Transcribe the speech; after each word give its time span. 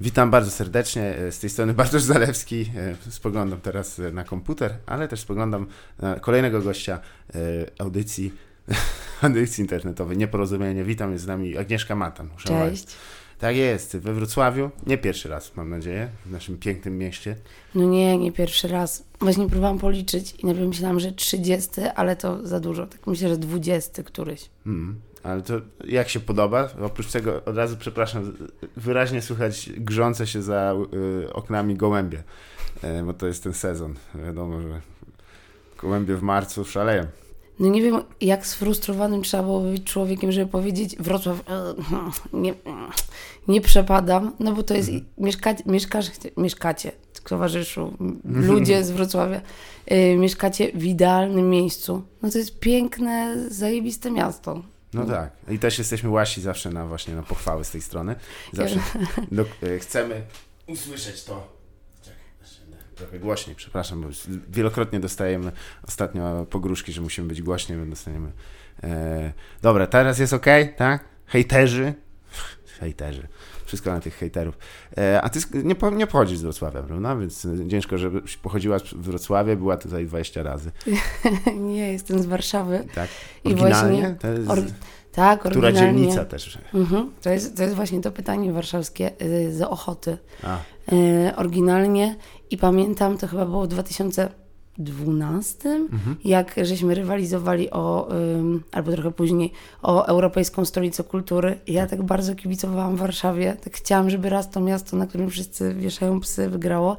Witam 0.00 0.30
bardzo 0.30 0.50
serdecznie. 0.50 1.02
e, 1.02 1.32
Z 1.32 1.38
tej 1.38 1.50
strony 1.50 1.74
Bartosz 1.74 2.02
Zalewski. 2.02 2.70
E, 3.06 3.10
Spoglądam 3.10 3.60
teraz 3.60 3.98
e, 3.98 4.12
na 4.12 4.24
komputer, 4.24 4.74
ale 4.86 5.08
też 5.08 5.20
spoglądam 5.20 5.66
na 5.98 6.20
kolejnego 6.20 6.60
gościa 6.62 7.00
audycji, 7.78 8.32
audycji 9.22 9.62
internetowej. 9.62 10.16
Nieporozumienie. 10.16 10.84
Witam, 10.84 11.12
jest 11.12 11.24
z 11.24 11.26
nami 11.26 11.56
Agnieszka 11.58 11.96
Matan. 11.96 12.28
Cześć. 12.36 12.86
Tak 13.38 13.56
jest, 13.56 13.96
we 13.96 14.14
Wrocławiu. 14.14 14.70
Nie 14.86 14.98
pierwszy 14.98 15.28
raz, 15.28 15.56
mam 15.56 15.70
nadzieję, 15.70 16.08
w 16.26 16.30
naszym 16.30 16.58
pięknym 16.58 16.98
mieście. 16.98 17.36
No 17.74 17.84
nie, 17.84 18.18
nie 18.18 18.32
pierwszy 18.32 18.68
raz. 18.68 19.04
Właśnie 19.20 19.46
próbowałam 19.46 19.78
policzyć 19.78 20.34
i 20.38 20.46
najpierw 20.46 20.68
myślałam, 20.68 21.00
że 21.00 21.12
30, 21.12 21.70
ale 21.94 22.16
to 22.16 22.46
za 22.46 22.60
dużo. 22.60 22.86
Tak 22.86 23.06
myślę, 23.06 23.28
że 23.28 23.36
20 23.36 24.02
któryś. 24.02 24.50
Mm. 24.66 25.00
Ale 25.24 25.42
to 25.42 25.54
jak 25.84 26.08
się 26.08 26.20
podoba? 26.20 26.68
Oprócz 26.82 27.12
tego 27.12 27.44
od 27.44 27.56
razu 27.56 27.76
przepraszam, 27.76 28.36
wyraźnie 28.76 29.22
słychać 29.22 29.70
grzące 29.76 30.26
się 30.26 30.42
za 30.42 30.74
y, 31.24 31.32
oknami 31.32 31.76
gołębie, 31.76 32.22
e, 32.82 33.02
bo 33.02 33.12
to 33.12 33.26
jest 33.26 33.42
ten 33.42 33.52
sezon. 33.54 33.94
Wiadomo, 34.14 34.60
że 34.60 34.80
gołębie 35.78 36.16
w 36.16 36.22
marcu 36.22 36.64
szaleją. 36.64 37.06
No 37.58 37.68
nie 37.68 37.82
wiem, 37.82 38.02
jak 38.20 38.46
sfrustrowanym 38.46 39.22
trzeba 39.22 39.42
było 39.42 39.60
być 39.60 39.84
człowiekiem, 39.84 40.32
żeby 40.32 40.50
powiedzieć 40.50 40.96
Wrocław, 40.96 41.40
e, 41.50 41.74
nie, 42.32 42.54
nie 43.48 43.60
przepadam, 43.60 44.32
no 44.40 44.52
bo 44.52 44.62
to 44.62 44.74
jest, 44.74 44.90
mieszka, 45.18 45.54
mieszkasz, 45.66 46.10
mieszkacie, 46.36 46.92
towarzyszu, 47.28 47.92
ludzie 48.48 48.84
z 48.84 48.90
Wrocławia, 48.90 49.40
y, 49.92 50.16
mieszkacie 50.16 50.72
w 50.74 50.84
idealnym 50.84 51.50
miejscu. 51.50 52.02
No 52.22 52.30
to 52.30 52.38
jest 52.38 52.58
piękne, 52.58 53.36
zajebiste 53.50 54.10
miasto. 54.10 54.73
No 54.94 55.06
tak. 55.06 55.32
I 55.48 55.58
też 55.58 55.78
jesteśmy 55.78 56.10
łasi 56.10 56.40
zawsze 56.40 56.70
na 56.70 56.86
właśnie 56.86 57.14
na 57.14 57.22
pochwały 57.22 57.64
z 57.64 57.70
tej 57.70 57.82
strony. 57.82 58.14
Zawsze 58.52 58.80
do, 59.32 59.42
e, 59.42 59.78
chcemy 59.78 60.22
usłyszeć 60.66 61.24
to. 61.24 61.54
Będę 62.70 62.84
Trochę 62.94 63.18
głośniej, 63.18 63.56
przepraszam, 63.56 64.02
bo 64.02 64.08
wielokrotnie 64.48 65.00
dostajemy 65.00 65.52
ostatnio 65.88 66.46
pogróżki, 66.50 66.92
że 66.92 67.00
musimy 67.00 67.28
być 67.28 67.42
głośniej, 67.42 67.78
bo 67.78 67.86
dostaniemy. 67.86 68.32
E, 68.82 69.32
dobra, 69.62 69.86
teraz 69.86 70.18
jest 70.18 70.32
ok, 70.32 70.46
tak? 70.76 71.04
Hejterzy. 71.26 71.94
Hejterzy 72.80 73.28
wszystko 73.74 73.90
na 73.90 74.00
tych 74.00 74.14
hejterów. 74.14 74.58
E, 74.98 75.22
a 75.22 75.28
ty 75.28 75.40
nie, 75.54 75.74
nie 75.92 76.06
pochodzisz 76.06 76.38
z 76.38 76.42
Wrocławia, 76.42 76.82
prawda? 76.82 77.16
Więc 77.16 77.44
e, 77.44 77.68
ciężko, 77.68 77.98
żeby 77.98 78.22
pochodziła 78.42 78.78
z 78.78 78.82
Wrocławia, 78.82 79.56
była 79.56 79.76
tutaj 79.76 80.06
20 80.06 80.42
razy. 80.42 80.70
nie, 81.74 81.92
jestem 81.92 82.22
z 82.22 82.26
Warszawy. 82.26 82.84
Tak, 82.94 83.08
oryginalnie? 83.44 83.98
I 83.98 84.02
właśnie, 84.02 84.16
to 84.20 84.28
jest... 84.28 84.50
Or... 84.50 84.62
Tak, 85.12 85.40
Która 85.40 85.72
dzielnica 85.72 86.24
też? 86.24 86.58
Mhm. 86.74 87.10
To, 87.22 87.30
jest, 87.30 87.56
to 87.56 87.62
jest 87.62 87.74
właśnie 87.74 88.00
to 88.00 88.10
pytanie 88.10 88.52
warszawskie 88.52 89.10
e, 89.18 89.52
z 89.52 89.62
Ochoty. 89.62 90.18
A. 90.42 90.58
oryginalnie 91.36 92.16
i 92.50 92.58
pamiętam, 92.58 93.18
to 93.18 93.26
chyba 93.26 93.46
było 93.46 93.66
2000 93.66 94.28
12, 94.78 95.68
mhm. 95.70 96.16
jak 96.24 96.54
żeśmy 96.62 96.94
rywalizowali 96.94 97.70
o, 97.70 98.08
albo 98.72 98.92
trochę 98.92 99.10
później, 99.10 99.52
o 99.82 100.06
Europejską 100.06 100.64
Stolicę 100.64 101.04
Kultury. 101.04 101.58
Ja 101.66 101.80
tak. 101.80 101.90
tak 101.90 102.02
bardzo 102.02 102.34
kibicowałam 102.34 102.96
w 102.96 102.98
Warszawie, 102.98 103.56
tak 103.64 103.72
chciałam, 103.76 104.10
żeby 104.10 104.28
raz 104.28 104.50
to 104.50 104.60
miasto, 104.60 104.96
na 104.96 105.06
którym 105.06 105.30
wszyscy 105.30 105.74
wieszają 105.74 106.20
psy, 106.20 106.50
wygrało. 106.50 106.96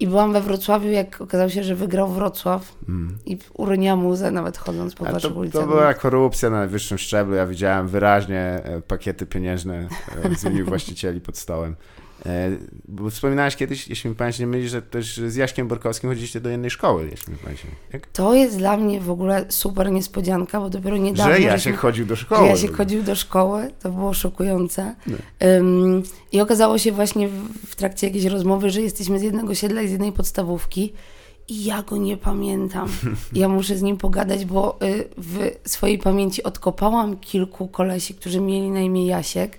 I 0.00 0.06
byłam 0.06 0.32
we 0.32 0.40
Wrocławiu, 0.40 0.88
jak 0.88 1.20
okazało 1.20 1.50
się, 1.50 1.64
że 1.64 1.74
wygrał 1.74 2.08
Wrocław 2.08 2.76
mm. 2.88 3.18
i 3.26 3.38
uroniłam 3.54 4.06
łzę 4.06 4.30
nawet 4.30 4.58
chodząc 4.58 4.94
po 4.94 5.04
waszych 5.04 5.36
ulicach. 5.36 5.62
To 5.62 5.68
była 5.68 5.88
no. 5.88 5.94
korupcja 5.94 6.50
na 6.50 6.58
najwyższym 6.58 6.98
szczeblu. 6.98 7.34
Ja 7.34 7.46
widziałem 7.46 7.88
wyraźnie 7.88 8.38
e, 8.38 8.80
pakiety 8.80 9.26
pieniężne 9.26 9.88
e, 10.24 10.34
z 10.34 10.44
innych 10.50 10.66
właścicieli 10.66 11.20
pod 11.20 11.38
stołem. 11.38 11.76
E, 12.26 12.50
Bo 12.88 13.10
wspominałeś 13.10 13.56
kiedyś, 13.56 13.88
jeśli 13.88 14.10
mi 14.10 14.16
pamięć 14.16 14.38
nie 14.38 14.46
myli, 14.46 14.68
że 14.68 14.82
też 14.82 15.16
z 15.16 15.34
Jaśkiem 15.36 15.68
Borkowskim 15.68 16.10
chodziliście 16.10 16.40
do 16.40 16.50
jednej 16.50 16.70
szkoły, 16.70 17.08
jeśli 17.10 17.32
mi 17.32 17.38
pamięć 17.38 17.64
nie. 17.64 17.70
Jak? 17.92 18.06
To 18.06 18.34
jest 18.34 18.58
dla 18.58 18.76
mnie 18.76 19.00
w 19.00 19.10
ogóle 19.10 19.44
super 19.48 19.92
niespodzianka, 19.92 20.60
bo 20.60 20.70
dopiero 20.70 20.96
niedawno... 20.96 21.34
Że 21.34 21.40
Jasiek 21.40 21.76
chodził 21.76 22.06
do 22.06 22.16
Że 22.16 22.22
szkoły. 22.22 22.48
Jasiek 22.48 22.76
chodził 22.76 23.02
do 23.02 23.14
szkoły, 23.14 23.70
to 23.82 23.90
było 23.90 24.14
szokujące. 24.14 24.94
Ym, 25.44 26.02
I 26.32 26.40
okazało 26.40 26.78
się 26.78 26.92
właśnie 26.92 27.28
w, 27.28 27.48
w 27.66 27.76
trakcie 27.76 28.06
jakiejś 28.06 28.24
rozmowy, 28.24 28.70
że 28.70 28.80
jesteśmy 28.80 29.18
z 29.18 29.22
jednego 29.22 29.54
siedla 29.54 29.82
i 29.82 29.88
z 29.88 29.92
jednej 29.92 30.12
podstawówki. 30.12 30.92
I 31.48 31.64
ja 31.64 31.82
go 31.82 31.96
nie 31.96 32.16
pamiętam. 32.16 32.88
Ja 33.32 33.48
muszę 33.48 33.76
z 33.76 33.82
nim 33.82 33.96
pogadać, 33.96 34.44
bo 34.44 34.78
y, 34.82 35.08
w 35.18 35.50
swojej 35.70 35.98
pamięci 35.98 36.42
odkopałam 36.42 37.16
kilku 37.16 37.68
kolesi, 37.68 38.14
którzy 38.14 38.40
mieli 38.40 38.70
na 38.70 38.80
imię 38.80 39.06
Jasiek. 39.06 39.58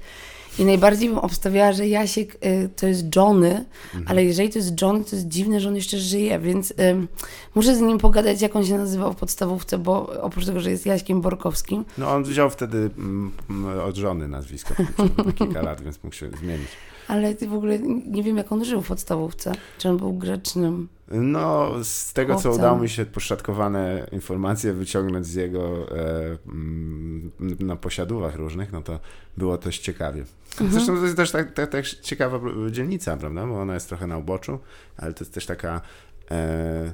I 0.60 0.66
najbardziej 0.66 1.10
bym 1.10 1.18
obstawiała, 1.18 1.74
że 1.74 1.88
Jasiek 1.88 2.36
y, 2.46 2.70
to 2.76 2.88
jest 2.88 3.16
Johnny, 3.16 3.66
ale 4.06 4.24
jeżeli 4.24 4.50
to 4.50 4.60
jest 4.60 4.82
Johnny, 4.82 5.04
to 5.04 5.16
jest 5.16 5.28
dziwne, 5.28 5.60
że 5.60 5.70
on 5.70 5.76
jeszcze 5.76 5.98
żyje, 5.98 6.40
więc 6.40 6.74
ym, 6.80 7.08
muszę 7.56 7.76
z 7.76 7.82
nim 7.82 7.98
pogadać, 7.98 8.42
jak 8.42 8.56
on 8.56 8.66
się 8.66 8.78
nazywał 8.78 9.14
w 9.14 9.16
podstawówce, 9.16 9.78
bo 9.78 10.22
oprócz 10.22 10.46
tego, 10.46 10.60
że 10.60 10.72
jest 10.72 10.86
Jaśkiem 10.86 11.22
Borkowskim, 11.22 11.86
No 11.98 12.10
on 12.10 12.24
wziął 12.24 12.50
wtedy 12.50 12.78
mm, 12.98 13.32
mm, 13.50 13.80
od 13.80 13.96
żony 13.96 14.28
nazwisko 14.28 14.74
na 15.26 15.32
kilka 15.32 15.62
lat, 15.62 15.82
więc 15.82 16.04
mógł 16.04 16.16
się 16.16 16.30
zmienić. 16.40 16.68
Ale 17.08 17.36
ty 17.36 17.48
w 17.48 17.54
ogóle 17.54 17.80
nie 18.06 18.24
wiem, 18.24 18.38
jak 18.38 18.52
on 18.52 18.66
żył 18.66 18.82
w 18.82 18.88
podstawówce. 18.88 19.52
Czy 19.78 19.90
on 19.90 19.98
był 19.98 20.14
grzecznym? 20.14 20.88
No, 21.12 21.72
z 21.84 22.14
tego 22.14 22.36
co 22.36 22.42
Chłopcem. 22.42 22.62
udało 22.62 22.80
mi 22.80 22.90
się 22.90 23.06
poszatkowane 23.06 24.08
informacje 24.12 24.74
wyciągnąć 24.74 25.26
z 25.26 25.34
jego 25.34 25.98
e, 25.98 26.38
mm, 26.48 27.32
na 27.60 27.76
posiadówach 27.76 28.36
różnych, 28.36 28.72
no 28.72 28.82
to 28.82 29.00
było 29.38 29.58
dość 29.58 29.82
ciekawie. 29.82 30.26
Zresztą 30.70 30.98
to 30.98 31.04
jest 31.04 31.18
też 31.18 31.32
tak, 31.32 31.54
tak, 31.54 31.72
tak 31.72 31.88
ciekawa 31.88 32.40
dzielnica, 32.72 33.18
prawda? 33.18 33.48
Bo 33.48 33.62
ona 33.62 33.74
jest 33.74 33.88
trochę 33.88 34.08
na 34.08 34.18
uboczu, 34.18 34.60
ale 34.98 35.14
to 35.14 35.24
jest 35.24 35.34
też 35.34 35.46
taka. 35.46 35.82
E, 36.32 36.36
e, 36.36 36.94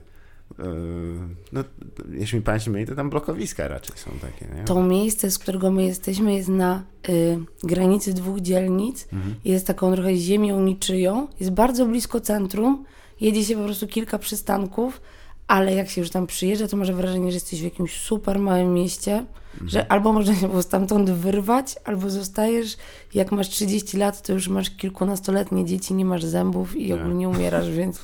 no, 1.51 1.63
jeśli 2.11 2.37
mi 2.37 2.43
pamięć 2.43 2.67
myli, 2.67 2.85
to 2.85 2.95
tam 2.95 3.09
blokowiska 3.09 3.67
raczej 3.67 3.97
są 3.97 4.11
takie, 4.21 4.55
nie? 4.55 4.63
To 4.63 4.83
miejsce, 4.83 5.31
z 5.31 5.39
którego 5.39 5.71
my 5.71 5.83
jesteśmy, 5.83 6.35
jest 6.35 6.49
na 6.49 6.83
y, 7.09 7.39
granicy 7.63 8.13
dwóch 8.13 8.39
dzielnic. 8.39 9.07
Mhm. 9.13 9.35
Jest 9.45 9.67
taką 9.67 9.93
trochę 9.93 10.15
ziemią 10.15 10.61
niczyją. 10.61 11.27
Jest 11.39 11.51
bardzo 11.51 11.85
blisko 11.85 12.21
centrum. 12.21 12.85
Jedzie 13.21 13.43
się 13.45 13.55
po 13.55 13.63
prostu 13.63 13.87
kilka 13.87 14.19
przystanków, 14.19 15.01
ale 15.47 15.73
jak 15.73 15.89
się 15.89 16.01
już 16.01 16.09
tam 16.09 16.27
przyjeżdża, 16.27 16.67
to 16.67 16.77
masz 16.77 16.91
wrażenie, 16.91 17.31
że 17.31 17.35
jesteś 17.35 17.61
w 17.61 17.63
jakimś 17.63 18.01
super 18.01 18.39
małym 18.39 18.73
mieście, 18.73 19.25
że 19.65 19.91
albo 19.91 20.13
można 20.13 20.35
się 20.35 20.49
było 20.49 20.61
stamtąd 20.61 21.09
wyrwać, 21.09 21.75
albo 21.85 22.09
zostajesz, 22.09 22.77
jak 23.13 23.31
masz 23.31 23.49
30 23.49 23.97
lat, 23.97 24.21
to 24.21 24.33
już 24.33 24.47
masz 24.47 24.69
kilkunastoletnie 24.69 25.65
dzieci, 25.65 25.93
nie 25.93 26.05
masz 26.05 26.23
zębów 26.23 26.75
i 26.75 26.87
Nie. 26.87 26.95
ogólnie 26.95 27.29
umierasz, 27.29 27.69
więc... 27.77 27.99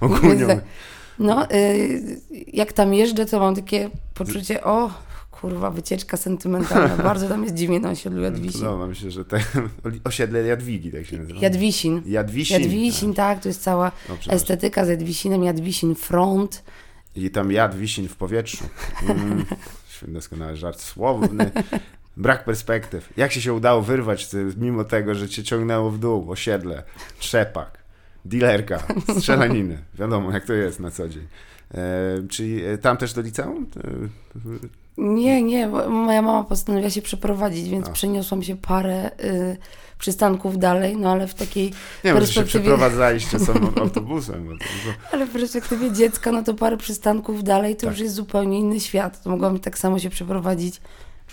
Ogólnie. 0.00 0.28
Więc 0.36 0.48
tak, 0.48 0.64
No, 1.18 1.50
y, 1.50 2.20
jak 2.52 2.72
tam 2.72 2.94
jeżdżę, 2.94 3.26
to 3.26 3.40
mam 3.40 3.54
takie 3.54 3.90
poczucie, 4.14 4.64
o, 4.64 4.90
kurwa, 5.40 5.70
wycieczka 5.70 6.16
sentymentalna. 6.16 6.96
Bardzo 7.10 7.28
tam 7.28 7.42
jest 7.42 7.54
dziwnie 7.54 7.80
na 7.80 7.90
osiedlu 7.90 8.22
Jadwisin. 8.22 8.64
No, 8.64 8.86
myślę, 8.86 9.10
że 9.10 9.24
te 9.24 9.40
osiedle 10.04 10.42
Jadwigi, 10.42 10.92
tak 10.92 11.06
się 11.06 11.18
nazywa. 11.18 11.40
Jadwisin. 11.40 12.02
Jadwisin. 12.06 12.60
Jadwisin, 12.60 13.14
tak, 13.14 13.42
to 13.42 13.48
jest 13.48 13.62
cała 13.62 13.92
No, 14.08 14.32
estetyka 14.32 14.84
z 14.84 14.88
Jadwisinem, 14.88 15.44
Jadwisin 15.44 15.94
front. 15.94 16.62
I 17.16 17.30
tam 17.30 17.52
jad 17.52 17.78
wisin 17.78 18.08
w 18.08 18.16
powietrzu. 18.16 18.64
Mm, 19.08 19.44
doskonały 20.08 20.56
żart 20.56 20.80
słowny. 20.80 21.50
Brak 22.16 22.44
perspektyw. 22.44 23.12
Jak 23.16 23.32
ci 23.32 23.42
się 23.42 23.52
udało 23.52 23.82
wyrwać, 23.82 24.28
mimo 24.56 24.84
tego, 24.84 25.14
że 25.14 25.28
cię 25.28 25.42
ciągnęło 25.42 25.90
w 25.90 25.98
dół, 25.98 26.30
osiedle, 26.30 26.82
trzepak, 27.18 27.78
dilerka, 28.24 28.82
strzelaniny. 29.18 29.78
Wiadomo, 29.94 30.32
jak 30.32 30.44
to 30.44 30.52
jest 30.52 30.80
na 30.80 30.90
co 30.90 31.08
dzień. 31.08 31.26
E, 31.74 32.28
czyli 32.28 32.64
e, 32.64 32.78
tam 32.78 32.96
też 32.96 33.12
do 33.12 33.20
liceum? 33.20 33.66
Nie, 34.98 35.42
nie, 35.42 35.68
moja 35.88 36.22
mama 36.22 36.44
postanowiła 36.44 36.90
się 36.90 37.02
przeprowadzić, 37.02 37.68
więc 37.68 37.88
A. 37.88 37.92
przeniosłam 37.92 38.42
się 38.42 38.56
parę 38.56 39.10
y, 39.24 39.56
przystanków 39.98 40.58
dalej, 40.58 40.96
no 40.96 41.12
ale 41.12 41.26
w 41.26 41.34
takiej 41.34 41.64
nie 41.64 41.72
wiem, 42.14 42.20
czy 42.20 42.26
się 42.32 42.40
perspektywie- 42.40 42.46
przeprowadzaliście 42.46 43.38
samym 43.46 43.78
autobusem. 43.78 44.44
Bo 44.46 44.52
to, 44.52 44.58
bo, 44.86 44.92
Ale 45.12 45.26
w 45.26 45.30
perspektywie 45.30 45.92
dziecka, 45.92 46.32
no 46.32 46.42
to 46.42 46.54
parę 46.54 46.76
przystanków 46.76 47.44
dalej 47.44 47.76
to 47.76 47.80
Tak. 47.80 47.90
już 47.90 48.00
jest 48.00 48.14
zupełnie 48.14 48.58
inny 48.58 48.80
świat. 48.80 49.22
To 49.22 49.30
mogłam 49.30 49.58
tak 49.58 49.78
samo 49.78 49.98
się 49.98 50.10
przeprowadzić, 50.10 50.80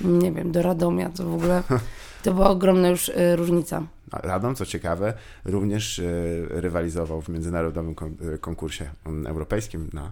nie 0.01 0.31
wiem, 0.31 0.51
do 0.51 0.61
Radomia. 0.61 1.09
To 1.09 1.23
w 1.23 1.33
ogóle 1.33 1.63
to 2.23 2.33
była 2.33 2.49
ogromna 2.49 2.89
już 2.89 3.09
y, 3.09 3.35
różnica. 3.35 3.83
Radom, 4.13 4.55
co 4.55 4.65
ciekawe, 4.65 5.13
również 5.45 5.99
e, 5.99 6.03
rywalizował 6.49 7.21
w 7.21 7.29
międzynarodowym 7.29 7.95
e, 8.33 8.37
konkursie 8.37 8.89
mm, 9.05 9.27
europejskim 9.27 9.89
na 9.93 10.11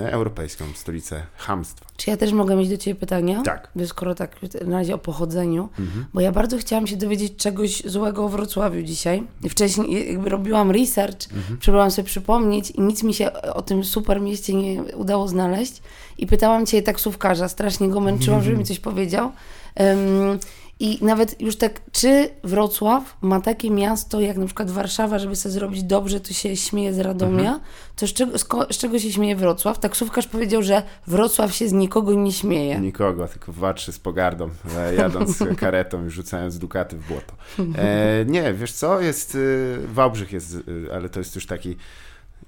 europejską 0.00 0.64
stolicę 0.74 1.22
hamstwa. 1.36 1.86
Czy 1.96 2.10
ja 2.10 2.16
też 2.16 2.32
mogę 2.32 2.56
mieć 2.56 2.68
do 2.68 2.76
Ciebie 2.76 3.00
pytania? 3.00 3.42
Tak. 3.42 3.68
Skoro 3.86 4.14
tak 4.14 4.36
na 4.66 4.78
razie 4.78 4.94
o 4.94 4.98
pochodzeniu, 4.98 5.68
Mhm. 5.78 6.06
bo 6.14 6.20
ja 6.20 6.32
bardzo 6.32 6.58
chciałam 6.58 6.86
się 6.86 6.96
dowiedzieć 6.96 7.36
czegoś 7.36 7.82
złego 7.84 8.24
o 8.24 8.28
Wrocławiu 8.28 8.82
dzisiaj. 8.82 9.22
Wcześniej 9.50 10.12
jakby 10.12 10.28
robiłam 10.28 10.70
research, 10.70 11.32
Mhm. 11.34 11.58
próbowałam 11.58 11.90
sobie 11.90 12.06
przypomnieć 12.06 12.70
i 12.70 12.80
nic 12.80 13.02
mi 13.02 13.14
się 13.14 13.32
o 13.32 13.62
tym 13.62 13.84
super 13.84 14.20
mieście 14.20 14.54
nie 14.54 14.82
udało 14.82 15.28
znaleźć. 15.28 15.82
I 16.18 16.26
pytałam 16.26 16.66
Cię 16.66 16.82
taksówkarza, 16.82 17.48
strasznie 17.48 17.88
go 17.88 18.00
męczyłam, 18.00 18.42
żeby 18.42 18.56
mi 18.56 18.64
coś 18.64 18.78
powiedział. 18.80 19.32
Ym, 19.80 20.38
I 20.80 21.04
nawet 21.04 21.40
już 21.40 21.56
tak, 21.56 21.80
czy 21.92 22.28
Wrocław 22.44 23.16
ma 23.20 23.40
takie 23.40 23.70
miasto 23.70 24.20
jak 24.20 24.36
na 24.36 24.46
przykład 24.46 24.70
Warszawa, 24.70 25.18
żeby 25.18 25.36
sobie 25.36 25.52
zrobić 25.52 25.82
dobrze, 25.82 26.20
to 26.20 26.32
się 26.32 26.56
śmieje 26.56 26.94
z 26.94 26.98
Radomia, 26.98 27.40
mhm. 27.40 27.60
to 27.96 28.06
z 28.06 28.12
czego, 28.12 28.38
z 28.70 28.78
czego 28.78 28.98
się 28.98 29.12
śmieje 29.12 29.36
Wrocław? 29.36 29.78
Taksówkarz 29.78 30.26
powiedział, 30.26 30.62
że 30.62 30.82
Wrocław 31.06 31.54
się 31.54 31.68
z 31.68 31.72
nikogo 31.72 32.14
nie 32.14 32.32
śmieje. 32.32 32.80
Nikogo, 32.80 33.28
tylko 33.28 33.52
walczy 33.52 33.92
z 33.92 33.98
pogardą, 33.98 34.50
e, 34.76 34.94
jadąc 34.94 35.38
karetą 35.58 36.06
i 36.06 36.10
rzucając 36.10 36.58
dukaty 36.58 36.96
w 36.96 37.08
błoto. 37.08 37.34
E, 37.78 38.24
nie, 38.24 38.54
wiesz 38.54 38.72
co, 38.72 39.00
jest, 39.00 39.34
y, 39.34 39.78
Wałbrzych 39.86 40.32
jest, 40.32 40.54
y, 40.54 40.88
ale 40.94 41.08
to 41.08 41.20
jest 41.20 41.34
już 41.34 41.46
taki 41.46 41.76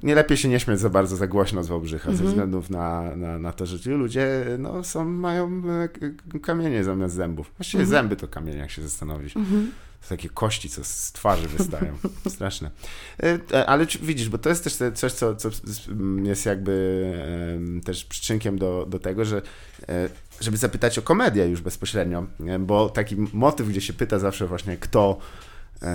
nie 0.02 0.14
lepiej 0.14 0.36
się 0.36 0.48
nie 0.48 0.60
śmiać 0.60 0.80
za 0.80 0.90
bardzo, 0.90 1.16
za 1.16 1.26
głośno 1.26 1.62
z 1.62 1.68
Wałbrzycha, 1.68 2.08
mm 2.08 2.14
-hmm. 2.14 2.18
ze 2.18 2.24
mhm. 2.24 2.28
względów 2.28 2.70
na, 2.70 3.16
na, 3.16 3.38
na 3.38 3.52
to, 3.52 3.66
że 3.66 3.80
ci 3.80 3.90
ludzie 3.90 4.44
no, 4.58 4.84
są, 4.84 5.04
mają 5.04 5.62
e, 6.34 6.38
kamienie 6.40 6.84
zamiast 6.84 7.14
zębów. 7.14 7.52
Właściwie 7.56 7.82
mm 7.82 7.88
-hmm. 7.88 7.96
zęby 7.96 8.16
to 8.16 8.28
kamienie, 8.28 8.58
jak 8.58 8.70
się 8.70 8.82
zastanowić. 8.82 9.36
Mm 9.36 9.48
-hmm. 9.48 9.66
To 10.02 10.08
takie 10.08 10.28
kości, 10.28 10.68
co 10.68 10.84
z 10.84 11.12
twarzy 11.12 11.48
wystają. 11.48 11.96
Straszne. 12.34 12.70
E, 13.22 13.38
e, 13.52 13.66
ale 13.66 13.86
widzisz, 14.02 14.28
bo 14.28 14.38
to 14.38 14.48
jest 14.48 14.64
też 14.64 14.76
coś, 14.94 15.12
co, 15.12 15.36
co 15.36 15.50
jest 16.22 16.46
jakby 16.46 17.12
też 17.84 18.04
przyczynkiem 18.04 18.58
do, 18.58 18.86
do 18.88 18.98
tego, 18.98 19.24
że 19.24 19.42
żeby 20.40 20.56
zapytać 20.56 20.98
o 20.98 21.02
komedię 21.02 21.48
już 21.48 21.60
bezpośrednio, 21.60 22.26
bo 22.60 22.88
taki 22.88 23.16
motyw, 23.32 23.68
gdzie 23.68 23.80
się 23.80 23.92
pyta 23.92 24.18
zawsze 24.18 24.46
właśnie 24.46 24.76
kto 24.76 25.18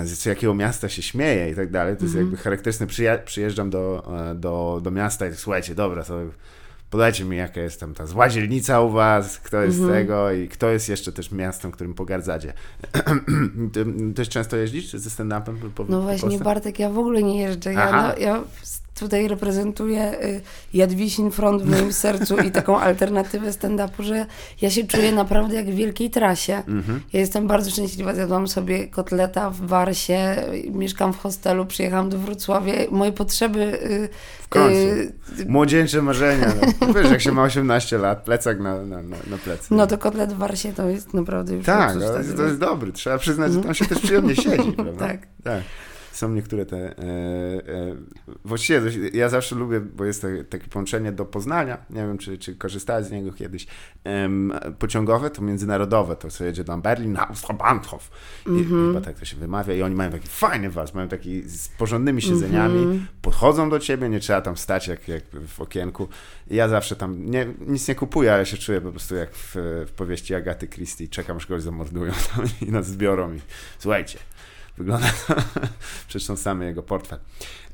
z 0.04 0.26
jakiego 0.26 0.54
miasta 0.54 0.88
się 0.88 1.02
śmieje 1.02 1.50
i 1.50 1.54
tak 1.54 1.70
dalej. 1.70 1.96
To 1.96 2.02
jest 2.02 2.14
-hmm. 2.14 2.18
jakby 2.18 2.36
charakterystyczne. 2.36 2.86
Przyja 2.86 3.18
przyjeżdżam 3.18 3.70
do, 3.70 4.12
e, 4.30 4.34
do, 4.34 4.80
do 4.82 4.90
miasta 4.90 5.26
i 5.26 5.30
tak, 5.30 5.38
słuchajcie, 5.38 5.74
dobra, 5.74 6.04
to 6.04 6.20
podajcie 6.90 7.24
mi, 7.24 7.36
jaka 7.36 7.60
jest 7.60 7.80
tam 7.80 7.94
ta 7.94 8.06
zła 8.06 8.28
dzielnica 8.28 8.80
u 8.80 8.90
was, 8.90 9.38
kto 9.38 9.62
jest 9.62 9.78
-hmm. 9.78 9.88
tego 9.88 10.32
i 10.32 10.48
kto 10.48 10.70
jest 10.70 10.88
jeszcze 10.88 11.12
też 11.12 11.32
miastem, 11.32 11.70
którym 11.70 11.94
pogardzacie. 11.94 12.52
Też 14.16 14.28
często 14.28 14.56
jeździsz 14.56 14.92
ze 14.92 15.10
stand-upem? 15.10 15.70
Po, 15.74 15.84
no 15.88 16.02
właśnie, 16.02 16.38
Bartek, 16.38 16.78
ja 16.78 16.90
w 16.90 16.98
ogóle 16.98 17.22
nie 17.22 17.40
jeżdżę. 17.40 17.72
Ja, 17.72 17.92
no, 17.92 18.18
ja 18.18 18.42
tutaj 18.94 19.28
reprezentuję 19.28 20.22
y, 20.24 20.40
Jadwisin 20.74 21.30
Front 21.30 21.62
w 21.62 21.70
moim 21.70 21.92
sercu 21.92 22.36
i 22.36 22.50
taką 22.50 22.80
alternatywę 22.80 23.50
stand-upu, 23.50 24.02
że 24.02 24.26
ja 24.62 24.70
się 24.70 24.86
czuję 24.86 25.12
naprawdę 25.12 25.54
jak 25.54 25.66
w 25.66 25.74
wielkiej 25.74 26.10
trasie. 26.10 26.62
Mhm. 26.68 27.00
Ja 27.12 27.20
jestem 27.20 27.46
bardzo 27.46 27.70
szczęśliwa, 27.70 28.14
zjadłam 28.14 28.48
sobie 28.48 28.88
kotleta 28.88 29.50
w 29.50 29.60
Warsie, 29.60 30.36
mieszkam 30.70 31.12
w 31.12 31.18
hostelu, 31.18 31.66
przyjechałam 31.66 32.08
do 32.08 32.18
Wrocławia. 32.18 32.74
Moje 32.90 33.12
potrzeby... 33.12 33.60
Y, 33.60 34.08
w 34.42 34.48
końcu. 34.48 34.78
Y, 34.78 35.12
Młodzieńcze 35.48 36.02
marzenia. 36.02 36.52
No. 36.80 36.92
Wiesz, 36.92 37.10
jak 37.10 37.20
się 37.20 37.32
ma 37.32 37.42
18 37.42 37.98
lat, 37.98 38.24
plecak 38.24 38.60
na, 38.60 38.84
na, 38.84 39.02
na, 39.02 39.16
na 39.26 39.38
plecy. 39.44 39.74
No 39.74 39.86
to 39.86 39.98
kotlet 39.98 40.32
w 40.32 40.36
Warsie 40.36 40.72
to 40.72 40.88
jest 40.88 41.14
naprawdę 41.14 41.54
już... 41.54 41.66
Tak, 41.66 41.94
no, 41.96 42.06
to 42.36 42.42
jest 42.42 42.58
dobry. 42.58 42.92
Trzeba 42.92 43.18
przyznać, 43.18 43.52
że 43.52 43.60
tam 43.60 43.74
się 43.74 43.84
też 43.84 43.98
przyjemnie 43.98 44.36
siedzi. 44.36 44.72
Prawda? 44.76 45.06
tak. 45.06 45.26
tak 45.44 45.62
są 46.16 46.28
niektóre 46.28 46.66
te. 46.66 46.76
E, 46.76 46.92
e, 46.92 47.96
właściwie 48.44 48.80
ja 49.12 49.28
zawsze 49.28 49.56
lubię, 49.56 49.80
bo 49.80 50.04
jest 50.04 50.26
takie 50.50 50.68
połączenie 50.68 51.12
do 51.12 51.24
Poznania. 51.24 51.78
Nie 51.90 51.96
wiem, 51.96 52.18
czy, 52.18 52.38
czy 52.38 52.54
korzystałeś 52.54 53.06
z 53.06 53.10
niego 53.10 53.32
kiedyś. 53.32 53.66
pociągowe 54.78 55.30
to 55.30 55.42
międzynarodowe, 55.42 56.16
to 56.16 56.30
co 56.30 56.44
jedzie 56.44 56.64
do 56.64 56.78
Berlin 56.78 57.12
na 57.12 57.28
Bahnhof. 57.58 58.10
Mm 58.46 58.64
-hmm. 58.64 58.88
Chyba 58.88 59.00
tak 59.00 59.18
to 59.18 59.24
się 59.24 59.36
wymawia. 59.36 59.74
I 59.74 59.82
oni 59.82 59.94
mają 59.94 60.10
taki 60.10 60.28
fajny 60.28 60.70
was, 60.70 60.94
mają 60.94 61.08
taki 61.08 61.42
z 61.42 61.68
porządnymi 61.68 62.22
siedzeniami, 62.22 62.82
mm 62.82 62.98
-hmm. 62.98 63.02
podchodzą 63.22 63.70
do 63.70 63.78
ciebie, 63.78 64.08
nie 64.08 64.20
trzeba 64.20 64.40
tam 64.40 64.56
stać 64.56 64.88
jak, 64.88 65.08
jak 65.08 65.22
w 65.46 65.60
okienku. 65.60 66.08
I 66.50 66.54
ja 66.56 66.68
zawsze 66.68 66.96
tam 66.96 67.30
nie, 67.30 67.46
nic 67.66 67.88
nie 67.88 67.94
kupuję, 67.94 68.34
ale 68.34 68.46
się 68.46 68.56
czuję 68.56 68.80
po 68.80 68.90
prostu 68.90 69.14
jak 69.14 69.34
w, 69.34 69.54
w 69.86 69.92
powieści 69.96 70.34
Agaty 70.34 70.68
Christie. 70.68 71.08
Czekam, 71.08 71.36
aż 71.36 71.46
kogoś 71.46 71.62
zamordują 71.62 72.12
tam 72.36 72.44
i 72.68 72.70
nas 72.70 72.86
zbiorą. 72.86 73.34
I 73.34 73.40
słuchajcie, 73.78 74.18
Wygląda 74.78 75.06
przetrząsamy 76.08 76.64
jego 76.64 76.82
portfel. 76.82 77.18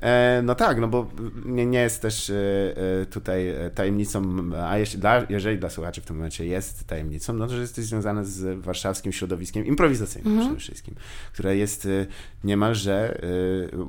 E, 0.00 0.42
no 0.44 0.54
tak, 0.54 0.80
no 0.80 0.88
bo 0.88 1.10
nie, 1.44 1.66
nie 1.66 1.78
jest 1.78 2.02
też 2.02 2.30
e, 2.30 2.34
e, 3.02 3.06
tutaj 3.06 3.54
tajemnicą, 3.74 4.40
a 4.62 4.78
jeśli 4.78 4.98
dla, 4.98 5.26
jeżeli 5.28 5.58
dla 5.58 5.70
słuchaczy 5.70 6.00
w 6.00 6.04
tym 6.04 6.16
momencie 6.16 6.46
jest 6.46 6.86
tajemnicą, 6.86 7.32
no 7.32 7.46
to 7.46 7.54
że 7.54 7.60
jesteś 7.60 7.84
związany 7.84 8.24
z 8.24 8.60
warszawskim 8.60 9.12
środowiskiem 9.12 9.66
improwizacyjnym 9.66 10.32
mhm. 10.32 10.56
przede 10.56 10.60
wszystkim, 10.60 10.94
które 11.32 11.56
jest 11.56 11.88
niemalże, 12.44 13.20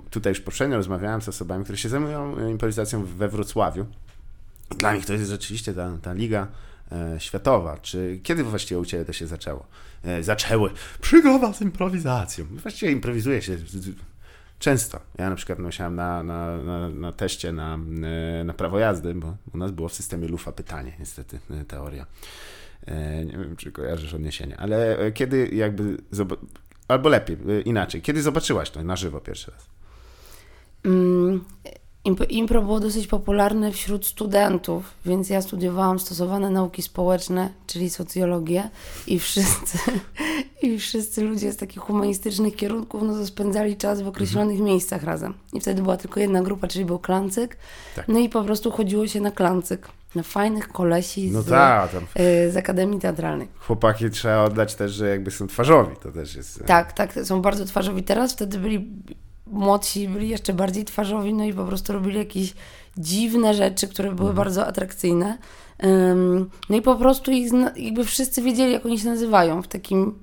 tutaj 0.10 0.32
już 0.32 0.42
poprzednio 0.42 0.78
rozmawiałem 0.78 1.22
z 1.22 1.30
osobami, 1.30 1.64
które 1.64 1.78
się 1.78 1.90
zajmują 1.90 2.48
improwizacją 2.48 3.06
we 3.06 3.30
Wrocławiu. 3.30 3.86
Dla 4.78 4.96
nich 4.96 5.06
to 5.06 5.14
jest 5.14 5.30
rzeczywiście 5.30 5.74
ta, 5.74 5.98
ta 6.02 6.14
liga 6.14 6.48
światowa. 7.18 7.78
Czy 7.78 8.20
kiedy 8.24 8.44
właściwie 8.44 8.80
u 8.80 8.86
Ciebie 8.86 9.06
to 9.06 9.14
się 9.14 9.28
zaczęło? 9.28 9.66
E, 10.04 10.24
zaczęły 10.24 10.70
przygoda 11.02 11.54
z 11.54 11.62
improwizacją. 11.62 12.46
Właściwie 12.52 12.92
improwizuje 12.92 13.42
się 13.42 13.58
często. 14.60 15.00
Ja 15.18 15.30
na 15.30 15.36
przykład 15.36 15.60
musiałem 15.60 15.96
na, 15.96 16.24
na, 16.24 16.58
na, 16.58 16.90
na 16.90 17.12
teście 17.12 17.52
na, 17.52 17.80
e, 18.40 18.44
na 18.44 18.54
prawo 18.54 18.80
jazdy, 18.80 19.14
bo 19.14 19.36
u 19.54 19.58
nas 19.58 19.72
było 19.72 19.90
w 19.90 19.94
systemie 19.94 20.28
lufa 20.28 20.52
pytanie, 20.52 20.94
niestety, 21.00 21.40
e, 21.50 21.66
teoria. 21.66 22.06
Nie 23.26 23.32
wiem, 23.32 23.56
czy 23.56 23.72
kojarzysz 23.72 24.14
odniesienie, 24.14 24.58
ale 24.58 24.98
kiedy 25.14 25.48
jakby, 25.48 25.98
albo 26.88 27.10
lepiej, 27.10 27.38
inaczej, 27.66 28.02
kiedy 28.02 28.22
zobaczyłaś 28.22 28.70
to 28.70 28.84
na 28.84 28.96
żywo 28.96 29.20
pierwszy 29.20 29.52
raz? 29.52 29.68
Impro 32.30 32.62
było 32.62 32.80
dosyć 32.80 33.08
popularne 33.08 33.72
wśród 33.72 34.06
studentów, 34.06 34.94
więc 35.06 35.30
ja 35.30 35.42
studiowałam 35.42 36.00
stosowane 36.00 36.50
nauki 36.50 36.82
społeczne, 36.82 37.50
czyli 37.68 37.90
socjologię 37.90 38.70
i 39.08 39.20
wszyscy, 39.20 39.78
i 40.64 40.80
wszyscy 40.80 41.22
ludzie 41.22 41.52
z 41.52 41.58
takich 41.58 41.82
humanistycznych 41.82 42.56
kierunków 42.56 43.02
no 43.04 43.26
spędzali 43.26 43.78
czas 43.78 44.02
w 44.02 44.08
określonych 44.08 44.56
mhm. 44.56 44.70
miejscach 44.70 45.04
razem. 45.04 45.34
I 45.54 45.60
wtedy 45.60 45.82
była 45.82 45.98
tylko 45.98 46.20
jedna 46.20 46.42
grupa, 46.42 46.68
czyli 46.68 46.86
był 46.86 47.00
klancyk. 47.00 47.58
Tak. 47.96 48.08
No 48.08 48.20
i 48.20 48.30
po 48.30 48.44
prostu 48.44 48.72
chodziło 48.72 49.08
się 49.08 49.22
na 49.22 49.32
klancyk. 49.32 49.88
Na 50.16 50.24
fajnych 50.24 50.68
kolesi 50.68 51.32
no 51.32 51.42
z, 51.42 51.46
ta, 51.46 51.88
y, 52.20 52.52
z 52.52 52.58
Akademii 52.58 53.00
Teatralnej. 53.00 53.48
Chłopaki 53.60 54.10
trzeba 54.10 54.44
oddać 54.44 54.76
też, 54.76 54.92
że 54.92 55.10
jakby 55.10 55.32
są 55.32 55.48
twarzowi, 55.48 55.96
to 56.04 56.12
też 56.12 56.36
jest... 56.36 56.62
E, 56.62 56.64
tak, 56.64 56.94
tak, 56.94 57.14
są 57.24 57.42
bardzo 57.42 57.66
twarzowi. 57.66 58.04
Teraz 58.04 58.34
wtedy 58.34 58.58
byli 58.58 58.88
młodsi 59.52 60.08
byli 60.08 60.30
jeszcze 60.30 60.54
bardziej 60.54 60.86
twarzowi, 60.86 61.34
no 61.34 61.44
i 61.44 61.54
po 61.54 61.66
prostu 61.66 61.94
robili 61.94 62.18
jakieś 62.18 62.54
dziwne 62.98 63.54
rzeczy, 63.54 63.88
które 63.88 64.08
były 64.08 64.30
mhm. 64.30 64.36
bardzo 64.36 64.68
atrakcyjne. 64.68 65.38
No 66.70 66.76
i 66.78 66.82
po 66.82 66.96
prostu 66.96 67.32
ich 67.32 67.52
jakby 67.76 68.06
wszyscy 68.06 68.42
wiedzieli, 68.42 68.74
jak 68.74 68.86
oni 68.86 69.00
się 69.00 69.06
nazywają 69.06 69.62
w 69.62 69.68
takim 69.68 70.14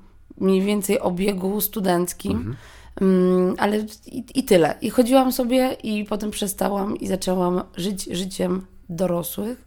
mniej 0.40 0.62
więcej 0.62 1.00
obiegu 1.00 1.60
studenckim. 1.60 2.32
Mhm. 2.32 2.56
Um, 3.00 3.54
ale 3.58 3.86
i, 4.06 4.24
i, 4.34 4.44
tyle. 4.44 4.74
I 4.80 4.90
chodziłam 4.90 5.32
sobie 5.32 5.76
i 5.82 6.04
potem 6.04 6.30
przestałam 6.30 6.96
i 6.96 7.06
zaczęłam 7.06 7.62
żyć 7.76 8.04
życiem 8.04 8.66
dorosłych. 8.88 9.64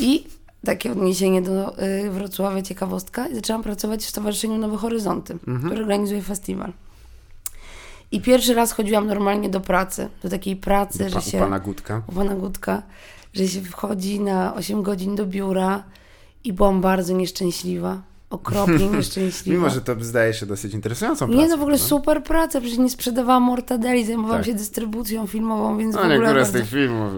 I 0.00 0.24
takie 0.64 0.92
odniesienie 0.92 1.42
do 1.42 1.82
y, 1.82 2.10
Wrocławia, 2.10 2.62
ciekawostka. 2.62 3.28
I 3.28 3.34
zaczęłam 3.34 3.62
pracować 3.62 4.04
w 4.04 4.08
Stowarzyszeniu 4.08 4.58
Nowe 4.58 4.76
Horyzonty, 4.76 5.32
mhm. 5.32 5.60
które 5.60 5.80
organizuje 5.80 6.22
festiwal. 6.22 6.72
I 8.12 8.20
pierwszy 8.20 8.54
raz 8.54 8.72
chodziłam 8.72 9.06
normalnie 9.06 9.48
do 9.48 9.60
pracy, 9.60 10.08
do 10.22 10.28
takiej 10.28 10.56
pracy, 10.56 10.98
do 10.98 11.10
że 11.10 11.30
się... 11.30 11.38
U 11.38 11.40
pana 11.40 11.58
Gutka. 11.58 12.02
U 12.06 12.12
pana 12.12 12.34
Gutka, 12.34 12.82
że 13.32 13.48
się 13.48 13.62
wchodzi 13.62 14.20
na 14.20 14.54
8 14.54 14.82
godzin 14.82 15.16
do 15.16 15.26
biura 15.26 15.84
i 16.44 16.52
byłam 16.52 16.80
bardzo 16.80 17.12
nieszczęśliwa. 17.12 18.02
Okropnie 18.30 18.86
nieszczęśliwa. 18.96 19.58
Mimo, 19.58 19.70
że 19.70 19.80
to 19.80 19.96
zdaje 20.00 20.34
się 20.34 20.46
dosyć 20.46 20.74
interesującą 20.74 21.26
pracą. 21.26 21.42
Nie, 21.42 21.48
no 21.48 21.56
w 21.56 21.60
ogóle 21.60 21.76
no? 21.76 21.84
super 21.84 22.22
praca, 22.22 22.60
przecież 22.60 22.78
nie 22.78 22.90
sprzedawałam 22.90 23.42
mortadeli, 23.42 24.04
zajmowałam 24.04 24.38
tak. 24.38 24.46
się 24.46 24.54
dystrybucją 24.54 25.26
filmową, 25.26 25.78
więc 25.78 25.94
no, 25.94 26.00
w 26.00 26.04
ogóle... 26.04 26.18
niektóre 26.18 26.40
bardzo... 26.40 26.58
z 26.58 26.60
tych 26.60 26.70
filmów... 26.70 27.12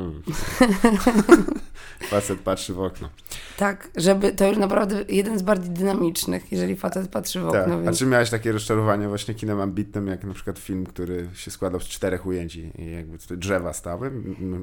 facet 2.10 2.40
patrzy 2.40 2.74
w 2.74 2.80
okno. 2.80 3.08
Tak, 3.56 3.90
żeby 3.96 4.32
to 4.32 4.48
już 4.48 4.58
naprawdę 4.58 5.04
jeden 5.08 5.38
z 5.38 5.42
bardziej 5.42 5.70
dynamicznych, 5.70 6.52
jeżeli 6.52 6.76
facet 6.76 7.08
patrzy 7.08 7.40
w 7.40 7.46
okno. 7.46 7.60
Tak. 7.60 7.70
Więc... 7.70 7.88
A 7.88 7.92
czy 7.98 8.06
miałeś 8.06 8.30
takie 8.30 8.52
rozczarowanie 8.52 9.08
właśnie 9.08 9.34
kinem 9.34 9.60
ambitnym, 9.60 10.06
jak 10.06 10.24
na 10.24 10.34
przykład 10.34 10.58
film, 10.58 10.86
który 10.86 11.28
się 11.34 11.50
składał 11.50 11.80
z 11.80 11.84
czterech 11.84 12.26
ujęć 12.26 12.56
i 12.56 12.70
jakby 12.92 13.18
tutaj 13.18 13.38
drzewa 13.38 13.72
stały? 13.72 14.10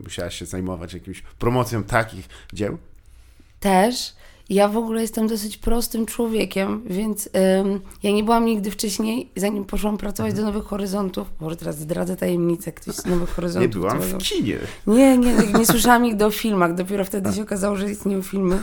Musiałaś 0.03 0.35
się 0.35 0.45
zajmować 0.45 0.93
jakimś 0.93 1.21
promocją 1.21 1.83
takich 1.83 2.29
dzieł? 2.53 2.77
Też. 3.59 4.13
Ja 4.49 4.67
w 4.67 4.77
ogóle 4.77 5.01
jestem 5.01 5.27
dosyć 5.27 5.57
prostym 5.57 6.05
człowiekiem, 6.05 6.81
więc 6.85 7.29
ym, 7.61 7.79
ja 8.03 8.11
nie 8.11 8.23
byłam 8.23 8.45
nigdy 8.45 8.71
wcześniej, 8.71 9.29
zanim 9.35 9.65
poszłam 9.65 9.97
pracować 9.97 10.33
do 10.33 10.41
Nowych 10.41 10.63
Horyzontów, 10.63 11.27
może 11.39 11.55
teraz 11.55 11.79
zdradzę 11.79 12.15
tajemnicę, 12.15 12.71
ktoś 12.71 12.95
z 12.95 13.05
Nowych 13.05 13.29
Horyzontów. 13.29 13.75
Nie 13.75 13.79
byłam 13.79 13.99
w 14.01 14.17
kinie. 14.17 14.57
Nie, 14.87 15.17
nie, 15.17 15.33
nie 15.59 15.65
słyszałam 15.65 16.03
nigdy 16.03 16.25
o 16.25 16.31
filmach, 16.31 16.75
dopiero 16.75 17.05
wtedy 17.05 17.33
się 17.33 17.41
okazało, 17.41 17.75
że 17.75 17.91
istnieją 17.91 18.21
filmy. 18.21 18.55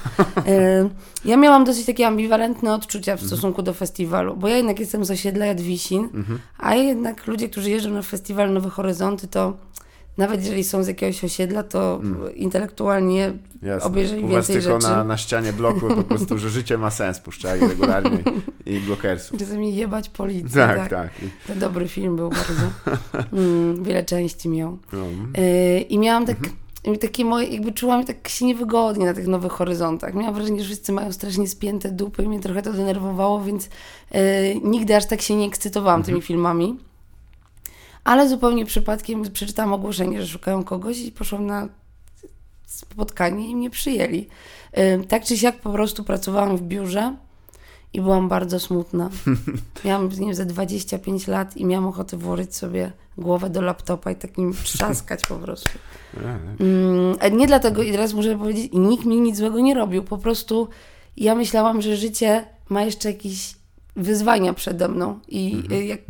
Ym, 0.82 0.90
ja 1.24 1.36
miałam 1.36 1.64
dosyć 1.64 1.86
takie 1.86 2.06
ambiwalentne 2.06 2.74
odczucia 2.74 3.16
w 3.16 3.22
mhm. 3.22 3.28
stosunku 3.28 3.62
do 3.62 3.74
festiwalu, 3.74 4.36
bo 4.36 4.48
ja 4.48 4.56
jednak 4.56 4.80
jestem 4.80 5.04
z 5.04 5.10
osiedla 5.10 5.46
Jadwisin, 5.46 6.08
mhm. 6.14 6.38
a 6.58 6.74
jednak 6.74 7.26
ludzie, 7.26 7.48
którzy 7.48 7.70
jeżdżą 7.70 7.90
na 7.90 8.02
festiwal 8.02 8.52
Nowe 8.52 8.70
Horyzonty, 8.70 9.28
to 9.28 9.56
nawet 10.16 10.42
jeżeli 10.42 10.64
są 10.64 10.82
z 10.82 10.88
jakiegoś 10.88 11.24
osiedla, 11.24 11.62
to 11.62 12.00
mm. 12.02 12.34
intelektualnie 12.34 13.32
Jasne. 13.62 13.88
obejrzeli 13.88 14.24
U 14.24 14.28
więcej 14.28 14.56
tylko 14.56 14.80
rzeczy. 14.80 14.92
Na, 14.92 15.04
na 15.04 15.16
ścianie 15.16 15.52
bloku 15.52 15.80
po 15.88 16.02
prostu, 16.02 16.38
że 16.38 16.50
życie 16.50 16.78
ma 16.78 16.90
sens, 16.90 17.20
puszczali 17.20 17.60
regularnie 17.60 18.18
i 18.66 18.80
blokersów. 18.80 19.38
Czasami 19.38 19.76
jebać 19.76 20.08
policję. 20.08 20.60
Tak, 20.60 20.76
tak. 20.76 20.88
tak. 20.90 21.10
To 21.46 21.54
dobry 21.54 21.88
film 21.88 22.16
był 22.16 22.30
bardzo. 22.30 22.94
Mm, 23.32 23.84
wiele 23.84 24.04
części 24.04 24.48
miał. 24.48 24.78
No. 24.92 25.06
Y 25.42 25.80
I 25.80 25.98
miałam 25.98 26.26
tak... 26.26 26.36
I 26.94 26.98
takie 26.98 27.24
moje, 27.24 27.48
jakby 27.48 27.72
czułam 27.72 28.04
tak 28.04 28.28
się 28.28 28.44
niewygodnie 28.44 29.06
na 29.06 29.14
tych 29.14 29.26
nowych 29.26 29.52
horyzontach. 29.52 30.14
Miałam 30.14 30.34
wrażenie, 30.34 30.60
że 30.60 30.64
wszyscy 30.64 30.92
mają 30.92 31.12
strasznie 31.12 31.48
spięte 31.48 31.90
dupy 31.90 32.22
i 32.22 32.28
mnie 32.28 32.40
trochę 32.40 32.62
to 32.62 32.72
denerwowało, 32.72 33.44
więc 33.44 33.68
yy, 34.14 34.20
nigdy 34.64 34.96
aż 34.96 35.06
tak 35.06 35.22
się 35.22 35.36
nie 35.36 35.46
ekscytowałam 35.46 36.00
mhm. 36.00 36.06
tymi 36.06 36.22
filmami. 36.22 36.76
Ale 38.06 38.28
zupełnie 38.28 38.66
przypadkiem 38.66 39.22
przeczytałam 39.32 39.72
ogłoszenie, 39.72 40.22
że 40.22 40.28
szukają 40.28 40.64
kogoś 40.64 40.98
i 40.98 41.12
poszłam 41.12 41.46
na 41.46 41.68
spotkanie 42.66 43.50
i 43.50 43.56
mnie 43.56 43.70
przyjęli. 43.70 44.28
Tak 45.08 45.24
czy 45.24 45.38
siak 45.38 45.60
po 45.60 45.72
prostu 45.72 46.04
pracowałam 46.04 46.56
w 46.56 46.62
biurze 46.62 47.16
i 47.92 48.00
byłam 48.00 48.28
bardzo 48.28 48.60
smutna. 48.60 49.10
Miałam 49.84 50.08
nie 50.08 50.26
wiem, 50.26 50.34
ze 50.34 50.46
25 50.46 51.26
lat 51.26 51.56
i 51.56 51.64
miałam 51.64 51.86
ochotę 51.86 52.16
włożyć 52.16 52.56
sobie 52.56 52.92
głowę 53.18 53.50
do 53.50 53.62
laptopa 53.62 54.10
i 54.10 54.16
takim 54.16 54.54
trzaskać 54.64 55.26
po 55.26 55.36
prostu. 55.36 55.70
Mm, 56.60 57.38
nie 57.38 57.46
dlatego, 57.46 57.82
i 57.82 57.92
teraz 57.92 58.12
muszę 58.12 58.38
powiedzieć, 58.38 58.70
nikt 58.72 59.04
mi 59.04 59.20
nic 59.20 59.36
złego 59.36 59.60
nie 59.60 59.74
robił. 59.74 60.02
Po 60.02 60.18
prostu 60.18 60.68
ja 61.16 61.34
myślałam, 61.34 61.82
że 61.82 61.96
życie 61.96 62.44
ma 62.68 62.82
jeszcze 62.82 63.08
jakieś 63.08 63.54
wyzwania 63.96 64.52
przede 64.52 64.88
mną 64.88 65.20
i 65.28 65.54
mhm. 65.54 65.80
Y, 65.80 65.84
jak 65.84 66.00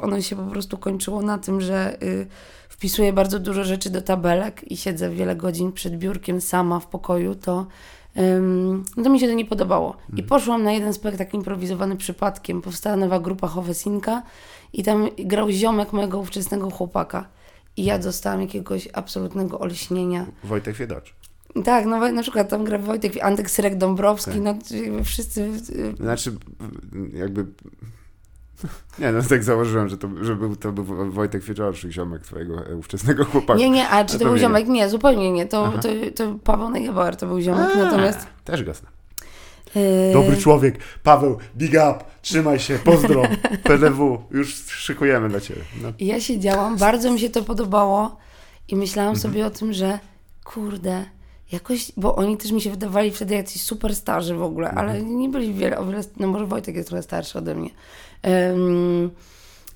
ono 0.00 0.20
się 0.20 0.36
po 0.36 0.42
prostu 0.42 0.78
kończyło 0.78 1.22
na 1.22 1.38
tym, 1.38 1.60
że 1.60 2.02
y, 2.02 2.26
wpisuję 2.68 3.12
bardzo 3.12 3.38
dużo 3.38 3.64
rzeczy 3.64 3.90
do 3.90 4.02
tabelek 4.02 4.72
i 4.72 4.76
siedzę 4.76 5.10
wiele 5.10 5.36
godzin 5.36 5.72
przed 5.72 5.98
biurkiem 5.98 6.40
sama 6.40 6.80
w 6.80 6.86
pokoju, 6.86 7.34
to 7.34 7.66
no 8.96 9.04
to 9.04 9.10
mi 9.10 9.20
się 9.20 9.26
to 9.26 9.34
nie 9.34 9.44
podobało. 9.44 9.96
I 10.08 10.10
mhm. 10.10 10.28
poszłam 10.28 10.62
na 10.62 10.72
jeden 10.72 10.94
spektakl 10.94 11.36
improwizowany 11.36 11.96
przypadkiem. 11.96 12.62
Powstała 12.62 12.96
nowa 12.96 13.20
grupa 13.20 13.48
Hovesinka 13.48 14.22
i 14.72 14.82
tam 14.82 15.08
grał 15.18 15.50
ziomek 15.50 15.92
mojego 15.92 16.18
ówczesnego 16.18 16.70
chłopaka. 16.70 17.28
I 17.76 17.84
ja 17.84 17.98
dostałam 17.98 18.40
jakiegoś 18.40 18.88
absolutnego 18.92 19.58
olśnienia. 19.58 20.26
Wojtek 20.44 20.76
Wiedocz. 20.76 21.14
Tak, 21.64 21.86
no 21.86 22.12
na 22.12 22.22
przykład 22.22 22.48
tam 22.48 22.64
gra 22.64 22.78
Wojtek, 22.78 23.12
Antek 23.22 23.50
Syrek 23.50 23.78
Dąbrowski, 23.78 24.30
tak. 24.30 24.42
no 24.42 24.54
wszyscy... 25.04 25.42
Y, 25.70 25.96
znaczy, 25.96 26.36
jakby... 27.12 27.46
Nie, 28.98 29.12
no 29.12 29.22
tak 29.22 29.44
założyłem, 29.44 29.88
że 29.88 29.98
to, 29.98 30.08
że 30.20 30.36
był, 30.36 30.56
to 30.56 30.72
był 30.72 31.12
Wojtek 31.12 31.42
Wiedorczyk, 31.42 31.90
ziomek 31.90 32.22
twojego 32.22 32.66
e, 32.66 32.76
ówczesnego 32.76 33.24
chłopaka. 33.24 33.58
Nie, 33.58 33.70
nie, 33.70 33.88
a 33.88 34.04
czy 34.04 34.12
to, 34.12 34.18
to 34.18 34.24
był 34.24 34.38
ziomek? 34.38 34.68
Nie, 34.68 34.88
zupełnie 34.88 35.32
nie. 35.32 35.46
To, 35.46 35.72
to, 35.82 35.88
to 36.16 36.38
Paweł 36.44 36.70
Negebauer 36.70 37.16
to 37.16 37.26
był 37.26 37.40
ziomek, 37.40 37.68
a, 37.74 37.78
natomiast... 37.78 38.26
Też 38.44 38.60
znam. 38.60 38.92
Yy. 39.74 40.12
Dobry 40.12 40.36
człowiek, 40.36 40.78
Paweł, 41.02 41.38
big 41.56 41.70
up, 41.70 41.94
trzymaj 42.22 42.58
się, 42.58 42.78
pozdro, 42.84 43.22
PDW, 43.64 44.22
już 44.30 44.54
szykujemy 44.66 45.28
dla 45.28 45.40
Ciebie. 45.40 45.60
No. 45.82 45.92
Ja 45.98 46.20
siedziałam, 46.20 46.76
bardzo 46.76 47.12
mi 47.12 47.20
się 47.20 47.30
to 47.30 47.42
podobało 47.42 48.16
i 48.68 48.76
myślałam 48.76 49.14
mhm. 49.14 49.22
sobie 49.22 49.46
o 49.46 49.50
tym, 49.50 49.72
że 49.72 49.98
kurde, 50.44 51.04
jakoś, 51.52 51.92
bo 51.96 52.16
oni 52.16 52.36
też 52.36 52.52
mi 52.52 52.60
się 52.60 52.70
wydawali 52.70 53.10
wtedy 53.10 53.34
jacyś 53.34 53.62
super 53.62 53.96
starzy 53.96 54.34
w 54.34 54.42
ogóle, 54.42 54.68
mhm. 54.68 54.88
ale 54.88 55.02
nie 55.02 55.28
byli 55.28 55.54
wiele, 55.54 55.78
o 55.78 55.86
wiele, 55.86 56.00
no 56.16 56.26
może 56.26 56.46
Wojtek 56.46 56.76
jest 56.76 56.88
trochę 56.88 57.02
starszy 57.02 57.38
ode 57.38 57.54
mnie. 57.54 57.70
Um, 58.22 59.10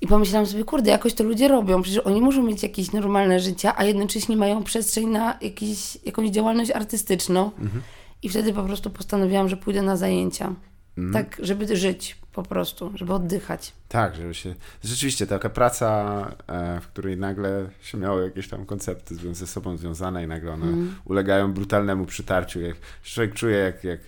i 0.01 0.07
pomyślałam 0.07 0.47
sobie, 0.47 0.63
kurde, 0.63 0.91
jakoś 0.91 1.13
to 1.13 1.23
ludzie 1.23 1.47
robią, 1.47 1.81
przecież 1.81 1.99
oni 2.05 2.21
muszą 2.21 2.43
mieć 2.43 2.63
jakieś 2.63 2.91
normalne 2.91 3.39
życie, 3.39 3.71
a 3.75 3.83
jednocześnie 3.83 4.37
mają 4.37 4.63
przestrzeń 4.63 5.07
na 5.07 5.37
jakiś, 5.41 5.97
jakąś 6.05 6.29
działalność 6.29 6.71
artystyczną. 6.71 7.51
Mhm. 7.59 7.81
I 8.23 8.29
wtedy 8.29 8.53
po 8.53 8.63
prostu 8.63 8.89
postanowiłam, 8.89 9.49
że 9.49 9.57
pójdę 9.57 9.81
na 9.81 9.97
zajęcia. 9.97 10.55
Mm. 10.97 11.13
Tak, 11.13 11.37
żeby 11.39 11.77
żyć 11.77 12.17
po 12.33 12.43
prostu, 12.43 12.91
żeby 12.95 13.13
oddychać. 13.13 13.73
Tak, 13.89 14.15
żeby 14.15 14.33
się. 14.33 14.55
Rzeczywiście, 14.83 15.27
taka 15.27 15.49
praca, 15.49 16.17
e, 16.47 16.81
w 16.81 16.87
której 16.87 17.17
nagle 17.17 17.69
się 17.81 17.97
miało 17.97 18.19
jakieś 18.19 18.49
tam 18.49 18.65
koncepty 18.65 19.15
ze 19.33 19.47
sobą 19.47 19.77
związane 19.77 20.23
i 20.23 20.27
nagle 20.27 20.51
one 20.51 20.65
mm. 20.65 20.95
ulegają 21.05 21.53
brutalnemu 21.53 22.05
przytarciu. 22.05 22.61
Jak 22.61 22.75
człowiek 23.03 23.33
czuje, 23.33 23.57
jak, 23.57 23.83
jak 23.83 23.99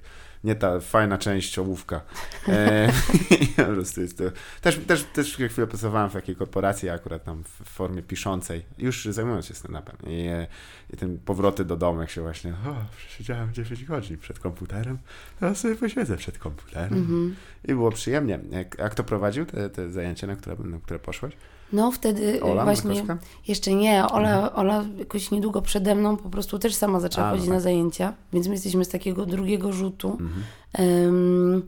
nie 0.44 0.56
ta 0.56 0.80
fajna 0.80 1.18
część 1.18 1.60
ołówka. 1.60 2.02
E, 2.48 2.90
po 3.56 3.64
prostu 3.64 4.02
jest 4.02 4.18
to. 4.18 4.24
Też, 4.62 4.80
też, 4.88 5.04
też 5.04 5.34
chwilę 5.34 5.68
pracowałem 5.68 6.10
w 6.10 6.14
takiej 6.14 6.36
korporacji, 6.36 6.90
akurat 6.90 7.24
tam 7.24 7.44
w 7.44 7.70
formie 7.70 8.02
piszącej, 8.02 8.66
już 8.78 9.06
zajmując 9.06 9.46
się 9.46 9.54
stand-upem. 9.54 10.10
I, 10.10 10.28
e, 10.28 10.48
I 10.94 10.98
ten 10.98 11.20
powroty 11.20 11.66
do 11.66 11.78
domu, 11.78 12.02
jak 12.02 12.10
się 12.10 12.22
właśnie, 12.22 12.52
o, 12.52 12.76
siedziałem 13.10 13.54
10 13.54 13.86
godzin 13.86 14.18
przed 14.18 14.40
komputerem, 14.40 14.98
teraz 15.40 15.58
sobie 15.58 15.76
posiedzę 15.76 16.18
przed 16.18 16.38
komputerem. 16.38 16.94
Mm 16.94 17.08
-hmm. 17.08 17.34
I 17.72 17.74
było 17.74 17.92
przyjemnie. 17.92 18.40
Jak, 18.50 18.78
jak 18.80 18.96
to 18.96 19.04
prowadził, 19.04 19.46
te, 19.46 19.70
te 19.70 19.92
zajęcia, 19.92 20.28
na 20.28 20.36
które, 20.36 20.56
na 20.64 20.80
które 20.80 21.00
poszłeś? 21.00 21.34
No 21.74 21.92
wtedy 21.92 22.42
Ola 22.44 22.64
właśnie, 22.64 22.90
Markowska? 22.90 23.18
jeszcze 23.48 23.74
nie, 23.74 24.08
Ola. 24.08 24.54
Ola 24.56 24.86
jakoś 24.98 25.32
niedługo 25.32 25.62
przede 25.62 25.96
mną 25.96 26.18
po 26.18 26.30
prostu 26.30 26.60
też 26.60 26.76
sama 26.76 27.00
zaczęła 27.00 27.28
A, 27.28 27.32
chodzić 27.32 27.46
no 27.46 27.52
na 27.52 27.58
tak. 27.58 27.64
zajęcia, 27.64 28.14
więc 28.34 28.48
my 28.48 28.54
jesteśmy 28.54 28.86
z 28.86 28.90
takiego 28.90 29.26
drugiego 29.26 29.74
rzutu. 29.74 30.18
Mhm. 30.20 30.44
Um, 30.80 31.64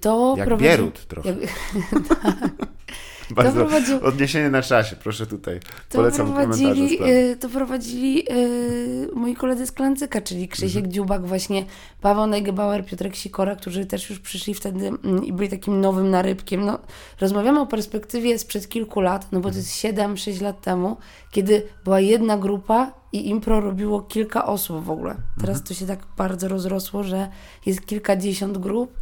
to 0.00 0.34
Jak 0.38 0.46
prowadzi... 0.46 0.68
Bierut 0.68 1.06
trochę. 1.06 1.28
Jak... 1.28 1.38
tak. 2.22 2.50
Bardzo 3.34 3.52
prowadzi... 3.52 3.92
odniesienie 3.92 4.50
na 4.50 4.62
czasie, 4.62 4.96
proszę 4.96 5.26
tutaj. 5.26 5.60
To 5.88 5.98
Polecam 5.98 6.32
prowadzili, 6.34 6.98
y, 7.10 7.36
To 7.36 7.48
prowadzili 7.48 8.14
yy, 8.14 9.08
moi 9.14 9.34
koledzy 9.34 9.66
z 9.66 9.72
Klancyka, 9.72 10.20
czyli 10.20 10.48
Krzysiek 10.48 10.76
mhm. 10.76 10.92
Dziubak, 10.92 11.26
właśnie 11.26 11.64
Paweł 12.00 12.26
Neugebauer, 12.26 12.84
Piotrek 12.84 13.16
Sikora, 13.16 13.56
którzy 13.56 13.86
też 13.86 14.10
już 14.10 14.18
przyszli 14.18 14.54
wtedy 14.54 14.86
mm, 14.86 15.24
i 15.24 15.32
byli 15.32 15.48
takim 15.48 15.80
nowym 15.80 16.10
narybkiem. 16.10 16.64
No, 16.64 16.78
rozmawiamy 17.20 17.60
o 17.60 17.66
perspektywie 17.66 18.38
sprzed 18.38 18.68
kilku 18.68 19.00
lat, 19.00 19.32
no 19.32 19.40
bo 19.40 19.50
to 19.50 19.56
jest 19.56 19.70
7-6 19.70 20.42
lat 20.42 20.60
temu, 20.60 20.96
kiedy 21.30 21.62
była 21.84 22.00
jedna 22.00 22.38
grupa 22.38 22.92
i 23.12 23.28
impro 23.28 23.60
robiło 23.60 24.00
kilka 24.00 24.46
osób 24.46 24.84
w 24.84 24.90
ogóle. 24.90 25.14
Teraz 25.40 25.56
mhm. 25.56 25.66
to 25.66 25.74
się 25.74 25.86
tak 25.86 25.98
bardzo 26.16 26.48
rozrosło, 26.48 27.04
że 27.04 27.28
jest 27.66 27.86
kilkadziesiąt 27.86 28.58
grup 28.58 28.92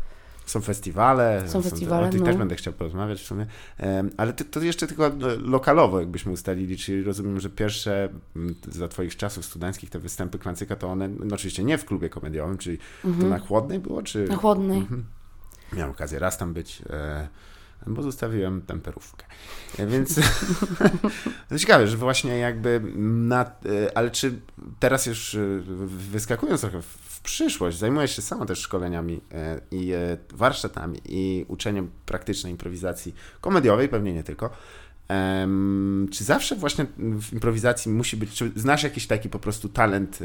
są 0.51 0.61
festiwale. 0.61 1.43
Są 1.49 1.63
festiwale, 1.63 2.07
O 2.07 2.11
tych 2.11 2.21
no. 2.21 2.27
też 2.27 2.37
będę 2.37 2.57
chciał 2.57 2.73
porozmawiać 2.73 3.21
w 3.23 3.27
sumie. 3.27 3.47
Ale 4.17 4.33
to, 4.33 4.45
to 4.45 4.61
jeszcze 4.61 4.87
tylko 4.87 5.11
lokalowo, 5.41 6.01
jakbyśmy 6.01 6.33
ustalili, 6.33 6.77
czyli 6.77 7.03
rozumiem, 7.03 7.41
że 7.41 7.51
pierwsze 7.51 8.09
za 8.69 8.89
twoich 8.89 9.17
czasów 9.17 9.45
studenckich 9.45 9.91
te 9.91 9.99
występy 9.99 10.39
Klancyka, 10.39 10.77
to 10.77 10.89
one, 10.89 11.09
no 11.09 11.35
oczywiście 11.35 11.65
nie 11.65 11.79
w 11.79 11.85
klubie 11.85 12.09
komediowym, 12.09 12.59
czyli 12.59 12.79
mhm. 13.05 13.25
to 13.25 13.31
na 13.31 13.39
Chłodnej 13.39 13.79
było, 13.79 14.03
czy... 14.03 14.29
Na 14.29 14.37
Chłodnej. 14.37 14.79
Mhm. 14.79 15.05
Miałem 15.73 15.91
okazję 15.91 16.19
raz 16.19 16.39
tam 16.39 16.53
być. 16.53 16.83
E, 16.91 17.29
bo 17.87 18.03
zostawiłem 18.03 18.63
temperówkę. 18.63 19.27
E, 19.79 19.87
więc 19.87 20.21
to 21.49 21.59
ciekawe, 21.59 21.89
że 21.89 21.97
właśnie 21.97 22.39
jakby 22.39 22.81
na, 22.97 23.45
e, 23.45 23.97
ale 23.97 24.11
czy 24.11 24.41
teraz 24.79 25.07
już 25.07 25.37
wyskakując 26.11 26.61
trochę 26.61 26.83
w 26.83 27.09
przyszłość, 27.21 27.79
zajmujesz 27.79 28.17
się 28.17 28.23
sama 28.23 28.47
też 28.47 28.59
szkoleniami 28.59 29.21
e, 29.33 29.61
i 29.71 29.93
e, 29.93 30.17
warsztatami 30.33 31.01
i 31.05 31.45
uczeniem 31.49 31.91
praktycznej 32.07 32.53
improwizacji 32.53 33.15
komediowej, 33.41 33.89
pewnie 33.89 34.13
nie 34.13 34.25
tylko. 34.25 34.51
Czy 36.11 36.25
zawsze 36.25 36.57
właśnie 36.57 36.87
w 36.99 37.33
improwizacji 37.33 37.93
musi 37.93 38.17
być, 38.17 38.35
czy 38.35 38.53
znasz 38.57 38.83
jakiś 38.83 39.07
taki 39.07 39.29
po 39.29 39.39
prostu 39.39 39.69
talent, 39.69 40.19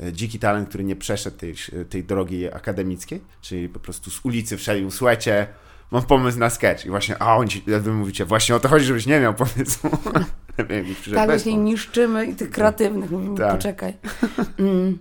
e, 0.00 0.12
dziki 0.12 0.38
talent, 0.38 0.68
który 0.68 0.84
nie 0.84 0.96
przeszedł 0.96 1.36
tej, 1.36 1.54
tej 1.90 2.04
drogi 2.04 2.52
akademickiej, 2.52 3.20
czyli 3.40 3.68
po 3.68 3.80
prostu 3.80 4.10
z 4.10 4.20
ulicy 4.24 4.56
wszedł, 4.56 4.90
słuchajcie, 4.90 5.46
mam 5.90 6.02
pomysł 6.02 6.38
na 6.38 6.50
sketch 6.50 6.86
i 6.86 6.90
właśnie, 6.90 7.22
a 7.22 7.36
on 7.36 7.48
ci, 7.48 7.62
wy 7.66 7.92
mówicie, 7.92 8.24
właśnie 8.24 8.54
o 8.54 8.60
to 8.60 8.68
chodzi, 8.68 8.84
żebyś 8.84 9.06
nie 9.06 9.20
miał 9.20 9.34
pomysłu. 9.34 9.90
tak, 11.14 11.26
właśnie 11.26 11.56
niszczymy 11.56 12.26
i 12.26 12.34
tych 12.34 12.50
kreatywnych, 12.50 13.10
mówimy, 13.10 13.38
tak. 13.38 13.52
poczekaj. 13.52 13.94
Mm. 14.58 14.98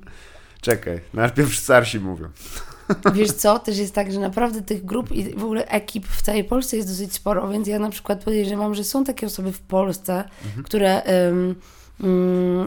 Czekaj, 0.61 1.01
najpierw 1.13 1.55
starsi 1.55 1.99
mówią. 1.99 2.27
Wiesz 3.13 3.31
co, 3.31 3.59
też 3.59 3.77
jest 3.77 3.95
tak, 3.95 4.11
że 4.11 4.19
naprawdę 4.19 4.61
tych 4.61 4.85
grup 4.85 5.11
i 5.11 5.35
w 5.35 5.43
ogóle 5.43 5.67
ekip 5.67 6.07
w 6.07 6.21
całej 6.21 6.43
Polsce 6.43 6.77
jest 6.77 6.89
dosyć 6.89 7.13
sporo, 7.13 7.49
więc 7.49 7.67
ja 7.67 7.79
na 7.79 7.89
przykład 7.89 8.23
podejrzewam, 8.23 8.75
że 8.75 8.83
są 8.83 9.03
takie 9.03 9.27
osoby 9.27 9.51
w 9.51 9.59
Polsce, 9.59 10.23
mhm. 10.45 10.63
które... 10.63 11.01
Um, 11.29 11.55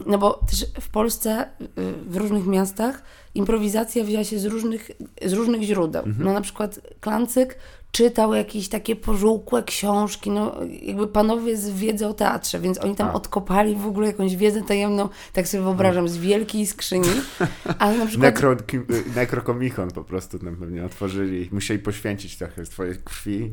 no 0.05 0.17
bo 0.17 0.33
też 0.49 0.65
w 0.81 0.89
Polsce, 0.89 1.49
w 2.07 2.17
różnych 2.17 2.45
miastach 2.45 3.03
improwizacja 3.35 4.03
wzięła 4.03 4.23
się 4.23 4.39
z 4.39 4.45
różnych, 4.45 4.91
z 5.25 5.33
różnych 5.33 5.61
źródeł. 5.61 6.05
Mhm. 6.05 6.25
No 6.25 6.33
na 6.33 6.41
przykład 6.41 6.79
Klancyk 6.99 7.57
czytał 7.91 8.33
jakieś 8.33 8.69
takie 8.69 8.95
pożółkłe 8.95 9.63
książki, 9.63 10.29
no 10.29 10.55
jakby 10.81 11.07
panowie 11.07 11.57
z 11.57 11.69
wiedzy 11.69 12.07
o 12.07 12.13
teatrze, 12.13 12.59
więc 12.59 12.83
oni 12.83 12.95
tam 12.95 13.09
A. 13.09 13.13
odkopali 13.13 13.75
w 13.75 13.87
ogóle 13.87 14.07
jakąś 14.07 14.35
wiedzę 14.35 14.61
tajemną, 14.61 15.09
tak 15.33 15.47
sobie 15.47 15.63
wyobrażam, 15.63 16.09
z 16.09 16.17
wielkiej 16.17 16.67
skrzyni, 16.67 17.09
ale 17.79 17.97
na 17.97 18.05
przykład... 18.05 18.33
Nekro, 18.33 18.55
Nekrokomichon 19.15 19.91
po 19.91 20.03
prostu 20.03 20.39
tam 20.39 20.55
pewnie 20.55 20.85
otworzyli, 20.85 21.49
musieli 21.51 21.79
poświęcić 21.79 22.37
trochę 22.37 22.65
swojej 22.65 22.95
krwi 22.95 23.51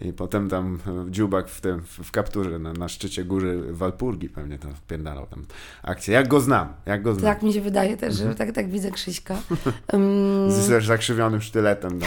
I 0.00 0.12
potem 0.12 0.48
tam 0.48 0.78
dziubak 1.10 1.48
w, 1.48 1.60
tym, 1.60 1.82
w 1.82 2.10
kapturze 2.10 2.58
na, 2.58 2.72
na 2.72 2.88
szczycie 2.88 3.24
góry 3.24 3.72
Walpurgi 3.72 4.28
pewnie 4.28 4.58
to 4.58 4.68
wpierdalał 4.68 5.26
tam 5.26 5.44
akcję. 5.82 6.14
Jak 6.14 6.28
go 6.28 6.40
znam, 6.40 6.72
jak 6.86 7.02
go 7.02 7.14
znam. 7.14 7.34
Tak 7.34 7.42
mi 7.42 7.52
się 7.52 7.60
wydaje 7.60 7.96
też, 7.96 8.14
że 8.14 8.34
tak, 8.34 8.52
tak 8.52 8.70
widzę 8.70 8.90
Krzyśka. 8.90 9.36
Um... 9.92 10.50
Z 10.52 10.84
zakrzywionym 10.84 11.40
sztyletem 11.40 11.98
na 11.98 12.06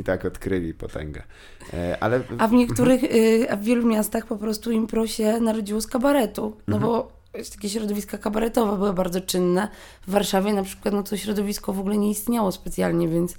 I 0.00 0.04
tak 0.04 0.24
odkryli 0.24 0.74
potęgę. 0.74 1.22
E, 1.72 1.96
ale... 2.00 2.20
A 2.38 2.48
w 2.48 2.52
niektórych, 2.52 3.04
y, 3.04 3.46
a 3.50 3.56
w 3.56 3.62
wielu 3.62 3.86
miastach 3.86 4.26
po 4.26 4.36
prostu 4.36 4.70
impro 4.70 5.06
się 5.06 5.40
narodziło 5.40 5.80
z 5.80 5.86
kabaretu. 5.86 6.56
No 6.68 6.76
mhm. 6.76 6.92
bo 6.92 7.12
takie 7.54 7.68
środowiska 7.68 8.18
kabaretowe 8.18 8.76
były 8.76 8.92
bardzo 8.92 9.20
czynne. 9.20 9.68
W 10.06 10.10
Warszawie 10.10 10.52
na 10.52 10.62
przykład 10.62 10.94
no 10.94 11.02
to 11.02 11.16
środowisko 11.16 11.72
w 11.72 11.80
ogóle 11.80 11.96
nie 11.96 12.10
istniało 12.10 12.52
specjalnie, 12.52 13.08
więc 13.08 13.34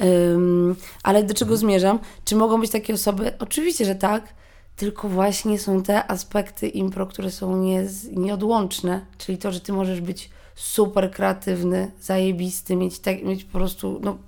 um, 0.00 0.76
ale 1.02 1.22
do 1.22 1.34
czego 1.34 1.56
zmierzam? 1.56 1.98
Czy 2.24 2.36
mogą 2.36 2.60
być 2.60 2.70
takie 2.70 2.94
osoby? 2.94 3.32
Oczywiście, 3.38 3.84
że 3.84 3.94
tak, 3.94 4.34
tylko 4.76 5.08
właśnie 5.08 5.58
są 5.58 5.82
te 5.82 6.10
aspekty 6.10 6.68
impro, 6.68 7.06
które 7.06 7.30
są 7.30 7.56
nie, 7.56 7.86
nieodłączne, 8.12 9.06
czyli 9.18 9.38
to, 9.38 9.52
że 9.52 9.60
ty 9.60 9.72
możesz 9.72 10.00
być 10.00 10.30
super 10.54 11.10
kreatywny, 11.10 11.90
zajebisty, 12.00 12.76
mieć, 12.76 12.98
tak, 12.98 13.22
mieć 13.22 13.44
po 13.44 13.58
prostu 13.58 14.00
no, 14.02 14.18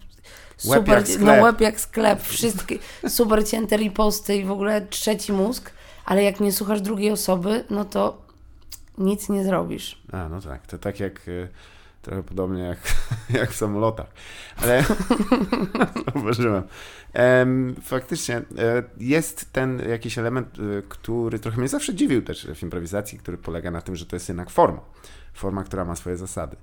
super, 0.57 0.99
łeb 0.99 1.09
no 1.21 1.33
łeb 1.33 1.61
jak 1.61 1.81
sklep, 1.81 2.23
wszystkie 2.23 2.79
super 3.09 3.49
cięte 3.49 3.77
riposty 3.77 4.37
i 4.37 4.45
w 4.45 4.51
ogóle 4.51 4.87
trzeci 4.87 5.33
mózg, 5.33 5.71
ale 6.05 6.23
jak 6.23 6.41
nie 6.41 6.53
słuchasz 6.53 6.81
drugiej 6.81 7.11
osoby, 7.11 7.65
no 7.71 7.85
to 7.85 8.23
nic 8.99 9.29
nie 9.29 9.45
zrobisz. 9.45 10.03
A, 10.13 10.29
no 10.29 10.41
tak. 10.41 10.67
To 10.67 10.79
tak 10.79 11.01
jak 11.01 11.29
y, 11.29 11.49
trochę 12.11 12.23
podobnie 12.23 12.63
jak, 12.63 12.79
jak 13.41 13.51
w 13.51 13.57
samolotach. 13.57 14.07
Ale 14.63 14.85
zauważyłem. 16.15 16.63
Faktycznie 17.83 18.37
e, 18.37 18.43
jest 18.99 19.53
ten 19.53 19.83
jakiś 19.89 20.19
element, 20.19 20.59
e, 20.59 20.83
który 20.89 21.39
trochę 21.39 21.59
mnie 21.59 21.69
zawsze 21.69 21.95
dziwił 21.95 22.23
też 22.23 22.47
w 22.55 22.63
improwizacji, 22.63 23.19
który 23.19 23.39
polega 23.39 23.71
na 23.71 23.81
tym, 23.83 23.97
że 23.97 24.07
to 24.07 24.17
jest 24.17 24.29
jednak 24.29 24.51
forma. 24.51 24.81
Forma, 25.35 25.65
która 25.65 25.85
ma 25.85 25.97
swoje 25.97 26.17
zasady. 26.17 26.57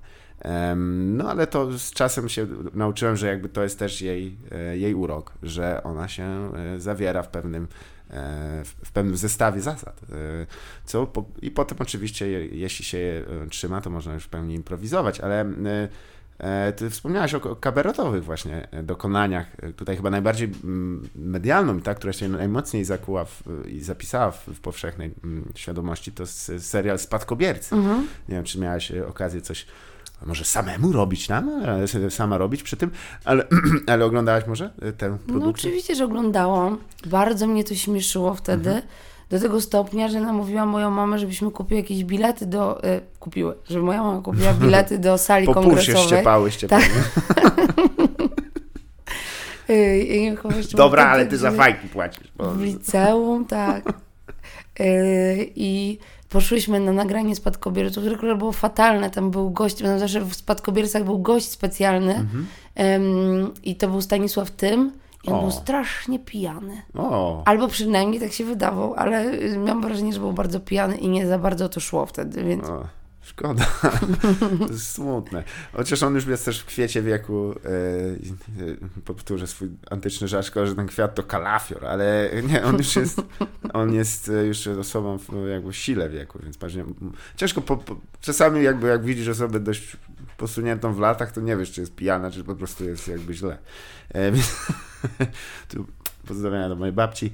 No 0.76 1.30
ale 1.30 1.46
to 1.46 1.78
z 1.78 1.90
czasem 1.90 2.28
się 2.28 2.46
nauczyłem, 2.74 3.16
że 3.16 3.26
jakby 3.26 3.48
to 3.48 3.62
jest 3.62 3.78
też 3.78 4.02
jej, 4.02 4.36
e, 4.52 4.78
jej 4.78 4.94
urok, 4.94 5.32
że 5.42 5.82
ona 5.82 6.08
się 6.08 6.52
zawiera 6.78 7.22
w 7.22 7.28
pewnym 7.28 7.68
w 8.84 8.92
pewnym 8.92 9.16
zestawie 9.16 9.60
zasad. 9.60 10.00
E, 10.02 10.46
co 10.84 11.06
po, 11.06 11.24
I 11.42 11.50
potem 11.50 11.78
oczywiście, 11.80 12.30
jeśli 12.46 12.84
się 12.84 12.98
je 12.98 13.24
e, 13.44 13.46
trzyma, 13.46 13.80
to 13.80 13.90
można 13.90 14.14
już 14.14 14.24
w 14.24 14.28
pełni 14.28 14.54
improwizować, 14.54 15.20
ale 15.20 15.52
ty 16.76 16.90
wspomniałaś 16.90 17.34
o 17.34 17.56
kabaretowych 17.56 18.24
właśnie 18.24 18.68
dokonaniach. 18.82 19.46
Tutaj 19.76 19.96
chyba 19.96 20.10
najbardziej 20.10 20.50
medialną, 21.14 21.80
ta, 21.80 21.94
która 21.94 22.12
się 22.12 22.28
najmocniej 22.28 22.84
zakuła 22.84 23.24
w, 23.24 23.42
i 23.66 23.80
zapisała 23.80 24.30
w, 24.30 24.46
w 24.46 24.60
powszechnej 24.60 25.14
świadomości, 25.54 26.12
to 26.12 26.26
serial 26.58 26.98
Spadkobiercy. 26.98 27.74
Mhm. 27.74 28.06
Nie 28.28 28.34
wiem, 28.34 28.44
czy 28.44 28.60
miałaś 28.60 28.92
okazję 28.92 29.40
coś 29.40 29.66
może 30.26 30.44
samemu 30.44 30.92
robić 30.92 31.26
tam, 31.26 31.50
sama 32.10 32.38
robić 32.38 32.62
przy 32.62 32.76
tym, 32.76 32.90
ale, 33.24 33.44
ale 33.92 34.04
oglądałaś 34.04 34.46
może 34.46 34.70
tę 34.98 35.08
no, 35.08 35.18
produkcję? 35.18 35.40
No 35.40 35.48
oczywiście, 35.48 35.94
że 35.94 36.04
oglądałam. 36.04 36.78
Bardzo 37.06 37.46
mnie 37.46 37.64
to 37.64 37.74
śmieszyło 37.74 38.34
wtedy. 38.34 38.70
Mhm. 38.70 38.86
Do 39.30 39.40
tego 39.40 39.60
stopnia, 39.60 40.08
że 40.08 40.20
namówiłam 40.20 40.68
moją 40.68 40.90
mamę, 40.90 41.18
żebyśmy 41.18 41.50
kupiły 41.50 41.80
jakieś 41.80 42.04
bilety 42.04 42.46
do... 42.46 42.84
Y, 42.84 43.00
kupiły, 43.20 43.54
żeby 43.70 43.82
moja 43.82 44.02
mama 44.02 44.22
kupiła 44.22 44.52
bilety 44.62 44.98
do 44.98 45.18
sali 45.18 45.46
po 45.46 45.54
kongresowej. 45.54 45.94
Po 45.94 46.00
się 46.00 46.06
ściepałyście 46.06 46.68
tak. 46.68 46.90
y, 49.70 50.36
Dobra, 50.76 51.06
ale 51.06 51.26
ty 51.26 51.38
za 51.38 51.50
fajki 51.50 51.88
płacisz. 51.88 52.32
W 52.38 52.62
liceum, 52.62 53.44
tak. 53.44 53.92
Y, 54.80 55.52
I 55.56 55.98
poszłyśmy 56.28 56.80
na 56.80 56.92
nagranie 56.92 57.36
Spadkobierców, 57.36 58.04
które 58.16 58.36
było 58.36 58.52
fatalne. 58.52 59.10
Tam 59.10 59.30
był 59.30 59.50
gość, 59.50 59.82
no 59.82 59.98
zawsze 59.98 60.20
w 60.20 60.34
Spadkobiercach 60.34 61.04
był 61.04 61.18
gość 61.18 61.50
specjalny 61.50 62.14
mhm. 62.14 62.46
um, 62.76 63.54
i 63.64 63.76
to 63.76 63.88
był 63.88 64.00
Stanisław 64.00 64.50
Tym. 64.50 64.92
I 65.24 65.30
on 65.30 65.34
o. 65.34 65.42
był 65.42 65.50
strasznie 65.50 66.18
pijany. 66.18 66.82
O. 66.94 67.42
Albo 67.44 67.68
przynajmniej 67.68 68.20
tak 68.20 68.32
się 68.32 68.44
wydawał, 68.44 68.94
ale 68.94 69.38
miałam 69.58 69.82
wrażenie, 69.82 70.12
że 70.12 70.20
był 70.20 70.32
bardzo 70.32 70.60
pijany 70.60 70.96
i 70.96 71.08
nie 71.08 71.26
za 71.26 71.38
bardzo 71.38 71.68
to 71.68 71.80
szło 71.80 72.06
wtedy, 72.06 72.44
więc... 72.44 72.68
O. 72.68 72.97
Szkoda. 73.38 73.64
to 74.66 74.72
jest 74.72 74.92
smutne. 74.92 75.44
Chociaż 75.72 76.02
on 76.02 76.14
już 76.14 76.26
jest 76.26 76.44
też 76.44 76.60
w 76.60 76.64
kwiecie 76.64 77.02
wieku, 77.02 77.54
e, 78.96 79.02
powtórzę 79.04 79.46
swój 79.46 79.68
antyczny 79.90 80.28
żart, 80.28 80.46
że 80.64 80.74
ten 80.74 80.86
kwiat 80.86 81.14
to 81.14 81.22
kalafior, 81.22 81.86
ale 81.86 82.30
nie, 82.48 82.64
on 82.64 82.76
już 82.78 82.96
jest, 82.96 83.22
on 83.72 83.94
jest 83.94 84.30
już 84.46 84.66
osobą 84.66 85.18
w 85.18 85.48
jakby 85.50 85.72
sile 85.72 86.08
wieku, 86.08 86.38
więc 86.42 86.56
właśnie 86.56 86.84
ciężko, 87.36 87.60
po, 87.60 87.76
po, 87.76 87.96
czasami 88.20 88.62
jakby 88.62 88.86
jak 88.86 89.04
widzisz 89.04 89.28
osobę 89.28 89.60
dość 89.60 89.96
posuniętą 90.36 90.94
w 90.94 90.98
latach, 90.98 91.32
to 91.32 91.40
nie 91.40 91.56
wiesz, 91.56 91.72
czy 91.72 91.80
jest 91.80 91.94
pijana, 91.94 92.30
czy 92.30 92.44
po 92.44 92.54
prostu 92.54 92.84
jest 92.84 93.08
jakby 93.08 93.34
źle. 93.34 93.58
E, 94.14 94.32
tu 95.68 95.86
pozdrowienia 96.26 96.68
do 96.68 96.76
mojej 96.76 96.92
babci. 96.92 97.32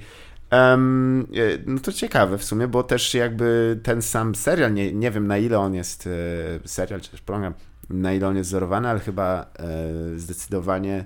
Um, 0.51 1.27
no 1.65 1.79
to 1.79 1.91
ciekawe 1.91 2.37
w 2.37 2.43
sumie, 2.43 2.67
bo 2.67 2.83
też 2.83 3.13
jakby 3.13 3.79
ten 3.83 4.01
sam 4.01 4.35
serial, 4.35 4.73
nie, 4.73 4.93
nie 4.93 5.11
wiem 5.11 5.27
na 5.27 5.37
ile 5.37 5.59
on 5.59 5.73
jest, 5.73 6.07
e, 6.07 6.67
serial 6.67 7.01
czy 7.01 7.11
też 7.11 7.21
program, 7.21 7.53
na 7.89 8.13
ile 8.13 8.27
on 8.27 8.37
jest 8.37 8.49
wzorowany, 8.49 8.89
ale 8.89 8.99
chyba 8.99 9.45
e, 9.59 10.19
zdecydowanie 10.19 11.05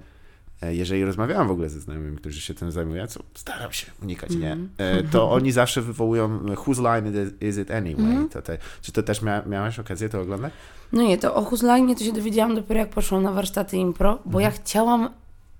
jeżeli 0.61 1.05
rozmawiałam 1.05 1.47
w 1.47 1.51
ogóle 1.51 1.69
ze 1.69 1.79
znajomymi, 1.79 2.17
którzy 2.17 2.41
się 2.41 2.53
tym 2.53 2.71
zajmują, 2.71 3.07
co 3.07 3.19
staram 3.33 3.71
się 3.71 3.91
unikać, 4.03 4.35
nie, 4.35 4.51
mm. 4.51 4.69
to 5.11 5.31
oni 5.31 5.51
zawsze 5.51 5.81
wywołują 5.81 6.39
whose 6.65 6.81
line 6.81 7.13
is 7.41 7.57
it 7.57 7.71
anyway? 7.71 8.05
Mm. 8.05 8.29
To 8.29 8.41
te, 8.41 8.57
czy 8.81 8.91
to 8.91 9.03
też 9.03 9.21
mia, 9.21 9.41
miałaś 9.45 9.79
okazję 9.79 10.09
to 10.09 10.21
oglądać? 10.21 10.53
No 10.91 11.01
nie, 11.01 11.17
to 11.17 11.35
o 11.35 11.41
whose 11.41 11.67
line 11.67 11.95
to 11.95 12.03
się 12.03 12.13
dowiedziałam 12.13 12.55
dopiero 12.55 12.79
jak 12.79 12.89
poszłam 12.89 13.23
na 13.23 13.31
warsztaty 13.31 13.77
impro, 13.77 14.19
bo 14.25 14.39
mm. 14.39 14.51
ja 14.51 14.51
chciałam 14.51 15.09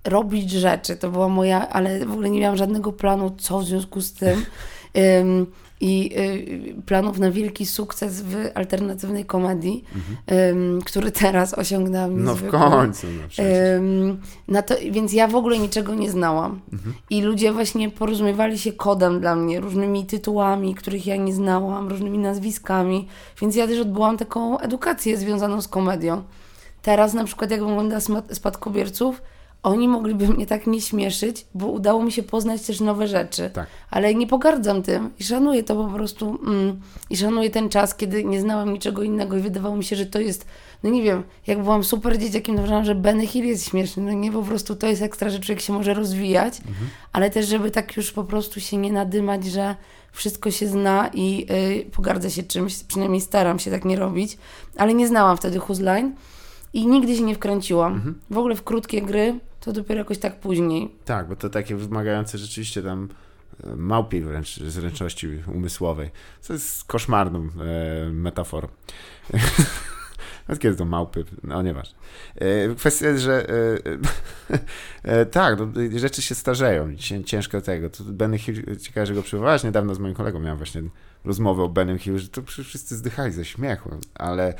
robić 0.04 0.50
rzeczy. 0.50 0.96
To 0.96 1.10
była 1.10 1.28
moja, 1.28 1.68
ale 1.68 2.06
w 2.06 2.12
ogóle 2.12 2.30
nie 2.30 2.40
miałam 2.40 2.56
żadnego 2.56 2.92
planu, 2.92 3.30
co 3.38 3.58
w 3.58 3.64
związku 3.64 4.00
z 4.00 4.12
tym. 4.12 4.44
I 5.82 6.10
y, 6.78 6.82
planów 6.86 7.18
na 7.18 7.30
wielki 7.30 7.66
sukces 7.66 8.22
w 8.22 8.36
alternatywnej 8.54 9.24
komedii, 9.24 9.84
mhm. 9.94 10.82
który 10.82 11.10
teraz 11.12 11.54
osiągnęłam. 11.54 12.24
No 12.24 12.34
w 12.34 12.48
końcu. 12.48 13.06
No 13.06 14.14
na 14.48 14.62
to, 14.62 14.74
więc 14.90 15.12
ja 15.12 15.28
w 15.28 15.34
ogóle 15.34 15.58
niczego 15.58 15.94
nie 15.94 16.10
znałam. 16.10 16.60
Mhm. 16.72 16.94
I 17.10 17.22
ludzie 17.22 17.52
właśnie 17.52 17.90
porozumiewali 17.90 18.58
się 18.58 18.72
kodem 18.72 19.20
dla 19.20 19.36
mnie, 19.36 19.60
różnymi 19.60 20.06
tytułami, 20.06 20.74
których 20.74 21.06
ja 21.06 21.16
nie 21.16 21.34
znałam, 21.34 21.88
różnymi 21.88 22.18
nazwiskami. 22.18 23.08
Więc 23.40 23.56
ja 23.56 23.66
też 23.66 23.78
odbyłam 23.78 24.18
taką 24.18 24.58
edukację 24.58 25.16
związaną 25.16 25.62
z 25.62 25.68
komedią. 25.68 26.22
Teraz 26.82 27.14
na 27.14 27.24
przykład 27.24 27.50
jak 27.50 27.60
wygląda 27.60 27.98
Spadkobierców, 28.32 29.22
oni 29.62 29.88
mogliby 29.88 30.28
mnie 30.28 30.46
tak 30.46 30.66
nie 30.66 30.80
śmieszyć, 30.80 31.46
bo 31.54 31.66
udało 31.66 32.02
mi 32.02 32.12
się 32.12 32.22
poznać 32.22 32.62
też 32.62 32.80
nowe 32.80 33.08
rzeczy. 33.08 33.50
Tak. 33.52 33.66
Ale 33.90 34.14
nie 34.14 34.26
pogardzam 34.26 34.82
tym 34.82 35.10
i 35.18 35.24
szanuję 35.24 35.62
to 35.62 35.76
po 35.76 35.94
prostu. 35.94 36.38
Mm, 36.46 36.80
I 37.10 37.16
szanuję 37.16 37.50
ten 37.50 37.68
czas, 37.68 37.94
kiedy 37.94 38.24
nie 38.24 38.40
znałam 38.40 38.72
niczego 38.72 39.02
innego 39.02 39.36
i 39.36 39.40
wydawało 39.40 39.76
mi 39.76 39.84
się, 39.84 39.96
że 39.96 40.06
to 40.06 40.20
jest, 40.20 40.46
no 40.82 40.90
nie 40.90 41.02
wiem, 41.02 41.22
jak 41.46 41.62
byłam 41.62 41.84
super 41.84 42.18
dzieciakiem, 42.18 42.54
to 42.54 42.60
uważałam, 42.60 42.84
że 42.84 42.94
Benny 42.94 43.26
Hill 43.26 43.44
jest 43.44 43.68
śmieszny. 43.68 44.02
No 44.02 44.12
nie, 44.12 44.32
po 44.32 44.42
prostu 44.42 44.76
to 44.76 44.86
jest 44.86 45.02
ekstra, 45.02 45.30
że 45.30 45.38
człowiek 45.38 45.60
się 45.60 45.72
może 45.72 45.94
rozwijać, 45.94 46.58
mhm. 46.58 46.88
ale 47.12 47.30
też, 47.30 47.46
żeby 47.46 47.70
tak 47.70 47.96
już 47.96 48.12
po 48.12 48.24
prostu 48.24 48.60
się 48.60 48.76
nie 48.76 48.92
nadymać, 48.92 49.44
że 49.44 49.76
wszystko 50.12 50.50
się 50.50 50.68
zna 50.68 51.10
i 51.14 51.46
yy, 51.76 51.90
pogardzę 51.90 52.30
się 52.30 52.42
czymś, 52.42 52.84
przynajmniej 52.84 53.20
staram 53.20 53.58
się 53.58 53.70
tak 53.70 53.84
nie 53.84 53.96
robić, 53.96 54.38
ale 54.76 54.94
nie 54.94 55.08
znałam 55.08 55.36
wtedy 55.36 55.58
Huzline 55.58 56.12
i 56.72 56.86
nigdy 56.86 57.16
się 57.16 57.22
nie 57.22 57.34
wkręciłam. 57.34 57.92
Mhm. 57.92 58.20
W 58.30 58.38
ogóle 58.38 58.56
w 58.56 58.62
krótkie 58.62 59.02
gry 59.02 59.40
to 59.60 59.72
dopiero 59.72 59.98
jakoś 59.98 60.18
tak 60.18 60.40
później. 60.40 60.94
Tak, 61.04 61.28
bo 61.28 61.36
to 61.36 61.50
takie 61.50 61.76
wymagające 61.76 62.38
rzeczywiście 62.38 62.82
tam 62.82 63.08
e, 63.64 63.76
małpiej 63.76 64.22
wręcz 64.22 64.56
zręczności 64.56 65.28
umysłowej. 65.54 66.10
Co 66.40 66.52
jest 66.52 66.84
koszmarną 66.84 67.38
e, 67.38 68.10
metaforą. 68.10 68.68
Kiedy 70.60 70.76
to 70.76 70.84
małpy? 70.84 71.24
No 71.42 71.62
nieważne. 71.62 71.98
E, 72.36 72.74
kwestia 72.74 73.06
jest, 73.06 73.22
że 73.22 73.46
e, 75.02 75.26
tak, 75.26 75.58
no, 75.58 75.66
rzeczy 75.98 76.22
się 76.22 76.34
starzeją. 76.34 76.96
Ciężko 77.24 77.60
tego. 77.60 77.90
To 77.90 78.04
Benny 78.04 78.38
Hill, 78.38 78.76
ciekawe, 78.80 79.06
że 79.06 79.14
go 79.14 79.22
przywołałeś. 79.22 79.64
Niedawno 79.64 79.94
z 79.94 79.98
moim 79.98 80.14
kolegą 80.14 80.40
miałem 80.40 80.58
właśnie 80.58 80.82
rozmowę 81.24 81.62
o 81.62 81.68
Benem 81.68 81.98
Hill, 81.98 82.18
że 82.18 82.28
to 82.28 82.42
wszyscy 82.42 82.96
zdychali 82.96 83.32
ze 83.32 83.44
śmiechu, 83.44 83.90
ale 84.14 84.54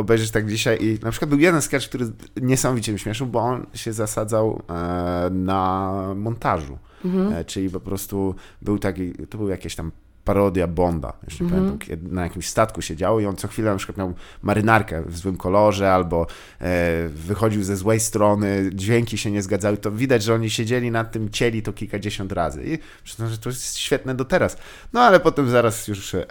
obejrzeć 0.00 0.30
tak 0.30 0.48
dzisiaj 0.48 0.78
i 0.80 0.98
na 1.02 1.10
przykład 1.10 1.28
był 1.28 1.38
jeden 1.38 1.62
sketch, 1.62 1.88
który 1.88 2.06
niesamowicie 2.36 2.92
mi 2.92 2.98
śmieszył, 2.98 3.26
bo 3.26 3.40
on 3.40 3.66
się 3.74 3.92
zasadzał 3.92 4.62
e, 4.68 5.30
na 5.30 5.92
montażu. 6.16 6.78
Mhm. 7.04 7.32
E, 7.32 7.44
czyli 7.44 7.70
po 7.70 7.80
prostu 7.80 8.34
był 8.62 8.78
taki, 8.78 9.12
to 9.12 9.38
był 9.38 9.48
jakieś 9.48 9.76
tam 9.76 9.92
parodia 10.24 10.66
Bonda, 10.66 11.12
jeszcze 11.24 11.44
Mhm. 11.44 11.62
pamiętam, 11.62 11.88
kiedy 11.88 12.14
na 12.14 12.22
jakimś 12.22 12.48
statku 12.48 12.82
siedział 12.82 13.20
i 13.20 13.26
on 13.26 13.36
co 13.36 13.48
chwilę 13.48 13.70
na 13.70 13.76
przykład 13.76 13.98
miał 13.98 14.14
marynarkę 14.42 15.02
w 15.06 15.16
złym 15.16 15.36
kolorze 15.36 15.92
albo 15.92 16.26
e, 16.60 17.08
wychodził 17.08 17.62
ze 17.62 17.76
złej 17.76 18.00
strony, 18.00 18.70
dźwięki 18.74 19.18
się 19.18 19.30
nie 19.30 19.42
zgadzały, 19.42 19.76
to 19.76 19.90
widać, 19.90 20.22
że 20.22 20.34
oni 20.34 20.50
siedzieli 20.50 20.90
nad 20.90 21.12
tym, 21.12 21.30
cieli 21.30 21.62
to 21.62 21.72
kilkadziesiąt 21.72 22.32
razy 22.32 22.64
i 22.64 22.78
przyznam, 23.04 23.28
że 23.28 23.38
to 23.38 23.48
jest 23.48 23.78
świetne 23.78 24.14
do 24.14 24.24
teraz. 24.24 24.56
No 24.92 25.00
ale 25.00 25.20
potem 25.20 25.50
zaraz 25.50 25.88
już 25.88 26.14
e, 26.14 26.26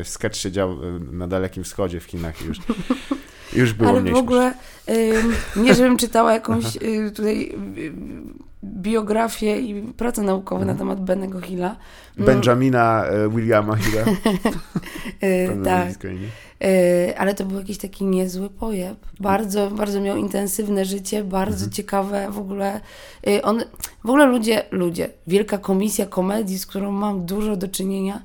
e, 0.00 0.04
sketch 0.04 0.36
siedział 0.36 0.72
e, 0.72 0.98
na 1.12 1.28
Dalekim 1.28 1.64
Wschodzie 1.64 2.00
w 2.00 2.04
Chinach 2.04 2.42
i 2.42 2.44
już, 2.44 2.58
już 3.52 3.72
było 3.72 3.90
Ale 3.90 4.02
w 4.02 4.14
ogóle, 4.14 4.54
ym, 4.88 5.64
nie 5.64 5.74
żebym 5.74 5.96
czytała 5.96 6.32
jakąś 6.32 6.76
y, 6.76 7.10
tutaj 7.10 7.54
y, 7.78 8.45
biografię 8.64 9.60
i 9.60 9.82
pracę 9.82 10.22
naukową 10.22 10.64
na 10.64 10.74
temat 10.74 11.00
Bennego 11.04 11.40
Hilla. 11.40 11.76
śmieszne. 12.14 12.34
Benjamina 12.34 13.04
e, 13.04 13.28
Williama 13.28 13.76
Hilla. 13.76 14.04
Pełne 15.20 15.64
tak. 15.64 16.04
Y, 16.64 17.18
ale 17.18 17.34
to 17.34 17.44
był 17.44 17.58
jakiś 17.58 17.78
taki 17.78 18.04
niezły 18.04 18.50
pojeb. 18.50 18.98
Bardzo, 19.20 19.70
bardzo 19.70 20.00
miał 20.00 20.16
intensywne 20.16 20.84
życie, 20.84 21.24
bardzo 21.24 21.54
Mhm. 21.54 21.70
ciekawe 21.72 22.26
w 22.30 22.38
ogóle. 22.38 22.80
On, 23.42 23.60
w 24.04 24.08
ogóle 24.08 24.26
ludzie, 24.26 24.62
ludzie, 24.70 25.08
wielka 25.26 25.58
komisja 25.58 26.06
komedii, 26.06 26.58
z 26.58 26.66
którą 26.66 26.90
mam 26.90 27.26
dużo 27.26 27.56
do 27.56 27.68
czynienia. 27.68 28.22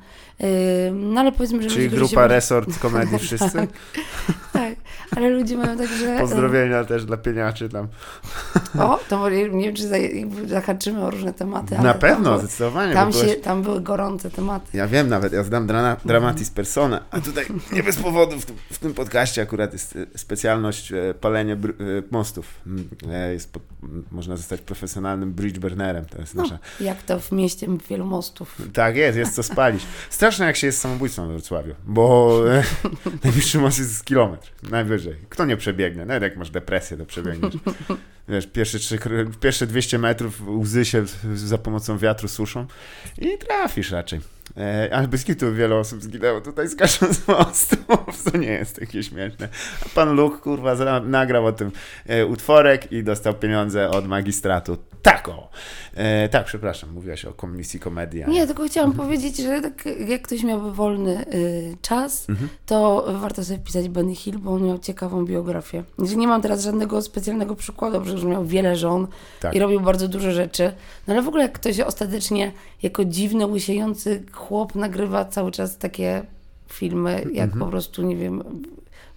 No 0.93 1.21
ale 1.21 1.31
powiedzmy, 1.31 1.63
że 1.63 1.69
Czyli 1.69 1.89
grupa. 1.89 2.27
Resort 2.27 2.79
Komedii 2.79 3.19
wszyscy. 3.27 3.51
Tak, 3.51 3.69
tak, 4.53 4.73
ale 5.15 5.29
ludzie 5.29 5.57
mają 5.57 5.77
tak, 5.77 5.87
że... 5.87 6.17
Pozdrowienia 6.19 6.83
też 6.83 7.05
dla 7.05 7.17
pieniaczy 7.17 7.69
tam. 7.69 7.87
O, 8.79 8.99
to 9.09 9.29
nie 9.29 9.65
wiem, 9.65 9.75
czy 9.75 9.83
zahaczymy 10.47 11.03
o 11.05 11.09
różne 11.11 11.33
tematy. 11.33 11.75
Na 11.77 11.91
tam 11.91 11.99
pewno, 12.01 12.29
były- 12.29 12.39
zdecydowanie. 12.39 12.93
Tam, 12.93 13.11
byłeś- 13.11 13.27
się, 13.29 13.35
tam 13.35 13.61
były 13.61 13.81
gorące 13.81 14.29
tematy. 14.31 14.77
Ja 14.77 14.87
wiem 14.87 15.09
nawet, 15.09 15.33
ja 15.33 15.43
znam 15.43 15.67
drama, 15.67 15.97
dramatis 16.05 16.49
persona, 16.49 17.03
a 17.11 17.19
tutaj 17.21 17.45
nie 17.73 17.83
bez 17.83 17.95
powodu 17.95 18.39
w, 18.39 18.45
tym- 18.45 18.55
w 18.71 18.79
tym 18.79 18.93
podcaście 18.93 19.41
akurat 19.41 19.73
jest 19.73 19.95
e, 19.95 20.17
specjalność 20.17 20.91
e, 20.91 21.13
palenie 21.21 21.53
e, 21.53 21.57
mostów. 22.11 22.45
Mm, 22.67 22.89
Jest, 23.33 23.59
można 24.11 24.37
zostać 24.37 24.61
profesjonalnym 24.61 25.33
bridge 25.33 25.59
burnerem, 25.59 26.05
to 26.05 26.17
jest 26.21 26.35
No, 26.35 26.43
nasza... 26.43 26.59
jak 26.79 27.03
to 27.03 27.19
w 27.19 27.31
mieście 27.31 27.67
wielu 27.89 28.05
mostów. 28.05 28.57
Tak 28.73 28.95
jest, 28.95 29.17
jest 29.17 29.35
co 29.35 29.43
spalić. 29.43 29.83
Straszne 30.31 30.45
jak 30.45 30.55
się 30.55 30.67
jest 30.67 30.79
samobójcą 30.81 31.27
we 31.27 31.33
Wrocławiu, 31.33 31.75
bo 31.85 32.39
e, 32.53 32.63
najbliższy 33.23 33.57
most 33.59 33.79
jest 33.79 34.05
kilometr, 34.05 34.51
najwyżej. 34.69 35.15
Kto 35.29 35.45
nie 35.45 35.57
przebiegnie? 35.57 36.05
Nawet 36.05 36.23
jak 36.23 36.37
masz 36.37 36.49
depresję, 36.49 36.97
to 36.97 37.05
przebiegniesz. 37.05 37.53
Wiesz, 38.29 38.47
pierwsze, 38.47 38.79
trzy, 38.79 38.99
pierwsze 39.39 39.67
200 39.67 39.97
metrów 39.97 40.41
łzy 40.47 40.85
się 40.85 41.01
w- 41.01 41.37
za 41.39 41.57
pomocą 41.57 41.97
wiatru 41.97 42.27
suszą 42.27 42.65
i 43.17 43.37
trafisz 43.37 43.91
raczej. 43.91 44.19
E, 44.57 44.89
ale 44.93 45.07
bez 45.07 45.23
kitu 45.23 45.53
wiele 45.53 45.75
osób 45.75 46.01
zginęło 46.03 46.41
tutaj 46.41 46.69
skacząc 46.69 47.17
z 47.17 47.27
mostów, 47.27 48.23
to 48.31 48.37
nie 48.37 48.47
jest 48.51 48.79
takie 48.79 49.03
śmieszne. 49.03 49.49
A 49.85 49.89
pan 49.95 50.15
Luke, 50.15 50.37
kurwa, 50.37 50.75
zra- 50.75 51.05
nagrał 51.07 51.45
o 51.45 51.51
tym 51.51 51.71
e, 52.07 52.25
utworek 52.25 52.91
i 52.91 53.03
dostał 53.03 53.33
pieniądze 53.33 53.89
od 53.89 54.07
magistratu. 54.07 54.77
Tak 55.01 55.29
o! 55.29 55.49
E, 55.95 56.29
tak, 56.29 56.45
przepraszam, 56.45 56.91
mówiłaś 56.93 57.25
o 57.25 57.33
komisji 57.33 57.79
komedii. 57.79 58.23
ale- 58.23 58.33
Nie, 58.33 58.47
tylko 58.47 58.63
chciałam 58.67 58.93
powiedzieć, 58.93 59.37
że 59.37 59.61
tak 59.61 59.83
jak 60.07 60.21
ktoś 60.21 60.43
miałby 60.43 60.71
wolny 60.73 61.25
y, 61.33 61.77
czas, 61.81 62.29
Mhm. 62.29 62.49
to 62.65 63.05
warto 63.21 63.43
sobie 63.43 63.59
wpisać 63.59 63.89
Benny 63.89 64.15
Hill, 64.15 64.37
bo 64.39 64.51
on 64.53 64.63
miał 64.67 64.79
ciekawą 64.79 65.25
biografię. 65.25 65.83
Znaczy, 65.97 66.15
Nie 66.15 66.27
mam 66.27 66.41
teraz 66.41 66.63
żadnego 66.63 67.01
specjalnego 67.01 67.55
przykładu, 67.55 68.01
przecież 68.01 68.23
miał 68.23 68.45
wiele 68.45 68.75
żon 68.75 69.07
Tak. 69.39 69.55
i 69.55 69.59
robił 69.59 69.79
bardzo 69.79 70.07
dużo 70.07 70.31
rzeczy. 70.31 70.71
No 71.07 71.13
ale 71.13 71.23
w 71.23 71.27
ogóle 71.27 71.43
jak 71.43 71.51
ktoś 71.51 71.79
ostatecznie 71.79 72.51
jako 72.83 73.05
dziwny, 73.05 73.45
łysiejący 73.45 74.23
chłop 74.41 74.75
nagrywa 74.75 75.25
cały 75.25 75.51
czas 75.51 75.77
takie 75.77 76.23
filmy, 76.67 77.11
jak 77.33 77.45
Mhm. 77.45 77.59
po 77.59 77.65
prostu, 77.67 78.01
nie 78.03 78.15
wiem, 78.15 78.43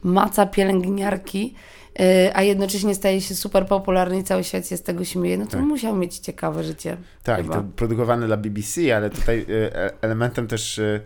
maca 0.02 0.46
pielęgniarki, 0.46 1.54
y, 2.00 2.36
a 2.36 2.42
jednocześnie 2.42 2.94
staje 2.94 3.20
się 3.20 3.34
super 3.34 3.66
popularny 3.66 4.18
i 4.18 4.24
cały 4.24 4.44
świat 4.44 4.68
się 4.68 4.76
z 4.76 4.82
tego 4.82 5.04
śmieje, 5.04 5.38
no 5.38 5.44
to 5.44 5.50
Tak. 5.50 5.60
musiał 5.60 5.96
mieć 5.96 6.18
ciekawe 6.18 6.64
życie. 6.64 6.96
Tak, 7.22 7.42
chyba. 7.42 7.54
to 7.54 7.62
produkowane 7.76 8.26
dla 8.26 8.36
BBC, 8.36 8.96
ale 8.96 9.10
tutaj 9.10 9.46
e, 9.48 9.76
e, 9.84 9.90
elementem 10.00 10.46
też 10.46 10.78
e, 10.78 11.00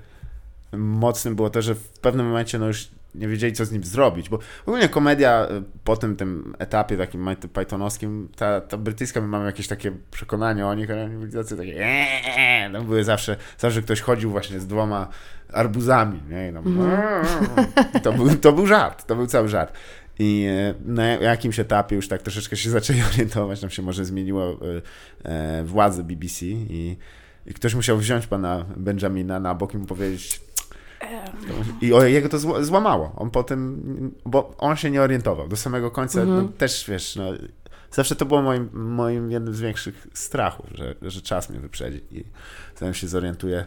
mocnym 0.77 1.37
było 1.37 1.51
to, 1.51 1.63
że 1.63 1.75
w 1.75 1.89
pewnym 1.89 2.27
momencie 2.27 2.59
no 2.59 2.67
już 2.67 2.89
nie 3.19 3.29
wiedzieli, 3.29 3.53
co 3.53 3.65
z 3.65 3.73
nim 3.73 3.85
zrobić, 3.85 4.29
bo 4.29 4.39
ogólnie 4.67 4.89
komedia 4.89 5.47
e, 5.51 5.63
po 5.85 5.97
tym, 5.97 6.17
tym 6.17 6.55
etapie 6.59 6.97
takim 6.97 7.29
Pythonowskim, 7.53 8.29
ta, 8.37 8.61
ta 8.61 8.77
brytyjska, 8.77 9.21
my 9.21 9.27
mamy 9.27 9.47
jakieś 9.47 9.69
takie 9.69 9.93
przekonanie 10.11 10.67
o 10.67 10.75
nich, 10.75 10.91
ale 10.91 11.09
byli 11.09 11.33
tacy 11.33 11.57
takie 11.57 11.87
eee, 11.87 12.71
no 12.73 12.83
były 12.83 13.05
zawsze, 13.05 13.37
zawsze 13.59 13.83
ktoś 13.83 14.01
chodził 14.01 14.31
właśnie 14.31 14.61
z 14.61 14.67
dwoma 14.67 15.09
arbuzami, 15.53 16.21
nie? 16.31 16.53
Tam, 16.53 16.65
I 17.95 18.01
to, 18.01 18.13
był, 18.13 18.37
to 18.37 18.53
był 18.53 18.67
żart, 18.67 19.07
to 19.07 19.17
był 19.17 19.27
cały 19.27 19.49
żart. 19.49 19.73
I 20.19 20.47
e, 20.51 20.75
na 20.85 21.07
jakimś 21.07 21.59
etapie 21.59 21.97
już 21.97 22.09
tak 22.09 22.23
troszeczkę 22.23 22.57
się 22.57 22.71
zaczęli 22.81 23.03
orientować, 23.03 23.61
tam 23.61 23.71
się 23.71 23.83
może 23.83 24.05
zmieniło 24.05 24.61
e, 25.25 25.31
e, 25.31 25.65
władze 25.65 26.05
BBC 26.05 26.47
i, 26.47 26.97
i 27.47 27.55
ktoś 27.55 27.75
musiał 27.75 27.99
wziąć 27.99 28.27
pana 28.27 28.65
Benjamina 28.77 29.41
na 29.41 29.55
bok 29.55 29.75
i 29.75 29.79
mu 29.79 29.87
powiedzieć 29.87 30.41
i 31.81 31.93
o, 31.93 32.03
jego 32.05 32.29
to 32.29 32.37
zła- 32.37 32.65
złamało. 32.65 33.13
On 33.17 33.31
potem, 33.31 33.83
bo 34.27 34.55
on 34.59 34.77
się 34.77 34.91
nie 34.91 35.03
orientował 35.03 35.49
do 35.49 35.57
samego 35.57 35.91
końca. 35.91 36.25
No, 36.25 36.49
też 36.49 36.85
wiesz, 36.89 37.17
no, 37.17 37.25
zawsze 37.91 38.17
to 38.17 38.25
było 38.25 38.43
moim, 38.43 38.69
moim 38.73 39.31
jednym 39.31 39.55
z 39.55 39.61
większych 39.61 40.07
strachów, 40.15 40.67
że, 40.75 40.95
że 41.03 41.21
czas 41.23 41.51
mnie 41.51 41.61
wyprzedzi 41.61 42.01
i 42.11 42.25
zanim 42.77 42.95
się 42.95 43.09
zorientuję, 43.09 43.65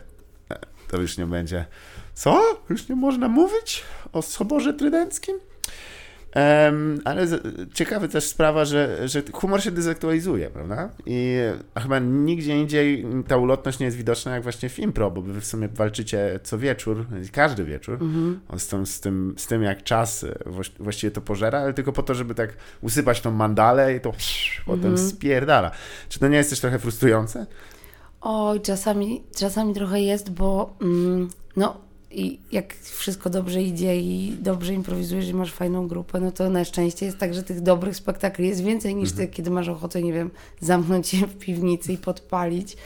to 0.88 1.02
już 1.02 1.18
nie 1.18 1.26
będzie. 1.26 1.66
Co? 2.14 2.42
Już 2.70 2.90
nie 2.90 2.96
można 2.96 3.28
mówić 3.28 3.84
o 4.14 4.22
soborze 4.22 4.74
trydenckim? 4.74 5.36
Em, 6.34 7.02
ale 7.06 7.28
z, 7.28 7.44
ciekawa 7.74 8.08
też 8.08 8.24
sprawa, 8.28 8.66
że, 8.66 9.08
że 9.08 9.24
humor 9.34 9.62
się 9.64 9.72
dezaktualizuje, 9.72 10.50
prawda? 10.50 10.90
I 11.06 11.38
chyba 11.78 12.00
nigdzie 12.00 12.58
indziej 12.60 13.06
ta 13.28 13.38
ulotność 13.38 13.80
nie 13.80 13.86
jest 13.86 13.98
widoczna 13.98 14.32
jak 14.34 14.44
właśnie 14.44 14.70
w 14.70 14.80
impro, 14.80 15.12
bo 15.12 15.22
wy 15.22 15.42
w 15.42 15.46
sumie 15.46 15.68
walczycie 15.68 16.40
co 16.44 16.58
wieczór, 16.58 17.06
każdy 17.32 17.64
wieczór, 17.64 18.00
z, 18.58 18.68
tą, 18.68 18.86
z, 18.86 19.00
tym, 19.00 19.36
z 19.38 19.48
tym 19.48 19.64
jak 19.64 19.84
czas 19.84 20.24
e, 20.24 20.28
właś- 20.46 20.72
właściwie 20.80 21.12
to 21.12 21.22
pożera, 21.22 21.60
ale 21.60 21.74
tylko 21.74 21.92
po 21.94 22.04
to, 22.04 22.14
żeby 22.14 22.36
tak 22.36 22.50
usypać 22.82 23.22
tą 23.22 23.32
mandalę 23.32 23.96
i 23.96 24.00
to 24.02 24.12
potem 24.66 24.98
spierdala. 24.98 25.72
Czy 26.10 26.20
to 26.20 26.28
nie 26.28 26.38
jest 26.38 26.50
też 26.50 26.60
trochę 26.60 26.80
frustrujące? 26.80 27.46
Oj, 28.22 28.62
czasami, 28.62 29.24
czasami 29.36 29.74
trochę 29.74 30.02
jest, 30.02 30.30
bo 30.30 30.76
mm, 30.82 31.30
no 31.56 31.78
i 32.14 32.40
jak 32.52 32.74
wszystko 32.74 33.30
dobrze 33.30 33.62
idzie 33.62 34.02
i 34.02 34.36
dobrze 34.40 34.74
improwizujesz 34.74 35.28
i 35.28 35.34
masz 35.34 35.52
fajną 35.52 35.88
grupę, 35.88 36.20
no 36.20 36.32
to 36.32 36.50
na 36.50 36.66
szczęście 36.66 37.06
jest 37.06 37.18
tak, 37.18 37.34
że 37.34 37.44
tych 37.44 37.62
dobrych 37.62 37.96
spektakli 37.96 38.48
jest 38.48 38.64
więcej 38.64 38.96
niż 38.96 39.12
tych, 39.12 39.32
kiedy 39.32 39.52
masz 39.52 39.68
ochotę, 39.68 40.02
nie 40.02 40.14
wiem, 40.14 40.32
zamknąć 40.60 41.08
się 41.08 41.28
w 41.28 41.38
piwnicy 41.38 41.94
i 41.94 41.98
podpalić. 41.98 42.78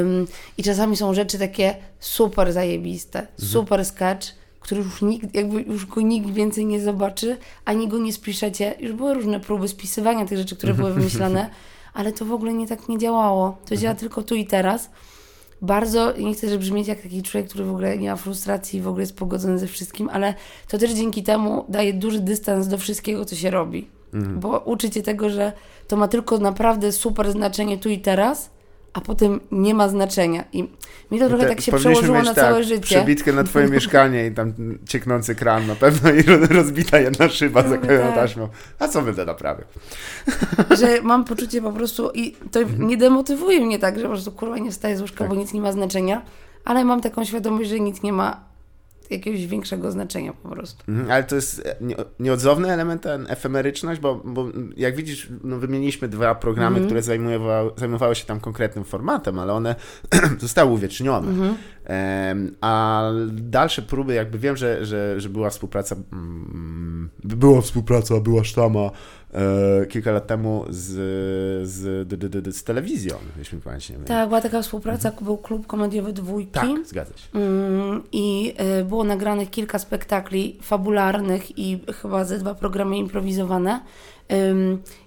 Ym, 0.00 0.26
I 0.58 0.62
czasami 0.62 0.96
są 0.96 1.14
rzeczy 1.14 1.38
takie 1.38 1.74
super 2.00 2.52
zajebiste, 2.52 3.26
super 3.38 3.84
sketch, 3.84 4.28
który 4.60 4.82
już 4.82 5.02
nikt, 5.02 5.34
jakby 5.34 5.62
już 5.62 5.86
go 5.86 6.00
nikt 6.00 6.30
więcej 6.30 6.66
nie 6.66 6.80
zobaczy, 6.80 7.36
ani 7.64 7.88
go 7.88 7.98
nie 7.98 8.12
spiszecie. 8.12 8.74
Już 8.80 8.92
były 8.92 9.14
różne 9.14 9.40
próby 9.40 9.68
spisywania 9.68 10.26
tych 10.26 10.38
rzeczy, 10.38 10.56
które 10.56 10.74
były 10.74 10.92
wymyślane, 10.98 11.50
ale 11.94 12.12
to 12.12 12.24
w 12.24 12.32
ogóle 12.32 12.54
nie 12.54 12.66
tak 12.66 12.88
nie 12.88 12.98
działało. 12.98 13.56
To 13.68 13.76
działa 13.76 13.94
tylko 13.94 14.22
tu 14.22 14.34
i 14.34 14.46
teraz. 14.46 14.90
Bardzo, 15.62 16.12
nie 16.12 16.34
chcę 16.34 16.48
żeby 16.48 16.58
brzmieć 16.58 16.88
jak 16.88 17.02
taki 17.02 17.22
człowiek, 17.22 17.48
który 17.50 17.64
w 17.64 17.70
ogóle 17.70 17.98
nie 17.98 18.10
ma 18.10 18.16
frustracji 18.16 18.78
i 18.78 18.82
w 18.82 18.88
ogóle 18.88 19.02
jest 19.02 19.16
pogodzony 19.16 19.58
ze 19.58 19.66
wszystkim, 19.66 20.08
ale 20.12 20.34
to 20.68 20.78
też 20.78 20.92
dzięki 20.92 21.22
temu 21.22 21.64
daje 21.68 21.94
duży 21.94 22.20
dystans 22.20 22.68
do 22.68 22.78
wszystkiego, 22.78 23.24
co 23.24 23.36
się 23.36 23.50
robi. 23.50 23.88
Bo 24.40 24.58
uczy 24.58 24.90
cię 24.90 25.02
tego, 25.02 25.30
że 25.30 25.52
to 25.88 25.96
ma 25.96 26.08
tylko 26.08 26.38
naprawdę 26.38 26.92
super 26.92 27.32
znaczenie 27.32 27.78
tu 27.78 27.88
i 27.88 27.98
teraz, 27.98 28.50
a 28.96 29.00
potem 29.00 29.40
nie 29.52 29.74
ma 29.74 29.88
znaczenia. 29.88 30.44
I 30.52 30.62
mi 31.10 31.18
to 31.18 31.28
trochę 31.28 31.42
Te- 31.42 31.48
tak 31.48 31.60
się 31.60 31.72
przełożyło 31.72 32.16
mieć 32.18 32.26
na 32.26 32.34
tak, 32.34 32.44
całe 32.44 32.64
życie. 32.64 32.80
Przebitkę 32.80 33.32
na 33.32 33.44
twoje 33.44 33.68
mieszkanie 33.68 34.26
i 34.26 34.32
tam 34.34 34.52
cieknący 34.88 35.34
kran 35.34 35.66
na 35.66 35.74
pewno 35.74 36.10
i 36.12 36.22
ro- 36.22 36.46
rozbita 36.50 36.98
jedna 36.98 37.28
szyba 37.28 37.62
No, 37.62 37.68
zaklejoną 37.68 38.06
tak. 38.06 38.14
taśmą. 38.14 38.48
A 38.78 38.88
co 38.88 39.02
będę 39.02 39.24
naprawiał? 39.24 39.66
że 40.80 41.02
mam 41.02 41.24
poczucie 41.24 41.62
po 41.62 41.72
prostu 41.72 42.10
i 42.14 42.32
to 42.50 42.60
nie 42.78 42.96
demotywuje 42.96 43.60
mnie 43.60 43.78
tak, 43.78 43.96
że 43.96 44.02
po 44.02 44.08
prostu 44.08 44.32
kurwa 44.32 44.58
nie 44.58 44.70
wstaję 44.70 44.96
z 44.96 45.00
łóżka, 45.00 45.18
Tak. 45.18 45.28
bo 45.28 45.34
nic 45.34 45.52
nie 45.52 45.60
ma 45.60 45.72
znaczenia, 45.72 46.22
ale 46.64 46.84
mam 46.84 47.00
taką 47.00 47.24
świadomość, 47.24 47.68
że 47.70 47.80
nic 47.80 48.02
nie 48.02 48.12
ma 48.12 48.40
jakiegoś 49.10 49.46
większego 49.46 49.92
znaczenia 49.92 50.32
po 50.32 50.48
prostu. 50.48 50.84
Mhm, 50.88 51.10
ale 51.10 51.24
to 51.24 51.34
jest 51.34 51.66
e, 51.66 51.76
nie- 51.80 51.96
nieodzowny 52.20 52.72
element, 52.72 53.02
ten 53.02 53.26
efemeryczność, 53.28 54.00
bo, 54.00 54.14
bo 54.24 54.46
jak 54.76 54.96
widzisz, 54.96 55.28
no 55.44 55.58
wymieniliśmy 55.58 56.08
dwa 56.08 56.34
programy, 56.34 56.80
które 56.86 57.02
zajmowały, 57.02 57.70
zajmowały 57.76 58.14
się 58.14 58.24
tam 58.24 58.40
konkretnym 58.40 58.84
formatem, 58.84 59.38
ale 59.38 59.52
one 59.52 59.74
zostały 60.38 60.70
uwiecznione. 60.72 61.28
Em, 61.28 61.54
a 62.60 63.02
dalsze 63.32 63.82
próby, 63.82 64.14
jakby 64.14 64.38
wiem, 64.38 64.56
że, 64.56 64.86
że, 64.86 65.20
że 65.20 65.28
była 65.28 65.50
współpraca, 65.50 65.96
mm, 66.12 67.10
była 67.24 67.60
współpraca, 67.60 68.20
była 68.20 68.44
sztama 68.44 68.90
e, 69.34 69.86
kilka 69.86 70.12
lat 70.12 70.26
temu 70.26 70.64
z, 70.68 70.84
z, 71.68 72.56
z 72.56 72.64
telewizją, 72.64 73.16
jeśli 73.38 73.56
mi 73.56 73.62
pamięć 73.62 73.90
nie 73.90 73.96
myli. 73.96 74.08
Tak, 74.08 74.28
była 74.28 74.40
taka 74.40 74.62
współpraca, 74.62 75.12
był 75.20 75.38
klub 75.38 75.66
komediowy 75.66 76.12
Dwójki. 76.12 76.52
Tak, 76.52 76.86
zgadza 76.86 77.16
się. 77.16 77.38
Mm, 77.38 78.02
I 78.12 78.54
y, 78.80 78.84
było 78.84 79.04
nagranych 79.04 79.50
kilka 79.50 79.78
spektakli 79.78 80.58
fabularnych 80.62 81.58
i 81.58 81.80
chyba 82.02 82.24
ze 82.24 82.38
dwa 82.38 82.54
programy 82.54 82.96
improwizowane. 82.96 83.80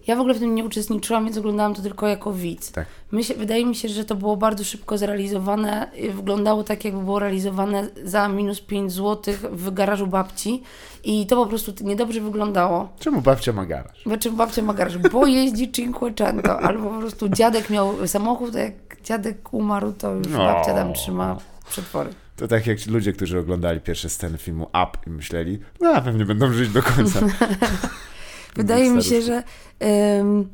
Ja 0.08 0.16
w 0.16 0.20
ogóle 0.20 0.34
w 0.34 0.40
tym 0.40 0.56
nie 0.56 0.64
uczestniczyłam, 0.64 1.26
więc 1.26 1.38
oglądałam 1.38 1.74
to 1.76 1.82
tylko 1.82 2.08
jako 2.08 2.34
widz. 2.34 2.72
Tak. 2.72 2.88
Myślę, 3.12 3.36
wydaje 3.36 3.66
mi 3.66 3.76
się, 3.76 3.90
że 3.90 4.06
to 4.06 4.16
było 4.16 4.38
bardzo 4.38 4.64
szybko 4.64 4.98
zrealizowane. 4.98 5.92
y, 5.98 6.12
Wyglądało 6.12 6.64
tak, 6.64 6.86
jakby 6.86 7.04
było 7.04 7.20
realizowane 7.20 7.88
za 8.04 8.28
minus 8.30 8.62
5 8.62 8.92
zł 8.92 9.34
w 9.52 9.74
garażu 9.74 10.08
babci. 10.08 10.64
I 11.04 11.28
to 11.28 11.36
po 11.36 11.46
prostu 11.46 11.72
niedobrze 11.82 12.22
wyglądało. 12.22 12.90
Czemu 13.00 13.22
babcia 13.22 13.54
ma 13.54 13.66
garaż? 13.66 14.04
Znaczy 14.06 14.32
babcia 14.32 14.62
ma 14.62 14.74
garaż, 14.74 14.98
bo 14.98 15.26
jeździ 15.28 15.72
Cinquecento, 15.72 16.60
albo 16.60 16.90
po 16.90 17.00
prostu 17.00 17.30
dziadek 17.30 17.70
miał 17.70 18.08
samochód, 18.08 18.56
a 18.56 18.60
jak 18.60 18.74
dziadek 19.04 19.54
umarł, 19.54 19.92
to 19.94 20.14
już 20.16 20.28
No. 20.28 20.38
babcia 20.38 20.74
tam 20.74 20.94
trzyma 20.94 21.38
przetwory. 21.70 22.10
To 22.36 22.48
tak 22.48 22.68
jak 22.68 22.80
ci 22.80 22.90
ludzie, 22.90 23.14
którzy 23.14 23.40
oglądali 23.40 23.80
pierwsze 23.82 24.10
sceny 24.10 24.38
filmu 24.38 24.64
Up 24.64 24.98
i 25.08 25.10
myśleli, 25.10 25.60
no 25.82 26.02
pewnie 26.02 26.26
będą 26.26 26.54
żyć 26.54 26.70
do 26.70 26.84
końca. 26.84 27.20
Wydaje 28.60 28.90
mi 28.90 29.04
się, 29.04 29.22
że 29.22 29.44
ym, 30.20 30.50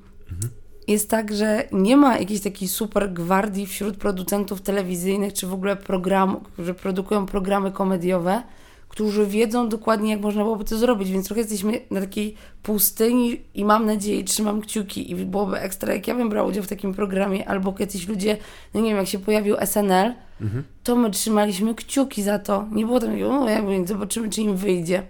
jest 0.88 1.10
tak, 1.10 1.34
że 1.34 1.64
nie 1.72 1.98
ma 1.98 2.18
jakiejś 2.18 2.42
takiej 2.42 2.68
super 2.68 3.14
gwardii 3.14 3.66
wśród 3.66 3.98
producentów 3.98 4.62
telewizyjnych, 4.62 5.34
czy 5.34 5.48
w 5.48 5.54
ogóle 5.54 5.76
programów, 5.76 6.44
którzy 6.44 6.74
produkują 6.74 7.26
programy 7.26 7.72
komediowe, 7.72 8.42
którzy 8.90 9.26
wiedzą 9.26 9.70
dokładnie, 9.70 10.12
jak 10.12 10.22
można 10.22 10.44
byłoby 10.44 10.64
to 10.64 10.78
zrobić, 10.78 11.12
więc 11.12 11.26
trochę 11.26 11.42
jesteśmy 11.42 11.82
na 11.92 12.02
takiej 12.02 12.36
pustyni 12.64 13.42
i 13.54 13.66
mam 13.66 13.86
nadzieję, 13.86 14.24
trzymam 14.24 14.62
kciuki 14.62 15.12
i 15.12 15.16
byłoby 15.16 15.60
ekstra, 15.60 15.94
jak 15.94 16.08
ja 16.08 16.16
bym 16.16 16.30
brał 16.30 16.48
udział 16.48 16.64
w 16.64 16.68
takim 16.68 16.94
programie, 16.94 17.50
albo 17.50 17.74
kiedyś 17.74 18.08
ludzie, 18.08 18.38
no 18.74 18.82
nie 18.82 18.90
wiem, 18.90 18.98
jak 18.98 19.08
się 19.08 19.20
pojawił 19.20 19.56
SNL, 19.66 20.14
to 20.84 20.96
my 20.96 21.12
trzymaliśmy 21.12 21.76
kciuki 21.76 22.24
za 22.24 22.40
to. 22.40 22.66
Nie 22.72 22.86
było 22.86 23.00
tam 23.00 23.20
no 23.20 23.50
jakby 23.50 23.88
zobaczymy, 23.88 24.30
czy 24.30 24.42
im 24.42 24.56
wyjdzie. 24.56 25.04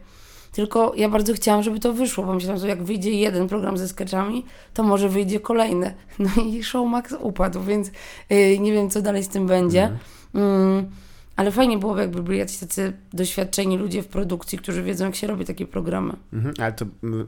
Tylko 0.56 0.94
ja 0.96 1.10
bardzo 1.10 1.34
chciałam, 1.34 1.64
żeby 1.64 1.80
to 1.80 1.94
wyszło, 1.94 2.24
bo 2.24 2.34
myślałam, 2.34 2.60
że 2.60 2.68
jak 2.68 2.84
wyjdzie 2.84 3.12
jeden 3.12 3.48
program 3.48 3.78
ze 3.78 3.88
sketchami, 3.88 4.46
to 4.74 4.84
może 4.84 5.10
wyjdzie 5.10 5.40
kolejny. 5.40 5.94
No 6.20 6.30
i 6.44 6.64
Showmax 6.64 7.16
upadł, 7.20 7.64
więc 7.64 7.92
yy, 8.30 8.60
nie 8.60 8.74
wiem, 8.74 8.90
co 8.90 9.02
dalej 9.02 9.24
z 9.24 9.28
tym 9.28 9.48
będzie. 9.48 9.92
Mm, 10.34 10.86
ale 11.36 11.52
fajnie 11.52 11.78
byłoby, 11.78 12.02
jakby 12.02 12.24
byli 12.24 12.38
jacyś 12.38 12.58
tacy 12.58 12.94
doświadczeni 13.14 13.78
ludzie 13.78 14.04
w 14.04 14.08
produkcji, 14.08 14.58
którzy 14.58 14.84
wiedzą, 14.84 15.06
jak 15.06 15.16
się 15.16 15.28
robi 15.28 15.46
takie 15.46 15.66
programy. 15.66 16.14
Mhm, 16.34 16.56
ale 16.60 16.74
to 16.74 16.86
mm, 17.04 17.28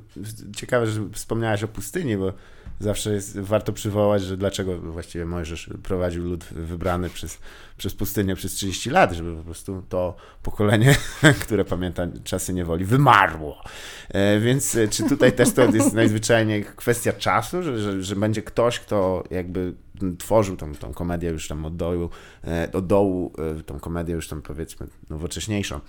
ciekawe, 0.56 0.88
że 0.88 1.02
wspomniałaś 1.12 1.64
o 1.64 1.68
pustyni, 1.68 2.18
bo 2.18 2.34
zawsze 2.80 3.14
jest, 3.14 3.40
warto 3.40 3.74
przywołać, 3.74 4.24
że 4.24 4.38
dlaczego 4.38 4.78
właściwie 4.78 5.26
Mojżesz 5.26 5.70
prowadził 5.84 6.24
lud 6.24 6.44
wybrany 6.44 7.10
przez, 7.10 7.40
przez 7.78 7.94
pustynię 7.94 8.36
przez 8.36 8.54
30 8.54 8.90
lat, 8.90 9.12
żeby 9.12 9.36
po 9.36 9.44
prostu 9.44 9.84
to 9.90 10.16
pokolenie, 10.44 10.96
które 11.44 11.66
pamięta 11.66 12.08
czasy 12.24 12.54
niewoli, 12.54 12.86
wymarło. 12.86 13.64
E, 14.10 14.40
więc 14.40 14.76
e, 14.76 14.88
czy 14.88 15.04
tutaj 15.04 15.34
też 15.34 15.54
to 15.54 15.66
jest 15.66 15.94
najzwyczajniej 15.94 16.66
kwestia 16.76 17.14
czasu, 17.14 17.64
że, 17.64 17.80
że, 17.80 18.04
że 18.04 18.16
będzie 18.16 18.42
ktoś, 18.42 18.80
kto 18.80 19.24
jakby 19.32 19.74
tworzył 20.18 20.58
tą, 20.58 20.76
tą 20.76 20.94
komedię 20.94 21.30
już 21.30 21.48
tam 21.48 21.66
od 21.66 21.76
dołu, 21.76 22.10
e, 22.44 22.70
od 22.74 22.88
dołu 22.88 23.34
tą 23.66 23.80
komedię 23.80 24.14
już 24.14 24.28
tam 24.28 24.42
powiedzmy 24.42 24.88
nowocześniejszą 25.10 25.80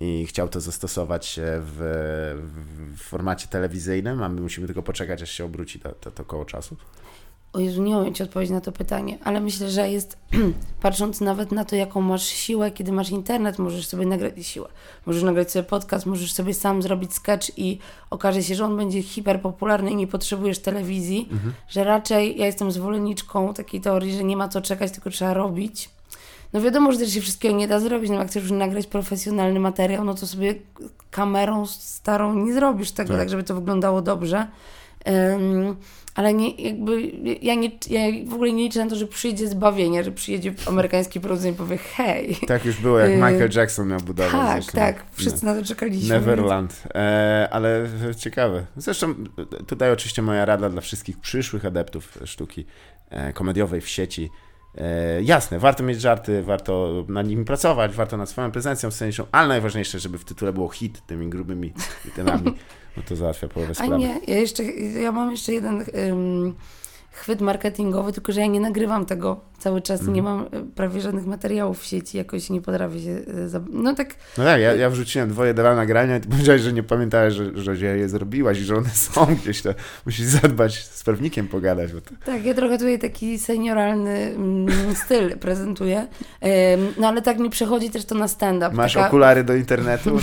i 0.00 0.26
chciał 0.26 0.48
to 0.48 0.60
zastosować 0.60 1.38
e, 1.38 1.42
w, 1.60 1.76
w, 2.94 3.02
formacie 3.02 3.48
telewizyjnym, 3.48 4.22
a 4.22 4.28
my 4.28 4.40
musimy 4.40 4.66
tylko 4.66 4.82
poczekać, 4.82 5.22
aż 5.22 5.30
się 5.30 5.44
obróci 5.44 5.80
to, 5.80 5.92
to, 5.92 6.10
to 6.10 6.24
koło 6.24 6.44
czasu. 6.44 6.76
O 7.52 7.60
Jezu, 7.60 7.82
nie 7.82 7.96
umiem 7.96 8.14
Ci 8.14 8.22
odpowiedzieć 8.22 8.52
na 8.52 8.60
to 8.60 8.72
pytanie, 8.72 9.18
ale 9.24 9.40
myślę, 9.40 9.70
że 9.70 9.90
jest, 9.90 10.18
patrząc 10.82 11.20
nawet 11.20 11.52
na 11.52 11.64
to, 11.64 11.76
jaką 11.76 12.00
masz 12.00 12.22
siłę, 12.22 12.70
kiedy 12.70 12.92
masz 12.92 13.10
internet, 13.10 13.58
możesz 13.58 13.86
sobie 13.86 14.06
nagrać 14.06 14.46
siłę. 14.46 14.68
Możesz 15.06 15.22
nagrać 15.22 15.50
sobie 15.50 15.62
podcast, 15.62 16.06
możesz 16.06 16.32
sobie 16.32 16.54
sam 16.54 16.82
zrobić 16.82 17.14
sketch 17.14 17.58
i 17.58 17.78
okaże 18.10 18.42
się, 18.42 18.54
że 18.54 18.64
on 18.64 18.76
będzie 18.76 19.02
hiperpopularny 19.02 19.90
i 19.90 19.96
nie 19.96 20.06
potrzebujesz 20.06 20.58
telewizji, 20.58 21.28
że 21.68 21.84
raczej 21.84 22.38
ja 22.38 22.46
jestem 22.46 22.72
zwolenniczką 22.72 23.54
takiej 23.54 23.80
teorii, 23.80 24.16
że 24.16 24.24
nie 24.24 24.36
ma 24.36 24.48
co 24.48 24.60
czekać, 24.60 24.92
tylko 24.92 25.10
trzeba 25.10 25.34
robić. 25.34 25.90
No 26.52 26.60
wiadomo, 26.60 26.92
że 26.92 26.98
też 26.98 27.14
się 27.14 27.20
wszystkiego 27.20 27.56
nie 27.56 27.68
da 27.68 27.80
zrobić, 27.80 28.10
no 28.10 28.16
jak 28.16 28.28
chcesz 28.28 28.42
już 28.42 28.52
nagrać 28.52 28.86
profesjonalny 28.86 29.60
materiał, 29.60 30.04
no 30.04 30.14
to 30.14 30.26
sobie 30.26 30.54
kamerą 31.10 31.66
starą 31.66 32.34
nie 32.34 32.52
zrobisz 32.52 32.90
tego, 32.92 33.08
Tak. 33.08 33.18
tak, 33.18 33.28
żeby 33.28 33.42
to 33.42 33.54
wyglądało 33.54 34.02
dobrze. 34.02 34.46
Ym, 35.08 35.76
ale 36.14 36.34
nie, 36.34 36.50
jakby, 36.50 37.02
ja, 37.42 37.54
nie, 37.54 37.70
ja 37.90 38.00
w 38.26 38.34
ogóle 38.34 38.52
nie 38.52 38.62
liczę 38.62 38.84
na 38.84 38.90
to, 38.90 38.96
że 38.96 39.06
przyjdzie 39.06 39.48
zbawienie, 39.48 40.04
że 40.04 40.12
przyjedzie 40.12 40.54
amerykański 40.66 41.20
producent 41.20 41.54
i 41.54 41.58
powie 41.58 41.76
hej. 41.78 42.36
Tak 42.46 42.64
już 42.64 42.80
było, 42.80 42.98
jak 42.98 43.10
Yy, 43.10 43.16
Michael 43.16 43.50
Jackson 43.54 43.88
miał 43.88 44.00
budować. 44.00 44.32
Tak, 44.32 44.52
zresztą. 44.62 44.72
tak, 44.78 45.04
wszyscy 45.12 45.44
na 45.44 45.54
to 45.54 45.64
czekaliśmy. 45.64 46.14
Neverland, 46.14 46.82
e, 46.94 47.48
ale 47.52 47.86
ciekawe. 48.18 48.66
Zresztą 48.76 49.14
tutaj 49.66 49.92
oczywiście 49.92 50.22
moja 50.22 50.44
rada 50.44 50.68
dla 50.68 50.80
wszystkich 50.80 51.18
przyszłych 51.20 51.64
adeptów 51.66 52.18
sztuki 52.24 52.66
e, 53.10 53.32
komediowej 53.32 53.80
w 53.80 53.88
sieci. 53.88 54.30
E, 54.78 55.22
jasne, 55.22 55.58
warto 55.58 55.82
mieć 55.82 56.00
żarty, 56.00 56.42
warto 56.42 57.04
nad 57.08 57.26
nimi 57.26 57.44
pracować, 57.44 57.92
warto 57.92 58.16
nad 58.16 58.28
swoją 58.28 58.50
prezencją 58.52 58.90
sceniczną, 58.90 59.24
ale 59.32 59.48
najważniejsze, 59.48 59.98
żeby 59.98 60.18
w 60.18 60.24
tytule 60.24 60.52
było 60.52 60.68
hit 60.68 61.06
tymi 61.06 61.28
grubymi 61.28 61.72
tytułami, 62.02 62.52
no 62.96 63.02
to 63.08 63.16
załatwia 63.16 63.48
połowę 63.48 63.70
A 63.70 63.74
sprawy. 63.74 63.98
nie, 63.98 64.20
ja 64.26 64.36
jeszcze, 64.38 64.64
ja 65.02 65.12
mam 65.12 65.30
jeszcze 65.30 65.52
jeden 65.52 65.84
ym, 66.10 66.54
chwyt 67.12 67.40
marketingowy, 67.40 68.12
tylko 68.12 68.32
że 68.32 68.40
ja 68.40 68.46
nie 68.46 68.60
nagrywam 68.60 69.06
tego 69.06 69.40
cały 69.58 69.80
czas, 69.82 70.00
Mhm. 70.00 70.14
nie 70.16 70.22
mam 70.22 70.40
y, 70.42 70.46
prawie 70.74 71.00
żadnych 71.00 71.26
materiałów 71.26 71.80
w 71.80 71.84
sieci, 71.84 72.18
jakoś 72.18 72.50
nie 72.50 72.60
potrafię 72.60 73.00
się, 73.00 73.16
zab- 73.46 73.68
no 73.72 73.94
tak, 73.94 74.14
No 74.38 74.44
tak, 74.44 74.60
ja, 74.60 74.74
ja 74.74 74.90
wrzuciłem 74.90 75.28
dwoje 75.28 75.54
dwa 75.54 75.74
nagrania 75.74 76.16
i 76.16 76.20
ty 76.20 76.28
powiedziałeś, 76.34 76.62
że 76.62 76.72
nie 76.72 76.82
pamiętałeś, 76.82 77.34
że, 77.34 77.76
że 77.76 77.86
je 77.98 78.08
zrobiłaś 78.08 78.58
i 78.58 78.64
że 78.64 78.76
one 78.76 78.88
są 78.88 79.26
gdzieś, 79.42 79.62
to 79.62 79.74
musisz 80.06 80.26
zadbać, 80.26 80.84
z 80.86 81.02
pewnikiem 81.04 81.48
pogadać, 81.48 81.92
bo 81.92 82.00
to... 82.00 82.10
tak, 82.24 82.44
ja 82.44 82.54
trochę 82.54 82.78
tutaj 82.78 82.98
taki 82.98 83.38
senioralny 83.38 84.18
mm, 84.36 84.94
styl 84.94 85.38
prezentuję, 85.38 86.06
no 86.98 87.08
ale 87.08 87.22
tak 87.22 87.38
mi 87.38 87.50
przechodzi 87.50 87.90
też 87.90 88.04
to 88.04 88.14
na 88.14 88.28
stand-up. 88.28 88.70
Masz 88.76 88.94
Taka- 88.94 89.06
okulary 89.06 89.44
do 89.44 89.54
internetu? 89.54 90.10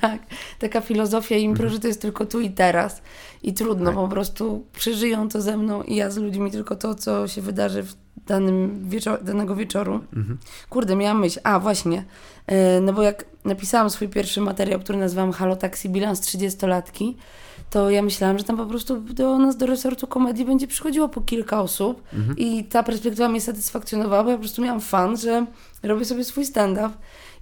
Tak, 0.00 0.18
taka 0.58 0.80
filozofia 0.80 1.36
impro, 1.36 1.68
że 1.68 1.80
to 1.80 1.88
jest 1.88 2.02
tylko 2.02 2.26
tu 2.26 2.40
i 2.40 2.50
teraz. 2.50 3.02
I 3.42 3.54
trudno, 3.54 3.86
Tak. 3.86 3.94
po 3.94 4.08
prostu 4.08 4.66
przeżyją 4.72 5.28
to 5.28 5.40
ze 5.40 5.56
mną 5.56 5.82
i 5.82 5.96
ja 5.96 6.10
z 6.10 6.16
ludźmi 6.16 6.29
tylko 6.52 6.76
to, 6.76 6.94
co 6.94 7.28
się 7.28 7.42
wydarzy 7.42 7.82
w 7.82 7.94
danym 8.26 8.86
wieczor- 8.88 9.22
danego 9.22 9.56
wieczoru. 9.56 9.94
Mhm. 10.16 10.38
Kurde, 10.70 10.96
miałam 10.96 11.20
myśl. 11.20 11.40
A, 11.44 11.58
właśnie. 11.60 12.04
E, 12.46 12.80
No 12.80 12.92
bo 12.92 13.02
jak 13.02 13.24
napisałam 13.44 13.90
swój 13.90 14.08
pierwszy 14.08 14.40
materiał, 14.40 14.80
który 14.80 14.98
nazwałam 14.98 15.32
Halo 15.32 15.56
Taxi 15.56 15.88
Bilans 15.88 16.20
30-latki, 16.20 17.14
to 17.70 17.90
ja 17.90 18.02
myślałam, 18.02 18.38
że 18.38 18.44
tam 18.44 18.56
po 18.56 18.66
prostu 18.66 19.00
do 19.00 19.38
nas, 19.38 19.56
do 19.56 19.66
resortu 19.66 20.06
komedii 20.06 20.44
będzie 20.44 20.66
przychodziło 20.66 21.08
po 21.08 21.20
kilka 21.20 21.60
osób 21.60 22.02
Mhm. 22.12 22.38
i 22.38 22.64
ta 22.64 22.82
perspektywa 22.82 23.28
mnie 23.28 23.40
satysfakcjonowała, 23.40 24.24
bo 24.24 24.30
ja 24.30 24.36
po 24.36 24.40
prostu 24.42 24.62
miałam 24.62 24.80
fan, 24.80 25.16
że 25.16 25.46
robię 25.82 26.04
sobie 26.04 26.24
swój 26.24 26.44
stand-up 26.46 26.90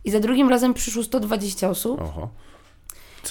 i 0.05 0.11
za 0.11 0.20
drugim 0.20 0.48
razem 0.48 0.74
przyszło 0.74 1.03
120 1.03 1.68
osób. 1.68 2.01
Oho. 2.01 2.29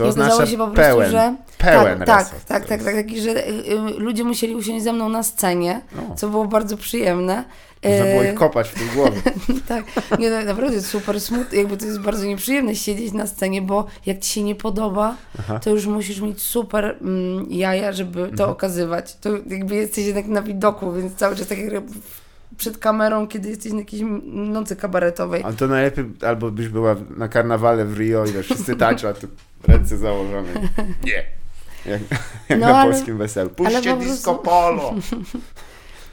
I 0.06 0.14
Co 0.14 0.22
okazało 0.22 0.28
oznacza 0.34 0.52
się 0.52 0.58
po 0.58 0.68
prostu, 0.68 0.82
pełen, 0.82 1.12
że 1.12 1.36
pełen 1.58 1.98
tak, 2.00 2.08
tak, 2.08 2.20
resort. 2.20 2.46
tak, 2.46 2.66
tak, 2.66 2.84
tak, 2.84 2.96
taki, 2.96 3.22
że 3.22 3.48
y, 3.48 3.52
y, 3.52 3.76
ludzie 3.98 4.24
musieli 4.24 4.56
usiąść 4.56 4.84
ze 4.84 4.94
mną 4.94 5.10
na 5.10 5.24
scenie, 5.24 5.82
O. 6.12 6.16
co 6.16 6.30
było 6.30 6.46
bardzo 6.46 6.78
przyjemne. 6.78 7.44
Można 7.84 8.06
było 8.06 8.24
E, 8.24 8.30
ich 8.32 8.36
kopać 8.36 8.70
w 8.70 8.74
tej 8.74 8.88
głowie. 8.88 9.22
tak, 9.68 9.84
nie, 10.20 10.30
no, 10.30 10.44
naprawdę 10.44 10.76
jest 10.76 10.88
super 10.90 11.22
smutne, 11.22 11.58
jakby 11.58 11.78
to 11.78 11.86
jest 11.86 12.00
bardzo 12.00 12.26
nieprzyjemne 12.26 12.76
siedzieć 12.76 13.14
na 13.14 13.28
scenie, 13.28 13.62
bo 13.62 13.86
jak 14.06 14.20
ci 14.20 14.34
się 14.34 14.44
nie 14.44 14.56
podoba, 14.56 15.16
Aha. 15.40 15.60
to 15.60 15.70
już 15.70 15.86
musisz 15.86 16.22
mieć 16.22 16.42
super 16.42 16.98
mm, 17.02 17.46
jaja, 17.50 17.92
żeby 17.94 18.20
to 18.24 18.30
Mhm. 18.30 18.50
okazywać. 18.50 19.16
To 19.16 19.30
jakby 19.48 19.76
jesteś 19.76 20.06
jednak 20.06 20.26
na 20.28 20.42
widoku, 20.42 20.94
więc 20.94 21.16
cały 21.16 21.36
czas 21.36 21.48
tak 21.48 21.58
jak 21.58 21.84
przed 22.58 22.78
kamerą, 22.78 23.28
kiedy 23.28 23.50
jesteś 23.50 23.72
na 23.72 23.80
jakiejś 23.80 24.04
nocy 24.26 24.76
kabaretowej. 24.76 25.44
Ale 25.44 25.54
to 25.54 25.68
najlepiej 25.68 26.06
albo 26.28 26.52
byś 26.52 26.68
była 26.68 26.96
na 27.18 27.28
karnawale 27.28 27.86
w 27.86 27.98
Rio 27.98 28.26
i 28.26 28.44
wszyscy 28.44 28.76
tańczą, 28.76 29.08
a 29.08 29.14
tu 29.14 29.28
ręce 29.64 29.98
założone. 29.98 30.50
Nie. 31.06 31.24
Jak, 31.86 32.02
jak 32.50 32.60
No, 32.60 32.68
na 32.68 32.78
ale- 32.80 32.92
polskim 32.92 33.18
weselu. 33.18 33.50
ale 33.58 33.70
Puśćcie 33.70 33.94
po 33.94 33.98
disco 34.02 34.36
polo. 34.36 34.94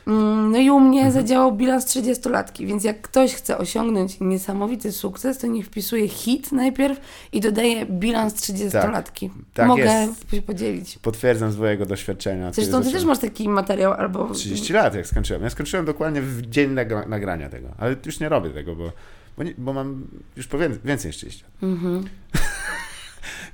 Mm, 0.07 0.51
No 0.53 0.59
i 0.59 0.71
u 0.71 0.81
mnie 0.81 0.99
Mhm. 0.99 1.13
zadziałał 1.13 1.53
bilans 1.57 1.87
30-latki, 1.87 2.67
więc 2.67 2.85
jak 2.85 3.03
ktoś 3.03 3.35
chce 3.35 3.59
osiągnąć 3.59 4.21
niesamowity 4.21 4.93
sukces, 4.93 5.39
to 5.39 5.47
niech 5.47 5.67
wpisuje 5.67 6.09
hit 6.09 6.53
najpierw 6.53 7.01
i 7.33 7.41
dodaje 7.41 7.87
bilans 7.87 8.35
30-latki. 8.35 9.31
tak 9.55 9.67
Mogę 9.67 9.83
jest. 9.85 10.31
się 10.31 10.43
podzielić. 10.43 10.99
Potwierdzam 10.99 11.53
z 11.53 11.57
mojego 11.57 11.87
doświadczenia. 11.87 12.53
Zresztą 12.53 12.83
ty 12.83 12.93
też 12.93 13.05
masz 13.05 13.19
taki 13.19 13.49
materiał 13.49 13.93
albo... 13.93 14.31
30 14.31 14.73
lat 14.73 14.95
jak 14.95 15.07
skończyłem. 15.07 15.43
Ja 15.43 15.51
skończyłem 15.51 15.85
dokładnie 15.87 16.23
w 16.23 16.43
dzień 16.47 16.71
nagra- 16.75 17.09
nagrania 17.09 17.49
tego, 17.49 17.69
ale 17.79 17.97
już 18.07 18.21
nie 18.21 18.29
robię 18.29 18.51
tego, 18.51 18.77
bo, 18.77 18.93
bo, 19.37 19.43
nie, 19.43 19.55
bo 19.59 19.73
mam 19.73 20.07
już 20.37 20.47
po 20.47 20.59
wię- 20.59 20.71
więcej 20.85 21.09
niż 21.09 21.17
30 21.17 21.43
lat. 21.43 21.53
Mhm. 21.63 22.05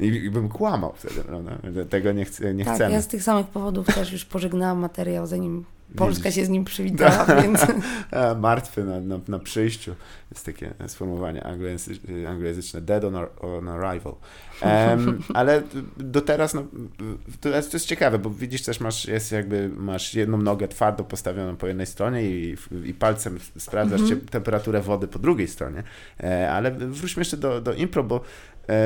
I, 0.00 0.06
I, 0.06 0.30
bym 0.30 0.48
kłamał 0.48 0.92
wtedy, 0.96 1.24
prawda? 1.24 1.50
Tego 1.90 2.12
nie, 2.12 2.24
chcę, 2.24 2.54
nie 2.54 2.64
tak, 2.64 2.74
chcemy. 2.74 2.92
ja 2.92 3.02
z 3.02 3.06
tych 3.06 3.22
samych 3.22 3.46
powodów 3.46 3.86
też 3.86 4.12
już 4.12 4.24
pożegnałam 4.24 4.78
materiał, 4.78 5.26
zanim 5.26 5.64
Polska 5.96 6.30
się 6.30 6.44
z 6.44 6.48
nim 6.48 6.64
przywitała, 6.64 7.26
więc... 7.42 7.66
Martwy 8.40 8.84
na, 8.84 9.00
na, 9.00 9.18
na 9.28 9.38
przyjściu. 9.38 9.94
Jest 10.30 10.46
takie 10.46 10.74
sformułowanie 10.86 11.44
anglojęzyczne, 12.26 12.80
dead 12.80 13.04
on, 13.04 13.16
on 13.40 13.68
arrival. 13.68 14.14
Um, 14.62 15.22
ale 15.34 15.62
do 15.96 16.20
teraz, 16.20 16.54
no, 16.54 16.64
to, 17.40 17.48
jest, 17.48 17.70
to 17.70 17.76
jest 17.76 17.86
ciekawe, 17.86 18.18
bo 18.18 18.30
widzisz 18.30 18.62
też, 18.62 18.80
masz, 18.80 19.08
jest 19.08 19.32
jakby, 19.32 19.68
masz 19.68 20.14
jedną 20.14 20.38
nogę 20.38 20.68
twardo 20.68 21.04
postawioną 21.04 21.56
po 21.56 21.66
jednej 21.66 21.86
stronie 21.86 22.22
i, 22.22 22.56
i 22.84 22.94
palcem 22.94 23.38
sprawdzasz 23.58 24.00
mm 24.00 24.18
-hmm. 24.18 24.28
temperaturę 24.28 24.80
wody 24.80 25.08
po 25.08 25.18
drugiej 25.18 25.48
stronie. 25.48 25.82
E, 26.20 26.52
ale 26.52 26.70
wróćmy 26.70 27.20
jeszcze 27.20 27.36
do, 27.36 27.60
do 27.60 27.72
impro, 27.72 28.04
bo 28.04 28.20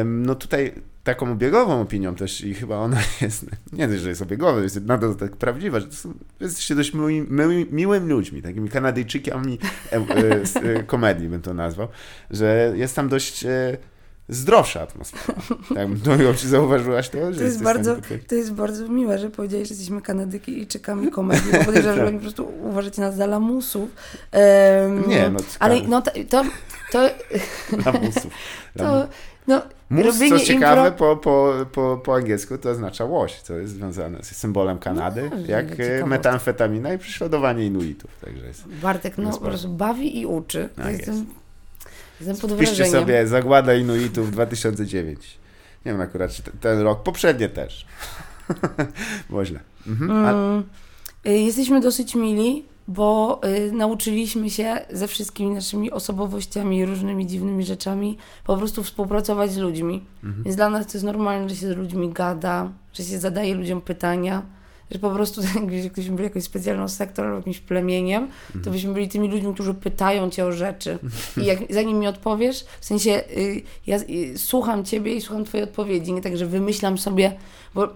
no 0.05 0.35
tutaj 0.35 0.73
taką 1.05 1.33
obiegową 1.33 1.81
opinią 1.81 2.15
też 2.15 2.41
i 2.41 2.55
chyba 2.55 2.77
ona 2.77 3.01
jest, 3.21 3.47
nie 3.73 3.89
wiem, 3.89 3.99
że 3.99 4.09
jest 4.09 4.23
obiegowa, 4.23 4.61
jest 4.61 4.85
nadal 4.85 5.15
tak 5.15 5.37
prawdziwa, 5.37 5.81
że 5.81 5.87
to 5.87 5.95
są, 5.95 6.15
jesteście 6.41 6.75
dość 6.75 6.95
miły, 6.95 7.13
miły, 7.13 7.67
miłymi 7.71 8.09
ludźmi, 8.09 8.43
takimi 8.43 8.69
Kanadyjczykami 8.69 9.59
e, 9.93 9.97
e, 9.97 10.77
e, 10.77 10.83
komedii 10.83 11.29
bym 11.35 11.43
to 11.43 11.55
nazwał, 11.55 11.89
że 12.31 12.73
jest 12.77 12.97
tam 12.97 13.09
dość 13.09 13.45
e, 13.45 13.77
zdrowsza 14.29 14.81
atmosfera. 14.81 15.39
Tak, 15.75 15.89
no, 16.07 16.35
czy 16.35 16.49
zauważyłaś 16.49 17.09
to? 17.09 17.33
Że 17.33 17.39
to, 17.39 17.45
jest 17.45 17.63
bardzo, 17.63 17.97
to 18.29 18.35
jest 18.35 18.53
bardzo 18.53 18.89
miłe, 18.89 19.19
że 19.19 19.31
powiedziałeś, 19.31 19.69
że 19.69 19.75
jesteśmy 19.75 20.03
Kanadyjczykami 20.03 21.11
komedii, 21.11 21.53
bo 21.53 21.65
podejrzewam, 21.65 21.97
że 21.97 22.07
oni 22.09 22.17
po 22.17 22.23
prostu 22.23 22.53
uważacie 22.63 23.01
nas 23.01 23.17
za 23.17 23.27
lamusów. 23.27 23.91
Um, 24.33 25.09
nie, 25.09 25.31
no 25.31 25.41
Ale 25.59 25.83
no 25.83 26.03
to... 26.03 26.11
to, 26.31 26.45
to 26.93 27.11
lamusów. 27.87 28.33
To, 28.77 29.09
no, 29.47 29.63
Mus, 29.95 30.19
co 30.29 30.41
ciekawe, 30.41 30.89
impro... 30.89 31.17
po, 31.17 31.23
po, 31.23 31.67
po, 31.73 32.01
po 32.05 32.15
angielsku 32.15 32.59
to 32.59 32.71
oznacza 32.71 33.05
łoś, 33.05 33.41
co 33.41 33.55
jest 33.55 33.73
związane 33.73 34.23
z 34.23 34.37
symbolem 34.37 34.79
Kanady, 34.79 35.31
no, 35.31 35.47
jak 35.47 35.81
e, 35.81 36.07
metamfetamina 36.07 36.93
i 36.95 36.99
prześladowanie 36.99 37.67
Inuitów. 37.67 38.11
Także 38.25 38.47
jest, 38.47 38.69
Bartek 38.69 39.19
no, 39.19 39.31
po 39.31 39.39
prostu 39.39 39.69
bawi 39.69 40.21
i 40.21 40.27
uczy. 40.27 40.69
Tak 40.77 40.93
jestem, 40.93 41.15
jest. 41.15 41.27
jestem 42.21 42.37
pod 42.37 42.59
Piszcie 42.59 42.77
wrażeniem. 42.77 43.01
sobie 43.01 43.27
Zagłada 43.27 43.75
Inuitów 43.75 44.31
2009. 44.31 45.39
Nie 45.87 45.93
wiem 45.93 46.01
akurat, 46.01 46.33
czy 46.33 46.43
ten, 46.61 46.81
rok, 46.81 47.03
poprzednie 47.03 47.49
też. 47.49 47.87
Źle. 49.45 49.61
Mhm. 49.87 50.11
Mm, 50.11 50.65
y, 51.27 51.31
jesteśmy 51.31 51.81
dosyć 51.81 52.15
mili 52.15 52.65
bo 52.89 53.41
y, 53.45 53.73
nauczyliśmy 53.73 54.51
się 54.51 54.79
ze 54.91 55.09
wszystkimi 55.09 55.55
naszymi 55.55 55.91
osobowościami 55.91 56.85
różnymi 56.85 57.27
dziwnymi 57.27 57.65
rzeczami 57.65 58.17
po 58.45 58.57
prostu 58.57 58.83
współpracować 58.83 59.53
z 59.53 59.57
ludźmi. 59.57 60.05
Mhm. 60.25 60.45
Więc 60.45 60.57
dla 60.57 60.71
nas 60.71 60.87
to 60.87 60.93
jest 60.93 61.05
normalne, 61.05 61.49
że 61.49 61.57
się 61.57 61.69
z 61.75 61.77
ludźmi 61.77 62.09
gada, 62.13 62.73
że 62.93 63.05
się 63.05 63.19
zadaje 63.19 63.55
ludziom 63.55 63.81
pytania, 63.81 64.43
że 64.91 64.99
po 64.99 65.11
prostu 65.11 65.41
gdybyśmy 65.67 66.17
byli 66.17 66.25
jakąś 66.25 66.43
specjalną 66.43 66.89
sektorą 66.89 67.29
albo 67.29 67.39
jakimś 67.39 67.61
plemieniem, 67.61 68.23
mhm. 68.23 68.65
to 68.65 68.71
byśmy 68.71 68.93
byli 68.93 69.09
tymi 69.09 69.29
ludźmi, 69.29 69.55
którzy 69.55 69.75
pytają 69.75 70.31
cię 70.31 70.45
o 70.45 70.53
rzeczy. 70.53 70.99
I 71.37 71.45
jak, 71.45 71.59
zanim 71.75 71.99
mi 71.99 72.07
odpowiesz, 72.07 72.65
w 72.81 72.85
sensie 72.85 73.11
y, 73.37 73.63
ja 73.87 73.99
y, 73.99 74.39
słucham 74.39 74.85
ciebie 74.85 75.15
i 75.15 75.21
słucham 75.21 75.45
twojej 75.45 75.65
odpowiedzi, 75.65 76.13
nie 76.13 76.23
tak, 76.23 76.37
że 76.37 76.47
wymyślam 76.47 76.99
sobie, 76.99 77.37
bo 77.75 77.89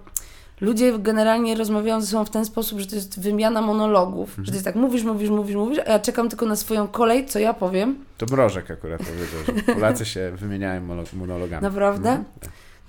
ludzie 0.60 0.98
generalnie 0.98 1.54
rozmawiają 1.54 2.00
ze 2.00 2.06
sobą 2.06 2.24
w 2.24 2.30
ten 2.30 2.44
sposób, 2.44 2.78
że 2.78 2.86
to 2.86 2.94
jest 2.94 3.20
wymiana 3.20 3.62
monologów. 3.62 4.28
Mhm. 4.28 4.44
Że 4.44 4.50
to 4.50 4.56
jest 4.56 4.64
tak, 4.64 4.74
mówisz, 4.74 5.04
mówisz, 5.04 5.30
mówisz, 5.30 5.56
mówisz, 5.56 5.78
a 5.78 5.90
ja 5.90 5.98
czekam 5.98 6.28
tylko 6.28 6.46
na 6.46 6.56
swoją 6.56 6.88
kolej, 6.88 7.26
co 7.26 7.38
ja 7.38 7.54
powiem. 7.54 8.04
To 8.18 8.26
Mrożek 8.26 8.70
akurat 8.70 9.00
powiedział, 9.00 9.56
że 9.66 9.74
Polacy 9.74 10.04
się 10.04 10.32
wymieniają 10.36 10.80
monologami. 11.12 11.62
Naprawdę? 11.62 12.10
Mhm. 12.10 12.24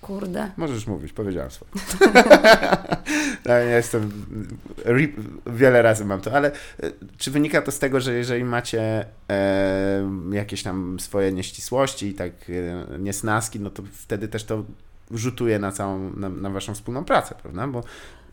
Kurde. 0.02 0.52
Możesz 0.58 0.88
mówić, 0.88 1.14
powiedziałem 1.14 1.52
swoje. 1.52 1.72
no, 3.46 3.54
ja 3.72 3.78
jestem, 3.78 4.12
wiele 5.48 5.82
razy 5.82 6.06
mam 6.06 6.22
to, 6.22 6.34
ale 6.34 6.52
e, 6.84 6.92
czy 7.18 7.32
wynika 7.32 7.62
to 7.62 7.72
z 7.72 7.80
tego, 7.80 8.00
że 8.00 8.14
jeżeli 8.14 8.44
macie 8.44 9.06
e, 9.30 10.10
jakieś 10.32 10.64
tam 10.64 11.00
swoje 11.00 11.32
nieścisłości 11.32 12.08
i 12.08 12.14
tak 12.14 12.32
e, 12.50 13.00
niesnaski, 13.00 13.60
no 13.60 13.70
to 13.70 13.84
wtedy 13.94 14.28
też 14.28 14.44
to 14.44 14.64
rzutuje 15.12 15.60
na 15.60 15.72
całą, 15.72 16.12
na, 16.16 16.30
na 16.30 16.50
waszą 16.50 16.74
wspólną 16.74 17.06
pracę, 17.06 17.36
prawda? 17.42 17.68
Bo 17.68 17.84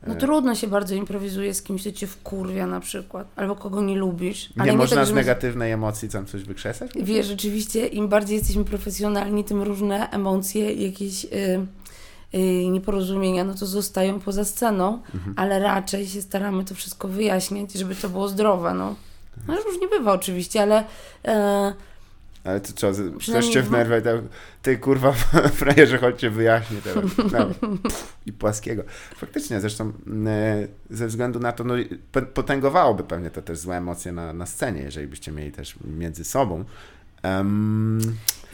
no 0.06 0.14
e, 0.14 0.16
trudno 0.16 0.54
się 0.54 0.66
bardzo 0.66 0.94
improwizuje 0.94 1.54
z 1.54 1.62
kimś, 1.62 1.80
kto 1.80 1.92
cię 1.92 2.06
wkurwia 2.06 2.66
na 2.66 2.80
przykład, 2.80 3.26
albo 3.36 3.56
kogo 3.56 3.82
nie 3.82 3.96
lubisz. 3.96 4.56
Nie, 4.56 4.64
nie 4.64 4.72
można 4.72 4.96
tak, 4.96 5.06
z 5.06 5.12
negatywnej 5.12 5.72
emocji 5.72 6.08
tam 6.08 6.26
coś 6.26 6.42
wykrzesać? 6.42 6.90
Wiesz, 7.02 7.26
rzeczywiście 7.26 7.86
im 7.86 8.08
bardziej 8.08 8.38
jesteśmy 8.38 8.64
profesjonalni, 8.64 9.44
tym 9.44 9.62
różne 9.62 10.10
emocje, 10.10 10.72
jakieś 10.72 11.24
y, 11.24 11.28
y, 12.34 12.68
nieporozumienia, 12.70 13.44
no 13.44 13.54
to 13.54 13.66
zostają 13.66 14.20
poza 14.20 14.44
sceną, 14.44 15.02
mhm. 15.14 15.34
ale 15.36 15.58
raczej 15.58 16.06
się 16.06 16.22
staramy 16.22 16.64
to 16.64 16.74
wszystko 16.74 17.08
wyjaśniać, 17.08 17.72
żeby 17.72 17.94
to 17.94 18.08
było 18.08 18.28
zdrowe, 18.28 18.74
no. 18.74 18.94
No 19.48 19.56
różnie 19.56 19.88
bywa 19.88 20.12
oczywiście, 20.12 20.62
ale... 20.62 20.80
Y, 20.80 21.95
ale 22.46 22.60
to 22.60 22.72
co, 22.72 22.92
coś 23.32 23.48
cię 23.48 23.62
wnerwia 23.62 23.98
i 23.98 24.02
tak, 24.02 24.16
ty 24.62 24.78
kurwa 24.78 25.12
frajerze, 25.60 25.98
chodźcie 25.98 26.30
wyjaśnię 26.30 26.78
teraz. 26.84 27.04
No, 27.32 27.70
I 28.26 28.32
płaskiego. 28.32 28.82
Faktycznie, 29.16 29.60
zresztą 29.60 29.92
e, 30.26 30.68
ze 30.90 31.06
względu 31.06 31.40
na 31.40 31.52
to, 31.52 31.64
no 31.64 31.74
potęgowałoby 32.34 33.04
pewnie 33.04 33.30
to 33.30 33.42
też 33.42 33.58
złe 33.58 33.76
emocje 33.76 34.12
na, 34.12 34.32
na 34.32 34.46
scenie, 34.46 34.82
jeżeli 34.82 35.06
byście 35.06 35.32
mieli 35.32 35.52
też 35.52 35.74
między 35.84 36.24
sobą. 36.24 36.64
Um, 37.24 38.00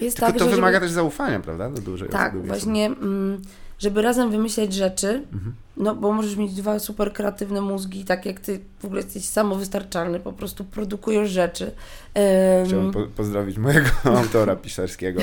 Jest 0.01 0.17
tylko 0.17 0.33
tak, 0.33 0.41
to 0.41 0.47
wymaga 0.47 0.77
żeby... 0.77 0.87
też 0.87 0.93
zaufania, 0.93 1.41
prawda? 1.41 1.71
Do 1.71 1.81
dużej 1.81 2.09
tak, 2.09 2.47
właśnie... 2.47 2.87
Mm, 2.87 3.43
żeby 3.83 4.03
razem 4.03 4.31
wymyśleć 4.31 4.75
rzeczy, 4.75 5.09
mhm. 5.33 5.55
no 5.77 5.95
bo 5.95 6.12
możesz 6.12 6.37
mieć 6.37 6.55
dwa 6.55 6.79
super 6.79 7.12
kreatywne 7.12 7.61
mózgi, 7.61 8.05
tak 8.05 8.27
jak 8.27 8.40
ty 8.40 8.61
w 8.79 8.85
ogóle 8.85 9.01
jesteś 9.01 9.25
samowystarczalny, 9.25 10.21
po 10.21 10.33
prostu 10.33 10.64
produkujesz 10.64 11.31
rzeczy. 11.31 11.64
Um... 11.64 12.66
Chciałbym 12.66 12.92
po 12.92 13.03
pozdrowić 13.07 13.59
mojego 13.59 13.90
autora 14.18 14.57
pisarskiego. 14.57 15.23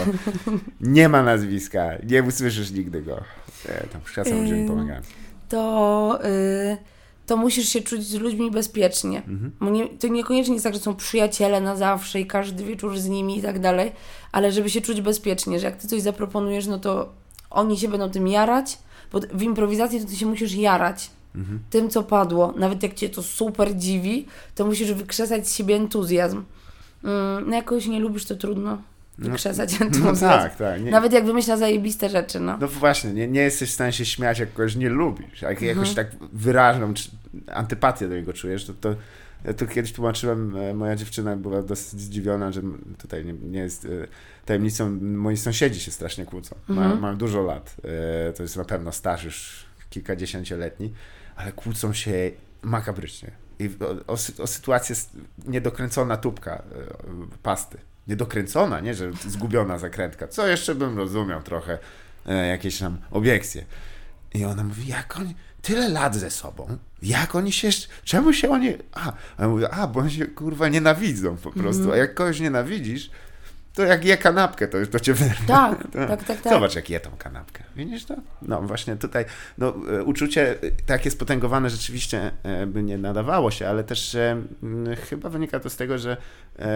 Nie 0.81 1.09
ma 1.09 1.23
nazwiska, 1.23 1.89
nie 2.09 2.23
usłyszysz 2.23 2.71
nigdy 2.71 3.01
go. 3.01 3.23
Ja, 3.65 3.87
tam 3.91 4.01
czasem 4.15 4.41
ludzie 4.41 4.53
mi 4.53 4.67
pomagają. 4.67 5.01
To... 5.49 6.19
Y 6.25 6.99
to 7.29 7.37
musisz 7.37 7.69
się 7.69 7.81
czuć 7.81 8.03
z 8.03 8.13
ludźmi 8.13 8.51
bezpiecznie. 8.51 9.21
Mhm. 9.27 9.73
Nie, 9.73 9.87
to 9.87 10.07
niekoniecznie 10.07 10.53
jest 10.53 10.63
tak, 10.63 10.73
że 10.73 10.79
są 10.79 10.95
przyjaciele 10.95 11.61
na 11.61 11.75
zawsze 11.75 12.19
i 12.19 12.25
każdy 12.25 12.63
wieczór 12.63 12.99
z 12.99 13.07
nimi 13.07 13.37
i 13.37 13.41
tak 13.41 13.59
dalej, 13.59 13.91
ale 14.31 14.51
żeby 14.51 14.69
się 14.69 14.81
czuć 14.81 15.01
bezpiecznie, 15.01 15.59
że 15.59 15.65
jak 15.65 15.75
ty 15.75 15.87
coś 15.87 16.01
zaproponujesz, 16.01 16.67
no 16.67 16.79
to 16.79 17.09
oni 17.49 17.77
się 17.77 17.87
będą 17.87 18.09
tym 18.09 18.27
jarać, 18.27 18.77
bo 19.11 19.19
w 19.33 19.41
improwizacji 19.41 20.01
to 20.01 20.07
ty 20.07 20.15
się 20.15 20.25
musisz 20.25 20.53
jarać 20.53 21.09
mhm. 21.35 21.59
tym, 21.69 21.89
co 21.89 22.03
padło. 22.03 22.53
Nawet 22.57 22.83
jak 22.83 22.93
cię 22.93 23.09
to 23.09 23.23
super 23.23 23.75
dziwi, 23.75 24.25
to 24.55 24.65
musisz 24.65 24.93
wykrzesać 24.93 25.47
z 25.47 25.55
siebie 25.55 25.75
entuzjazm. 25.75 26.43
Mm, 27.03 27.49
no 27.49 27.55
jakoś 27.55 27.85
nie 27.85 27.99
lubisz, 27.99 28.25
to 28.25 28.35
trudno 28.35 28.81
no, 29.17 29.29
wykrzesać 29.29 29.79
no, 29.79 29.85
entuzjazm. 29.85 30.25
No 30.25 30.31
tak, 30.31 30.55
tak. 30.55 30.83
Nie, 30.83 30.91
Nawet 30.91 31.13
jak 31.13 31.25
wymyśla 31.25 31.57
zajebiste 31.57 32.09
rzeczy, 32.09 32.39
no. 32.39 32.57
No 32.61 32.67
właśnie, 32.67 33.13
nie, 33.13 33.27
nie 33.27 33.41
jesteś 33.41 33.69
w 33.69 33.73
stanie 33.73 33.91
się 33.91 34.05
śmiać, 34.05 34.39
jak 34.39 34.53
kogoś 34.53 34.75
nie 34.75 34.89
lubisz. 34.89 35.41
Jak 35.41 35.51
mhm. 35.51 35.67
jakoś 35.67 35.93
tak 35.93 36.07
wyraźną 36.33 36.93
antypatię 37.53 38.07
do 38.07 38.15
niego 38.15 38.33
czujesz, 38.33 38.65
to, 38.65 38.73
to 38.73 38.95
ja 39.45 39.53
tu 39.53 39.67
kiedyś 39.67 39.93
tłumaczyłem, 39.93 40.55
e, 40.57 40.73
moja 40.73 40.95
dziewczyna 40.95 41.35
była 41.35 41.61
dosyć 41.61 42.01
zdziwiona, 42.01 42.51
że 42.51 42.61
tutaj 42.97 43.25
nie, 43.25 43.33
nie 43.33 43.59
jest 43.59 43.85
e, 43.85 43.89
tajemnicą, 44.45 44.97
moi 45.01 45.37
sąsiedzi 45.37 45.79
się 45.79 45.91
strasznie 45.91 46.25
kłócą. 46.25 46.55
Mhm. 46.69 46.99
Mają, 46.99 47.17
dużo 47.17 47.41
lat. 47.41 47.75
E, 48.29 48.33
to 48.33 48.43
jest 48.43 48.57
na 48.57 48.65
pewno 48.65 48.91
staż 48.91 49.23
już 49.23 49.65
kilkadziesięcioletni, 49.89 50.93
ale 51.35 51.51
kłócą 51.51 51.93
się 51.93 52.31
makabrycznie. 52.61 53.31
I 53.59 53.69
o, 54.07 54.13
o, 54.13 54.43
o 54.43 54.47
sytuację 54.47 54.95
niedokręcona 55.47 56.17
tubka 56.17 56.63
pasty. 57.43 57.77
Niedokręcona, 58.07 58.79
nie, 58.79 58.93
że 58.93 59.11
zgubiona 59.27 59.77
zakrętka. 59.77 60.27
Co 60.27 60.47
jeszcze 60.47 60.75
bym 60.75 60.97
rozumiał 60.97 61.43
trochę, 61.43 61.77
jakieś 62.25 62.79
tam 62.79 62.97
obiekcje. 63.11 63.65
I 64.33 64.45
ona 64.45 64.63
mówi, 64.63 64.87
jak 64.87 65.17
oni 65.17 65.35
tyle 65.61 65.89
lat 65.89 66.15
ze 66.15 66.31
sobą, 66.31 66.77
jak 67.01 67.35
oni 67.35 67.51
się, 67.51 67.69
czemu 68.03 68.33
się 68.33 68.49
oni, 68.49 68.73
a, 68.93 69.13
a 69.37 69.43
ja 69.43 69.47
mówię, 69.47 69.69
a, 69.69 69.87
bo 69.87 69.99
oni 69.99 70.11
się 70.11 70.25
kurwa 70.25 70.67
nienawidzą 70.67 71.37
po 71.37 71.51
prostu, 71.51 71.83
mm. 71.83 71.93
a 71.93 71.97
jak 71.97 72.13
kogoś 72.13 72.39
nienawidzisz, 72.39 73.09
to 73.73 73.83
jak 73.83 74.05
je 74.05 74.17
kanapkę, 74.17 74.67
to 74.67 74.77
już 74.77 74.89
to 74.89 74.99
cię 74.99 75.13
wyrwie. 75.13 75.47
Tak, 75.47 75.87
tak, 76.07 76.23
tak, 76.23 76.41
tak. 76.41 76.53
Zobacz, 76.53 76.75
jak 76.75 76.89
je 76.89 76.99
tą 76.99 77.11
kanapkę. 77.17 77.63
Widzisz 77.75 78.05
to? 78.05 78.15
No 78.41 78.61
właśnie 78.61 78.95
tutaj, 78.95 79.25
no, 79.57 79.75
e, 79.91 80.03
uczucie 80.03 80.55
takie 80.85 81.11
spotęgowane 81.11 81.69
rzeczywiście 81.69 82.31
e, 82.43 82.65
by 82.65 82.83
nie 82.83 82.97
nadawało 82.97 83.51
się, 83.51 83.67
ale 83.67 83.83
też 83.83 84.17
chyba 85.09 85.29
wynika 85.29 85.59
to 85.59 85.69
z 85.69 85.75
tego, 85.75 85.97
że 85.97 86.17
e, 86.59 86.67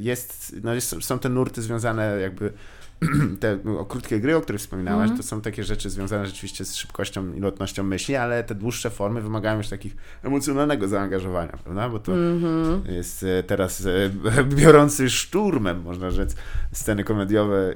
jest, 0.00 0.56
no 0.62 0.74
jest, 0.74 0.96
są 1.00 1.18
te 1.18 1.28
nurty 1.28 1.62
związane 1.62 2.20
jakby 2.20 2.52
te 3.40 3.58
krótkie 3.88 4.20
gry, 4.20 4.36
o 4.36 4.40
których 4.40 4.60
wspominałaś, 4.60 5.02
Mhm. 5.02 5.16
to 5.16 5.22
są 5.28 5.40
takie 5.40 5.64
rzeczy 5.64 5.90
związane 5.90 6.26
rzeczywiście 6.26 6.64
z 6.64 6.74
szybkością 6.76 7.32
i 7.34 7.40
lotnością 7.40 7.82
myśli, 7.82 8.16
ale 8.16 8.44
te 8.44 8.54
dłuższe 8.54 8.90
formy 8.90 9.20
wymagają 9.22 9.56
już 9.58 9.68
takich 9.68 9.96
emocjonalnego 10.22 10.88
zaangażowania, 10.88 11.58
prawda? 11.64 11.88
Bo 11.88 11.98
to 11.98 12.12
Mhm. 12.16 12.82
jest 12.94 13.22
e, 13.22 13.42
teraz 13.42 13.86
e, 13.86 14.10
biorący 14.56 15.10
szturmem, 15.10 15.82
można 15.82 16.10
rzec, 16.10 16.34
sceny 16.72 17.04
komediowe, 17.04 17.56
e, 17.70 17.74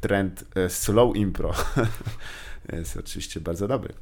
trend 0.00 0.44
slow 0.68 1.16
impro. 1.16 1.52
Jest 2.72 2.96
oczywiście 2.96 3.40
bardzo 3.40 3.68
dobry. 3.68 3.94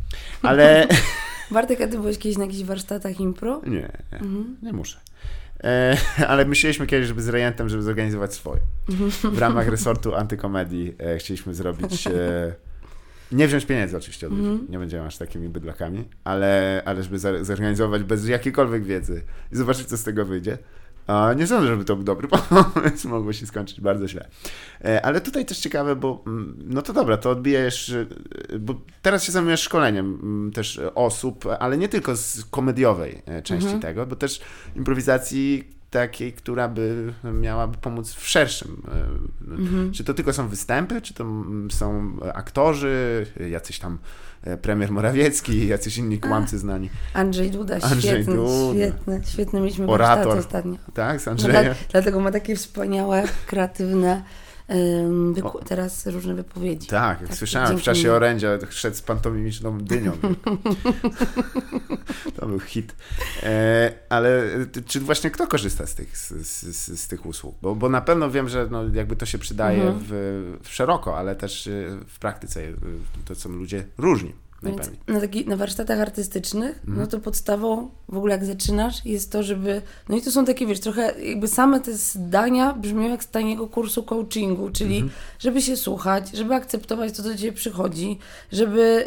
Ale 0.43 0.89
Bartek, 1.51 1.81
a 1.81 1.87
ty 1.89 1.99
byłeś 1.99 2.19
kiedyś 2.19 2.39
na 2.39 2.45
jakichś 2.45 2.63
warsztatach 2.65 3.21
impro? 3.21 3.61
nie, 3.67 3.71
nie, 4.13 4.19
Mhm. 4.19 4.57
nie 4.63 4.73
muszę. 4.73 4.99
E, 5.65 5.97
ale 6.29 6.45
myśleliśmy 6.45 6.87
kiedyś, 6.87 7.09
żeby 7.09 7.23
z 7.23 7.29
Rejentem, 7.29 7.69
żeby 7.69 7.83
zorganizować 7.83 8.35
swoje. 8.35 8.61
W 9.33 9.39
ramach 9.39 9.69
resortu 9.69 10.15
antykomedii 10.15 10.95
e, 10.99 11.19
chcieliśmy 11.19 11.55
zrobić. 11.55 12.07
E, 12.07 12.11
nie 13.33 13.49
wziąć 13.49 13.67
pieniędzy 13.67 13.97
oczywiście 13.97 14.27
od 14.27 14.33
ludzi, 14.33 14.49
Mhm. 14.49 14.71
nie 14.71 14.79
będziemy 14.79 15.07
aż 15.07 15.19
takimi 15.19 15.49
bydlakami, 15.49 16.05
ale, 16.25 16.83
ale 16.85 17.03
żeby 17.03 17.19
zorganizować 17.45 18.03
bez 18.03 18.29
jakiejkolwiek 18.29 18.85
wiedzy 18.85 19.23
i 19.53 19.57
zobaczyć, 19.57 19.87
co 19.87 19.97
z 19.97 20.03
tego 20.05 20.25
wyjdzie. 20.25 20.59
A 21.07 21.33
nie 21.37 21.47
sądzę, 21.47 21.67
żeby 21.67 21.85
to 21.85 21.97
był 21.97 22.05
dobry 22.05 22.29
pomysł, 22.49 23.09
mogło 23.09 23.33
się 23.33 23.47
skończyć 23.47 23.81
bardzo 23.81 24.09
źle. 24.09 24.29
E, 24.85 25.03
Ale 25.07 25.21
tutaj 25.21 25.45
też 25.47 25.59
ciekawe, 25.59 25.97
bo 25.97 26.23
mm, 26.27 26.57
no 26.67 26.83
to 26.83 26.93
dobra, 26.93 27.17
to 27.17 27.31
odbijesz, 27.31 27.91
e, 27.91 28.07
bo 28.59 28.75
teraz 29.03 29.25
się 29.25 29.33
zajmujesz 29.33 29.61
szkoleniem 29.63 30.19
mm, 30.23 30.53
też 30.53 30.79
e, 30.79 30.95
osób, 30.95 31.45
ale 31.61 31.79
nie 31.79 31.89
tylko 31.89 32.17
z 32.17 32.45
komediowej 32.45 33.23
części 33.45 33.65
Mhm. 33.67 33.81
tego, 33.83 34.07
bo 34.07 34.17
też 34.17 34.41
improwizacji 34.77 35.81
takiej, 35.91 36.33
która 36.33 36.69
by 36.69 37.15
miałaby 37.25 37.79
pomóc 37.79 38.15
w 38.15 38.29
szerszym. 38.29 38.83
Mhm. 39.49 39.93
Czy 39.93 40.05
to 40.05 40.15
tylko 40.15 40.33
są 40.33 40.49
występy, 40.49 41.01
czy 41.01 41.15
to 41.15 41.25
mm, 41.25 41.71
są 41.71 42.17
aktorzy, 42.35 43.27
jacyś 43.51 43.79
tam 43.79 43.99
premier 44.63 44.91
Morawiecki, 44.93 45.67
jacyś 45.67 45.99
inni 45.99 46.19
kłamcy 46.19 46.59
znani, 46.59 46.91
Andrzej 47.15 47.51
Duda, 47.51 47.75
Andrzej 47.83 48.01
świetny, 48.03 48.35
Duda. 48.37 48.73
świetny, 48.75 49.21
świetny 49.27 49.61
mieliśmy 49.61 49.87
Orator. 49.87 50.39
ostatnio. 50.39 50.77
tak, 50.95 51.21
z 51.21 51.27
No, 51.27 51.33
Andrzejem? 51.33 51.65
dla, 51.65 51.75
dlatego 51.91 52.21
ma 52.21 52.31
takie 52.31 52.57
wspaniałe, 52.57 53.23
kreatywne 53.47 54.23
wyku- 55.33 55.65
teraz 55.65 56.07
różne 56.07 56.35
wypowiedzi. 56.35 56.87
Tak, 56.87 57.21
jak 57.21 57.29
Tak, 57.31 57.39
słyszałem 57.39 57.79
w 57.79 57.83
czasie 57.83 58.13
orędzia 58.13 58.49
szedł 58.71 58.97
z 58.97 59.03
pantomimiczną 59.03 59.79
dynią. 59.79 60.13
to 62.37 62.47
był 62.47 62.61
hit. 62.61 62.97
E, 63.43 63.93
ale 64.09 64.43
czy 64.87 65.01
właśnie 65.01 65.31
kto 65.31 65.47
korzysta 65.47 65.87
z 65.87 65.95
tych, 65.95 66.19
z, 66.19 66.29
z, 66.47 67.01
z 67.01 67.09
tych 67.09 67.27
usług? 67.27 67.57
Bo, 67.63 67.75
bo 67.75 67.89
na 67.89 68.01
pewno 68.01 68.31
wiem, 68.31 68.49
że 68.49 68.69
no, 68.71 68.83
jakby 68.93 69.17
to 69.17 69.27
się 69.27 69.39
przydaje 69.39 69.83
Mhm. 69.83 69.99
w, 70.09 70.11
w 70.63 70.69
szeroko, 70.69 71.19
ale 71.19 71.37
też 71.37 71.67
e, 71.67 71.71
w 72.07 72.19
praktyce 72.19 72.61
e, 72.63 72.73
to 73.25 73.35
są 73.35 73.49
ludzie 73.49 73.85
różni. 73.99 74.35
Więc 74.63 74.91
na, 75.09 75.21
taki, 75.21 75.47
na 75.47 75.57
warsztatach 75.57 76.01
artystycznych, 76.01 76.79
Mhm. 76.79 76.99
no 76.99 77.07
to 77.07 77.19
podstawą 77.21 77.91
w 78.09 78.17
ogóle 78.17 78.33
jak 78.35 78.45
zaczynasz 78.45 79.05
jest 79.07 79.33
to, 79.33 79.43
żeby, 79.43 79.83
no 80.09 80.17
i 80.17 80.23
to 80.23 80.31
są 80.31 80.45
takie, 80.45 80.67
wiesz, 80.67 80.81
trochę 80.81 81.21
jakby 81.23 81.49
same 81.49 81.81
te 81.81 81.93
zdania 81.95 82.73
brzmią 82.73 83.09
jak 83.11 83.25
z 83.25 83.29
taniego 83.29 83.67
kursu 83.67 84.03
coachingu, 84.03 84.71
czyli 84.71 84.95
Mhm. 84.97 85.13
żeby 85.39 85.63
się 85.63 85.77
słuchać, 85.77 86.31
żeby 86.31 86.55
akceptować 86.55 87.11
to, 87.17 87.23
co 87.23 87.29
do 87.29 87.37
ciebie 87.37 87.53
przychodzi, 87.53 88.19
żeby, 88.53 89.05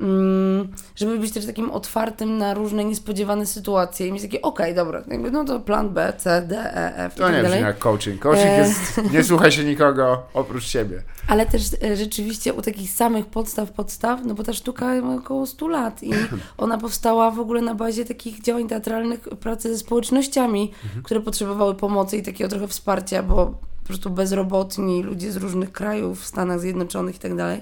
mm, 0.00 0.68
żeby 0.96 1.18
być 1.18 1.32
też 1.32 1.46
takim 1.46 1.70
otwartym 1.70 2.38
na 2.38 2.54
różne 2.54 2.84
niespodziewane 2.84 3.46
sytuacje 3.46 4.06
i 4.06 4.12
mieć 4.12 4.22
takie, 4.22 4.42
okej, 4.42 4.74
dobra, 4.74 5.02
jakby, 5.08 5.30
no 5.30 5.44
to 5.44 5.60
plan 5.60 5.88
B, 5.90 6.12
C, 6.18 6.42
D, 6.48 6.58
E, 6.76 6.96
F 7.04 7.14
To 7.14 7.22
tak 7.22 7.30
nie 7.32 7.36
dalej. 7.36 7.50
brzmi 7.50 7.66
jak 7.66 7.78
coaching. 7.78 8.20
Coaching 8.22 8.46
E. 8.48 8.58
jest, 8.58 9.12
nie 9.12 9.24
słuchaj 9.24 9.52
się 9.52 9.64
nikogo 9.64 10.22
oprócz 10.34 10.64
siebie. 10.64 11.02
Ale 11.28 11.46
też 11.46 11.62
e, 11.82 11.96
rzeczywiście 11.96 12.54
u 12.54 12.62
takich 12.62 12.90
samych 12.90 13.26
podstaw, 13.26 13.70
podstaw, 13.72 14.20
no 14.24 14.34
bo 14.34 14.42
ta 14.42 14.52
sztuka 14.52 14.85
ma 14.94 15.14
około 15.14 15.46
100 15.46 15.68
lat 15.68 16.02
i 16.02 16.10
ona 16.58 16.78
powstała 16.78 17.30
w 17.30 17.40
ogóle 17.40 17.60
na 17.60 17.74
bazie 17.74 18.04
takich 18.04 18.42
działań 18.42 18.68
teatralnych, 18.68 19.20
pracy 19.20 19.72
ze 19.72 19.78
społecznościami, 19.78 20.72
które 21.02 21.20
potrzebowały 21.20 21.74
pomocy 21.74 22.16
i 22.16 22.22
takiego 22.22 22.50
trochę 22.50 22.68
wsparcia, 22.68 23.22
bo 23.22 23.46
po 23.46 23.86
prostu 23.86 24.10
bezrobotni, 24.10 25.02
ludzie 25.02 25.32
z 25.32 25.36
różnych 25.36 25.72
krajów, 25.72 26.20
w 26.20 26.26
Stanach 26.26 26.60
Zjednoczonych 26.60 27.16
i 27.16 27.18
tak 27.18 27.36
dalej. 27.36 27.60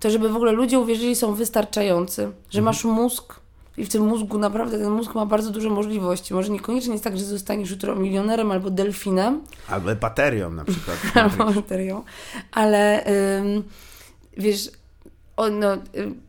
To 0.00 0.10
żeby 0.10 0.28
w 0.28 0.36
ogóle 0.36 0.52
ludzie 0.52 0.78
uwierzyli, 0.78 1.16
są 1.16 1.34
wystarczający, 1.34 2.30
że 2.50 2.62
masz 2.62 2.84
mózg 2.84 3.40
i 3.76 3.84
w 3.84 3.88
tym 3.88 4.02
mózgu 4.02 4.38
naprawdę 4.38 4.78
ten 4.78 4.90
mózg 4.90 5.14
ma 5.14 5.26
bardzo 5.26 5.50
dużo 5.50 5.70
możliwości. 5.70 6.34
Może 6.34 6.50
niekoniecznie 6.50 6.92
jest 6.92 7.04
tak, 7.04 7.18
że 7.18 7.24
zostaniesz 7.24 7.70
jutro 7.70 7.96
milionerem 7.96 8.50
albo 8.50 8.70
delfinem, 8.70 9.40
Albo 9.68 9.94
baterią 9.94 10.50
na 10.50 10.64
przykład. 10.64 10.98
albo 11.22 11.52
materiał, 11.52 12.04
ale 12.52 13.06
ym, 13.38 13.62
wiesz, 14.36 14.70
o, 15.40 15.50
no, 15.50 15.72
ym, 15.96 16.20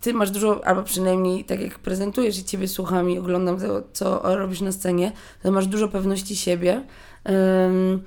ty 0.00 0.14
masz 0.14 0.30
dużo, 0.30 0.66
albo 0.66 0.82
przynajmniej 0.82 1.44
tak 1.44 1.60
jak 1.60 1.78
prezentujesz 1.78 2.38
i 2.38 2.44
ciebie 2.44 2.68
słucham 2.68 3.10
i 3.10 3.18
oglądam 3.18 3.60
to, 3.60 3.82
co 3.92 4.36
robisz 4.36 4.60
na 4.60 4.72
scenie, 4.72 5.12
to 5.42 5.52
masz 5.52 5.66
dużo 5.66 5.88
pewności 5.88 6.36
siebie. 6.36 6.84
Ym, 7.28 8.02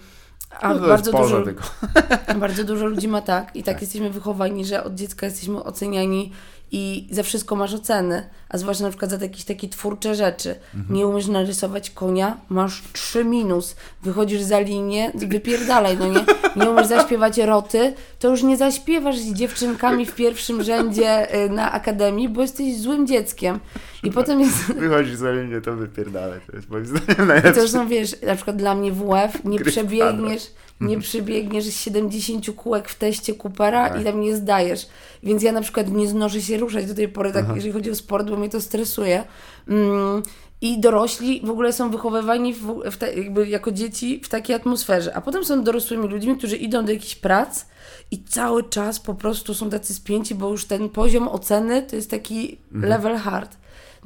a 0.59 0.73
No 0.73 0.87
bardzo 0.87 1.11
dużo, 1.11 1.43
bardzo 2.39 2.63
dużo 2.63 2.85
ludzi 2.85 3.07
ma 3.07 3.21
tak 3.21 3.55
i 3.55 3.63
tak, 3.63 3.75
Tak. 3.75 3.81
jesteśmy 3.81 4.09
wychowani, 4.09 4.65
że 4.65 4.83
od 4.83 4.95
dziecka 4.95 5.25
jesteśmy 5.25 5.63
oceniani 5.63 6.31
i 6.71 7.07
za 7.11 7.23
wszystko 7.23 7.55
masz 7.55 7.73
oceny, 7.73 8.29
a 8.49 8.57
zwłaszcza 8.57 8.83
na 8.83 8.89
przykład 8.89 9.11
za 9.11 9.17
jakieś 9.21 9.43
takie 9.43 9.69
twórcze 9.69 10.15
rzeczy. 10.15 10.55
Mhm. 10.75 10.95
Nie 10.95 11.07
umiesz 11.07 11.27
narysować 11.27 11.89
konia, 11.89 12.37
masz 12.49 12.83
trzy 12.93 13.23
minus. 13.23 13.75
Wychodzisz 14.03 14.41
za 14.41 14.59
linię, 14.59 15.11
wypierdalaj, 15.15 15.97
no 15.97 16.07
nie? 16.07 16.25
Nie 16.55 16.69
umiesz 16.69 16.87
zaśpiewać 16.87 17.39
eroty, 17.39 17.93
to 18.19 18.29
już 18.29 18.43
nie 18.43 18.57
zaśpiewasz 18.57 19.17
z 19.17 19.33
dziewczynkami 19.33 20.05
w 20.05 20.15
pierwszym 20.15 20.63
rzędzie 20.63 21.35
y, 21.45 21.49
na 21.49 21.71
akademii, 21.71 22.29
bo 22.29 22.41
jesteś 22.41 22.77
złym 22.77 23.07
dzieckiem. 23.07 23.59
I 24.03 24.11
potem 24.11 24.39
jest... 24.39 24.57
Wychodzisz 24.73 25.15
za 25.15 25.31
linię, 25.31 25.61
to 25.61 25.75
wypierdalaj. 25.75 26.39
To 26.51 26.55
jest 26.55 26.69
moim 26.69 26.85
zdaniem 26.85 27.07
I 27.13 27.15
to 27.15 27.25
najlepsze. 27.25 27.67
są, 27.67 27.87
wiesz, 27.87 28.21
na 28.21 28.35
przykład 28.35 28.55
dla 28.55 28.75
mnie 28.75 28.91
WF, 28.91 29.45
nie 29.45 29.57
Gry 29.57 29.71
w 29.71 29.73
przebiegniesz, 29.73 30.51
nie 30.81 30.99
przebiegniesz 30.99 31.63
z 31.65 31.79
70 31.79 32.45
kółek 32.55 32.89
w 32.89 32.95
teście 32.95 33.33
Coopera 33.35 33.89
Tak. 33.89 34.01
i 34.01 34.03
tam 34.03 34.21
nie 34.21 34.35
zdajesz. 34.35 34.87
Więc 35.23 35.43
ja 35.43 35.51
na 35.51 35.61
przykład 35.61 35.91
nie 35.91 36.07
znoszę 36.07 36.41
się 36.41 36.57
ruszać 36.57 36.85
do 36.85 36.93
tej 36.95 37.07
pory, 37.07 37.31
tak, 37.31 37.43
Aha. 37.45 37.53
jeżeli 37.55 37.73
chodzi 37.73 37.91
o 37.91 37.95
sport, 37.95 38.29
bo 38.29 38.37
mnie 38.37 38.49
to 38.49 38.61
stresuje. 38.61 39.23
Mm, 39.67 40.23
I 40.61 40.79
dorośli 40.79 41.41
w 41.45 41.49
ogóle 41.49 41.73
są 41.73 41.91
wychowywani 41.91 42.53
w, 42.53 42.81
w 42.91 42.97
te, 42.97 43.13
jakby 43.13 43.47
jako 43.47 43.71
dzieci 43.71 44.21
w 44.23 44.29
takiej 44.29 44.55
atmosferze, 44.55 45.15
a 45.15 45.21
potem 45.21 45.45
są 45.45 45.63
dorosłymi 45.63 46.07
ludźmi, 46.07 46.37
którzy 46.37 46.57
idą 46.57 46.85
do 46.85 46.91
jakichś 46.91 47.15
prac 47.15 47.65
i 48.11 48.23
cały 48.23 48.63
czas 48.63 48.99
po 48.99 49.15
prostu 49.15 49.53
są 49.53 49.69
tacy 49.69 49.93
spięci, 49.93 50.35
bo 50.35 50.49
już 50.49 50.65
ten 50.65 50.89
poziom 50.89 51.27
oceny 51.27 51.81
to 51.81 51.95
jest 51.95 52.11
taki 52.11 52.57
level 52.73 53.15
hard. 53.17 53.57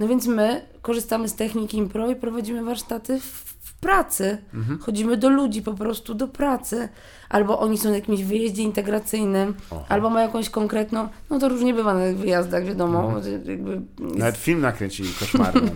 No 0.02 0.08
więc 0.08 0.28
my 0.28 0.62
korzystamy 0.82 1.30
z 1.30 1.36
techniki 1.36 1.78
impro 1.78 2.10
i 2.10 2.16
prowadzimy 2.16 2.64
warsztaty 2.64 3.20
w, 3.20 3.24
w 3.60 3.74
pracy. 3.74 4.38
Chodzimy 4.80 5.18
do 5.18 5.30
ludzi 5.30 5.62
po 5.62 5.74
prostu 5.74 6.14
do 6.14 6.28
pracy. 6.28 6.89
Albo 7.30 7.60
oni 7.60 7.78
są 7.78 7.89
na 7.89 7.95
jakimś 7.95 8.24
wyjeździe 8.24 8.64
integracyjnym, 8.64 9.54
Oho. 9.72 9.86
albo 9.89 10.10
mają 10.10 10.28
jakąś 10.28 10.49
konkretną, 10.49 11.10
no 11.30 11.39
to 11.39 11.49
różnie 11.49 11.74
bywa 11.74 11.93
na 11.93 11.99
tych 11.99 12.18
wyjazdach, 12.18 12.66
wiadomo. 12.66 13.22
że 13.24 13.32
Jakby 13.32 13.72
jest, 13.72 14.18
Nawet 14.18 14.38
film 14.38 14.62
nakręcili 14.62 15.10
koszmarny. 15.20 15.72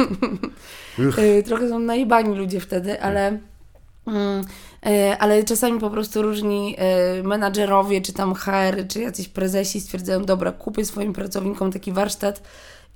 Trochę 1.48 1.70
są 1.70 1.80
najebani 1.80 2.38
ludzie 2.38 2.60
wtedy, 2.60 3.02
ale... 3.02 3.40
Mm, 4.08 4.46
y, 4.88 5.18
ale 5.20 5.44
czasami 5.44 5.80
po 5.80 5.90
prostu 5.90 6.22
różni 6.22 6.76
y, 7.20 7.24
menadżerowie, 7.24 8.02
czy 8.02 8.14
tam 8.14 8.34
HR, 8.34 8.88
czy 8.88 9.02
jacyś 9.02 9.28
prezesi 9.28 9.82
stwierdzają, 9.82 10.26
dobra, 10.26 10.52
kupię 10.52 10.86
swoim 10.86 11.14
pracownikom 11.14 11.72
taki 11.72 11.92
warsztat 11.92 12.42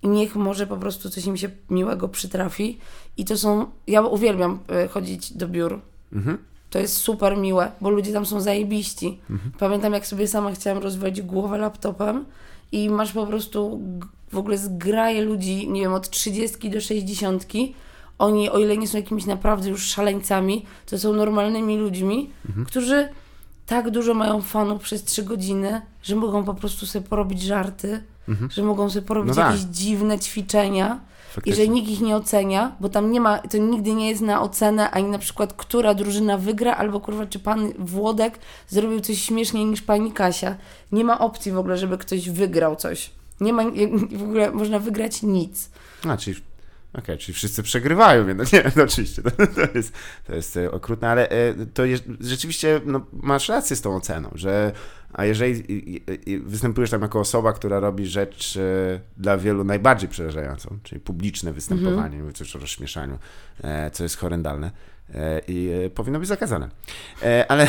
i 0.03 0.07
niech 0.07 0.35
może 0.35 0.67
po 0.67 0.77
prostu 0.77 1.09
coś 1.09 1.25
im 1.25 1.37
się 1.37 1.49
miłego 1.69 2.09
przytrafi. 2.09 2.77
I 3.17 3.25
to 3.25 3.37
są, 3.37 3.65
ja 3.87 4.01
uwielbiam 4.01 4.59
y, 4.85 4.87
chodzić 4.87 5.33
do 5.33 5.47
biur. 5.47 5.81
Mhm. 6.13 6.37
To 6.69 6.79
jest 6.79 6.97
super 6.97 7.37
miłe, 7.37 7.71
bo 7.81 7.89
ludzie 7.89 8.13
tam 8.13 8.25
są 8.25 8.41
zajebiści. 8.41 9.19
Pamiętam, 9.59 9.93
jak 9.93 10.07
sobie 10.07 10.27
sama 10.27 10.51
chciałam 10.51 10.83
rozwalić 10.83 11.21
głowę 11.21 11.57
laptopem 11.57 12.25
i 12.71 12.89
masz 12.89 13.11
po 13.11 13.27
prostu 13.27 13.81
w 14.31 14.37
ogóle 14.37 14.57
zgraje 14.57 15.21
ludzi, 15.21 15.69
nie 15.69 15.81
wiem, 15.81 15.93
od 15.93 16.09
30 16.09 16.69
do 16.69 16.81
60. 16.81 17.45
Oni, 18.17 18.49
o 18.49 18.59
ile 18.59 18.77
nie 18.77 18.87
są 18.87 18.97
jakimiś 18.97 19.25
naprawdę 19.25 19.69
już 19.69 19.85
szaleńcami, 19.85 20.65
to 20.85 20.99
są 20.99 21.13
normalnymi 21.13 21.77
ludźmi, 21.77 22.29
którzy 22.67 23.09
tak 23.69 23.89
dużo 23.91 24.13
mają 24.13 24.41
fanów 24.41 24.81
przez 24.81 25.03
3 25.03 25.23
godziny, 25.23 25.81
że 26.03 26.15
mogą 26.15 26.43
po 26.43 26.53
prostu 26.53 26.85
sobie 26.85 27.07
porobić 27.07 27.41
żarty, 27.41 28.03
że 28.49 28.63
mogą 28.63 28.89
sobie 28.89 29.05
porobić 29.05 29.29
No 29.29 29.35
tak. 29.35 29.51
jakieś 29.51 29.61
dziwne 29.65 30.19
ćwiczenia. 30.19 30.99
I 31.29 31.31
Faktycznie. 31.33 31.65
że 31.65 31.71
nikt 31.71 31.89
ich 31.89 32.01
nie 32.01 32.15
ocenia, 32.15 32.75
bo 32.79 32.89
tam 32.89 33.11
nie 33.11 33.21
ma, 33.21 33.37
to 33.37 33.57
nigdy 33.57 33.93
nie 33.93 34.09
jest 34.09 34.21
na 34.21 34.41
ocenę, 34.41 34.91
ani 34.91 35.09
na 35.09 35.19
przykład, 35.19 35.53
która 35.53 35.93
drużyna 35.93 36.37
wygra, 36.37 36.75
albo 36.75 36.99
kurwa, 36.99 37.25
czy 37.25 37.39
pan 37.39 37.71
Włodek 37.79 38.39
zrobił 38.67 38.99
coś 38.99 39.21
śmieszniej 39.21 39.65
niż 39.65 39.81
pani 39.81 40.11
Kasia. 40.11 40.55
Nie 40.91 41.03
ma 41.03 41.19
opcji 41.19 41.51
w 41.51 41.57
ogóle, 41.57 41.77
żeby 41.77 41.97
ktoś 41.97 42.29
wygrał 42.29 42.75
coś. 42.75 43.09
Nie 43.41 43.53
ma, 43.53 43.63
w 44.11 44.23
ogóle 44.23 44.51
można 44.51 44.79
wygrać 44.79 45.23
nic. 45.23 45.69
A, 46.07 46.17
czyli 46.17 46.41
okay, 46.93 47.17
czyli 47.17 47.33
wszyscy 47.33 47.63
przegrywają, 47.63 48.25
więc 48.25 48.51
nie, 48.53 48.71
no 48.75 48.83
oczywiście, 48.83 49.21
to, 49.21 49.31
to, 49.31 49.61
jest, 49.75 49.93
to 50.27 50.35
jest 50.35 50.57
e, 50.57 50.71
okrutne, 50.71 51.09
ale 51.09 51.29
e, 51.29 51.53
to 51.73 51.85
jest, 51.85 52.03
rzeczywiście 52.19 52.81
no, 52.85 53.05
masz 53.13 53.49
rację 53.49 53.75
z 53.75 53.81
tą 53.81 53.95
oceną, 53.95 54.31
że 54.35 54.71
a 55.13 55.25
jeżeli 55.25 55.63
występujesz 56.43 56.89
tam 56.89 57.01
jako 57.01 57.19
osoba, 57.19 57.53
która 57.53 57.79
robi 57.79 58.07
rzecz 58.07 58.57
e, 58.57 58.99
dla 59.17 59.37
wielu 59.37 59.63
najbardziej 59.63 60.09
przerażającą, 60.09 60.79
czyli 60.83 61.01
publiczne 61.01 61.53
występowanie, 61.53 62.17
-hmm. 62.17 62.23
mówię 62.23 62.33
o 62.55 62.59
rozśmieszaniu, 62.59 63.19
co 63.91 64.03
jest 64.03 64.17
horrendalne 64.17 64.71
i 65.47 65.71
powinno 65.95 66.19
być 66.19 66.27
zakazane. 66.27 66.69
Ale 67.47 67.67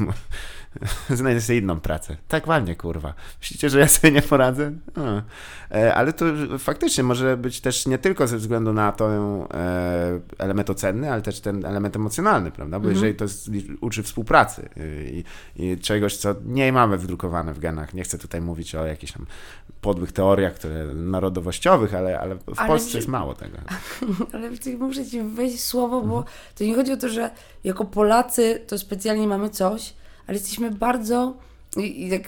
znajdę 1.10 1.40
sobie 1.40 1.58
inną 1.58 1.80
pracę. 1.80 2.16
Tak 2.28 2.46
walnie, 2.46 2.76
kurwa. 2.76 3.14
Myślicie, 3.40 3.70
że 3.70 3.80
ja 3.80 3.88
sobie 3.88 4.12
nie 4.12 4.22
poradzę? 4.22 4.72
No. 4.96 5.22
Ale 5.94 6.12
to 6.12 6.24
faktycznie 6.58 7.04
może 7.04 7.36
być 7.36 7.60
też 7.60 7.86
nie 7.86 7.98
tylko 7.98 8.26
ze 8.26 8.38
względu 8.38 8.72
na 8.72 8.92
to 8.92 9.08
e, 9.54 10.20
element 10.38 10.70
ocenny, 10.70 11.12
ale 11.12 11.22
też 11.22 11.40
ten 11.40 11.64
element 11.64 11.96
emocjonalny, 11.96 12.50
prawda? 12.50 12.80
Bo 12.80 12.88
mhm. 12.88 12.94
jeżeli 12.94 13.14
to 13.14 13.24
jest, 13.24 13.50
uczy 13.80 14.02
współpracy 14.02 14.68
i, 15.06 15.24
i, 15.56 15.78
czegoś, 15.78 16.16
co 16.16 16.34
nie 16.44 16.72
mamy 16.72 16.98
wdrukowane 16.98 17.54
w 17.54 17.58
genach, 17.58 17.94
nie 17.94 18.02
chcę 18.02 18.18
tutaj 18.18 18.40
mówić 18.40 18.74
o 18.74 18.86
jakichś 18.86 19.12
tam 19.12 19.26
podłych 19.80 20.12
teoriach 20.12 20.54
które, 20.54 20.84
narodowościowych, 20.94 21.94
ale, 21.94 22.20
ale 22.20 22.34
w 22.34 22.58
ale 22.58 22.68
Polsce 22.68 22.98
jest 22.98 23.08
mało 23.08 23.34
tego. 23.34 23.58
Ale 24.32 24.50
muszę 24.78 25.06
ci 25.06 25.22
wejść 25.22 25.64
słowo, 25.64 26.00
bo 26.00 26.16
mhm. 26.16 26.24
to 26.54 26.64
nie 26.64 26.74
chodzi 26.74 26.92
o 26.92 26.96
to, 26.96 27.08
że 27.08 27.30
jako 27.64 27.84
Polacy 27.84 28.60
to 28.66 28.78
specjalnie 28.78 29.26
mamy 29.26 29.50
coś, 29.50 29.94
ale 30.26 30.36
jesteśmy 30.36 30.70
bardzo 30.70 31.34
i, 31.76 32.06
i 32.06 32.10
tak 32.10 32.22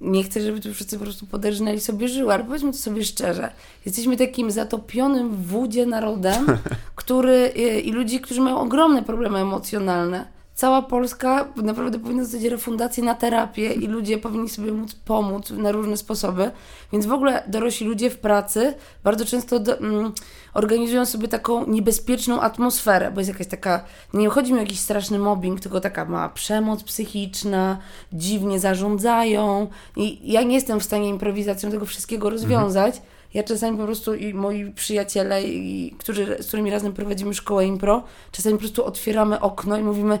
nie 0.00 0.24
chcę, 0.24 0.40
żeby 0.40 0.60
tu 0.60 0.74
wszyscy 0.74 0.98
po 0.98 1.04
prostu 1.04 1.26
poderżnęli 1.26 1.80
sobie 1.80 2.08
żyły, 2.08 2.34
ale 2.34 2.44
powiedzmy 2.44 2.72
to 2.72 2.78
sobie 2.78 3.04
szczerze. 3.04 3.50
Jesteśmy 3.86 4.16
takim 4.16 4.50
zatopionym 4.50 5.30
w 5.30 5.46
wódzie 5.46 5.86
narodem, 5.86 6.46
który 6.94 7.52
i, 7.56 7.88
i 7.88 7.92
ludzi, 7.92 8.20
którzy 8.20 8.40
mają 8.40 8.60
ogromne 8.60 9.02
problemy 9.02 9.38
emocjonalne 9.38 10.37
cała 10.58 10.82
Polska 10.82 11.48
naprawdę 11.56 11.98
powinna 11.98 12.22
dostać 12.22 12.42
refundację 12.42 13.04
na 13.04 13.14
terapię 13.14 13.72
i 13.72 13.86
ludzie 13.86 14.18
powinni 14.18 14.48
sobie 14.48 14.72
móc 14.72 14.94
pomóc 14.94 15.50
na 15.50 15.72
różne 15.72 15.96
sposoby. 15.96 16.50
Więc 16.92 17.06
w 17.06 17.12
ogóle 17.12 17.42
dorośli 17.46 17.86
ludzie 17.86 18.10
w 18.10 18.18
pracy 18.18 18.74
bardzo 19.04 19.24
często 19.24 19.58
do, 19.58 19.78
mm, 19.78 20.12
organizują 20.54 21.06
sobie 21.06 21.28
taką 21.28 21.66
niebezpieczną 21.66 22.40
atmosferę, 22.40 23.10
bo 23.10 23.20
jest 23.20 23.30
jakaś 23.30 23.46
taka, 23.46 23.84
nie 24.14 24.28
chodzi 24.28 24.52
mi 24.52 24.58
o 24.58 24.62
jakiś 24.62 24.80
straszny 24.80 25.18
mobbing, 25.18 25.60
tylko 25.60 25.80
taka 25.80 26.04
mała 26.04 26.28
przemoc 26.28 26.84
psychiczna, 26.84 27.78
dziwnie 28.12 28.60
zarządzają 28.60 29.66
i 29.96 30.32
ja 30.32 30.42
nie 30.42 30.54
jestem 30.54 30.80
w 30.80 30.84
stanie 30.84 31.08
improwizacją 31.08 31.70
tego 31.70 31.86
wszystkiego 31.86 32.30
rozwiązać. 32.30 32.96
Mhm 32.96 33.17
ja 33.34 33.42
czasami 33.42 33.78
po 33.78 33.84
prostu 33.84 34.14
i 34.14 34.34
moi 34.34 34.72
przyjaciele, 34.72 35.42
i, 35.42 35.94
którzy, 35.98 36.36
z 36.40 36.46
którymi 36.46 36.70
razem 36.70 36.92
prowadzimy 36.92 37.34
szkołę 37.34 37.66
impro, 37.66 38.04
czasami 38.32 38.54
po 38.54 38.58
prostu 38.58 38.84
otwieramy 38.84 39.40
okno 39.40 39.76
i 39.76 39.82
mówimy 39.82 40.18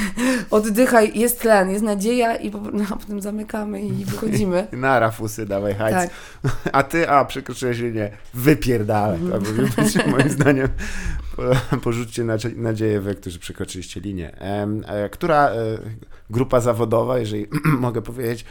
oddychaj, 0.50 1.18
jest 1.18 1.40
tlen, 1.40 1.70
jest 1.70 1.84
nadzieja 1.84 2.36
i 2.36 2.50
po, 2.50 2.58
no, 2.72 2.84
a 2.90 2.96
potem 2.96 3.20
zamykamy 3.20 3.82
i 3.82 4.04
wychodzimy. 4.04 4.66
Na 4.72 5.00
rafusy, 5.00 5.46
dawaj 5.46 5.74
hajc. 5.74 5.94
Tak. 5.94 6.10
A 6.72 6.82
ty, 6.82 7.08
a 7.08 7.24
przekroczyłeś 7.24 7.78
linię, 7.78 8.10
wypierdalaj. 8.34 9.18
To 9.18 9.38
powinno 9.38 9.68
być 9.76 10.06
moim 10.06 10.30
zdaniem 10.30 10.68
porzućcie 11.82 12.24
nadzieję 12.56 13.00
wy, 13.00 13.14
którzy 13.14 13.38
przekroczyliście 13.38 14.00
linię. 14.00 14.40
E, 14.40 15.08
która 15.08 15.50
e, 15.50 15.54
grupa 16.30 16.60
zawodowa, 16.60 17.18
jeżeli 17.18 17.46
mogę 17.80 18.02
powiedzieć, 18.02 18.44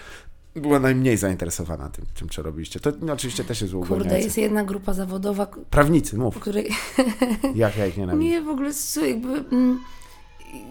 była 0.62 0.80
najmniej 0.80 1.18
zainteresowana 1.18 1.90
tym, 1.90 2.06
tym 2.20 2.30
co 2.30 2.42
robiliście. 2.42 2.80
To 2.80 2.92
no, 3.02 3.14
oczywiście 3.14 3.44
też 3.44 3.62
jest 3.62 3.74
uogólniające. 3.74 4.10
Kurde, 4.10 4.24
jest 4.26 4.38
jedna 4.38 4.64
grupa 4.64 4.94
zawodowa... 4.94 5.48
Prawnicy, 5.70 6.18
mów. 6.18 6.40
Której... 6.40 6.70
Jak 7.56 7.78
ja 7.78 7.86
ich 7.86 7.98
nienawidzę? 7.98 8.30
Nie, 8.30 8.42
w 8.42 8.50
ogóle 8.50 8.72
jakby... 9.08 9.44
Mm, 9.52 9.80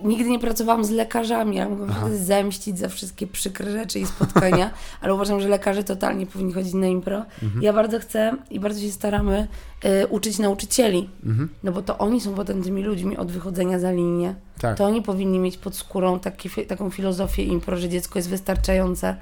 nigdy 0.04 0.30
nie 0.30 0.38
pracowałam 0.38 0.84
z 0.84 0.90
lekarzami, 0.90 1.60
ale 1.60 1.70
mogłam 1.70 2.10
się 2.10 2.16
zemścić 2.16 2.78
za 2.78 2.88
wszystkie 2.88 3.26
przykre 3.26 3.72
rzeczy 3.72 3.98
i 3.98 4.06
spotkania, 4.06 4.70
ale 5.00 5.14
uważam, 5.14 5.40
że 5.40 5.48
lekarze 5.48 5.84
totalnie 5.84 6.26
powinni 6.26 6.52
chodzić 6.52 6.74
na 6.74 6.86
impro. 6.86 7.24
Mhm. 7.42 7.62
Ja 7.62 7.72
bardzo 7.72 7.98
chcę 7.98 8.36
i 8.50 8.60
bardzo 8.60 8.80
się 8.80 8.90
staramy 8.90 9.48
y, 9.84 10.06
uczyć 10.06 10.38
nauczycieli, 10.38 11.10
mhm. 11.26 11.48
no 11.62 11.72
bo 11.72 11.82
to 11.82 11.98
oni 11.98 12.20
są 12.20 12.34
potem 12.34 12.62
tymi 12.62 12.82
ludźmi 12.82 13.16
od 13.16 13.32
wychodzenia 13.32 13.78
za 13.78 13.92
linię. 13.92 14.34
Tak. 14.58 14.78
To 14.78 14.84
oni 14.84 15.02
powinni 15.02 15.38
mieć 15.38 15.56
pod 15.56 15.76
skórą 15.76 16.20
taki, 16.20 16.50
taką 16.66 16.90
filozofię 16.90 17.42
impro, 17.42 17.76
że 17.76 17.88
dziecko 17.88 18.18
jest 18.18 18.28
wystarczające 18.28 19.16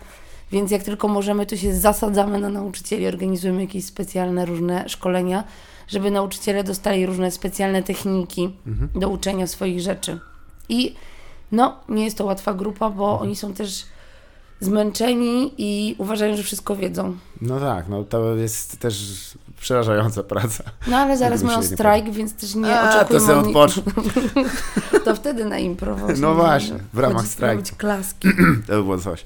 więc 0.52 0.70
jak 0.70 0.82
tylko 0.82 1.08
możemy, 1.08 1.46
to 1.46 1.56
się 1.56 1.74
zasadzamy 1.74 2.40
na 2.40 2.48
nauczycieli, 2.48 3.06
organizujemy 3.06 3.60
jakieś 3.60 3.84
specjalne 3.84 4.46
różne 4.46 4.88
szkolenia, 4.88 5.44
żeby 5.88 6.10
nauczyciele 6.10 6.64
dostali 6.64 7.06
różne 7.06 7.30
specjalne 7.30 7.82
techniki 7.82 8.50
mhm. 8.66 8.88
do 8.94 9.08
uczenia 9.08 9.46
swoich 9.46 9.80
rzeczy. 9.80 10.18
I 10.68 10.94
no, 11.52 11.76
nie 11.88 12.04
jest 12.04 12.18
to 12.18 12.24
łatwa 12.24 12.54
grupa, 12.54 12.90
bo 12.90 13.04
mhm. 13.10 13.22
oni 13.22 13.36
są 13.36 13.54
też 13.54 13.84
zmęczeni 14.60 15.52
i 15.58 15.94
uważają, 15.98 16.36
że 16.36 16.42
wszystko 16.42 16.76
wiedzą. 16.76 17.16
No 17.40 17.60
tak, 17.60 17.88
no 17.88 18.04
to 18.04 18.36
jest 18.36 18.78
też 18.78 19.14
przerażająca 19.64 20.22
praca. 20.22 20.64
No 20.86 20.96
ale 20.96 21.16
zaraz 21.16 21.42
mają 21.42 21.62
strajk, 21.62 22.10
więc 22.10 22.34
też 22.34 22.54
nie 22.54 22.80
A, 22.80 22.90
oczekujmy... 22.90 23.20
to 23.20 23.26
sobie 23.26 23.48
odpocznę. 23.48 23.82
to 25.04 25.14
wtedy 25.14 25.44
na 25.44 25.58
impro 25.58 25.96
właśnie. 25.96 26.22
No 26.26 26.34
właśnie, 26.34 26.78
w 26.92 26.98
ramach 26.98 27.26
strajku. 27.26 27.56
Robić 27.56 27.72
klaski. 27.72 28.28
to 28.66 28.72
by 28.72 28.82
było 28.82 28.98
coś. 28.98 29.24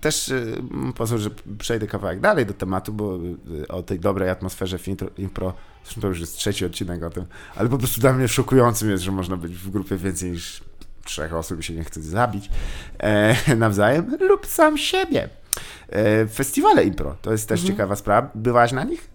Też 0.00 0.28
y, 0.28 0.62
pozwól, 0.96 1.18
że 1.18 1.30
przejdę 1.58 1.86
kawałek 1.86 2.20
dalej 2.20 2.46
do 2.46 2.54
tematu, 2.54 2.92
bo 2.92 3.18
y, 3.62 3.68
o 3.68 3.82
tej 3.82 4.00
dobrej 4.00 4.30
atmosferze 4.30 4.78
w 4.78 4.88
impro, 4.88 5.08
impro 5.18 5.54
zresztą 5.84 6.00
to 6.00 6.08
już 6.08 6.20
jest 6.20 6.36
trzeci 6.36 6.66
odcinek 6.66 7.02
o 7.02 7.10
tym, 7.10 7.24
ale 7.56 7.68
po 7.68 7.78
prostu 7.78 8.00
dla 8.00 8.12
mnie 8.12 8.28
szokującym 8.28 8.90
jest, 8.90 9.02
że 9.02 9.12
można 9.12 9.36
być 9.36 9.52
w 9.52 9.70
grupie 9.70 9.96
więcej 9.96 10.30
niż 10.30 10.60
trzech 11.04 11.34
osób 11.34 11.60
i 11.60 11.62
się 11.62 11.74
nie 11.74 11.84
chce 11.84 12.02
zabić 12.02 12.50
e, 12.98 13.56
nawzajem 13.56 14.16
lub 14.20 14.46
sam 14.46 14.78
siebie. 14.78 15.28
E, 15.88 16.26
festiwale 16.26 16.84
impro, 16.84 17.16
to 17.22 17.32
jest 17.32 17.48
też 17.48 17.60
mhm. 17.60 17.76
ciekawa 17.76 17.96
sprawa. 17.96 18.30
Byłaś 18.34 18.72
na 18.72 18.84
nich? 18.84 19.10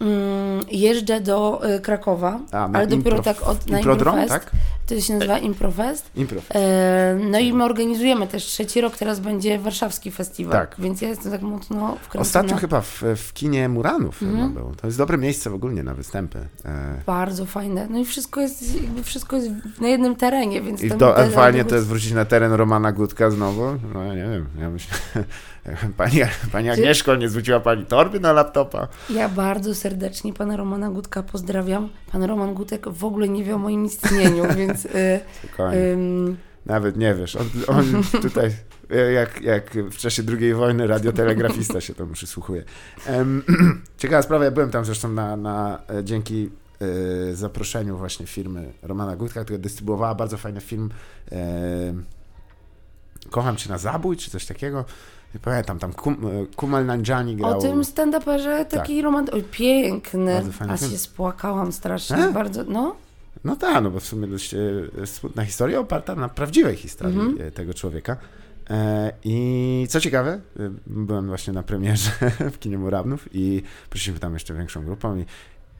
Mm, 0.00 0.64
jeżdżę 0.70 1.20
do 1.20 1.60
y, 1.76 1.80
Krakowa, 1.80 2.40
A, 2.52 2.68
ale 2.72 2.86
dopiero 2.86 3.22
tak 3.22 3.42
od, 3.42 3.70
na 3.70 3.78
Improdrom, 3.78 4.20
Improfest. 4.20 4.44
Tak? 4.44 4.60
To 4.86 5.00
się 5.00 5.14
nazywa 5.14 5.38
Improfest. 5.38 6.10
Improfest. 6.16 6.52
E, 6.54 7.18
no 7.30 7.38
i 7.38 7.52
my 7.52 7.64
organizujemy 7.64 8.26
też 8.26 8.44
trzeci 8.44 8.80
rok, 8.80 8.96
teraz 8.96 9.20
będzie 9.20 9.58
warszawski 9.58 10.10
festiwal, 10.10 10.52
tak. 10.52 10.76
więc 10.78 11.02
ja 11.02 11.08
jestem 11.08 11.32
tak 11.32 11.42
mocno 11.42 11.96
wkręcona. 11.96 12.20
Ostatnio 12.20 12.56
chyba 12.56 12.80
w, 12.80 13.02
w 13.16 13.32
kinie 13.32 13.68
Muranów 13.68 14.22
mm. 14.22 14.52
był. 14.54 14.72
To 14.80 14.86
jest 14.86 14.98
dobre 14.98 15.18
miejsce 15.18 15.50
w 15.50 15.54
ogóle 15.54 15.82
na 15.82 15.94
występy. 15.94 16.38
E... 16.64 17.02
Bardzo 17.06 17.46
fajne. 17.46 17.86
No 17.90 17.98
i 17.98 18.04
wszystko 18.04 18.40
jest, 18.40 18.82
jakby 18.82 19.02
wszystko 19.02 19.36
jest 19.36 19.50
na 19.80 19.88
jednym 19.88 20.16
terenie, 20.16 20.62
więc... 20.62 20.82
I 20.82 20.90
do, 20.90 21.16
fajnie 21.30 21.64
to 21.64 21.74
jest 21.74 21.86
wrócić 21.86 22.12
na 22.12 22.24
teren 22.24 22.52
Romana 22.52 22.92
Gutka 22.92 23.30
znowu? 23.30 23.62
No 23.94 24.02
ja 24.04 24.14
nie 24.14 24.30
wiem, 24.30 24.46
ja 24.58 24.70
myślę... 24.70 24.94
Pani, 25.96 26.20
pani 26.52 26.70
Agnieszko, 26.70 27.16
nie 27.16 27.28
zwróciła 27.28 27.60
Pani 27.60 27.86
torby 27.86 28.20
na 28.20 28.32
laptopa? 28.32 28.88
Ja 29.10 29.28
bardzo 29.28 29.74
serdecznie 29.74 30.32
Pana 30.32 30.56
Romana 30.56 30.90
Gutka 30.90 31.22
pozdrawiam. 31.22 31.88
Pan 32.12 32.22
Roman 32.22 32.54
Gutek 32.54 32.88
w 32.88 33.04
ogóle 33.04 33.28
nie 33.28 33.44
wie 33.44 33.54
o 33.54 33.58
moim 33.58 33.84
istnieniu, 33.84 34.44
więc... 34.56 34.84
Y, 34.84 35.20
Nawet 36.66 36.96
nie 36.96 37.14
wiesz. 37.14 37.36
On, 37.36 37.46
on 37.66 38.02
tutaj, 38.22 38.50
jak, 39.14 39.42
jak 39.42 39.74
w 39.90 39.96
czasie 39.96 40.22
II 40.40 40.54
wojny 40.54 40.86
radiotelegrafista 40.86 41.80
się 41.80 41.94
tam 41.94 42.12
przysłuchuje. 42.12 42.64
Ciekawa 43.98 44.22
sprawa, 44.22 44.44
ja 44.44 44.50
byłem 44.50 44.70
tam 44.70 44.84
zresztą 44.84 45.08
na, 45.08 45.36
na 45.36 45.82
e, 45.90 46.04
dzięki 46.04 46.50
y, 47.30 47.36
zaproszeniu 47.36 47.96
właśnie 47.96 48.26
firmy 48.26 48.72
Romana 48.82 49.16
Gutka, 49.16 49.44
która 49.44 49.58
dystrybuowała 49.58 50.14
bardzo 50.14 50.36
fajny 50.36 50.60
film 50.60 50.90
y, 51.32 52.18
Kocham 53.30 53.56
Cię 53.56 53.68
na 53.68 53.78
zabój, 53.78 54.16
czy 54.16 54.30
coś 54.30 54.46
takiego. 54.46 54.84
Nie 55.34 55.40
pamiętam, 55.40 55.78
tam 55.78 55.92
Kum, 55.92 56.14
e, 56.14 56.46
Kumal 56.56 56.86
Nanjani 56.86 57.36
grał. 57.36 57.58
O 57.58 57.62
tym 57.62 57.82
stand-uperze 57.82 58.64
taki 58.64 58.96
tak. 58.96 59.04
romant... 59.04 59.30
Oj, 59.34 59.44
piękny. 59.50 60.42
A 60.68 60.76
się 60.76 60.98
spłakałam 60.98 61.72
strasznie, 61.72 62.16
e? 62.16 62.32
bardzo, 62.32 62.64
no. 62.64 62.96
No 63.44 63.56
tak, 63.56 63.84
no 63.84 63.90
bo 63.90 64.00
w 64.00 64.06
sumie 64.06 64.26
dość 64.26 64.54
e, 64.54 65.06
smutna 65.06 65.44
historia 65.44 65.80
oparta 65.80 66.14
na 66.14 66.28
prawdziwej 66.28 66.76
historii 66.76 67.20
mhm. 67.20 67.52
tego 67.52 67.74
człowieka. 67.74 68.16
I 69.24 69.86
co 69.90 70.00
ciekawe, 70.00 70.40
byłem 70.86 71.26
właśnie 71.26 71.52
na 71.52 71.62
premierze 71.62 72.10
w 72.52 72.58
kinie 72.58 72.78
Murawnów 72.78 73.28
i 73.32 73.62
prosiliśmy 73.90 74.20
tam 74.20 74.34
jeszcze 74.34 74.54
większą 74.54 74.84
grupą 74.84 75.16
i 75.16 75.24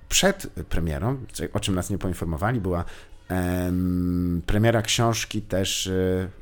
przed 0.09 0.47
premierą, 0.69 1.17
o 1.53 1.61
czym 1.61 1.75
nas 1.75 1.91
nie 1.91 1.99
poinformowali, 1.99 2.61
była 2.61 2.85
um, 3.31 4.43
premiera 4.47 4.83
książki 4.83 5.43
też 5.43 5.91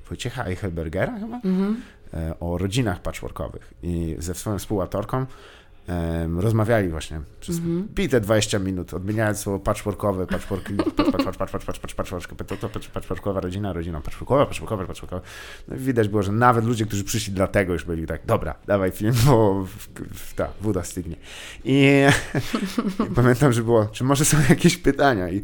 Wojciecha 0.09 0.45
Eichelbergera 0.45 1.19
chyba, 1.19 1.37
mhm. 1.37 1.83
E, 2.15 2.35
o 2.41 2.59
rodzinach 2.59 3.03
patchworkowych 3.03 3.75
i 3.83 4.17
ze 4.19 4.35
swoją 4.35 4.59
współautorką 4.59 5.27
rozmawiali 6.39 6.89
właśnie 6.89 7.21
przez 7.41 7.59
mm 7.59 7.89
bite 7.95 8.21
20 8.21 8.59
minut, 8.59 8.95
odmieniając 8.95 9.39
słowo 9.39 9.59
patchworkowe, 9.59 10.27
patchworki, 10.27 10.75
patchworkowa 12.93 13.41
rodzina, 13.41 13.73
rodzina 13.73 14.01
patchworkowa, 14.01 14.47
patchworkowa, 14.47 14.87
patchworkowa. 14.87 15.23
No 15.69 15.77
widać 15.77 16.09
było, 16.09 16.23
że 16.23 16.33
nawet 16.33 16.65
ludzie, 16.65 16.87
którzy 16.87 17.05
przyszli 17.05 17.33
dlatego 17.33 17.73
już 17.73 17.85
byli 17.85 18.07
tak, 18.07 18.27
dobra, 18.27 18.55
dawaj 18.67 18.91
film, 18.91 19.15
bo 19.27 19.67
ta 20.37 20.49
woda 20.61 20.85
stygnie. 20.85 21.17
I, 21.65 22.07
pamiętam, 23.15 23.53
że 23.53 23.63
było, 23.63 23.87
czy 23.87 24.05
może 24.05 24.25
są 24.25 24.37
jakieś 24.49 24.77
pytania 24.77 25.31
i 25.31 25.43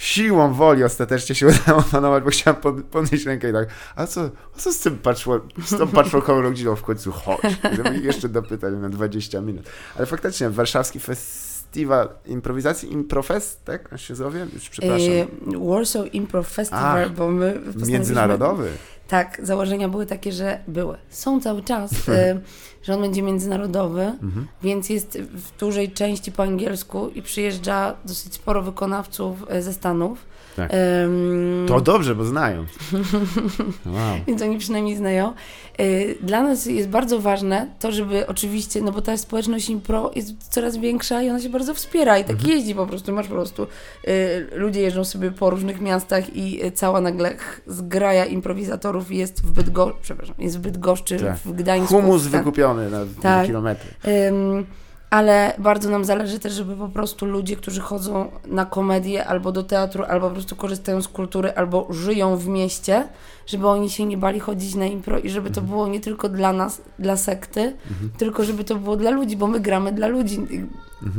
siłą 0.00 0.52
woli 0.54 0.84
ostatecznie 0.84 1.34
się 1.34 1.46
udało 1.62 1.80
opanować, 1.80 2.24
bo 2.24 2.30
chciałem 2.30 2.60
pod, 2.60 2.84
podnieść 2.84 3.26
rękę 3.26 3.50
i 3.50 3.52
tak, 3.52 3.68
a 3.96 4.06
co, 4.06 4.30
a 4.56 4.58
co 4.58 4.72
z 4.72 4.78
tym 4.78 4.98
patchwork, 4.98 5.44
z 5.64 5.78
tą 5.78 5.88
patchworkową 5.88 6.42
rodziną 6.42 6.76
w 6.76 6.82
końcu 6.82 7.12
chodź? 7.12 7.40
Żeby 7.76 7.98
jeszcze 7.98 8.28
do 8.28 8.42
pytań 8.42 8.76
na 8.76 8.88
20 8.88 9.40
minut. 9.40 9.66
Ale 9.96 10.06
faktycznie 10.06 10.50
warszawski 10.50 11.00
festiwal 11.00 12.08
improwizacji, 12.26 12.92
Improfest, 12.92 13.64
tak 13.64 13.92
on 13.92 13.98
się 13.98 14.14
zowie? 14.14 14.46
Już 14.54 14.68
przepraszam. 14.68 15.08
E, 15.08 15.26
Warsaw 15.68 16.14
Improv 16.14 16.48
Festival, 16.48 17.04
A, 17.04 17.08
bo 17.08 17.28
my 17.30 17.60
Międzynarodowy. 17.86 18.70
Tak, 19.10 19.40
założenia 19.42 19.88
były 19.88 20.06
takie, 20.06 20.32
że 20.32 20.58
były. 20.68 20.96
Są 21.08 21.40
cały 21.40 21.62
czas, 21.62 22.08
e, 22.08 22.40
że 22.84 22.94
on 22.94 23.00
będzie 23.00 23.22
międzynarodowy, 23.22 24.02
Mhm. 24.02 24.46
więc 24.62 24.90
jest 24.90 25.18
w 25.18 25.58
dużej 25.58 25.90
części 25.92 26.32
po 26.32 26.42
angielsku 26.42 27.08
i 27.08 27.22
przyjeżdża 27.22 27.94
dosyć 28.04 28.34
sporo 28.34 28.62
wykonawców 28.62 29.44
e, 29.48 29.62
ze 29.62 29.72
Stanów. 29.72 30.24
Tak. 30.68 30.70
Em, 30.74 31.64
To 31.68 31.80
dobrze, 31.80 32.14
bo 32.14 32.24
znają. 32.24 32.64
Wow. 33.86 34.16
Więc 34.26 34.42
oni 34.42 34.58
przynajmniej 34.58 34.96
znają. 34.96 35.32
Y, 35.80 36.18
Dla 36.22 36.42
nas 36.42 36.66
jest 36.66 36.88
bardzo 36.88 37.20
ważne 37.20 37.68
to, 37.78 37.92
żeby 37.92 38.26
oczywiście, 38.26 38.80
no 38.82 38.92
bo 38.92 39.02
ta 39.02 39.16
społeczność 39.16 39.70
impro 39.70 40.10
jest 40.16 40.32
coraz 40.50 40.76
większa 40.76 41.22
i 41.22 41.30
ona 41.30 41.40
się 41.40 41.48
bardzo 41.48 41.74
wspiera 41.74 42.18
i 42.18 42.24
tak 42.24 42.36
Mhm. 42.36 42.50
jeździ 42.50 42.74
po 42.74 42.86
prostu. 42.86 43.12
Masz 43.12 43.26
po 43.28 43.34
prostu, 43.34 43.62
y, 44.08 44.46
ludzie 44.52 44.80
jeżdżą 44.80 45.04
sobie 45.04 45.30
po 45.30 45.50
różnych 45.50 45.80
miastach 45.80 46.36
i 46.36 46.64
y, 46.66 46.72
cała 46.72 47.00
nagle 47.00 47.34
zgraja 47.66 48.24
improwizatorów 48.24 49.12
jest 49.12 49.42
w 49.46 49.50
Bydgoszczy, 49.52 49.98
przepraszam, 50.02 50.34
jest 50.38 50.58
w 50.58 50.60
Bydgoszczy, 50.60 51.16
Tak. 51.18 51.36
w 51.36 51.52
Gdańsku. 51.52 51.94
Humus 51.94 52.22
tak. 52.22 52.30
wykupiony 52.32 52.90
na, 52.90 52.98
Tak. 53.22 53.46
kilometry. 53.46 53.90
Ym, 54.28 54.66
ale 55.10 55.54
bardzo 55.58 55.90
nam 55.90 56.04
zależy 56.04 56.38
też, 56.38 56.52
żeby 56.52 56.76
po 56.76 56.88
prostu 56.88 57.26
ludzie, 57.26 57.56
którzy 57.56 57.80
chodzą 57.80 58.30
na 58.46 58.66
komedię 58.66 59.26
albo 59.26 59.52
do 59.52 59.62
teatru, 59.62 60.04
albo 60.04 60.28
po 60.28 60.34
prostu 60.34 60.56
korzystają 60.56 61.02
z 61.02 61.08
kultury, 61.08 61.52
albo 61.56 61.86
żyją 61.90 62.36
w 62.36 62.48
mieście, 62.48 63.08
żeby 63.50 63.68
oni 63.68 63.90
się 63.90 64.06
nie 64.06 64.16
bali 64.16 64.40
chodzić 64.40 64.74
na 64.74 64.86
impro 64.86 65.18
i 65.18 65.30
żeby 65.30 65.50
to 65.50 65.60
było 65.62 65.88
nie 65.88 66.00
tylko 66.00 66.28
dla 66.28 66.52
nas, 66.52 66.82
dla 66.98 67.16
sekty, 67.16 67.76
tylko 68.18 68.44
żeby 68.44 68.64
to 68.64 68.76
było 68.76 68.96
dla 68.96 69.10
ludzi, 69.10 69.36
bo 69.36 69.46
my 69.46 69.60
gramy 69.60 69.92
dla 69.92 70.06
ludzi, 70.06 70.38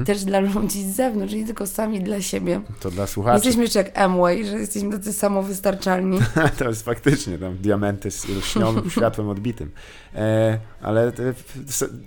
y, 0.01 0.05
też 0.05 0.23
dla 0.23 0.39
ludzi 0.39 0.83
z 0.83 0.95
zewnątrz, 0.95 1.33
nie 1.33 1.45
tylko 1.45 1.67
sami 1.67 2.01
dla 2.01 2.21
siebie. 2.21 2.61
To 2.79 2.91
dla 2.91 3.07
słuchaczy. 3.07 3.35
Jesteśmy 3.35 3.63
jeszcze 3.63 3.79
jak 3.79 3.97
Amway, 3.97 4.45
że 4.45 4.59
jesteśmy 4.59 4.91
tacy 4.91 5.13
samowystarczalni. 5.13 6.19
to 6.57 6.65
jest 6.69 6.85
faktycznie 6.85 7.37
tam 7.37 7.57
diamenty 7.57 8.11
z 8.11 8.29
lśnią 8.29 8.75
światłem 8.89 9.29
odbitym. 9.29 9.71
E, 10.15 10.59
ale 10.81 11.11
to, 11.11 11.23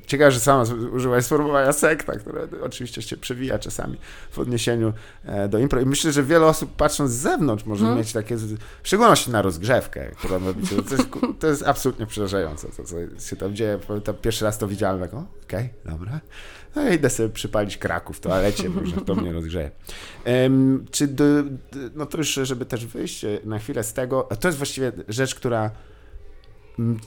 ciekawe, 0.07 0.31
że 0.31 0.41
sama 0.41 0.65
użyłaś 0.93 1.25
sformułowania 1.25 1.73
sekta, 1.73 2.13
które 2.13 2.49
oczywiście 2.63 3.03
się 3.03 3.17
przewija 3.17 3.59
czasami 3.59 3.97
w 4.31 4.39
odniesieniu 4.39 4.93
e, 5.25 5.49
do 5.49 5.59
impro. 5.59 5.81
I 5.81 5.87
myślę, 5.87 6.13
że 6.13 6.23
wiele 6.23 6.47
osób 6.47 6.77
patrząc 6.77 7.11
z 7.11 7.15
zewnątrz 7.15 7.65
może 7.67 7.85
Mhm. 7.85 7.99
mieć 7.99 8.13
takie, 8.13 8.37
w 8.37 8.59
szczególności 8.83 9.31
na 9.31 9.43
rozgrzewkę, 9.43 10.11
którą 10.17 10.45
robicie. 10.45 10.77
To 10.83 10.95
jest, 10.95 11.09
to 11.41 11.47
jest 11.47 11.63
absolutnie 11.63 12.07
przerażające, 12.07 12.69
to 12.69 12.85
co 12.85 12.97
się 13.29 13.37
tam 13.37 13.55
dzieje. 13.55 13.79
Pamiętam, 13.89 14.15
pierwszy 14.23 14.45
raz 14.45 14.59
to 14.59 14.69
widziałem, 14.69 15.01
tak, 15.01 15.11
okej, 15.45 15.69
dobra. 15.85 16.21
No 16.77 16.89
idę 16.89 17.11
sobie 17.11 17.29
przypalić 17.29 17.79
kraków 17.79 18.17
w 18.17 18.21
toalecie, 18.21 18.69
może 18.69 18.97
to 18.97 19.15
mnie 19.15 19.33
rozgrzeje. 19.33 19.71
Em, 20.25 20.85
czy 20.91 21.07
do, 21.07 21.25
no 21.95 22.07
to 22.07 22.19
już, 22.19 22.35
żeby 22.35 22.65
też 22.65 22.87
wyjść 22.87 23.25
e, 23.25 23.39
na 23.45 23.59
chwilę 23.59 23.85
z 23.85 23.93
tego, 23.93 24.29
to 24.41 24.49
jest 24.49 24.59
właściwie 24.59 24.93
rzecz, 25.09 25.35
która 25.35 25.71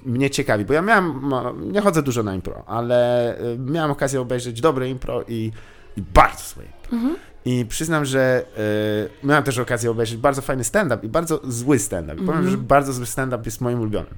mnie 0.05 0.29
ciekawi, 0.29 0.65
bo 0.65 0.73
ja 0.73 0.81
miałem, 0.81 1.29
no, 1.29 1.53
nie 1.53 1.81
chodzę 1.81 2.03
dużo 2.03 2.23
na 2.23 2.35
impro, 2.35 2.63
ale 2.67 3.33
y, 3.41 3.57
miałem 3.59 3.91
okazję 3.91 4.21
obejrzeć 4.21 4.61
dobre 4.61 4.89
impro 4.89 5.23
i, 5.27 5.51
i 5.97 6.01
bardzo 6.01 6.43
złe 6.53 6.63
impro. 6.65 6.97
I 7.47 7.65
przyznam, 7.65 8.05
że 8.05 8.45
y, 9.23 9.27
miałem 9.27 9.43
też 9.43 9.57
okazję 9.57 9.91
obejrzeć 9.91 10.17
bardzo 10.17 10.41
fajny 10.41 10.63
stand-up 10.63 11.05
i 11.05 11.09
bardzo 11.09 11.41
zły 11.43 11.79
stand-up. 11.79 12.23
I 12.23 12.25
powiem, 12.25 12.49
że 12.49 12.57
bardzo 12.57 12.93
zły 12.93 13.05
stand-up 13.05 13.43
jest 13.45 13.61
moim 13.61 13.79
ulubionym, 13.79 14.13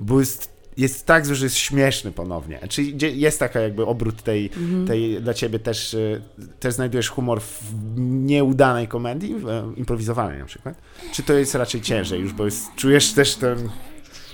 bo 0.00 0.20
jest, 0.20 0.50
jest 0.76 1.06
tak 1.06 1.26
zły, 1.26 1.34
że 1.34 1.46
jest 1.46 1.56
śmieszny 1.56 2.12
ponownie. 2.12 2.60
Czyli 2.68 2.94
gdzie 2.94 3.10
jest 3.10 3.38
taka 3.38 3.60
jakby 3.60 3.86
obrót 3.86 4.22
tej, 4.22 4.50
tej 4.86 5.22
dla 5.22 5.34
ciebie 5.34 5.58
też, 5.58 5.94
y, 5.94 6.22
też 6.60 6.74
znajdujesz 6.74 7.08
humor 7.08 7.40
w 7.40 7.72
nieudanej 7.98 8.88
komedii, 8.88 9.34
e, 9.48 9.72
improwizowanej 9.76 10.38
na 10.38 10.44
przykład? 10.44 10.74
Czy 11.12 11.22
to 11.22 11.32
jest 11.32 11.54
raczej 11.54 11.80
ciężej 11.80 12.20
już, 12.20 12.32
bo 12.32 12.44
jest, 12.44 12.74
czujesz 12.76 13.12
też 13.12 13.34
ten, 13.34 13.68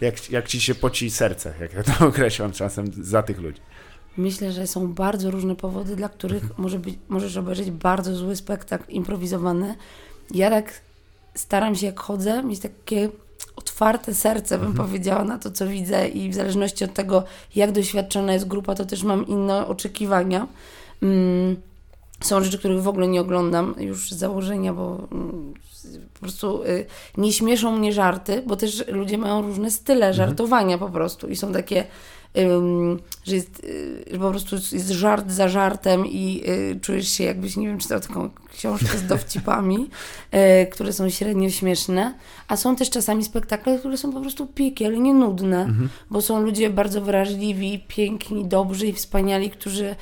jak, 0.00 0.30
jak 0.30 0.48
ci 0.48 0.60
się 0.60 0.74
poci 0.74 1.10
serce, 1.10 1.54
jak 1.60 1.72
ja 1.74 1.82
to 1.82 2.06
określam 2.08 2.52
czasem 2.52 2.86
za 3.00 3.22
tych 3.22 3.38
ludzi. 3.38 3.60
Myślę, 4.16 4.52
że 4.52 4.66
są 4.66 4.92
bardzo 4.92 5.30
różne 5.30 5.56
powody, 5.56 5.96
dla 5.96 6.08
których 6.08 6.58
może 6.58 6.78
być, 6.78 6.94
możesz 7.08 7.36
obejrzeć 7.36 7.70
bardzo 7.70 8.16
zły 8.16 8.36
spektakl 8.36 8.92
improwizowany. 8.92 9.74
Ja 10.30 10.50
tak 10.50 10.80
staram 11.34 11.76
się, 11.76 11.86
jak 11.86 12.00
chodzę, 12.00 12.42
mieć 12.42 12.60
takie 12.60 13.08
otwarte 13.56 14.14
serce, 14.14 14.58
bym 14.58 14.74
powiedziała, 14.74 15.24
na 15.24 15.38
to, 15.38 15.50
co 15.50 15.66
widzę 15.66 16.08
i 16.08 16.30
w 16.30 16.34
zależności 16.34 16.84
od 16.84 16.94
tego, 16.94 17.24
jak 17.54 17.72
doświadczona 17.72 18.32
jest 18.32 18.48
grupa, 18.48 18.74
to 18.74 18.84
też 18.84 19.02
mam 19.02 19.26
inne 19.26 19.66
oczekiwania. 19.66 20.46
Mm, 21.02 21.56
są 22.20 22.44
rzeczy, 22.44 22.58
których 22.58 22.82
w 22.82 22.88
ogóle 22.88 23.08
nie 23.08 23.20
oglądam 23.20 23.74
już 23.78 24.10
z 24.10 24.18
założenia, 24.18 24.72
bo 24.72 25.08
mm, 25.12 25.54
po 26.14 26.20
prostu 26.20 26.62
y, 26.62 26.86
nie 27.16 27.32
śmieszą 27.32 27.78
mnie 27.78 27.92
żarty, 27.92 28.42
bo 28.46 28.56
też 28.56 28.88
ludzie 28.88 29.18
mają 29.18 29.42
różne 29.42 29.70
style 29.70 30.14
żartowania 30.14 30.78
po 30.78 30.88
prostu 30.88 31.28
i 31.28 31.36
są 31.36 31.52
takie, 31.52 31.84
że 33.24 33.34
jest 33.34 33.64
y, 33.64 34.04
że 34.10 34.18
po 34.18 34.30
prostu 34.30 34.56
jest 34.56 34.90
żart 34.90 35.30
za 35.30 35.48
żartem 35.48 36.06
i 36.06 36.42
y, 36.48 36.80
czujesz 36.80 37.08
się 37.08 37.24
jakbyś, 37.24 37.56
nie 37.56 37.66
wiem, 37.66 37.78
czytał 37.78 38.00
taką 38.00 38.30
książkę 38.52 38.98
z 38.98 39.06
dowcipami, 39.06 39.76
y, 40.62 40.66
które 40.66 40.92
są 40.92 41.10
średnio 41.10 41.50
śmieszne, 41.50 42.14
a 42.48 42.56
są 42.56 42.76
też 42.76 42.90
czasami 42.90 43.24
spektakle, 43.24 43.78
które 43.78 43.96
są 43.96 44.12
po 44.12 44.20
prostu 44.20 44.46
piekielnie 44.46 45.14
nudne, 45.14 45.68
bo 46.10 46.22
są 46.22 46.40
ludzie 46.40 46.70
bardzo 46.70 47.00
wrażliwi, 47.00 47.84
piękni, 47.88 48.44
dobrzy 48.44 48.86
i 48.86 48.92
wspaniali, 48.92 49.50
którzy 49.50 49.96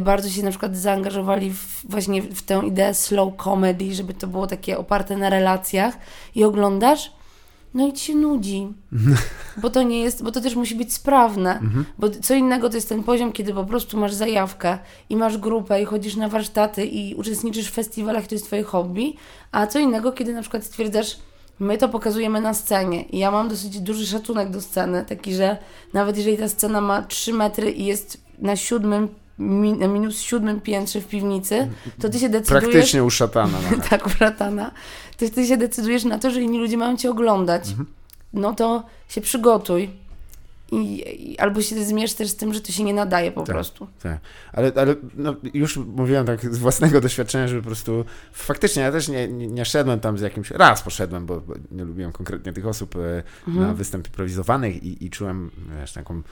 bardzo 0.00 0.28
się 0.28 0.42
na 0.42 0.50
przykład 0.50 0.76
zaangażowali 0.76 1.50
w, 1.50 1.90
właśnie 1.90 2.22
w 2.22 2.42
tę 2.42 2.62
ideę 2.66 2.94
slow 2.94 3.36
comedy, 3.36 3.94
żeby 3.94 4.14
to 4.14 4.26
było 4.26 4.46
takie 4.46 4.78
oparte 4.78 5.16
na 5.16 5.30
relacjach 5.30 5.98
i 6.34 6.44
oglądasz, 6.44 7.15
no 7.76 7.86
i 7.86 7.92
ci 7.92 8.04
się 8.04 8.14
nudzi. 8.14 8.68
Bo 9.62 9.70
to 9.70 9.82
nie 9.82 10.00
jest, 10.00 10.22
bo 10.22 10.32
to 10.32 10.40
też 10.40 10.54
musi 10.54 10.74
być 10.74 10.92
sprawne. 10.92 11.60
Bo 11.98 12.10
co 12.10 12.34
innego 12.34 12.68
to 12.68 12.76
jest 12.76 12.88
ten 12.88 13.02
poziom, 13.02 13.32
kiedy 13.32 13.54
po 13.54 13.64
prostu 13.64 13.98
masz 13.98 14.14
zajawkę 14.14 14.78
i 15.10 15.16
masz 15.16 15.38
grupę 15.38 15.82
i 15.82 15.84
chodzisz 15.84 16.16
na 16.16 16.28
warsztaty 16.28 16.86
i 16.86 17.14
uczestniczysz 17.14 17.68
w 17.70 17.74
festiwalach, 17.74 18.26
to 18.26 18.34
jest 18.34 18.46
twoje 18.46 18.62
hobby, 18.62 19.14
a 19.52 19.66
co 19.66 19.78
innego, 19.78 20.12
kiedy 20.12 20.34
na 20.34 20.40
przykład 20.40 20.64
stwierdzasz, 20.64 21.18
my 21.58 21.78
to 21.78 21.88
pokazujemy 21.88 22.40
na 22.40 22.54
scenie 22.54 23.02
i 23.02 23.18
ja 23.18 23.30
mam 23.30 23.48
dosyć 23.48 23.80
duży 23.80 24.06
szacunek 24.06 24.50
do 24.50 24.60
sceny, 24.60 25.04
taki, 25.08 25.34
że 25.34 25.56
nawet 25.92 26.16
jeżeli 26.16 26.38
ta 26.38 26.48
scena 26.48 26.80
ma 26.80 27.02
3 27.02 27.32
metry 27.32 27.70
i 27.70 27.84
jest 27.84 28.20
na 28.38 28.56
siódmym, 28.56 29.08
mi, 29.38 29.72
na 29.72 29.88
minus 29.88 30.20
siódmym 30.20 30.60
piętrze 30.60 31.00
w 31.00 31.06
piwnicy, 31.08 31.70
to 32.00 32.08
ty 32.08 32.18
się 32.18 32.28
decydujesz 32.28 32.62
Praktycznie 32.64 33.04
u 33.04 33.10
szatana. 33.10 33.58
tak, 33.90 34.08
bratana, 34.18 34.70
to 35.18 35.28
ty 35.30 35.46
się 35.46 35.56
decydujesz 35.56 36.04
na 36.04 36.18
to, 36.18 36.30
że 36.30 36.42
inni 36.42 36.58
ludzie 36.58 36.76
mają 36.76 36.96
cię 36.96 37.10
oglądać, 37.10 37.68
Mhm. 37.68 37.86
no 38.32 38.54
to 38.54 38.82
się 39.08 39.20
przygotuj. 39.20 39.90
I, 40.72 41.04
I 41.32 41.38
albo 41.38 41.62
się 41.62 41.84
zmierz 41.84 42.14
też 42.14 42.28
z 42.28 42.36
tym, 42.36 42.54
że 42.54 42.60
to 42.60 42.72
się 42.72 42.84
nie 42.84 42.94
nadaje 42.94 43.32
po 43.32 43.42
Tak. 43.42 43.54
prostu. 43.56 43.86
Tak. 44.02 44.18
Ale, 44.52 44.72
ale 44.76 44.94
no, 45.14 45.34
już 45.54 45.76
mówiłem 45.76 46.26
tak 46.26 46.54
z 46.54 46.58
własnego 46.58 47.00
doświadczenia, 47.00 47.48
że 47.48 47.56
po 47.56 47.66
prostu 47.66 48.04
faktycznie 48.32 48.82
ja 48.82 48.92
też 48.92 49.08
nie, 49.08 49.28
nie, 49.28 49.46
nie 49.46 49.64
szedłem 49.64 50.00
tam 50.00 50.18
z 50.18 50.20
jakimś. 50.20 50.50
Raz 50.50 50.82
poszedłem, 50.82 51.26
bo, 51.26 51.40
bo 51.40 51.54
nie 51.70 51.84
lubiłem 51.84 52.12
konkretnie 52.12 52.52
tych 52.52 52.66
osób 52.66 52.96
e, 52.96 53.22
Mhm. 53.48 53.66
na 53.66 53.74
występ 53.74 54.06
improwizowanych 54.06 54.82
i, 54.82 55.04
i 55.04 55.10
czułem 55.10 55.50
wiesz, 55.80 55.92
taką 55.92 56.22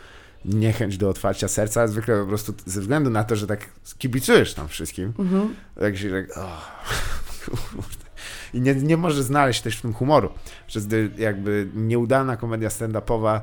niechęć 0.44 0.98
do 0.98 1.08
otwarcia 1.08 1.48
serca, 1.48 1.86
zwykle 1.88 2.20
po 2.20 2.26
prostu 2.26 2.54
ze 2.66 2.80
względu 2.80 3.10
na 3.10 3.24
to, 3.24 3.36
że 3.36 3.46
tak 3.46 3.66
kibicujesz 3.98 4.54
tam 4.54 4.68
wszystkim, 4.68 5.12
Mhm. 5.18 5.54
tak 5.80 5.96
się 5.96 6.10
tak, 6.10 6.38
o, 6.38 6.60
kurde. 7.70 8.04
I 8.54 8.60
nie, 8.60 8.74
nie 8.74 8.96
może 8.96 9.22
znaleźć 9.22 9.60
też 9.60 9.76
w 9.76 9.82
tym 9.82 9.94
humoru, 9.94 10.30
że 10.68 10.80
jakby 11.18 11.68
nieudana 11.74 12.36
komedia 12.36 12.68
stand-upowa 12.68 13.40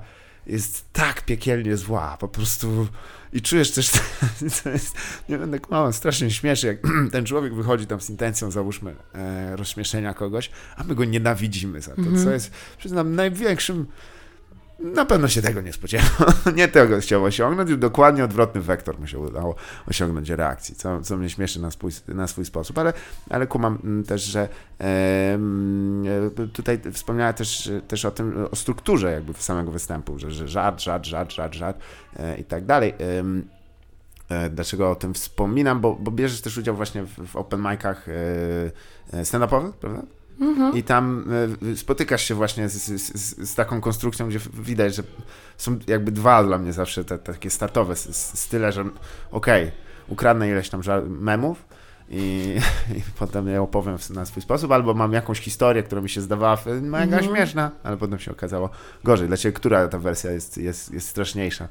jest 0.48 0.94
tak 0.94 1.26
piekielnie 1.26 1.78
zła, 1.78 2.18
po 2.20 2.28
prostu 2.28 2.88
i 3.34 3.42
czujesz 3.42 3.72
też, 3.72 3.92
to 4.64 4.70
jest, 4.70 4.96
nie 5.30 5.38
będę 5.38 5.60
kłamał, 5.60 5.94
strasznie 5.94 6.32
śmieszy, 6.32 6.68
jak 6.68 6.78
ten 7.12 7.26
człowiek 7.26 7.54
wychodzi 7.54 7.88
tam 7.88 8.02
z 8.02 8.10
intencją, 8.10 8.52
załóżmy, 8.52 8.96
e, 9.16 9.56
rozśmieszenia 9.56 10.14
kogoś, 10.14 10.50
a 10.78 10.84
my 10.84 10.96
go 10.96 11.06
nienawidzimy 11.06 11.82
za 11.82 11.96
to, 11.96 12.02
co 12.24 12.32
jest, 12.32 12.52
przyznam, 12.78 13.16
największym 13.16 13.86
na 14.84 15.06
pewno 15.06 15.28
się 15.28 15.42
tego 15.42 15.62
nie 15.62 15.74
spodziewał. 15.74 16.28
nie 16.56 16.68
tego 16.68 17.00
chciał 17.00 17.24
osiągnąć, 17.24 17.78
dokładnie 17.78 18.24
odwrotny 18.24 18.62
wektor 18.62 19.00
mu 19.00 19.08
się 19.08 19.20
udało 19.20 19.56
osiągnąć 19.88 20.30
reakcji, 20.30 20.76
co, 20.76 21.02
co 21.02 21.18
mnie 21.18 21.30
śmieszy 21.30 21.62
na 21.62 21.72
swój, 21.72 21.92
na 22.08 22.28
swój 22.28 22.46
sposób, 22.46 22.78
ale, 22.78 22.94
ale 23.30 23.48
kumam 23.48 23.80
mm, 23.84 24.04
też, 24.04 24.24
że 24.24 24.50
e, 24.82 25.40
tutaj 26.54 26.82
wspomniała 26.94 27.34
też, 27.34 27.72
też 27.88 28.06
o 28.06 28.12
tym, 28.12 28.48
o 28.52 28.56
strukturze 28.56 29.12
jakby 29.12 29.34
samego 29.34 29.72
występu, 29.72 30.20
że, 30.20 30.32
że 30.32 30.48
żart, 30.48 30.82
żart, 30.82 31.06
żart, 31.06 31.32
żart, 31.34 31.54
żart 31.54 31.78
e, 32.16 32.38
i 32.38 32.44
tak 32.44 32.66
dalej. 32.66 32.94
E, 34.32 34.50
dlaczego 34.50 34.92
o 34.92 34.96
tym 34.96 35.14
wspominam? 35.14 35.82
Bo, 35.82 35.96
bo 35.96 36.12
bierzesz 36.12 36.42
też 36.42 36.58
udział 36.58 36.76
właśnie 36.76 37.04
w, 37.04 37.28
w 37.28 37.36
open 37.36 37.62
micach 37.62 38.10
e, 38.10 38.14
e, 39.14 39.26
stand-upowych, 39.26 39.74
prawda? 39.74 40.02
Mhm. 40.42 40.78
I 40.78 40.84
tam 40.84 41.26
spotykasz 41.76 42.24
się 42.24 42.36
właśnie 42.36 42.70
z, 42.70 42.74
z, 42.74 43.50
z, 43.50 43.56
taką 43.56 43.82
konstrukcją, 43.82 44.30
gdzie 44.30 44.40
widać, 44.54 44.96
że 44.96 45.04
są 45.58 45.80
jakby 45.88 46.12
dwa 46.12 46.44
dla 46.44 46.58
mnie 46.58 46.74
zawsze 46.74 47.06
te, 47.06 47.18
takie 47.18 47.50
startowe 47.50 47.96
style, 47.96 48.72
że 48.72 48.82
okej, 49.32 49.64
okay, 49.64 49.72
ukradnę 50.08 50.50
ileś 50.50 50.70
tam 50.70 50.82
memów 51.08 51.66
i, 52.10 52.56
i 52.98 53.02
potem 53.20 53.48
je 53.48 53.62
opowiem 53.62 53.98
na 54.10 54.26
swój 54.26 54.44
sposób, 54.44 54.72
albo 54.72 54.94
mam 54.94 55.14
jakąś 55.14 55.40
historię, 55.40 55.84
która 55.84 56.02
mi 56.02 56.10
się 56.10 56.22
zdawała 56.22 56.58
mega 56.82 57.18
mhm. 57.18 57.24
śmieszna, 57.24 57.72
ale 57.84 57.98
potem 57.98 58.20
się 58.20 58.32
okazało 58.32 58.70
gorzej. 59.04 59.28
Dla 59.28 59.38
Ciebie 59.38 59.54
która 59.54 59.88
ta 59.88 60.00
wersja 60.00 60.32
jest, 60.32 60.58
jest, 60.58 60.94
jest 60.94 61.08
straszniejsza? 61.08 61.68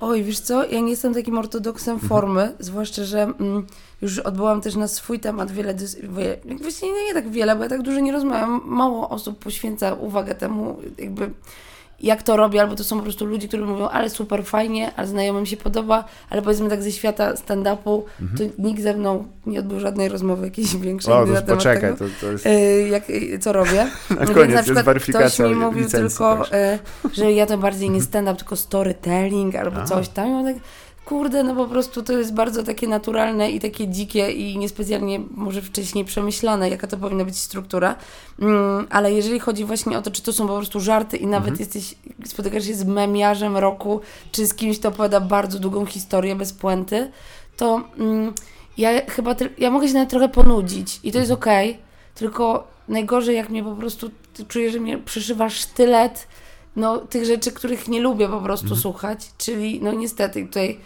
Oj, 0.00 0.24
wiesz 0.24 0.40
co, 0.40 0.66
ja 0.66 0.80
nie 0.80 0.90
jestem 0.90 1.14
takim 1.14 1.38
ortodoksem 1.38 1.94
mhm. 1.94 2.08
formy, 2.08 2.52
zwłaszcza, 2.58 3.04
że 3.04 3.22
mm, 3.22 3.66
już 4.02 4.18
odbyłam 4.18 4.60
też 4.60 4.76
na 4.76 4.88
swój 4.88 5.20
temat 5.20 5.50
wiele, 5.50 5.74
właściwie 6.60 6.92
nie, 6.92 7.04
nie 7.04 7.14
tak 7.14 7.28
wiele, 7.28 7.56
bo 7.56 7.62
ja 7.62 7.68
tak 7.68 7.82
dużo 7.82 8.00
nie 8.00 8.12
rozmawiam, 8.12 8.60
mało 8.64 9.08
osób 9.08 9.38
poświęca 9.38 9.94
uwagę 9.94 10.34
temu, 10.34 10.78
jakby 10.98 11.30
jak 12.00 12.22
to 12.22 12.36
robię, 12.36 12.60
albo 12.60 12.76
to 12.76 12.84
są 12.84 12.96
po 12.96 13.02
prostu 13.02 13.24
ludzie, 13.24 13.48
którzy 13.48 13.64
mówią, 13.64 13.88
ale 13.88 14.10
super 14.10 14.44
fajnie, 14.44 14.92
ale 14.96 15.06
znajomym 15.06 15.46
się 15.46 15.56
podoba, 15.56 16.04
ale 16.30 16.42
powiedzmy 16.42 16.68
tak 16.70 16.82
ze 16.82 16.92
świata 16.92 17.34
stand-upu, 17.34 18.02
mhm. 18.20 18.38
to 18.38 18.62
nikt 18.62 18.82
ze 18.82 18.94
mną 18.94 19.24
nie 19.46 19.60
odbył 19.60 19.80
żadnej 19.80 20.08
rozmowy 20.08 20.44
jakiejś 20.44 20.76
większej 20.76 21.14
o, 21.14 21.26
na 21.26 21.26
temat 21.26 21.44
poczekaj, 21.44 21.80
tego, 21.80 21.96
to, 21.96 22.04
to 22.20 22.32
jest... 22.32 22.46
E, 22.46 22.88
jak, 22.88 23.04
co 23.40 23.52
robię. 23.52 23.86
na 24.20 24.26
koniec 24.26 24.36
Więc 24.36 24.68
na 24.68 24.94
przykład 24.94 24.98
ktoś 24.98 25.38
mi 25.38 25.54
mówił 25.54 25.88
tylko, 25.88 26.52
e, 26.52 26.78
że 27.12 27.32
ja 27.32 27.46
to 27.46 27.58
bardziej 27.58 27.90
nie 27.90 28.00
stand-up, 28.00 28.36
tylko 28.36 28.56
storytelling 28.56 29.54
albo 29.56 29.84
coś 29.84 30.08
tam. 30.08 30.40
I 30.40 30.54
tak, 30.54 30.62
kurde, 31.10 31.42
no 31.42 31.54
po 31.54 31.66
prostu 31.66 32.02
to 32.02 32.12
jest 32.12 32.34
bardzo 32.34 32.62
takie 32.62 32.88
naturalne 32.88 33.50
i 33.50 33.60
takie 33.60 33.88
dzikie 33.88 34.32
i 34.32 34.58
niespecjalnie 34.58 35.20
może 35.30 35.62
wcześniej 35.62 36.04
przemyślane, 36.04 36.70
jaka 36.70 36.86
to 36.86 36.96
powinna 36.96 37.24
być 37.24 37.38
struktura. 37.38 37.96
Mm, 38.40 38.86
ale 38.90 39.12
jeżeli 39.12 39.40
chodzi 39.40 39.64
właśnie 39.64 39.98
o 39.98 40.02
to, 40.02 40.10
czy 40.10 40.22
to 40.22 40.32
są 40.32 40.48
po 40.48 40.56
prostu 40.56 40.80
żarty 40.80 41.16
i 41.16 41.26
nawet 41.26 41.48
mhm. 41.48 41.60
jesteś, 41.60 41.94
spotykasz 42.24 42.64
się 42.64 42.74
z 42.74 42.84
memiarzem 42.84 43.56
roku, 43.56 44.00
czy 44.32 44.46
z 44.46 44.54
kimś, 44.54 44.78
kto 44.78 44.88
opowiada 44.88 45.20
bardzo 45.20 45.58
długą 45.58 45.86
historię 45.86 46.36
bez 46.36 46.52
puenty, 46.52 47.10
to 47.56 47.82
mm, 47.98 48.32
ja 48.78 49.06
chyba, 49.06 49.34
ja 49.58 49.70
mogę 49.70 49.88
się 49.88 49.94
nawet 49.94 50.10
trochę 50.10 50.28
ponudzić 50.28 51.00
i 51.02 51.12
to 51.12 51.18
jest 51.18 51.30
mhm. 51.30 51.42
okej, 51.42 51.70
okay, 51.70 51.82
tylko 52.14 52.66
najgorzej 52.88 53.36
jak 53.36 53.48
mnie 53.48 53.64
po 53.64 53.74
prostu, 53.76 54.10
czuję, 54.48 54.70
że 54.70 54.80
mnie 54.80 54.98
przyszywa 54.98 55.50
sztylet, 55.50 56.26
no, 56.76 56.98
tych 56.98 57.24
rzeczy, 57.24 57.52
których 57.52 57.88
nie 57.88 58.00
lubię 58.00 58.28
po 58.28 58.40
prostu 58.40 58.66
mhm. 58.66 58.80
słuchać, 58.80 59.30
czyli 59.38 59.80
no 59.82 59.92
niestety 59.92 60.46
tutaj 60.46 60.78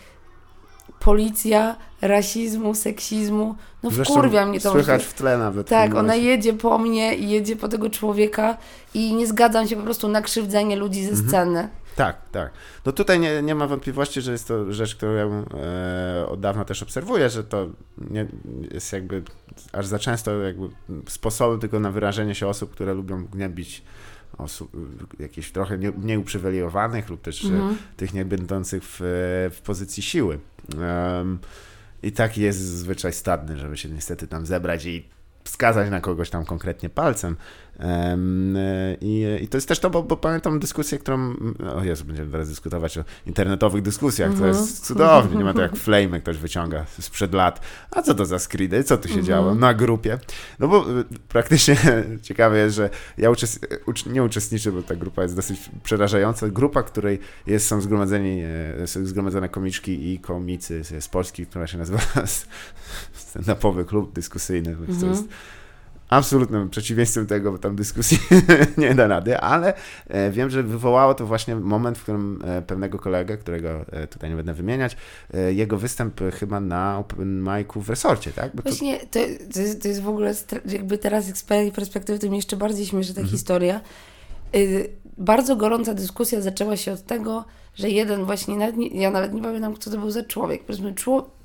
policja 1.05 1.77
rasizmu, 2.03 2.75
seksizmu, 2.75 3.55
no 3.83 3.91
Zresztą 3.91 4.15
wkurwia 4.15 4.47
mnie 4.47 4.61
to. 4.61 4.73
Słychać 4.73 5.05
w 5.05 5.15
tle 5.15 5.39
nawet. 5.39 5.69
Tak, 5.69 5.95
ona 5.95 6.15
jedzie 6.15 6.53
po 6.53 6.79
mnie 6.79 7.15
i 7.15 7.31
jedzie 7.31 7.57
po 7.57 7.69
tego 7.69 7.91
człowieka 7.91 8.57
i 8.95 9.15
nie 9.15 9.27
zgadzam 9.27 9.69
się 9.69 9.77
po 9.77 9.83
prostu 9.83 10.09
na 10.09 10.23
krzywdzenie 10.23 10.77
ludzi 10.77 11.05
ze 11.05 11.11
mhm. 11.11 11.29
sceny. 11.29 11.69
Tak, 11.97 12.17
tak. 12.33 12.51
No 12.87 12.93
tutaj 12.93 13.21
nie, 13.21 13.43
nie 13.43 13.55
ma 13.55 13.67
wątpliwości, 13.67 14.21
że 14.21 14.33
jest 14.33 14.49
to 14.49 14.73
rzecz, 14.73 14.95
którą 14.95 15.13
ja 15.13 15.25
e, 15.25 16.27
od 16.29 16.41
dawna 16.41 16.65
też 16.65 16.83
obserwuję, 16.83 17.31
że 17.31 17.45
to 17.45 17.67
nie, 17.99 18.27
jest 18.71 18.93
jakby 18.93 19.23
aż 19.73 19.87
za 19.87 19.99
często 19.99 20.39
jakby 20.41 20.69
sposobem 21.09 21.61
tylko 21.61 21.81
na 21.81 21.91
wyrażenie 21.91 22.35
się 22.35 22.47
osób, 22.47 22.71
które 22.71 22.95
lubią 22.95 23.25
gnębić 23.25 23.83
osób, 24.39 24.73
jakichś 25.19 25.51
trochę 25.51 25.79
nie, 25.79 25.93
nieuprzywilejowanych 25.99 27.09
lub 27.09 27.23
też 27.23 27.45
mm. 27.45 27.77
tych 27.97 28.15
nie 28.15 28.25
będących 28.25 28.83
w, 28.87 28.99
w 29.55 29.61
pozycji 29.65 30.03
siły. 30.03 30.39
Um, 30.79 31.39
I 32.03 32.13
tak 32.13 32.39
jest 32.39 32.59
zwyczaj 32.59 33.13
stadny, 33.13 33.59
żeby 33.59 33.77
się 33.77 33.89
niestety 33.89 34.29
tam 34.29 34.47
zebrać 34.47 34.85
i 34.85 35.09
wskazać 35.45 35.91
na 35.91 36.01
kogoś 36.01 36.31
tam 36.31 36.45
konkretnie 36.45 36.89
palcem. 36.89 37.37
I, 39.01 39.27
I, 39.43 39.49
to 39.49 39.57
jest 39.57 39.69
też 39.69 39.79
to, 39.79 39.91
bo, 39.91 40.03
bo, 40.03 40.17
pamiętam 40.17 40.59
dyskusję, 40.59 40.99
którą. 40.99 41.35
O 41.77 41.85
Jezu, 41.85 42.05
będziemy 42.05 42.31
teraz 42.31 42.49
dyskutować 42.49 42.99
o 42.99 43.05
internetowych 43.27 43.83
dyskusjach, 43.83 44.29
mm 44.29 44.39
-hmm. 44.39 44.43
to 44.43 44.47
jest 44.47 44.61
mhm. 44.61 44.85
cudownie. 44.85 45.39
Nie 45.39 45.45
ma 45.45 45.55
to 45.55 45.63
jak 45.63 45.77
flame 45.87 46.21
ktoś 46.21 46.37
wyciąga 46.37 46.87
sprzed 47.01 47.35
lat. 47.35 47.61
A 47.91 48.03
co 48.03 48.15
to 48.15 48.27
za 48.27 48.39
skridy? 48.39 48.85
Co 48.85 48.97
tu 48.97 49.09
się 49.09 49.15
mm 49.15 49.25
-hmm. 49.25 49.29
działo 49.29 49.55
na 49.55 49.75
grupie? 49.75 50.19
No 50.59 50.69
bo 50.69 51.01
y, 51.01 51.05
praktycznie 51.29 51.77
ciekawe 52.23 52.59
jest, 52.59 52.77
że 52.77 52.91
ja 53.19 53.31
uczest... 53.31 53.67
nie 54.07 54.23
uczestniczę, 54.23 54.73
bo 54.73 54.83
ta 54.83 54.95
grupa 54.95 55.23
jest 55.23 55.37
dosyć 55.37 55.71
przerażająca. 55.83 56.49
Grupa, 56.49 56.83
której 56.83 57.19
jest, 57.47 57.67
są 57.67 57.81
zgromadzeni, 57.81 58.43
e, 58.83 58.87
są 58.87 59.07
zgromadzone 59.07 59.49
komiczki 59.49 60.13
i 60.13 60.19
komicy 60.19 60.85
z 61.01 61.09
Polski, 61.09 61.47
która 61.47 61.67
się 61.67 61.79
nazywa 61.79 61.99
stand-upowy 63.33 63.85
klub 63.85 64.13
dyskusyjny, 64.13 64.71
mm 64.71 64.87
-hmm. 64.87 65.23
Absolutnym 66.15 66.71
przeciwieństwem 66.71 67.27
tego, 67.27 67.53
bo 67.53 67.59
tam 67.59 67.77
dyskusji 67.77 68.19
nie 68.79 68.95
da 68.95 69.07
rady, 69.07 69.39
ale 69.39 69.75
e, 70.09 70.31
wiem, 70.31 70.51
że 70.51 70.63
wywołało 70.63 71.15
to 71.15 71.27
właśnie 71.27 71.57
moment, 71.57 71.99
w 71.99 72.03
którym 72.03 72.43
e, 72.45 72.63
pewnego 72.63 72.99
kolegę, 72.99 73.37
którego 73.37 73.69
e, 73.93 74.07
tutaj 74.07 74.31
nie 74.31 74.37
będę 74.37 74.55
wymieniać, 74.55 74.97
jego 75.51 75.77
występ 75.77 76.21
chyba 76.41 76.61
na 76.61 76.99
open 76.99 77.43
micu 77.43 77.81
w 77.81 77.91
resorcie, 77.91 78.31
tak? 78.31 78.57
Bo 78.57 78.63
właśnie 78.63 78.99
to... 78.99 79.21
To, 79.55 79.61
jest, 79.61 79.83
to 79.83 79.89
jest 79.89 80.03
w 80.03 80.09
ogóle, 80.09 80.35
jakby 80.67 80.99
teraz 80.99 81.25
z 81.25 81.43
perspektywy, 81.75 82.19
to 82.19 82.27
mnie 82.27 82.37
jeszcze 82.37 82.57
bardziej 82.57 82.87
śmieszy 82.87 83.15
ta 83.15 83.21
mhm. 83.21 83.37
historia. 83.37 83.81
Y, 84.55 84.91
bardzo 85.19 85.57
gorąca 85.57 85.95
dyskusja 85.95 86.41
zaczęła 86.41 86.77
się 86.77 86.93
od 86.93 87.03
tego, 87.03 87.45
że 87.75 87.91
jeden 87.91 88.25
właśnie, 88.25 88.57
nawet 88.57 88.77
nie, 88.77 88.89
ja 88.89 89.11
nawet 89.11 89.35
nie 89.35 89.43
pamiętam, 89.43 89.75
kto 89.75 89.91
to 89.91 89.99
był 89.99 90.11
za 90.11 90.23
człowiek, 90.23 90.65
powiedzmy 90.65 90.95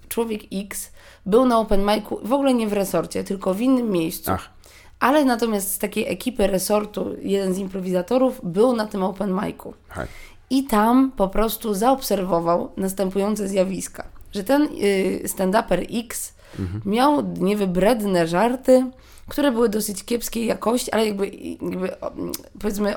człowiek 0.09 0.41
X 0.53 0.91
był 1.25 1.45
na 1.45 1.59
open 1.59 1.85
micu, 1.85 2.19
w 2.23 2.33
ogóle 2.33 2.53
nie 2.53 2.67
w 2.67 2.73
resorcie, 2.73 3.23
tylko 3.23 3.53
w 3.53 3.61
innym 3.61 3.91
miejscu. 3.91 4.31
Ach. 4.31 4.49
Ale 4.99 5.25
natomiast 5.25 5.71
z 5.71 5.77
takiej 5.77 6.07
ekipy 6.07 6.47
resortu, 6.47 7.15
jeden 7.21 7.53
z 7.53 7.57
improwizatorów 7.57 8.41
był 8.43 8.75
na 8.75 8.87
tym 8.87 9.03
open 9.03 9.39
micu. 9.43 9.73
I 10.49 10.63
tam 10.63 11.11
po 11.11 11.27
prostu 11.27 11.73
zaobserwował 11.73 12.71
następujące 12.77 13.47
zjawiska. 13.47 14.03
Że 14.31 14.43
ten 14.43 14.61
y, 14.63 15.23
stand-uper 15.25 15.85
X 15.99 16.33
mhm. 16.59 16.81
miał 16.85 17.33
niewybredne 17.39 18.27
żarty, 18.27 18.85
które 19.27 19.51
były 19.51 19.69
dosyć 19.69 20.05
kiepskiej 20.05 20.45
jakości, 20.45 20.91
ale 20.91 21.05
jakby, 21.05 21.27
jakby 21.61 21.89
powiedzmy 22.59 22.95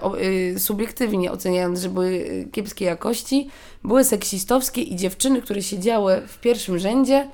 y, 0.55 0.59
subiektywnie 0.59 1.33
oceniając, 1.33 1.81
że 1.81 1.89
były 1.89 2.09
y, 2.09 2.49
kiepskiej 2.53 2.87
jakości, 2.87 3.51
były 3.85 4.05
seksistowskie 4.05 4.83
i 4.83 4.97
dziewczyny, 4.97 5.43
które 5.43 5.63
siedziały 5.63 6.23
w 6.27 6.41
pierwszym 6.41 6.79
rzędzie, 6.79 7.29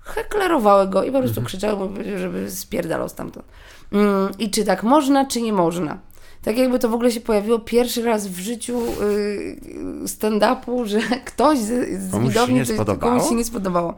heklerowały 0.00 0.88
go 0.88 1.04
i 1.04 1.12
po 1.12 1.18
prostu 1.18 1.40
mhm. 1.40 1.46
krzyczały, 1.46 1.88
żeby 2.18 2.50
spierdalał 2.50 3.08
stamtąd. 3.08 3.46
Mm, 3.94 4.28
I 4.38 4.50
czy 4.50 4.64
tak 4.64 4.82
można, 4.82 5.24
czy 5.26 5.42
nie 5.42 5.52
można. 5.52 5.98
Tak 6.42 6.58
jakby 6.58 6.78
to 6.78 6.88
w 6.88 6.94
ogóle 6.94 7.10
się 7.10 7.20
pojawiło 7.20 7.58
pierwszy 7.58 8.02
raz 8.02 8.26
w 8.28 8.38
życiu 8.38 8.80
yy, 8.80 10.06
stand-upu, 10.06 10.86
że 10.86 10.98
ktoś 11.30 11.58
z, 11.58 12.02
z 12.02 12.18
widowni 12.18 12.60
komuś 13.00 13.28
się 13.28 13.34
nie 13.34 13.44
spodobało. 13.44 13.94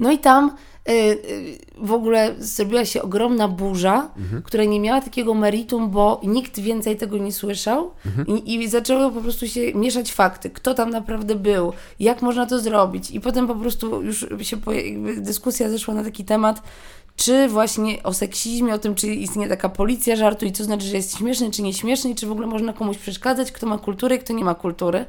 No 0.00 0.12
i 0.12 0.18
tam 0.18 0.56
Y, 0.88 0.92
y, 0.92 1.58
w 1.76 1.92
ogóle 1.92 2.34
zrobiła 2.38 2.84
się 2.84 3.02
ogromna 3.02 3.48
burza, 3.48 4.10
mhm. 4.16 4.42
która 4.42 4.64
nie 4.64 4.80
miała 4.80 5.00
takiego 5.00 5.34
meritum, 5.34 5.90
bo 5.90 6.20
nikt 6.24 6.60
więcej 6.60 6.96
tego 6.96 7.18
nie 7.18 7.32
słyszał 7.32 7.90
mhm. 8.06 8.28
i, 8.28 8.54
i 8.54 8.68
zaczęły 8.68 9.12
po 9.12 9.20
prostu 9.20 9.48
się 9.48 9.74
mieszać 9.74 10.12
fakty, 10.12 10.50
kto 10.50 10.74
tam 10.74 10.90
naprawdę 10.90 11.34
był, 11.34 11.72
jak 12.00 12.22
można 12.22 12.46
to 12.46 12.60
zrobić 12.60 13.10
i 13.10 13.20
potem 13.20 13.46
po 13.46 13.54
prostu 13.54 14.02
już 14.02 14.26
się 14.40 14.56
dyskusja 15.16 15.70
zeszła 15.70 15.94
na 15.94 16.04
taki 16.04 16.24
temat, 16.24 16.62
czy 17.20 17.48
właśnie 17.48 18.02
o 18.02 18.14
seksizmie, 18.14 18.74
o 18.74 18.78
tym, 18.78 18.94
czy 18.94 19.06
istnieje 19.06 19.48
taka 19.48 19.68
policja 19.68 20.16
żartu 20.16 20.46
i 20.46 20.52
co 20.52 20.64
znaczy, 20.64 20.86
że 20.86 20.96
jest 20.96 21.18
śmieszny, 21.18 21.50
czy 21.50 21.62
nieśmieszny, 21.62 22.10
i 22.10 22.14
czy 22.14 22.26
w 22.26 22.32
ogóle 22.32 22.46
można 22.46 22.72
komuś 22.72 22.98
przeszkadzać, 22.98 23.52
kto 23.52 23.66
ma 23.66 23.78
kulturę, 23.78 24.18
kto 24.18 24.32
nie 24.32 24.44
ma 24.44 24.54
kultury. 24.54 25.04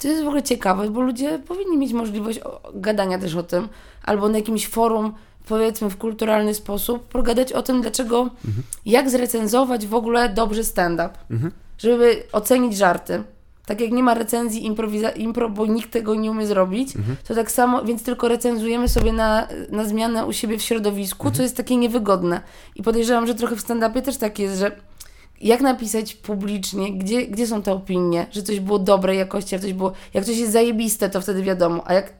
To 0.00 0.08
jest 0.08 0.24
w 0.24 0.26
ogóle 0.26 0.42
ciekawe, 0.42 0.90
bo 0.90 1.00
ludzie 1.00 1.38
powinni 1.38 1.76
mieć 1.78 1.92
możliwość 1.92 2.40
gadania 2.74 3.18
też 3.18 3.34
o 3.34 3.42
tym, 3.42 3.68
albo 4.02 4.28
na 4.28 4.38
jakimś 4.38 4.68
forum, 4.68 5.14
powiedzmy 5.48 5.90
w 5.90 5.96
kulturalny 5.96 6.54
sposób, 6.54 7.08
pogadać 7.08 7.52
o 7.52 7.62
tym, 7.62 7.82
dlaczego, 7.82 8.20
mhm. 8.20 8.62
jak 8.86 9.10
zrecenzować 9.10 9.86
w 9.86 9.94
ogóle 9.94 10.28
dobrze 10.28 10.64
stand-up, 10.64 11.10
mhm. 11.30 11.52
żeby 11.78 12.22
ocenić 12.32 12.76
żarty. 12.76 13.22
Tak 13.66 13.80
jak 13.80 13.90
nie 13.90 14.02
ma 14.02 14.14
recenzji 14.14 14.70
improwiza- 14.70 15.16
impro, 15.16 15.50
bo 15.50 15.66
nikt 15.66 15.90
tego 15.90 16.14
nie 16.14 16.30
umie 16.30 16.46
zrobić, 16.46 16.96
mhm. 16.96 17.16
to 17.28 17.34
tak 17.34 17.50
samo, 17.50 17.84
więc 17.84 18.02
tylko 18.02 18.28
recenzujemy 18.28 18.88
sobie 18.88 19.12
na, 19.12 19.48
na 19.70 19.84
zmianę 19.84 20.26
u 20.26 20.32
siebie 20.32 20.58
w 20.58 20.62
środowisku, 20.62 21.30
co 21.30 21.42
jest 21.42 21.56
takie 21.56 21.76
niewygodne. 21.76 22.40
I 22.76 22.82
podejrzewam, 22.82 23.26
że 23.26 23.34
trochę 23.34 23.56
w 23.56 23.60
stand-upie 23.60 24.02
też 24.02 24.16
tak 24.16 24.38
jest, 24.38 24.58
że 24.58 24.76
jak 25.40 25.60
napisać 25.60 26.14
publicznie, 26.14 26.92
gdzie, 26.92 27.26
gdzie 27.26 27.46
są 27.46 27.62
te 27.62 27.72
opinie, 27.72 28.26
że 28.30 28.42
coś 28.42 28.60
było 28.60 28.78
dobrej 28.78 29.18
jakości, 29.18 29.54
a 29.56 29.58
coś 29.58 29.72
było, 29.72 29.92
jak 30.14 30.24
coś 30.24 30.38
jest 30.38 30.52
zajebiste, 30.52 31.10
to 31.10 31.20
wtedy 31.20 31.42
wiadomo, 31.42 31.82
a 31.86 31.94
jak 31.94 32.12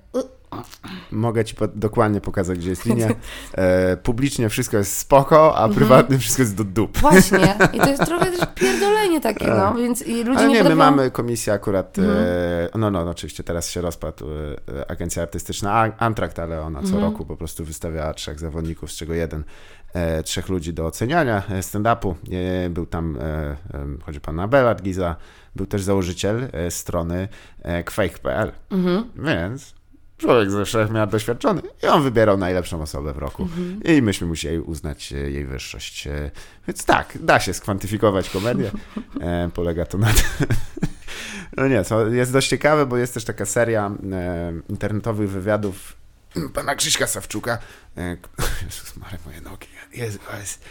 Mogę 1.10 1.44
ci 1.44 1.54
po 1.54 1.68
dokładnie 1.68 2.20
pokazać, 2.20 2.58
gdzie 2.58 2.70
jest 2.70 2.84
linia. 2.90 3.08
E, 3.52 3.96
publicznie 3.96 4.48
wszystko 4.48 4.76
jest 4.76 4.96
spoko, 4.96 5.56
a 5.56 5.68
prywatnie 5.68 6.18
wszystko 6.18 6.42
jest 6.42 6.54
do 6.54 6.64
dup. 6.64 6.98
Właśnie. 6.98 7.54
I 7.72 7.78
to 7.78 7.88
jest 7.88 8.04
trochę 8.10 8.26
też 8.26 8.48
pierdolenie 8.54 9.20
takie, 9.20 9.46
no, 9.46 9.74
więc 9.74 10.02
i 10.02 10.24
ludzie 10.24 10.38
Ale 10.38 10.48
nie, 10.48 10.54
nie 10.54 10.64
my 10.64 10.74
mamy 10.74 11.10
komisję 11.10 11.52
akurat, 11.52 11.98
e, 11.98 12.68
no, 12.78 12.90
no, 12.90 13.04
no, 13.04 13.10
oczywiście 13.10 13.44
teraz 13.44 13.70
się 13.70 13.80
rozpadł 13.80 14.24
e, 14.80 14.90
agencja 14.90 15.22
artystyczna 15.22 15.92
Antrakt, 15.98 16.38
ale 16.38 16.60
ona 16.60 16.82
co 16.82 17.00
roku 17.00 17.26
po 17.26 17.36
prostu 17.36 17.64
wystawiała 17.64 18.14
trzech 18.14 18.38
zawodników, 18.38 18.92
z 18.92 18.96
czego 18.96 19.14
jeden, 19.14 19.44
e, 19.94 20.22
trzech 20.22 20.48
ludzi 20.48 20.72
do 20.72 20.86
oceniania 20.86 21.42
e, 21.50 21.60
stand-upu. 21.60 22.14
E, 22.66 22.70
był 22.70 22.86
tam, 22.86 23.16
e, 23.16 23.20
e, 23.22 23.56
chodzi 24.04 24.20
pan 24.20 24.40
Abelard 24.40 24.82
Giza, 24.82 25.16
był 25.56 25.66
też 25.66 25.82
założyciel 25.82 26.48
e, 26.52 26.70
strony 26.70 27.28
e, 27.62 27.84
kwake.pl, 27.84 28.52
więc 29.16 29.74
człowiek 30.24 30.50
ze 30.50 30.64
wszechmiar 30.64 31.08
doświadczony 31.08 31.62
i 31.82 31.86
on 31.86 32.02
wybierał 32.02 32.36
najlepszą 32.36 32.82
osobę 32.82 33.12
w 33.12 33.18
roku 33.18 33.48
i 33.84 34.02
myśmy 34.02 34.26
musieli 34.26 34.58
uznać 34.58 35.12
e, 35.12 35.16
jej 35.16 35.46
wyższość. 35.46 36.06
E, 36.06 36.30
Więc 36.68 36.84
tak, 36.84 37.18
da 37.20 37.40
się 37.40 37.54
skwantyfikować 37.54 38.30
komedię. 38.30 38.70
E, 39.20 39.50
polega 39.54 39.86
to 39.86 39.98
na 39.98 40.06
tym. 40.06 40.46
No 41.56 41.68
nie, 41.68 41.84
co 41.84 42.06
jest 42.06 42.32
dość 42.32 42.48
ciekawe, 42.48 42.86
bo 42.86 42.96
jest 42.96 43.14
też 43.14 43.24
taka 43.24 43.46
seria 43.46 43.90
e, 44.12 44.52
internetowych 44.68 45.30
wywiadów 45.30 45.96
pana 46.54 46.74
Krzyśka 46.74 47.06
Sawczuka. 47.06 47.58
E, 47.96 48.16
Jezus 48.66 48.96
Maria, 48.96 49.18
moje 49.26 49.40
nogi. 49.40 49.68
Jezu, 49.92 50.18
jest... 50.40 50.64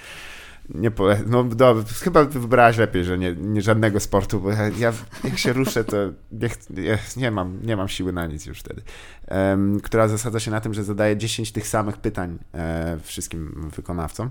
Nie 0.70 0.91
pole... 0.91 1.20
No 1.28 1.43
dobra, 1.43 1.84
chyba 2.03 2.24
wybrałaś 2.26 2.78
lepiej, 2.78 3.03
że 3.03 3.18
nie, 3.18 3.36
nie 3.36 3.61
żadnego 3.61 3.99
sportu, 3.99 4.39
bo 4.39 4.51
ja, 4.51 4.68
ja 4.78 4.93
jak 5.24 5.38
się 5.38 5.53
ruszę, 5.53 5.84
to 5.84 5.97
nie, 6.32 6.49
nie, 6.70 6.97
nie, 7.18 7.32
mam, 7.32 7.59
nie 7.64 7.78
mam 7.78 7.88
siły 7.88 8.14
na 8.14 8.26
nic 8.26 8.45
już 8.45 8.59
wtedy. 8.59 8.82
Em, 9.28 9.80
która 9.80 10.07
zasadza 10.07 10.39
się 10.39 10.51
na 10.51 10.61
tym, 10.61 10.74
że 10.74 10.84
zadaje 10.84 11.18
10 11.18 11.51
tych 11.51 11.68
samych 11.68 11.97
pytań 11.97 12.39
e, 12.53 12.97
wszystkim 13.03 13.70
wykonawcom, 13.76 14.30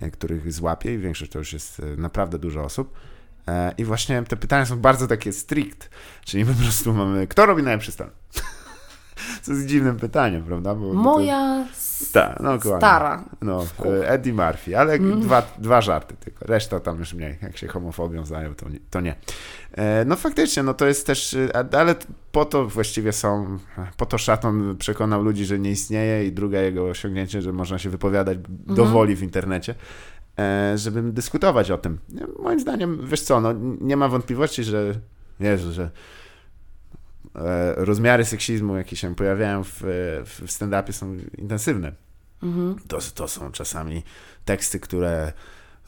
e, 0.00 0.10
których 0.10 0.52
złapie 0.52 0.94
i 0.94 0.98
większość 0.98 1.32
to 1.32 1.38
już 1.38 1.52
jest 1.52 1.80
e, 1.80 1.96
naprawdę 1.96 2.38
dużo 2.38 2.62
osób. 2.62 2.94
E, 3.48 3.74
I 3.78 3.84
właśnie 3.84 4.22
te 4.22 4.36
pytania 4.36 4.66
są 4.66 4.78
bardzo 4.78 5.06
takie 5.06 5.32
strict, 5.32 5.90
czyli 6.24 6.44
my 6.44 6.54
po 6.54 6.62
prostu 6.62 6.92
mamy, 6.92 7.26
kto 7.26 7.46
robi 7.46 7.62
najlepszy 7.62 7.92
stan? 7.92 8.10
Co 9.42 9.52
jest 9.52 9.66
dziwnym 9.66 9.96
pytaniem, 9.96 10.42
prawda? 10.42 10.74
Bo, 10.74 10.80
bo 10.80 10.92
to- 10.92 10.94
Moja 10.94 11.66
tak, 12.12 12.40
no 12.40 12.60
stara. 12.60 13.24
No, 13.42 13.66
e, 13.84 14.08
Eddie 14.08 14.32
Murphy, 14.32 14.78
ale 14.78 14.98
dwa, 14.98 15.42
dwa 15.58 15.80
żarty 15.80 16.14
tylko. 16.20 16.44
Reszta 16.46 16.80
tam 16.80 16.98
już 16.98 17.14
mniej. 17.14 17.38
Jak 17.42 17.56
się 17.56 17.68
homofobią 17.68 18.26
zajął, 18.26 18.54
to 18.54 18.68
nie. 18.68 18.78
To 18.90 19.00
nie. 19.00 19.14
E, 19.72 20.04
No 20.04 20.16
faktycznie, 20.16 20.62
no 20.62 20.74
to 20.74 20.86
jest 20.86 21.06
też, 21.06 21.34
e, 21.34 21.48
ale 21.78 21.94
po 22.32 22.44
to 22.44 22.66
właściwie 22.66 23.12
są, 23.12 23.58
po 23.96 24.06
to 24.06 24.18
Szaton 24.18 24.76
przekonał 24.78 25.22
ludzi, 25.22 25.44
że 25.44 25.58
nie 25.58 25.70
istnieje 25.70 26.26
i 26.26 26.32
druga 26.32 26.60
jego 26.60 26.84
osiągnięcie, 26.84 27.42
że 27.42 27.52
można 27.52 27.78
się 27.78 27.90
wypowiadać 27.90 28.38
do 28.48 28.84
woli 28.84 29.16
w 29.16 29.22
internecie, 29.22 29.74
żeby 30.74 31.02
dyskutować 31.02 31.70
o 31.70 31.78
tym. 31.78 31.98
Moim 32.42 32.60
zdaniem, 32.60 32.98
wiesz 33.06 33.20
co, 33.22 33.40
no 33.40 33.52
nie 33.80 33.96
ma 33.96 34.08
wątpliwości, 34.08 34.64
że 34.64 34.94
Jezu, 35.40 35.72
że 35.72 35.90
rozmiary 37.76 38.24
seksizmu, 38.24 38.76
jakie 38.76 38.96
się 38.96 39.14
pojawiają 39.14 39.64
w, 39.64 39.80
w 40.24 40.46
stand-upie 40.46 40.92
są 40.92 41.16
intensywne. 41.38 41.92
To, 42.88 42.98
to 43.14 43.28
są 43.28 43.52
czasami 43.52 44.02
teksty, 44.44 44.80
które 44.80 45.32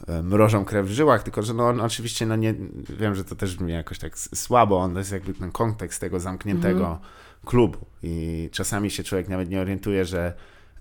e, 0.07 0.23
mrożą 0.23 0.65
krew 0.65 0.87
w 0.87 0.91
żyłach, 0.91 1.23
tylko 1.23 1.43
że 1.43 1.53
no 1.53 1.67
on 1.67 1.81
oczywiście, 1.81 2.25
no 2.25 2.35
nie, 2.35 2.55
wiem, 2.99 3.15
że 3.15 3.23
to 3.23 3.35
też 3.35 3.55
brzmi 3.55 3.73
jakoś 3.73 3.99
tak 3.99 4.17
słabo, 4.19 4.77
on 4.77 4.93
to 4.93 4.99
jest 4.99 5.11
jakby 5.11 5.33
ten 5.33 5.51
kontekst 5.51 6.01
tego 6.01 6.19
zamkniętego 6.19 6.99
klubu 7.45 7.85
i 8.03 8.49
czasami 8.51 8.91
się 8.91 9.03
człowiek 9.03 9.27
nawet 9.27 9.49
nie 9.49 9.61
orientuje, 9.61 10.05
że 10.05 10.33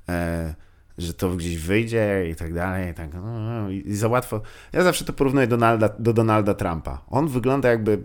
e, 0.08 0.54
że 0.98 1.14
to 1.14 1.30
gdzieś 1.30 1.58
wyjdzie 1.58 2.28
i 2.30 2.34
tak 2.34 2.54
dalej, 2.54 2.90
i 2.90 2.94
tak, 2.94 3.14
no, 3.14 3.20
no, 3.20 3.70
i 3.70 3.88
i 3.88 3.96
za 3.96 4.08
łatwo. 4.08 4.40
Ja 4.72 4.82
zawsze 4.82 5.04
to 5.04 5.12
porównuję 5.12 5.46
Donalda, 5.46 5.88
do 5.98 6.12
Donalda 6.12 6.54
Trumpa. 6.54 7.02
On 7.08 7.28
wygląda 7.28 7.68
jakby, 7.68 8.02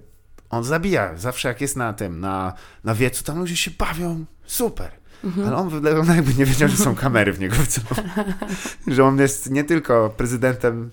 on 0.52 0.64
zabija, 0.64 1.18
zawsze 1.18 1.47
jak 1.47 1.62
jest 1.62 1.76
na 1.76 1.93
tym, 1.93 2.20
na, 2.20 2.54
na 2.84 2.95
wiecu, 2.95 3.24
tam 3.24 3.39
ludzie 3.39 3.58
się 3.58 3.72
bawią, 3.72 4.26
super. 4.45 4.91
Ale 5.47 5.56
on 5.56 5.70
wygląda 5.70 6.16
jakby 6.16 6.34
nie 6.34 6.45
wiedział, 6.45 6.70
że 6.70 6.78
są 6.78 6.95
kamery 6.95 7.34
w 7.34 7.39
niego 7.39 7.56
wcelowane. 7.56 8.34
że 8.88 9.04
on 9.04 9.20
jest 9.20 9.52
nie 9.52 9.64
tylko 9.64 10.14
prezydentem 10.18 10.89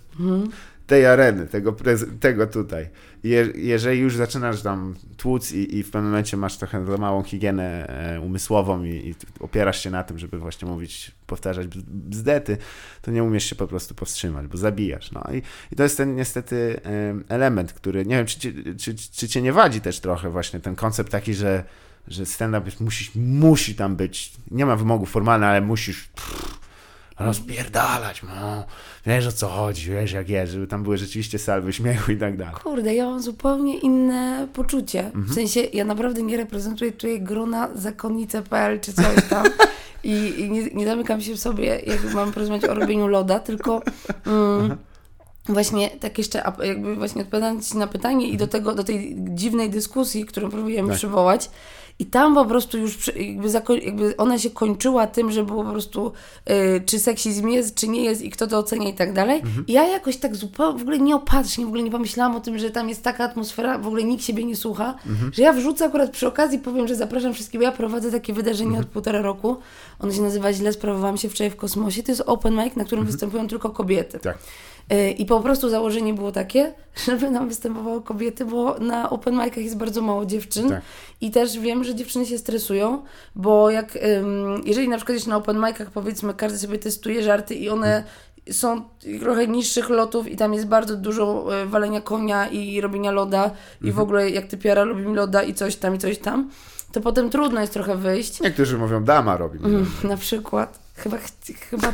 tej 0.88 1.06
areny, 1.06 1.46
tego, 1.46 1.76
tego 2.20 2.46
tutaj. 2.46 2.88
Je, 3.22 3.48
jeżeli 3.54 4.00
już 4.00 4.16
zaczynasz 4.16 4.62
tam 4.62 4.94
tłuc 5.16 5.52
i, 5.52 5.76
i 5.76 5.82
w 5.82 5.90
pewnym 5.90 6.10
momencie 6.10 6.36
masz 6.36 6.56
trochę 6.56 6.86
za 6.86 6.96
małą 6.96 7.22
higienę 7.22 7.86
e, 8.14 8.20
umysłową 8.20 8.84
i, 8.84 8.90
i 8.90 9.14
opierasz 9.40 9.82
się 9.82 9.90
na 9.90 10.04
tym, 10.04 10.18
żeby 10.18 10.38
właśnie 10.38 10.68
mówić, 10.68 11.12
powtarzać 11.26 11.66
bz- 11.66 11.82
bzdety, 11.86 12.56
to 13.02 13.10
nie 13.10 13.24
umiesz 13.24 13.44
się 13.44 13.56
po 13.56 13.66
prostu 13.66 13.94
powstrzymać, 13.94 14.46
bo 14.46 14.58
zabijasz. 14.58 15.12
No 15.12 15.24
i, 15.32 15.42
i 15.72 15.76
to 15.76 15.82
jest 15.82 15.96
ten 15.96 16.16
niestety 16.16 16.80
em, 16.82 17.24
element, 17.28 17.72
który, 17.72 18.06
nie 18.06 18.16
wiem, 18.16 18.26
czy, 18.26 18.38
cię- 18.38 18.74
czy, 18.78 18.94
czy 18.94 19.28
cię 19.28 19.42
nie 19.42 19.52
wadzi 19.52 19.80
też 19.80 20.00
trochę 20.00 20.30
właśnie 20.30 20.60
ten 20.60 20.76
koncept 20.76 21.12
taki, 21.12 21.34
że 21.34 21.64
że 22.08 22.26
stand-up 22.26 22.70
musi, 22.80 23.20
musi 23.20 23.74
tam 23.74 23.96
być, 23.96 24.32
nie 24.50 24.66
ma 24.66 24.76
wymogów 24.76 25.10
formalnych, 25.10 25.48
ale 25.48 25.60
musisz 25.60 26.08
pff, 26.08 26.58
rozpierdalać, 27.18 28.22
no, 28.22 28.64
wiesz 29.06 29.26
o 29.26 29.32
co 29.32 29.48
chodzi, 29.48 29.90
wiesz 29.90 30.12
jak 30.12 30.28
jest, 30.28 30.52
żeby 30.52 30.66
tam 30.66 30.82
były 30.82 30.98
rzeczywiście 30.98 31.38
salwy 31.38 31.72
śmiechu 31.72 32.12
i 32.12 32.16
tak 32.16 32.36
dalej. 32.36 32.54
Kurde, 32.54 32.94
ja 32.94 33.06
mam 33.06 33.22
zupełnie 33.22 33.78
inne 33.78 34.48
poczucie. 34.52 35.04
Mhm. 35.04 35.24
W 35.24 35.34
sensie, 35.34 35.60
ja 35.60 35.84
naprawdę 35.84 36.22
nie 36.22 36.36
reprezentuję 36.36 36.92
tutaj 36.92 37.20
grona 37.20 37.68
zakonnice.pl 37.74 38.80
czy 38.80 38.92
coś 38.92 39.28
tam. 39.30 39.44
I, 40.04 40.34
i 40.40 40.50
nie, 40.50 40.62
nie 40.66 40.86
zamykam 40.86 41.20
się 41.20 41.34
w 41.34 41.38
sobie, 41.40 41.64
jak 41.86 42.14
mam 42.14 42.32
porozmawiać 42.32 42.70
o 42.70 42.74
robieniu 42.74 43.06
loda, 43.08 43.38
tylko 43.40 43.82
mm, 44.26 44.76
właśnie 45.48 45.90
tak 45.90 46.18
jeszcze, 46.18 46.52
jakby 46.64 46.96
właśnie 46.96 47.22
odpowiadając 47.22 47.74
na 47.74 47.86
pytanie 47.86 48.28
i 48.28 48.36
do 48.36 48.46
tego, 48.46 48.74
do 48.74 48.84
tej 48.84 49.16
dziwnej 49.18 49.70
dyskusji, 49.70 50.24
którą 50.24 50.50
próbujemy 50.50 50.80
Mhm. 50.80 50.88
Tak. 50.88 50.96
przywołać, 50.98 51.50
i 52.00 52.06
tam 52.06 52.34
po 52.34 52.44
prostu 52.44 52.78
już 52.78 53.10
jakby, 53.16 53.78
jakby 53.84 54.16
ona 54.16 54.38
się 54.38 54.50
kończyła 54.50 55.06
tym, 55.06 55.30
że 55.32 55.44
było 55.44 55.64
po 55.64 55.70
prostu 55.70 56.12
y, 56.50 56.80
czy 56.86 56.98
seksizm 56.98 57.48
jest, 57.48 57.74
czy 57.74 57.88
nie 57.88 58.04
jest 58.04 58.22
i 58.22 58.30
kto 58.30 58.46
to 58.46 58.58
ocenia 58.58 58.88
i 58.88 58.94
tak 58.94 59.12
dalej. 59.12 59.40
Mhm. 59.40 59.64
I 59.66 59.72
ja 59.72 59.86
jakoś 59.86 60.16
tak 60.16 60.36
zupełnie 60.36 60.78
w 60.78 60.82
ogóle 60.82 60.98
nieopatrznie, 60.98 61.64
w 61.64 61.68
ogóle 61.68 61.82
nie 61.82 61.90
pomyślałam 61.90 62.36
o 62.36 62.40
tym, 62.40 62.58
że 62.58 62.70
tam 62.70 62.88
jest 62.88 63.02
taka 63.02 63.24
atmosfera, 63.24 63.78
w 63.78 63.86
ogóle 63.86 64.04
nikt 64.04 64.24
siebie 64.24 64.44
nie 64.44 64.56
słucha, 64.56 64.94
Mhm. 65.06 65.32
że 65.34 65.42
ja 65.42 65.52
wrzucę 65.52 65.84
akurat 65.84 66.10
przy 66.10 66.26
okazji, 66.26 66.58
powiem, 66.58 66.88
że 66.88 66.96
zapraszam 66.96 67.34
wszystkich, 67.34 67.60
bo 67.60 67.64
ja 67.64 67.72
prowadzę 67.72 68.10
takie 68.12 68.32
wydarzenie 68.32 68.68
Mhm. 68.68 68.84
od 68.84 68.90
półtora 68.90 69.22
roku. 69.22 69.56
Ono 70.00 70.12
się 70.12 70.22
nazywa 70.22 70.52
Źle 70.52 70.72
sprawowałam 70.72 71.16
się 71.16 71.28
wczoraj 71.28 71.50
w 71.50 71.56
kosmosie. 71.56 72.02
To 72.02 72.12
jest 72.12 72.22
open 72.26 72.54
mic, 72.64 72.76
na 72.76 72.84
którym 72.84 73.04
występują 73.06 73.48
tylko 73.48 73.70
kobiety. 73.70 74.16
Mhm. 74.16 74.34
Tak. 74.34 74.44
I 75.18 75.26
po 75.26 75.40
prostu 75.40 75.68
założenie 75.68 76.14
było 76.14 76.32
takie, 76.32 76.72
żeby 77.06 77.30
nam 77.30 77.48
występowały 77.48 78.02
kobiety, 78.02 78.44
bo 78.44 78.78
na 78.78 79.10
open 79.10 79.34
micach 79.34 79.56
jest 79.64 79.76
bardzo 79.76 80.02
mało 80.02 80.26
dziewczyn. 80.26 80.68
Tak. 80.68 80.82
I 81.20 81.30
też 81.30 81.58
wiem, 81.58 81.84
że 81.84 81.94
dziewczyny 81.94 82.26
się 82.26 82.38
stresują, 82.38 83.02
bo 83.34 83.70
jak, 83.70 83.98
jeżeli 84.64 84.88
na 84.88 84.96
przykład 84.96 85.14
jest 85.14 85.26
na 85.26 85.36
open 85.36 85.56
micach, 85.58 85.90
powiedzmy, 85.90 86.34
każdy 86.34 86.58
sobie 86.58 86.78
testuje 86.78 87.22
żarty 87.22 87.54
i 87.54 87.68
one 87.68 88.04
są 88.50 88.82
trochę 89.20 89.46
niższych 89.48 89.88
lotów 89.90 90.28
i 90.28 90.36
tam 90.36 90.54
jest 90.54 90.66
bardzo 90.66 90.96
dużo 90.96 91.48
e, 91.62 91.66
walenia 91.66 92.00
konia 92.00 92.48
i 92.48 92.80
robienia 92.80 93.10
loda 93.10 93.50
i 93.82 93.92
w 93.92 94.00
ogóle 94.00 94.30
jak 94.30 94.46
typiara 94.46 94.82
lubimy 94.84 95.14
loda 95.16 95.42
i 95.42 95.54
coś 95.54 95.76
tam 95.76 95.94
i 95.94 95.98
coś 95.98 96.18
tam, 96.18 96.50
to 96.92 97.00
potem 97.00 97.30
trudno 97.30 97.60
jest 97.60 97.72
trochę 97.72 97.96
wyjść. 97.96 98.40
Niektórzy 98.40 98.78
mówią, 98.78 99.04
dama 99.04 99.36
robi. 99.36 99.58
Mm, 99.58 99.86
na 100.04 100.16
przykład. 100.16 100.78
Chyba, 100.96 101.16
ch- 101.18 101.58
chyba, 101.70 101.92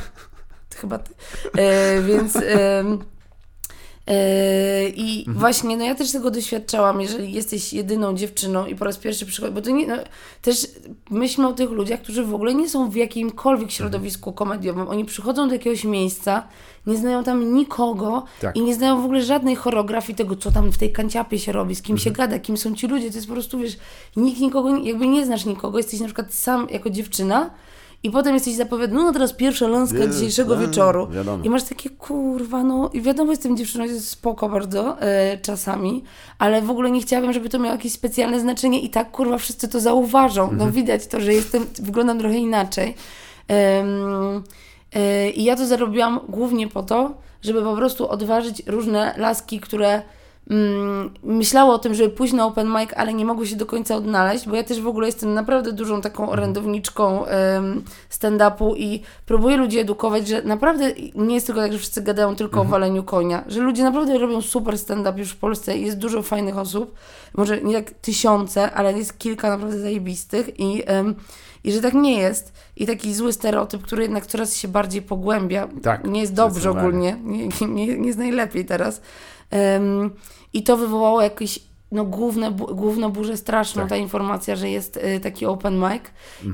chyba 0.74 0.98
ty. 0.98 1.14
E, 1.56 2.02
więc. 2.02 2.36
e, 2.36 2.84
I 4.88 5.24
właśnie, 5.28 5.76
no 5.76 5.84
ja 5.84 5.94
też 5.94 6.12
tego 6.12 6.30
doświadczałam, 6.30 7.00
jeżeli 7.00 7.32
jesteś 7.32 7.72
jedyną 7.72 8.14
dziewczyną 8.14 8.66
i 8.66 8.74
po 8.74 8.84
raz 8.84 8.98
pierwszy 8.98 9.26
przychodzi, 9.26 9.54
bo 9.54 9.60
to 9.60 9.70
nie, 9.70 9.86
no, 9.86 9.96
też 10.42 10.66
myślmy 11.10 11.48
o 11.48 11.52
tych 11.52 11.70
ludziach, 11.70 12.02
którzy 12.02 12.24
w 12.24 12.34
ogóle 12.34 12.54
nie 12.54 12.68
są 12.68 12.90
w 12.90 12.96
jakimkolwiek 12.96 13.70
środowisku 13.70 14.32
komediowym. 14.32 14.88
Oni 14.88 15.04
przychodzą 15.04 15.48
do 15.48 15.54
jakiegoś 15.54 15.84
miejsca, 15.84 16.48
nie 16.86 16.96
znają 16.96 17.24
tam 17.24 17.54
nikogo 17.54 18.24
Tak. 18.40 18.56
i 18.56 18.62
nie 18.62 18.74
znają 18.74 19.02
w 19.02 19.04
ogóle 19.04 19.22
żadnej 19.22 19.56
choreografii 19.56 20.16
tego, 20.16 20.36
co 20.36 20.52
tam 20.52 20.72
w 20.72 20.78
tej 20.78 20.92
kanciapie 20.92 21.38
się 21.38 21.52
robi, 21.52 21.74
z 21.74 21.82
kim 21.82 21.98
się 21.98 22.10
gada, 22.10 22.38
kim 22.38 22.56
są 22.56 22.74
ci 22.74 22.86
ludzie. 22.86 23.10
To 23.10 23.16
jest 23.16 23.26
po 23.26 23.32
prostu, 23.32 23.58
wiesz, 23.58 23.76
nikt 24.16 24.40
nikogo, 24.40 24.76
jakby 24.76 25.06
nie 25.06 25.26
znasz 25.26 25.44
nikogo, 25.44 25.78
jesteś 25.78 26.00
na 26.00 26.06
przykład 26.06 26.34
sam 26.34 26.66
jako 26.70 26.90
dziewczyna 26.90 27.50
i 28.04 28.10
potem 28.10 28.34
jesteś 28.34 28.54
zapowiadany, 28.54 29.02
no 29.02 29.12
teraz 29.12 29.32
pierwsza 29.32 29.68
laska 29.68 29.98
Jest, 29.98 30.14
dzisiejszego 30.14 30.54
no, 30.54 30.60
wieczoru. 30.60 31.06
wiadomo. 31.06 31.44
I 31.44 31.50
masz 31.50 31.62
takie, 31.62 31.90
kurwa, 31.90 32.62
no 32.62 32.90
i 32.92 33.00
wiadomo, 33.00 33.30
jestem 33.30 33.56
dziewczyną, 33.56 33.84
jest 33.84 34.08
spoko 34.08 34.48
bardzo 34.48 35.00
e, 35.00 35.38
czasami, 35.38 36.04
ale 36.38 36.62
w 36.62 36.70
ogóle 36.70 36.90
nie 36.90 37.00
chciałabym, 37.00 37.32
żeby 37.32 37.48
to 37.48 37.58
miało 37.58 37.72
jakieś 37.72 37.92
specjalne 37.92 38.40
znaczenie 38.40 38.80
i 38.80 38.90
tak, 38.90 39.10
kurwa, 39.10 39.38
wszyscy 39.38 39.68
to 39.68 39.80
zauważą. 39.80 40.52
No 40.52 40.70
widać 40.70 41.06
to, 41.06 41.20
że 41.20 41.34
jestem, 41.34 41.66
wyglądam 41.82 42.18
trochę 42.18 42.36
inaczej. 42.36 42.94
Yy, 43.48 45.30
I 45.30 45.44
ja 45.44 45.56
to 45.56 45.66
zarobiłam 45.66 46.20
głównie 46.28 46.68
po 46.68 46.82
to, 46.82 47.14
żeby 47.42 47.62
po 47.62 47.76
prostu 47.76 48.08
odważyć 48.08 48.62
różne 48.66 49.14
laski, 49.16 49.60
które 49.60 50.02
mm, 50.50 51.10
myślały 51.22 51.72
o 51.72 51.78
tym, 51.78 51.94
żeby 51.94 52.10
pójść 52.10 52.32
na 52.32 52.46
open 52.46 52.68
mic, 52.68 52.90
ale 52.96 53.14
nie 53.14 53.24
mogły 53.24 53.46
się 53.46 53.56
do 53.56 53.66
końca 53.66 53.96
odnaleźć, 53.96 54.48
bo 54.48 54.56
ja 54.56 54.64
też 54.64 54.80
w 54.80 54.86
ogóle 54.86 55.06
jestem 55.06 55.34
naprawdę 55.34 55.72
dużą 55.72 56.00
taką 56.00 56.30
orędowniczką 56.30 57.24
ym, 57.26 57.84
stand-upu 58.10 58.76
i 58.76 59.02
próbuję 59.26 59.56
ludzi 59.56 59.78
edukować, 59.78 60.28
że 60.28 60.42
naprawdę 60.42 60.92
nie 61.14 61.34
jest 61.34 61.46
tylko 61.46 61.60
tak, 61.60 61.72
że 61.72 61.78
wszyscy 61.78 62.02
gadają 62.02 62.36
tylko 62.36 62.60
o 62.60 62.64
waleniu 62.64 63.02
konia, 63.02 63.44
że 63.46 63.60
ludzie 63.60 63.82
naprawdę 63.82 64.18
robią 64.18 64.42
super 64.42 64.78
stand-up 64.78 65.18
już 65.18 65.30
w 65.30 65.36
Polsce 65.36 65.78
i 65.78 65.86
jest 65.86 65.98
dużo 65.98 66.22
fajnych 66.22 66.58
osób, 66.58 66.94
może 67.34 67.60
nie 67.60 67.74
tak 67.74 67.90
tysiące, 67.90 68.72
ale 68.72 68.98
jest 68.98 69.18
kilka 69.18 69.50
naprawdę 69.50 69.78
zajebistych 69.78 70.60
i... 70.60 70.82
I 71.64 71.72
że 71.72 71.80
tak 71.80 71.94
nie 71.94 72.18
jest. 72.18 72.52
I 72.76 72.86
taki 72.86 73.14
zły 73.14 73.32
stereotyp, 73.32 73.82
który 73.82 74.02
jednak 74.02 74.26
coraz 74.26 74.56
się 74.56 74.68
bardziej 74.68 75.02
pogłębia. 75.02 75.68
Tak, 75.82 76.04
nie 76.04 76.20
jest 76.20 76.34
dobrze 76.34 76.70
ogólnie. 76.70 77.16
Nie, 77.24 77.48
nie, 77.68 77.98
nie 77.98 78.06
jest 78.06 78.18
najlepiej 78.18 78.64
teraz. 78.64 79.00
I 80.52 80.62
to 80.62 80.76
wywołało 80.76 81.22
jakieś 81.22 81.60
no, 81.92 82.04
główne, 82.04 82.52
główną 82.52 83.10
burzę 83.10 83.36
straszną, 83.36 83.82
Tak. 83.82 83.88
ta 83.88 83.96
informacja, 83.96 84.56
że 84.56 84.70
jest 84.70 84.96
y, 84.96 85.20
taki 85.20 85.46
open 85.46 85.74
mic. 85.78 86.02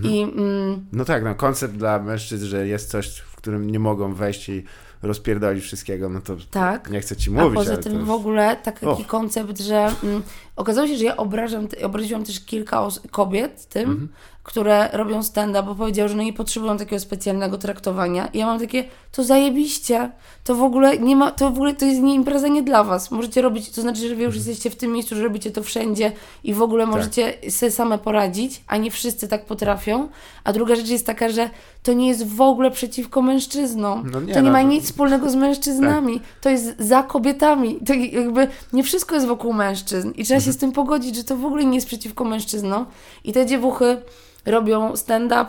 I 0.04 0.22
mm, 0.22 0.86
No 0.92 1.04
tak, 1.04 1.24
no 1.24 1.34
koncept 1.34 1.74
dla 1.74 1.98
mężczyzn, 1.98 2.46
że 2.46 2.66
jest 2.66 2.90
coś, 2.90 3.18
w 3.18 3.36
którym 3.36 3.70
nie 3.70 3.78
mogą 3.78 4.14
wejść 4.14 4.48
i 4.48 4.64
rozpierdolić 5.02 5.64
wszystkiego, 5.64 6.08
no 6.08 6.20
to 6.20 6.36
tak. 6.50 6.90
nie 6.90 7.00
chcę 7.00 7.16
ci 7.16 7.30
A 7.30 7.42
mówić, 7.42 7.58
poza 7.58 7.72
ale 7.72 7.82
tym 7.82 7.98
to 7.98 8.04
w 8.04 8.10
ogóle 8.10 8.56
taki 8.56 8.86
Och. 8.86 9.06
koncept, 9.06 9.60
że 9.60 9.92
mm, 10.02 10.22
okazało 10.60 10.86
się, 10.88 10.96
że 10.96 11.04
ja 11.04 11.16
obrażam, 11.16 11.68
obraziłam 11.84 12.24
też 12.24 12.40
kilka 12.40 12.88
kobiet 13.10 13.66
tym, 13.68 13.90
Mhm. 13.90 14.08
które 14.42 14.88
robią 14.92 15.22
stand-up, 15.22 15.62
bo 15.62 15.74
powiedziały, 15.74 16.08
że 16.08 16.14
no 16.16 16.22
nie 16.22 16.32
potrzebują 16.32 16.76
takiego 16.78 17.00
specjalnego 17.00 17.58
traktowania. 17.58 18.26
I 18.26 18.38
ja 18.38 18.46
mam 18.46 18.60
takie, 18.60 18.84
to 19.12 19.24
zajebiście, 19.24 20.10
to 20.44 20.54
w 20.54 20.62
ogóle 20.62 20.98
nie 20.98 21.16
ma, 21.16 21.30
to 21.30 21.50
w 21.50 21.54
ogóle 21.54 21.74
to 21.74 21.84
jest 21.84 22.00
nie 22.00 22.14
impreza 22.14 22.48
nie 22.48 22.62
dla 22.62 22.84
was. 22.84 23.10
Możecie 23.10 23.42
robić, 23.42 23.70
to 23.70 23.82
znaczy, 23.82 24.00
że 24.08 24.14
wy 24.14 24.22
już 24.22 24.34
Mhm. 24.36 24.36
jesteście 24.36 24.70
w 24.70 24.76
tym 24.76 24.92
miejscu, 24.92 25.16
że 25.16 25.22
robicie 25.22 25.50
to 25.50 25.62
wszędzie 25.62 26.12
i 26.44 26.54
w 26.54 26.62
ogóle 26.62 26.84
Tak. 26.84 26.94
możecie 26.94 27.34
sobie 27.50 27.72
same 27.72 27.98
poradzić, 27.98 28.62
a 28.66 28.76
nie 28.76 28.90
wszyscy 28.90 29.28
tak 29.28 29.44
potrafią. 29.46 30.08
A 30.44 30.52
druga 30.52 30.76
rzecz 30.76 30.88
jest 30.88 31.06
taka, 31.06 31.28
że 31.28 31.50
to 31.82 31.92
nie 31.92 32.08
jest 32.08 32.26
w 32.26 32.40
ogóle 32.40 32.70
przeciwko 32.70 33.22
mężczyznom. 33.22 34.10
No 34.12 34.20
nie, 34.20 34.34
to 34.34 34.40
nie 34.40 34.46
no 34.46 34.52
ma 34.52 34.62
nic 34.62 34.84
wspólnego 34.84 35.30
z 35.30 35.34
mężczyznami. 35.34 36.20
To 36.40 36.50
jest 36.50 36.74
za 36.78 37.02
kobietami. 37.02 37.78
To 37.86 37.94
jakby 37.94 38.48
nie 38.72 38.82
wszystko 38.82 39.14
jest 39.14 39.26
wokół 39.26 39.52
mężczyzn 39.52 40.08
i 40.10 40.24
trzeba 40.24 40.36
Mhm. 40.36 40.40
się 40.40 40.49
z 40.52 40.56
tym 40.56 40.72
pogodzić, 40.72 41.16
że 41.16 41.24
to 41.24 41.36
w 41.36 41.44
ogóle 41.44 41.64
nie 41.64 41.74
jest 41.74 41.86
przeciwko 41.86 42.24
mężczyznom. 42.24 42.86
I 43.24 43.32
te 43.32 43.46
dziewuchy 43.46 44.02
robią 44.46 44.96
stand-up, 44.96 45.46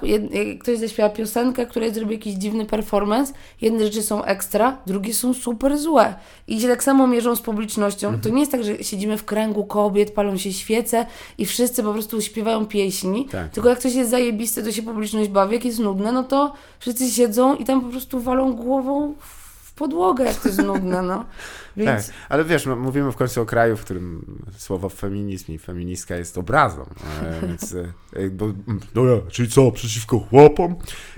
ktoś 0.60 0.78
zaśpiewa 0.78 1.10
piosenkę, 1.10 1.66
której 1.66 1.93
zrobi 1.93 2.14
jakiś 2.14 2.34
dziwny 2.34 2.66
performance, 2.66 3.34
jedne 3.62 3.84
rzeczy 3.84 4.04
są 4.04 4.24
ekstra, 4.24 4.78
drugie 4.86 5.14
są 5.14 5.34
super 5.34 5.78
złe. 5.78 6.16
I 6.47 6.62
się 6.62 6.68
tak 6.68 6.84
samo 6.84 7.08
mierzą 7.08 7.36
z 7.36 7.41
publicznością. 7.41 8.08
Mhm. 8.08 8.24
To 8.24 8.30
nie 8.30 8.39
jest 8.39 8.52
tak, 8.52 8.64
że 8.64 8.84
siedzimy 8.84 9.18
w 9.18 9.26
kręgu 9.26 9.64
kobiet, 9.66 10.12
palą 10.12 10.38
się 10.38 10.54
świece 10.54 11.06
i 11.38 11.45
wszyscy 11.45 11.84
po 11.84 11.93
prostu 11.93 12.22
śpiewają 12.22 12.66
pieśni, 12.66 13.26
Tak. 13.26 13.52
tylko 13.52 13.70
jak 13.70 13.80
coś 13.80 13.93
jest 13.93 14.10
zajebiste, 14.10 14.64
to 14.64 14.72
się 14.72 14.84
publiczność 14.84 15.30
bawi, 15.30 15.54
jak 15.54 15.66
jest 15.66 15.80
nudne, 15.80 16.12
no 16.12 16.24
to 16.24 16.54
wszyscy 16.80 17.12
siedzą 17.12 17.56
i 17.56 17.66
tam 17.66 17.82
po 17.82 17.89
prostu 17.89 18.20
walą 18.20 18.54
głową 18.54 19.14
w 19.20 19.74
podłogę, 19.74 20.24
jak 20.24 20.36
to 20.36 20.47
jest 20.47 20.64
nudne, 20.64 21.02
no. 21.02 21.26
Więc 21.78 22.07
Tak, 22.07 22.15
ale 22.30 22.45
wiesz, 22.45 22.65
mówimy 22.65 23.11
w 23.11 23.15
końcu 23.15 23.41
o 23.41 23.45
kraju, 23.45 23.78
w 23.78 23.82
którym 23.82 24.38
słowo 24.57 24.89
feminizm 24.89 25.51
i 25.51 25.57
feministka 25.57 26.15
jest 26.15 26.38
obrazą, 26.38 26.86
e, 27.24 27.41
więc, 27.47 27.76
e, 28.13 28.30
bo, 28.30 28.53
no 28.95 29.05
ja, 29.05 29.22
czyli 29.30 29.49
co, 29.49 29.72
przeciwko 29.72 30.19
chłopom? 30.19 30.76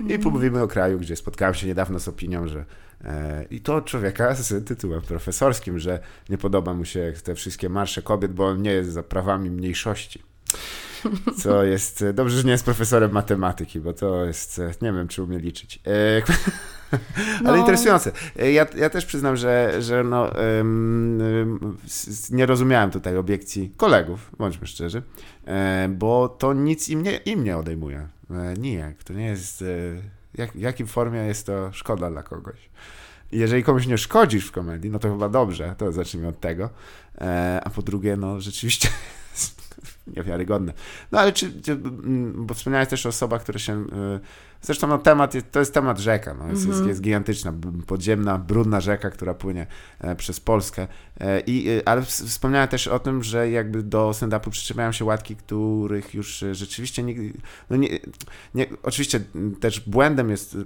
I 0.08 0.18
pomówimy 0.18 0.62
o 0.62 0.68
kraju, 0.68 0.98
gdzie 0.98 1.16
spotkałem 1.16 1.54
się 1.54 1.66
niedawno 1.66 2.00
z 2.00 2.08
opinią, 2.08 2.48
że 2.48 2.64
e, 3.04 3.44
i 3.50 3.60
to 3.60 3.82
człowieka 3.82 4.34
z 4.34 4.66
tytułem 4.66 5.02
profesorskim, 5.02 5.78
że 5.78 6.00
nie 6.28 6.38
podoba 6.38 6.74
mu 6.74 6.84
się 6.84 7.12
te 7.24 7.34
wszystkie 7.34 7.68
marsze 7.68 8.02
kobiet, 8.02 8.32
bo 8.32 8.46
on 8.46 8.62
nie 8.62 8.72
jest 8.72 8.92
za 8.92 9.02
prawami 9.02 9.50
mniejszości. 9.50 10.22
Co 11.38 11.64
jest, 11.64 12.02
e, 12.02 12.12
dobrze, 12.12 12.36
że 12.36 12.44
nie 12.44 12.50
jest 12.50 12.64
profesorem 12.64 13.12
matematyki, 13.12 13.80
bo 13.80 13.92
to 13.92 14.24
jest, 14.24 14.58
e, 14.58 14.70
nie 14.82 14.92
wiem, 14.92 15.08
czy 15.08 15.22
umie 15.22 15.38
liczyć. 15.38 15.80
E, 15.86 16.22
ale 17.46 17.52
No. 17.52 17.56
interesujące. 17.56 18.12
E, 18.38 18.52
Ja, 18.52 18.66
ja 18.76 18.90
też 18.90 19.06
przyznam, 19.06 19.36
że, 19.36 19.82
że 19.82 20.04
no, 20.04 20.30
nie 22.30 22.46
rozumiałem 22.46 22.90
tutaj 22.90 23.16
obiekcji 23.16 23.72
kolegów, 23.76 24.30
bądźmy 24.38 24.66
szczerzy, 24.66 25.02
bo 25.88 26.28
to 26.28 26.52
nic 26.52 26.88
im 26.88 27.02
nie, 27.02 27.16
im 27.16 27.44
nie 27.44 27.56
odejmuje. 27.56 28.08
Nijak. 28.58 29.04
To 29.04 29.12
nie 29.12 29.26
jest. 29.26 29.64
Jak, 30.34 30.52
w 30.52 30.60
jakim 30.60 30.86
formie 30.86 31.20
jest 31.20 31.46
to 31.46 31.72
szkoda 31.72 32.10
dla 32.10 32.22
kogoś. 32.22 32.70
Jeżeli 33.32 33.64
komuś 33.64 33.86
nie 33.86 33.98
szkodzisz 33.98 34.46
w 34.46 34.52
komedii, 34.52 34.90
no 34.90 34.98
to 34.98 35.10
chyba 35.12 35.28
dobrze, 35.28 35.74
to 35.78 35.92
zacznijmy 35.92 36.28
od 36.28 36.40
tego. 36.40 36.70
A 37.64 37.70
po 37.70 37.82
drugie, 37.82 38.16
no 38.16 38.40
rzeczywiście 38.40 38.88
niewiarygodne. 40.06 40.72
No 41.12 41.20
ale 41.20 41.32
czy, 41.32 41.62
czy 41.62 41.72
mm, 41.72 42.46
bo 42.46 42.54
wspomniałeś 42.54 42.88
też 42.88 43.06
o 43.06 43.08
osobach, 43.08 43.42
które 43.42 43.58
się, 43.58 43.82
y, 43.82 43.86
zresztą 44.64 44.86
no 44.86 44.98
temat, 44.98 45.34
jest, 45.34 45.52
to 45.52 45.58
jest 45.58 45.74
temat 45.74 45.98
rzeka, 45.98 46.34
no, 46.34 46.48
jest, 46.48 46.68
jest, 46.68 46.86
jest 46.86 47.00
gigantyczna, 47.00 47.52
podziemna, 47.86 48.38
brudna 48.38 48.80
rzeka, 48.80 49.10
która 49.10 49.34
płynie 49.34 49.66
e, 50.00 50.16
przez 50.16 50.40
Polskę, 50.40 50.86
E, 51.20 51.40
i, 51.40 51.68
y, 51.70 51.84
ale 51.84 52.00
ws- 52.02 52.24
wspomniałem 52.26 52.68
też 52.68 52.88
o 52.88 52.98
tym, 52.98 53.22
że 53.22 53.50
jakby 53.50 53.82
do 53.82 54.10
stand-upu 54.10 54.50
przyczepiają 54.50 54.92
się 54.92 55.04
łatki, 55.04 55.36
których 55.36 56.14
już 56.14 56.42
e, 56.42 56.54
rzeczywiście 56.54 57.02
nigdy, 57.02 57.32
no 57.70 57.76
nie, 57.76 57.88
nie, 58.54 58.66
oczywiście 58.82 59.20
też 59.60 59.80
błędem 59.80 60.30
jest 60.30 60.56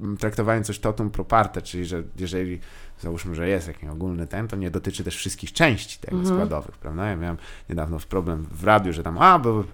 m, 0.00 0.16
traktowanie 0.16 0.64
coś 0.64 0.78
totum 0.78 1.10
pro 1.10 1.24
parte, 1.24 1.62
czyli 1.62 1.84
że 1.84 2.02
jeżeli 2.18 2.60
załóżmy, 3.00 3.34
że 3.34 3.48
jest 3.48 3.68
jakiś 3.68 3.88
ogólny 3.88 4.26
ten, 4.26 4.48
to 4.48 4.56
nie 4.56 4.70
dotyczy 4.70 5.04
też 5.04 5.16
wszystkich 5.16 5.52
części 5.52 5.98
tego 5.98 6.26
składowych, 6.26 6.78
prawda? 6.78 7.06
Ja 7.06 7.16
miałem 7.16 7.36
niedawno 7.68 7.98
problem 8.08 8.46
w 8.50 8.64
radiu, 8.64 8.92
że 8.92 9.02
tam, 9.02 9.18
a, 9.18 9.38
bo 9.38 9.64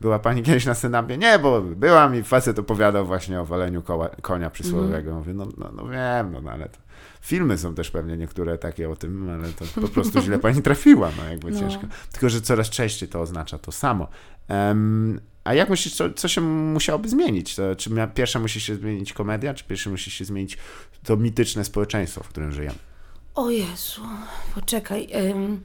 była 0.00 0.18
pani 0.18 0.42
kiedyś 0.42 0.66
na 0.66 0.72
stand-upie? 0.72 1.18
Nie, 1.18 1.38
bo 1.38 1.60
byłam 1.60 2.16
i 2.16 2.22
facet 2.22 2.58
opowiadał 2.58 3.06
właśnie 3.06 3.40
o 3.40 3.44
waleniu 3.44 3.82
koła, 3.82 4.08
konia 4.08 4.50
przysłowiowego. 4.50 5.14
Mówię, 5.14 5.34
no, 5.34 5.46
no, 5.58 5.70
no 5.76 5.88
wiem, 5.88 6.32
no, 6.32 6.40
no 6.40 6.50
ale 6.50 6.68
to 6.68 6.78
filmy 7.20 7.58
są 7.58 7.74
też 7.74 7.90
pewnie 7.90 8.16
niektóre 8.16 8.58
takie 8.58 8.90
o 8.90 8.96
tym, 8.96 9.30
ale 9.30 9.48
to 9.52 9.80
po 9.80 9.88
prostu 9.88 10.20
źle 10.22 10.38
pani 10.38 10.62
trafiła, 10.62 11.10
no 11.16 11.24
jakby 11.30 11.50
No. 11.52 11.60
ciężko. 11.60 11.82
Tylko, 12.12 12.28
że 12.28 12.40
coraz 12.40 12.70
częściej 12.70 13.08
to 13.08 13.20
oznacza 13.20 13.58
to 13.58 13.72
samo. 13.72 14.08
Em, 14.48 15.20
a 15.44 15.54
jak 15.54 15.68
myślisz, 15.70 15.94
co, 15.94 16.12
co 16.12 16.28
się 16.28 16.40
musiałoby 16.40 17.08
zmienić? 17.08 17.54
To, 17.56 17.76
czy 17.76 17.90
pierwsza 18.14 18.38
musi 18.38 18.60
się 18.60 18.74
zmienić 18.74 19.12
komedia, 19.12 19.54
czy 19.54 19.64
pierwsze 19.64 19.90
musi 19.90 20.10
się 20.10 20.24
zmienić 20.24 20.58
to 21.04 21.16
mityczne 21.16 21.64
społeczeństwo, 21.64 22.22
w 22.24 22.28
którym 22.28 22.52
żyjemy? 22.52 22.78
O 23.34 23.50
Jezu, 23.50 24.02
poczekaj. 24.54 25.08
ym, 25.30 25.60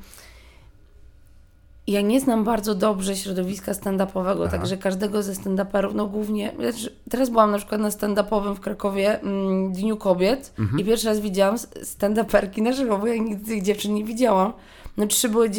Ja 1.88 2.02
nie 2.02 2.20
znam 2.22 2.44
bardzo 2.44 2.76
dobrze 2.76 3.16
środowiska 3.16 3.72
stand-upowego, 3.72 4.50
także 4.52 4.78
każdego 4.78 5.24
ze 5.24 5.34
stand-uperów, 5.34 5.96
no 5.96 6.08
głównie, 6.08 6.52
teraz 7.10 7.30
byłam 7.30 7.52
na 7.52 7.58
przykład 7.58 7.82
na 7.82 7.90
stand-upowym 7.90 8.56
w 8.56 8.60
Krakowie 8.60 9.20
mm, 9.22 9.74
Dniu 9.74 9.98
Kobiet 9.98 10.54
Mhm. 10.60 10.80
i 10.80 10.86
pierwszy 10.86 11.08
raz 11.08 11.20
widziałam 11.20 11.56
stand-uperki 11.84 12.62
na 12.62 12.72
żywo, 12.72 12.98
bo 12.98 13.08
ja 13.08 13.24
nigdy 13.24 13.46
tych 13.46 13.64
dziewczyn 13.64 13.94
nie 13.94 14.04
widziałam. 14.04 14.54
No 14.98 15.08
trzy 15.08 15.30
były, 15.30 15.50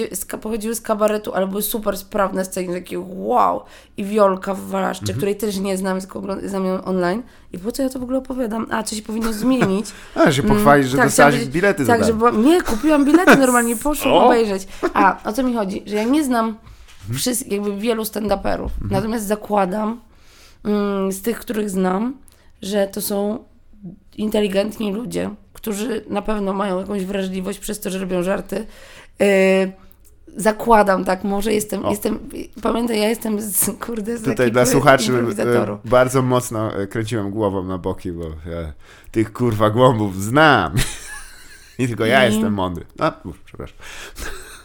pochodziły 0.41 0.75
z 0.75 0.81
kabaretu, 0.81 1.35
ale 1.35 1.47
były 1.47 1.63
super 1.63 1.99
sprawne 1.99 2.45
sceny, 2.45 2.75
takie 2.75 2.99
wow. 3.01 3.61
I 3.97 4.05
Wiolka 4.05 4.55
w 4.55 4.61
Walaszczy, 4.61 5.03
Mhm. 5.03 5.17
której 5.17 5.37
też 5.37 5.57
nie 5.59 5.77
znam, 5.77 5.99
znam 6.45 6.65
ją 6.65 6.85
online. 6.85 7.23
I 7.53 7.59
po 7.59 7.73
co 7.73 7.83
ja 7.83 7.89
to 7.89 7.99
w 7.99 8.03
ogóle 8.03 8.19
opowiadam? 8.19 8.67
A, 8.71 8.83
co 8.83 8.97
się 8.97 9.03
powinno 9.03 9.33
zmienić? 9.33 9.87
A, 10.15 10.33
się 10.33 10.43
pochwalić, 10.43 10.89
że 10.89 10.97
tak, 10.97 11.07
dostałaś 11.07 11.45
bilety 11.45 11.87
Tak, 11.87 12.05
że 12.05 12.15
byłam, 12.15 12.45
nie, 12.45 12.63
kupiłam 12.63 13.05
bilety 13.05 13.37
normalnie, 13.47 13.77
poszłam 13.77 14.15
obejrzeć. 14.15 14.69
A, 14.95 15.19
o 15.25 15.33
co 15.33 15.43
mi 15.43 15.55
chodzi? 15.55 15.83
Że 15.87 15.97
ja 15.97 16.05
nie 16.05 16.25
znam 16.25 16.57
wszystkich, 17.15 17.53
jakby 17.53 17.77
wielu 17.77 18.03
stand-uperów, 18.03 18.69
natomiast 18.91 19.27
zakładam 19.27 20.01
mm, 20.65 21.13
z 21.13 21.23
tych, 21.23 21.39
których 21.39 21.71
znam, 21.71 22.17
że 22.63 22.87
to 22.87 23.03
są 23.03 23.39
inteligentni 24.17 24.93
ludzie, 24.93 25.31
którzy 25.53 26.05
na 26.09 26.23
pewno 26.23 26.53
mają 26.53 26.79
jakąś 26.81 27.05
wrażliwość 27.05 27.59
przez 27.59 27.81
to, 27.81 27.91
że 27.91 27.99
robią 27.99 28.23
żarty. 28.23 28.67
Yy, 29.21 29.27
zakładam, 30.37 31.05
tak, 31.05 31.25
może 31.25 31.53
jestem, 31.53 31.85
O. 31.87 31.91
jestem, 31.91 32.19
pamiętaj, 32.63 33.01
ja 33.01 33.09
jestem 33.09 33.41
z, 33.41 33.71
kurde, 33.81 34.19
z 34.19 34.23
Tutaj 34.23 34.53
dla 34.53 34.67
słuchaczy 34.67 35.13
e, 35.39 35.79
bardzo 35.85 36.23
mocno 36.23 36.77
e, 36.77 36.87
kręciłem 36.87 37.31
głową 37.31 37.65
na 37.65 37.79
boki, 37.79 38.13
bo 38.13 38.25
ja 38.25 38.73
tych 39.11 39.33
kurwa 39.33 39.71
głąbów 39.71 40.23
znam. 40.23 40.75
I 41.79 41.89
tylko 41.89 42.07
ja 42.07 42.29
I- 42.29 42.33
jestem 42.33 42.55
mądry. 42.55 42.85
A, 42.99 43.13
uf, 43.25 43.41
przepraszam. 43.45 43.77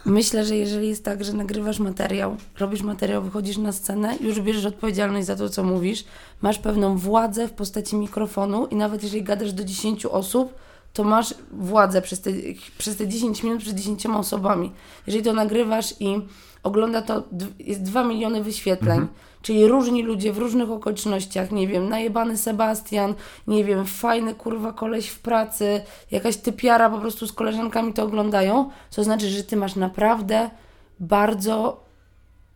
Myślę, 0.04 0.44
że 0.44 0.56
jeżeli 0.56 0.88
jest 0.88 1.04
tak, 1.04 1.24
że 1.24 1.32
nagrywasz 1.32 1.78
materiał, 1.78 2.36
robisz 2.58 2.82
materiał, 2.82 3.22
wychodzisz 3.22 3.56
na 3.56 3.72
scenę, 3.72 4.16
już 4.20 4.40
bierzesz 4.40 4.64
odpowiedzialność 4.64 5.26
za 5.26 5.36
to, 5.36 5.48
co 5.48 5.64
mówisz, 5.64 6.04
masz 6.42 6.58
pewną 6.58 6.96
władzę 6.96 7.48
w 7.48 7.52
postaci 7.52 7.96
mikrofonu 7.96 8.66
i 8.66 8.76
nawet 8.76 9.02
jeżeli 9.02 9.22
gadasz 9.22 9.52
do 9.52 9.64
10 9.64 10.06
osób, 10.06 10.54
to 10.92 11.04
masz 11.04 11.34
władzę 11.50 12.02
przez 12.02 12.20
te, 12.20 12.30
przez 12.78 12.96
te 12.96 13.08
10 13.08 13.42
minut 13.42 13.60
przed 13.60 13.74
10 13.74 14.06
osobami. 14.06 14.72
Jeżeli 15.06 15.24
to 15.24 15.32
nagrywasz 15.32 15.94
i 16.00 16.20
ogląda 16.62 17.02
to, 17.02 17.22
jest 17.58 17.82
2 17.82 18.04
miliony 18.04 18.42
wyświetleń, 18.42 18.98
mhm. 18.98 19.08
czyli 19.42 19.66
różni 19.66 20.02
ludzie 20.02 20.32
w 20.32 20.38
różnych 20.38 20.70
okolicznościach, 20.70 21.50
nie 21.50 21.68
wiem, 21.68 21.88
najebany 21.88 22.36
Sebastian, 22.36 23.14
nie 23.46 23.64
wiem, 23.64 23.86
fajny 23.86 24.34
kurwa 24.34 24.72
koleś 24.72 25.08
w 25.08 25.18
pracy, 25.18 25.80
jakaś 26.10 26.36
typiara 26.36 26.90
po 26.90 26.98
prostu 26.98 27.26
z 27.26 27.32
koleżankami 27.32 27.92
to 27.92 28.04
oglądają, 28.04 28.70
to 28.96 29.04
znaczy, 29.04 29.28
że 29.28 29.44
ty 29.44 29.56
masz 29.56 29.76
naprawdę 29.76 30.50
bardzo 31.00 31.84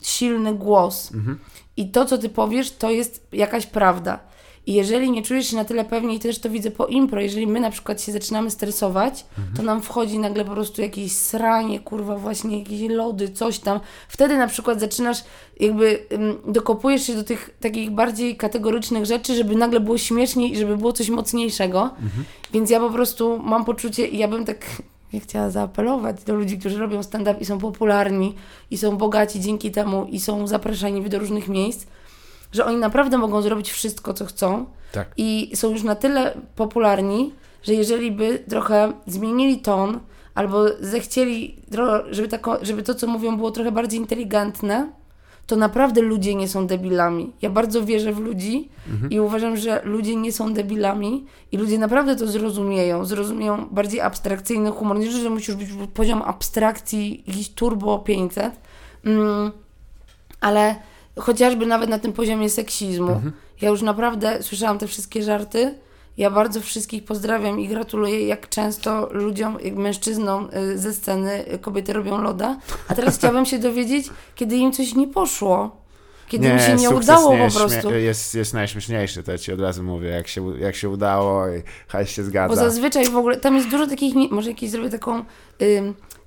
silny 0.03 0.55
głos. 0.55 1.13
Mhm. 1.15 1.39
I 1.77 1.91
to, 1.91 2.05
co 2.05 2.19
ty 2.19 2.29
powiesz, 2.29 2.73
to 2.73 2.91
jest 2.91 3.27
jakaś 3.33 3.67
prawda. 3.67 4.19
I 4.67 4.75
jeżeli 4.75 5.11
nie 5.11 5.23
czujesz 5.23 5.47
się 5.47 5.57
na 5.57 5.65
tyle 5.65 5.85
pewnie, 5.85 6.15
i 6.15 6.19
też 6.19 6.39
to 6.39 6.51
widzę 6.51 6.71
po 6.71 6.87
impro, 6.87 7.21
jeżeli 7.21 7.47
my 7.47 7.61
na 7.61 7.71
przykład 7.71 8.03
się 8.03 8.13
zaczynamy 8.13 8.51
stresować, 8.51 9.25
mhm. 9.39 9.57
to 9.57 9.63
nam 9.63 9.83
wchodzi 9.83 10.19
nagle 10.19 10.45
po 10.45 10.51
prostu 10.53 10.83
jakieś 10.83 11.13
sranie, 11.13 11.81
kurwa, 11.81 12.17
właśnie 12.17 12.59
jakieś 12.59 12.91
lody, 12.91 13.29
coś 13.29 13.59
tam. 13.59 13.81
Wtedy 14.09 14.37
na 14.37 14.47
przykład 14.47 14.81
zaczynasz, 14.81 15.25
jakby 15.61 16.07
um, 16.11 16.53
dokopujesz 16.53 17.07
się 17.07 17.15
do 17.15 17.25
tych 17.25 17.51
takich 17.61 17.91
bardziej 17.91 18.37
kategorycznych 18.37 19.07
rzeczy, 19.07 19.35
żeby 19.35 19.57
nagle 19.57 19.81
było 19.81 19.99
śmieszniej 19.99 20.53
i 20.53 20.57
żeby 20.57 20.77
było 20.77 20.93
coś 20.93 21.11
mocniejszego. 21.11 21.83
Mhm. 21.83 22.25
Więc 22.53 22.71
ja 22.71 22.81
po 22.81 22.91
prostu 22.91 23.39
mam 23.43 23.65
poczucie, 23.65 24.07
i 24.07 24.19
ja 24.19 24.29
bym 24.29 24.45
tak 24.45 24.67
ja 25.15 25.21
chciała 25.21 25.51
zaapelować 25.51 26.25
do 26.25 26.35
ludzi, 26.35 26.59
którzy 26.59 26.79
robią 26.79 27.03
stand-up 27.03 27.41
i 27.41 27.45
są 27.45 27.59
popularni, 27.59 28.35
i 28.71 28.79
są 28.79 28.97
bogaci 28.97 29.41
dzięki 29.41 29.71
temu, 29.71 30.05
i 30.05 30.21
są 30.21 30.47
zapraszani 30.47 31.03
do 31.03 31.19
różnych 31.19 31.49
miejsc, 31.49 31.87
że 32.55 32.65
oni 32.65 32.77
naprawdę 32.77 33.19
mogą 33.19 33.43
zrobić 33.43 33.73
wszystko, 33.73 34.15
co 34.15 34.25
chcą. 34.25 34.67
Tak. 34.93 35.09
I 35.17 35.51
są 35.55 35.71
już 35.71 35.83
na 35.83 35.95
tyle 35.95 36.35
popularni, 36.57 37.33
że 37.63 37.75
jeżeli 37.75 38.13
by 38.13 38.39
trochę 38.49 38.93
zmienili 39.07 39.59
ton, 39.59 40.01
albo 40.35 40.65
zechcieli, 40.81 41.57
żeby, 42.11 42.29
tako, 42.29 42.59
żeby 42.63 42.83
to, 42.83 42.95
co 42.95 43.07
mówią, 43.07 43.37
było 43.37 43.51
trochę 43.51 43.73
bardziej 43.73 44.01
inteligentne, 44.01 44.93
to 45.47 45.57
naprawdę 45.57 46.01
ludzie 46.01 46.35
nie 46.35 46.49
są 46.49 46.67
debilami. 46.67 47.33
Ja 47.43 47.51
bardzo 47.51 47.85
wierzę 47.85 48.13
w 48.13 48.19
ludzi 48.19 48.69
mhm. 48.93 49.11
i 49.11 49.21
uważam, 49.21 49.57
że 49.57 49.81
ludzie 49.85 50.17
nie 50.17 50.33
są 50.33 50.55
debilami 50.55 51.25
i 51.53 51.57
ludzie 51.57 51.79
naprawdę 51.79 52.17
to 52.17 52.27
zrozumieją. 52.27 53.05
Zrozumieją 53.05 53.69
bardziej 53.71 54.01
abstrakcyjny 54.01 54.71
humor. 54.71 54.99
Nie, 54.99 55.11
że 55.11 55.31
musisz 55.31 55.55
być 55.55 55.69
poziom 55.95 56.23
abstrakcji 56.23 57.25
jakiś 57.27 57.49
turbo 57.49 57.99
500, 57.99 58.61
mm, 59.05 59.53
ale 60.41 60.75
chociażby 61.19 61.67
nawet 61.67 61.91
na 61.91 61.99
tym 61.99 62.13
poziomie 62.13 62.51
seksizmu. 62.51 63.13
Mhm. 63.13 63.33
Ja 63.61 63.69
już 63.69 63.83
naprawdę 63.83 64.43
słyszałam 64.43 64.79
te 64.79 64.87
wszystkie 64.87 65.23
żarty. 65.23 65.75
Ja 66.17 66.31
bardzo 66.31 66.61
wszystkich 66.61 67.05
pozdrawiam 67.05 67.61
i 67.61 67.69
gratuluję, 67.69 68.27
jak 68.27 68.49
często 68.49 69.09
ludziom, 69.13 69.59
jak 69.65 69.75
mężczyznom 69.75 70.49
y, 70.73 70.79
ze 70.79 70.93
sceny 70.93 71.45
kobiety 71.61 71.93
robią 71.93 72.23
loda. 72.23 72.59
A 72.89 72.95
teraz 72.95 73.17
chciałabym 73.19 73.47
się 73.47 73.59
dowiedzieć, 73.59 74.07
kiedy 74.35 74.57
im 74.57 74.73
coś 74.73 74.95
nie 74.95 75.09
poszło. 75.09 75.85
Kiedy 76.29 76.47
nie, 76.47 76.53
im 76.53 76.61
się 76.61 76.75
nie 76.75 76.91
udało 76.91 77.37
nie 77.37 77.49
po 77.49 77.59
prostu. 77.59 77.91
Jest, 77.91 78.35
jest 78.35 78.55
najśmieszniejszy, 78.55 79.23
to 79.23 79.33
ja 79.33 79.39
ci 79.39 79.53
od 79.53 79.61
razu 79.61 79.83
mówię, 79.83 80.09
jak 80.09 80.29
się, 80.29 80.59
jak 80.59 80.77
się 80.77 80.89
udało 80.89 81.49
i 81.49 81.63
hajs 81.89 82.11
się 82.11 82.25
zgadza. 82.25 82.55
Bo 82.55 82.61
zazwyczaj 82.61 83.09
w 83.09 83.17
ogóle, 83.17 83.37
tam 83.37 83.57
jest 83.57 83.69
dużo 83.69 83.87
takich, 83.87 84.15
może 84.31 84.51
jakieś 84.51 84.71
zrobię 84.71 84.91
taką 84.91 85.25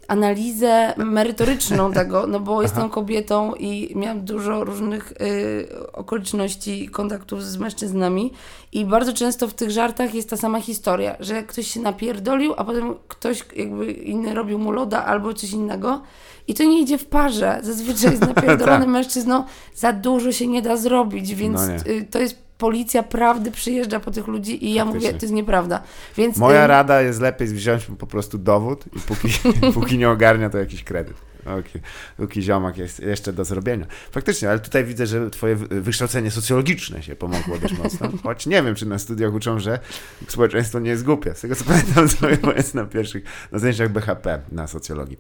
analizę 0.08 0.94
merytoryczną 0.98 1.92
tego, 1.94 2.28
no 2.28 2.40
bo 2.40 2.62
jestem 2.62 2.90
kobietą 2.90 3.54
i 3.56 3.92
miałam 3.96 4.22
dużo 4.22 4.64
różnych 4.64 5.12
y, 5.12 5.94
okoliczności 5.94 6.90
kontaktów 6.90 7.44
z 7.44 7.58
mężczyznami 7.58 8.34
i 8.72 8.86
bardzo 8.86 9.14
często 9.14 9.48
w 9.48 9.54
tych 9.54 9.72
żartach 9.72 10.14
jest 10.14 10.30
ta 10.30 10.38
sama 10.38 10.62
historia, 10.62 11.16
że 11.20 11.44
ktoś 11.44 11.68
się 11.68 11.80
napierdolił, 11.80 12.54
a 12.58 12.64
potem 12.64 12.96
ktoś 13.08 13.46
jakby 13.56 13.92
inny 13.92 14.34
robił 14.34 14.60
mu 14.60 14.72
loda 14.72 15.06
albo 15.06 15.34
coś 15.34 15.52
innego 15.52 16.02
i 16.48 16.54
to 16.54 16.64
nie 16.64 16.82
idzie 16.82 16.98
w 16.98 17.06
parze. 17.06 17.60
Zazwyczaj 17.64 18.18
z 18.18 18.20
napierdolonym 18.36 18.82
tak. 18.82 18.90
mężczyzną 18.90 19.44
za 19.76 19.94
dużo 19.94 20.32
się 20.32 20.48
nie 20.48 20.62
da 20.62 20.78
zrobić, 20.78 21.36
więc 21.36 21.62
no 21.62 21.92
y, 21.92 22.06
to 22.12 22.20
jest 22.20 22.47
policja 22.58 23.04
prawdy 23.04 23.52
przyjeżdża 23.52 24.00
po 24.00 24.12
tych 24.12 24.28
ludzi 24.28 24.66
i 24.66 24.74
ja 24.74 24.86
mówię, 24.86 25.14
to 25.14 25.20
jest 25.22 25.34
nieprawda. 25.34 25.84
Więc, 26.18 26.38
Moja 26.38 26.64
y 26.64 26.68
rada 26.68 27.02
jest 27.02 27.22
lepiej 27.22 27.48
wziąć 27.48 27.88
po 28.00 28.08
prostu 28.08 28.38
dowód 28.38 28.86
i 28.96 29.00
póki, 29.00 29.28
póki 29.80 29.98
nie 29.98 30.10
ogarnia, 30.10 30.50
to 30.50 30.58
jakiś 30.58 30.84
kredyt. 30.84 31.18
Okay. 31.48 31.82
Póki 32.18 32.42
ziomak 32.42 32.78
jest 32.78 33.00
jeszcze 33.00 33.34
do 33.34 33.46
zrobienia. 33.46 33.86
Faktycznie, 34.12 34.50
ale 34.50 34.60
tutaj 34.60 34.86
widzę, 34.86 35.08
że 35.08 35.30
twoje 35.30 35.56
wykształcenie 35.56 36.32
socjologiczne 36.32 37.04
się 37.04 37.16
pomogło 37.16 37.58
dość 37.58 37.78
mocno. 37.78 38.10
Choć 38.24 38.46
nie 38.46 38.64
wiem, 38.64 38.76
czy 38.76 38.86
na 38.86 39.00
studiach 39.00 39.34
uczą, 39.34 39.60
że 39.60 39.80
społeczeństwo 40.28 40.80
nie 40.80 40.90
jest 40.90 41.04
głupie. 41.04 41.36
Z 41.36 41.42
tego 41.42 41.56
co 41.56 41.64
pamiętam, 41.64 42.10
to 42.42 42.54
jest 42.58 42.76
na 42.76 42.86
pierwszych, 42.86 43.24
na 43.52 43.60
zajęciach 43.60 43.90
BHP 43.90 44.42
na 44.52 44.68
socjologii. 44.68 45.18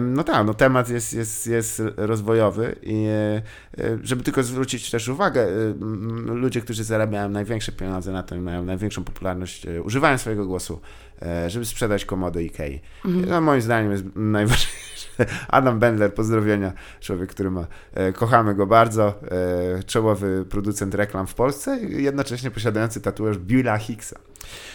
No 0.00 0.24
tak, 0.24 0.46
no 0.46 0.54
temat 0.54 0.88
jest, 0.88 1.12
jest, 1.12 1.46
jest 1.46 1.82
rozwojowy 1.96 2.76
i 2.82 3.06
e, 3.06 3.42
e, 3.84 3.98
żeby 4.02 4.22
tylko 4.22 4.42
zwrócić 4.42 4.90
też 4.90 5.08
uwagę, 5.08 5.42
e, 5.42 5.74
ludzie, 6.34 6.60
którzy 6.60 6.84
zarabiają 6.84 7.28
największe 7.28 7.72
pieniądze 7.72 8.12
na 8.12 8.22
tym, 8.22 8.42
mają 8.42 8.64
największą 8.64 9.04
popularność, 9.04 9.66
używają 9.84 10.18
swojego 10.18 10.46
głosu, 10.46 10.80
żeby 11.46 11.64
sprzedać 11.64 12.04
komody 12.04 12.44
Ikei. 12.44 12.80
Mhm. 13.04 13.28
No, 13.28 13.40
moim 13.40 13.60
zdaniem 13.60 13.92
jest 13.92 14.04
najważniejsze. 14.14 15.05
Adam 15.48 15.78
Bendler, 15.78 16.14
pozdrowienia, 16.14 16.72
człowiek, 17.00 17.30
który 17.30 17.50
ma, 17.50 17.66
kochamy 18.14 18.54
go 18.54 18.66
bardzo, 18.66 19.20
czołowy 19.86 20.44
producent 20.50 20.94
reklam 20.94 21.26
w 21.26 21.34
Polsce 21.34 21.78
jednocześnie 21.80 22.50
posiadający 22.50 23.00
tatuaż 23.00 23.38
Billa 23.38 23.78
Hicksa. 23.78 24.18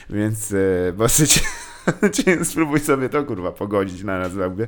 Więc 0.09 0.53
dosyć 0.93 1.43
Spróbuj 2.51 2.79
sobie 2.79 3.09
to 3.09 3.23
kurwa 3.23 3.51
pogodzić 3.51 4.03
na 4.03 4.19
nas 4.19 4.31
łbie. 4.33 4.67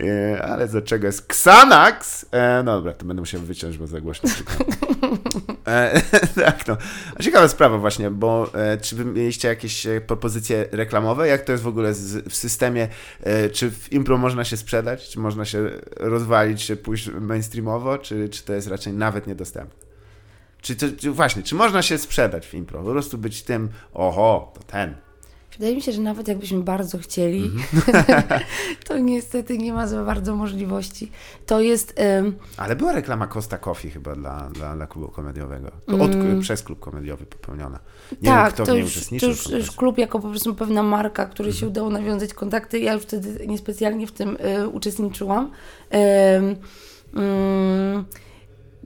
E, 0.00 0.42
ale 0.42 0.68
do 0.68 0.82
czego 0.82 1.06
jest 1.06 1.20
Xanax? 1.30 2.26
E, 2.32 2.62
no 2.62 2.76
dobra, 2.76 2.92
to 2.92 3.04
będę 3.04 3.22
musiał 3.22 3.40
wyciąć, 3.40 3.78
bo 3.78 3.86
za 3.86 4.00
głośno 4.00 4.30
e, 5.66 6.02
Tak, 6.44 6.68
no. 6.68 6.76
A 7.16 7.22
ciekawa 7.22 7.48
sprawa 7.48 7.78
właśnie, 7.78 8.10
bo 8.10 8.50
e, 8.54 8.78
czy 8.78 8.96
wy 8.96 9.04
mieliście 9.04 9.48
jakieś 9.48 9.86
e, 9.86 10.00
propozycje 10.00 10.68
reklamowe? 10.72 11.28
Jak 11.28 11.44
to 11.44 11.52
jest 11.52 11.64
w 11.64 11.68
ogóle 11.68 11.94
z, 11.94 12.28
w 12.28 12.36
systemie? 12.36 12.88
E, 13.22 13.50
czy 13.50 13.70
w 13.70 13.92
impro 13.92 14.18
można 14.18 14.44
się 14.44 14.56
sprzedać? 14.56 15.08
Czy 15.08 15.20
można 15.20 15.44
się 15.44 15.70
rozwalić, 15.96 16.62
się 16.62 16.76
pójść 16.76 17.10
mainstreamowo? 17.20 17.98
Czy, 17.98 18.28
czy 18.28 18.44
to 18.44 18.52
jest 18.52 18.68
raczej 18.68 18.92
nawet 18.92 19.26
niedostępne? 19.26 19.85
Czy, 20.62 20.76
to, 20.76 20.86
czy 20.98 21.10
właśnie, 21.10 21.42
czy 21.42 21.54
można 21.54 21.82
się 21.82 21.98
sprzedać 21.98 22.46
w 22.46 22.54
impro? 22.54 22.82
Po 22.82 22.90
prostu 22.90 23.18
być 23.18 23.42
tym, 23.42 23.68
oho, 23.94 24.52
to 24.54 24.62
ten. 24.62 24.94
Wydaje 25.58 25.76
mi 25.76 25.82
się, 25.82 25.92
że 25.92 26.00
nawet 26.00 26.28
jakbyśmy 26.28 26.62
bardzo 26.62 26.98
chcieli, 26.98 27.38
mm. 27.38 27.62
to 28.88 28.98
niestety 28.98 29.58
nie 29.58 29.72
ma 29.72 29.86
za 29.86 30.04
bardzo 30.04 30.34
możliwości. 30.34 31.10
To 31.46 31.60
jest. 31.60 32.00
Um... 32.18 32.34
Ale 32.56 32.76
była 32.76 32.92
reklama 32.92 33.26
Costa 33.26 33.58
Coffee 33.58 33.90
chyba 33.90 34.14
dla, 34.14 34.50
dla, 34.50 34.76
dla 34.76 34.86
klubu 34.86 35.08
komediowego. 35.08 35.70
Od, 35.86 36.14
mm. 36.14 36.40
Przez 36.40 36.62
klub 36.62 36.80
komediowy 36.80 37.26
popełniona. 37.26 37.78
Nie 38.22 38.28
tak, 38.28 38.44
wiem, 38.44 38.52
kto 38.52 38.64
to, 38.64 38.72
w 38.72 38.74
niej 38.74 38.82
już, 38.82 39.20
to 39.20 39.26
już, 39.26 39.50
już 39.50 39.70
klub 39.70 39.98
jako 39.98 40.20
po 40.20 40.28
prostu 40.28 40.54
pewna 40.54 40.82
marka, 40.82 41.26
której 41.26 41.50
mm. 41.50 41.60
się 41.60 41.66
udało 41.66 41.90
nawiązać 41.90 42.34
kontakty. 42.34 42.78
Ja 42.78 42.92
już 42.92 43.02
wtedy 43.02 43.46
niespecjalnie 43.46 44.06
w 44.06 44.12
tym 44.12 44.36
y, 44.60 44.68
uczestniczyłam. 44.68 45.50
Y, 45.94 47.18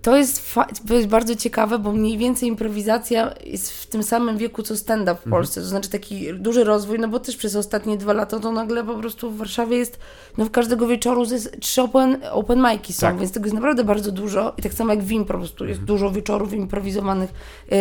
to 0.03 0.17
jest, 0.17 0.55
to 0.89 0.95
jest 0.95 1.09
bardzo 1.09 1.37
ciekawe, 1.37 1.79
bo 1.79 1.93
mniej 1.93 2.19
więcej 2.19 2.49
improwizacja 2.49 3.35
jest 3.45 3.73
w 3.73 3.87
tym 3.87 4.03
samym 4.03 4.39
wieku 4.39 4.63
co 4.63 4.77
stand-up 4.77 5.15
w 5.15 5.27
mhm. 5.27 5.31
Polsce. 5.31 5.61
To 5.61 5.67
znaczy 5.67 5.91
taki 5.91 6.35
duży 6.35 6.65
rozwój, 6.65 6.99
no 6.99 7.09
bo 7.09 7.21
też 7.21 7.37
przez 7.37 7.57
ostatnie 7.57 7.97
dwa 7.97 8.13
lata 8.13 8.41
to 8.41 8.53
nagle 8.53 8.85
po 8.85 8.95
prostu 8.95 9.31
w 9.31 9.37
Warszawie 9.37 9.77
jest, 9.77 9.99
no 10.39 10.45
w 10.45 10.51
każdego 10.51 10.87
wieczoru 10.87 11.25
jest 11.25 11.61
trzy 11.61 11.83
open, 11.83 12.17
open 12.31 12.59
mic'i 12.59 12.93
są, 12.93 13.01
tak. 13.01 13.19
więc 13.19 13.33
tego 13.33 13.47
jest 13.47 13.55
naprawdę 13.55 13.85
bardzo 13.85 14.13
dużo. 14.13 14.55
I 14.59 14.63
tak 14.63 14.75
samo 14.75 14.95
jak 14.95 15.03
w 15.03 15.13
impro, 15.13 15.39
po 15.39 15.45
prostu 15.45 15.65
jest 15.65 15.81
mhm. 15.81 15.87
dużo 15.87 16.11
wieczorów 16.11 16.53
improwizowanych 16.53 17.31
yy, 17.71 17.77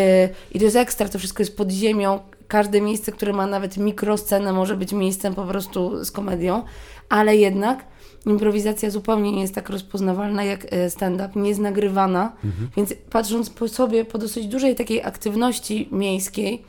i 0.52 0.60
to 0.60 0.66
jest 0.66 0.76
ekstra, 0.76 1.10
to 1.10 1.20
wszystko 1.20 1.44
jest 1.44 1.58
pod 1.58 1.72
ziemią. 1.72 2.20
Każde 2.48 2.82
miejsce, 2.82 3.12
które 3.12 3.34
ma 3.34 3.48
nawet 3.48 3.78
mikroscenę 3.78 4.54
może 4.54 4.78
być 4.78 4.92
miejscem 4.94 5.36
po 5.36 5.44
prostu 5.44 6.06
z 6.06 6.12
komedią, 6.12 6.64
ale 7.10 7.36
jednak 7.36 7.86
improwizacja 8.26 8.90
zupełnie 8.90 9.32
nie 9.32 9.42
jest 9.42 9.56
tak 9.56 9.70
rozpoznawalna 9.70 10.44
jak 10.44 10.66
e, 10.74 10.90
stand-up, 10.90 11.30
nie 11.36 11.50
jest 11.50 11.62
nagrywana, 11.62 12.32
mhm. 12.44 12.70
więc 12.78 12.94
patrząc 13.10 13.50
po 13.50 13.68
sobie, 13.68 14.06
po 14.06 14.18
dosyć 14.18 14.48
dużej 14.48 14.76
takiej 14.76 15.04
aktywności 15.04 15.90
miejskiej, 15.92 16.64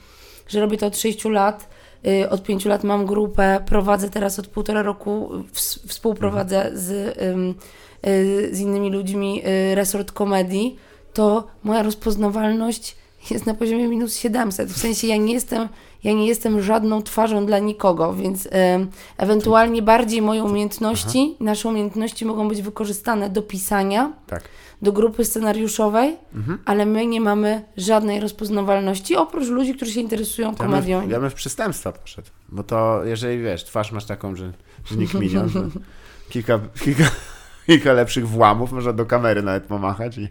że 0.48 0.61
robię 0.61 0.78
to 0.78 0.86
od 0.86 0.98
6 0.98 1.24
lat, 1.24 1.68
y, 2.07 2.30
od 2.30 2.42
5 2.42 2.64
lat 2.64 2.84
mam 2.84 3.07
grupę, 3.07 3.64
prowadzę 3.66 4.11
teraz 4.11 4.38
od 4.38 4.46
półtora 4.46 4.82
roku, 4.82 5.30
współprowadzę 5.86 6.57
mhm. 6.57 6.78
z, 6.78 6.90
y, 8.07 8.55
z 8.55 8.61
innymi 8.61 8.90
ludźmi 8.90 9.42
resort 9.74 10.12
komedii, 10.12 10.76
to 11.14 11.46
moja 11.62 11.82
rozpoznawalność 11.82 12.96
jest 13.30 13.46
na 13.46 13.55
poziomie 13.55 13.88
minus 13.88 14.16
700. 14.16 14.70
W 14.70 14.78
sensie 14.78 15.07
ja 15.07 15.16
nie 15.16 15.32
jestem, 15.32 15.68
ja 16.05 16.12
nie 16.12 16.26
jestem 16.26 16.62
żadną 16.62 17.03
twarzą 17.03 17.46
dla 17.46 17.59
nikogo, 17.59 18.14
więc 18.14 18.46
e, 18.46 18.86
ewentualnie 19.16 19.82
bardziej 19.82 20.22
moje 20.22 20.44
umiejętności, 20.44 21.28
Aha. 21.34 21.44
nasze 21.44 21.68
umiejętności 21.68 22.24
mogą 22.24 22.48
być 22.48 22.62
wykorzystane 22.62 23.30
do 23.30 23.42
pisania, 23.42 24.12
tak. 24.26 24.42
do 24.82 24.92
grupy 24.92 25.24
scenariuszowej, 25.24 26.16
mhm. 26.34 26.59
ale 26.64 26.86
my 26.86 27.07
nie 27.07 27.20
mamy 27.20 27.62
żadnej 27.76 28.20
rozpoznawalności, 28.20 29.16
oprócz 29.16 29.48
ludzi, 29.48 29.74
którzy 29.74 29.92
się 29.92 30.01
interesują 30.01 30.55
komedią. 30.55 30.96
Ja 30.96 31.01
bym, 31.01 31.11
ja 31.11 31.20
bym 31.20 31.30
w 31.30 31.34
przestępstwa 31.34 31.92
poszedł, 31.92 32.28
bo 32.48 32.62
to 32.62 33.05
jeżeli 33.05 33.42
wiesz, 33.42 33.64
twarz 33.64 33.92
masz 33.92 34.05
taką, 34.05 34.36
że, 34.36 34.53
że 34.84 34.96
nikt 34.96 35.14
minion, 35.14 35.51
kilka, 36.30 36.61
kilka 36.84 37.05
kilka 37.71 37.93
lepszych 37.93 38.29
włamów, 38.29 38.73
można 38.73 38.93
do 38.93 39.07
kamery 39.07 39.43
nawet 39.43 39.64
pomachać. 39.64 40.18
I... 40.18 40.29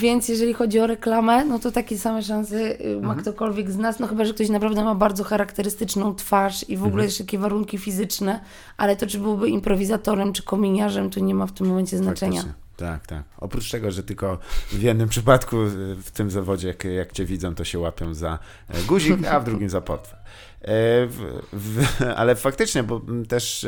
Więc 0.00 0.28
jeżeli 0.28 0.54
chodzi 0.54 0.80
o 0.80 0.86
reklamę, 0.86 1.44
no 1.44 1.58
to 1.58 1.72
takie 1.72 1.98
same 1.98 2.22
szanse 2.22 2.80
y, 2.80 2.94
ma 2.94 3.08
mhm. 3.08 3.20
ktokolwiek 3.20 3.70
z 3.70 3.76
nas, 3.76 3.98
no 3.98 4.06
chyba, 4.06 4.24
że 4.24 4.34
ktoś 4.34 4.48
naprawdę 4.48 4.84
ma 4.84 4.94
bardzo 4.94 5.24
charakterystyczną 5.24 6.14
twarz 6.14 6.68
i 6.68 6.76
w 6.76 6.80
ogóle 6.80 6.90
mhm. 6.92 7.04
jeszcze 7.04 7.24
takie 7.24 7.38
warunki 7.38 7.78
fizyczne, 7.78 8.40
ale 8.76 8.96
to 8.96 9.06
czy 9.06 9.18
byłby 9.18 9.48
improwizatorem, 9.48 10.32
czy 10.32 10.42
kominiarzem, 10.42 11.10
to 11.10 11.20
nie 11.20 11.34
ma 11.34 11.46
w 11.46 11.52
tym 11.52 11.66
momencie 11.66 11.98
znaczenia. 11.98 12.42
Faktycznie. 12.42 12.68
Tak, 12.76 13.06
tak. 13.06 13.22
Oprócz 13.38 13.70
tego, 13.70 13.90
że 13.90 14.02
tylko 14.02 14.38
w 14.72 14.82
jednym 14.82 15.08
przypadku 15.08 15.56
y, 15.62 15.96
w 16.02 16.10
tym 16.10 16.30
zawodzie, 16.30 16.68
jak, 16.68 16.84
jak 16.84 17.12
cię 17.12 17.24
widzą, 17.24 17.54
to 17.54 17.64
się 17.64 17.78
łapią 17.78 18.14
za 18.14 18.38
e, 18.68 18.82
guzik, 18.82 19.26
a 19.26 19.40
w 19.40 19.44
drugim 19.44 19.70
za 19.70 19.80
portfel. 19.80 20.18
E, 20.64 22.14
ale 22.20 22.36
faktycznie, 22.36 22.82
bo 22.82 23.00
też 23.28 23.66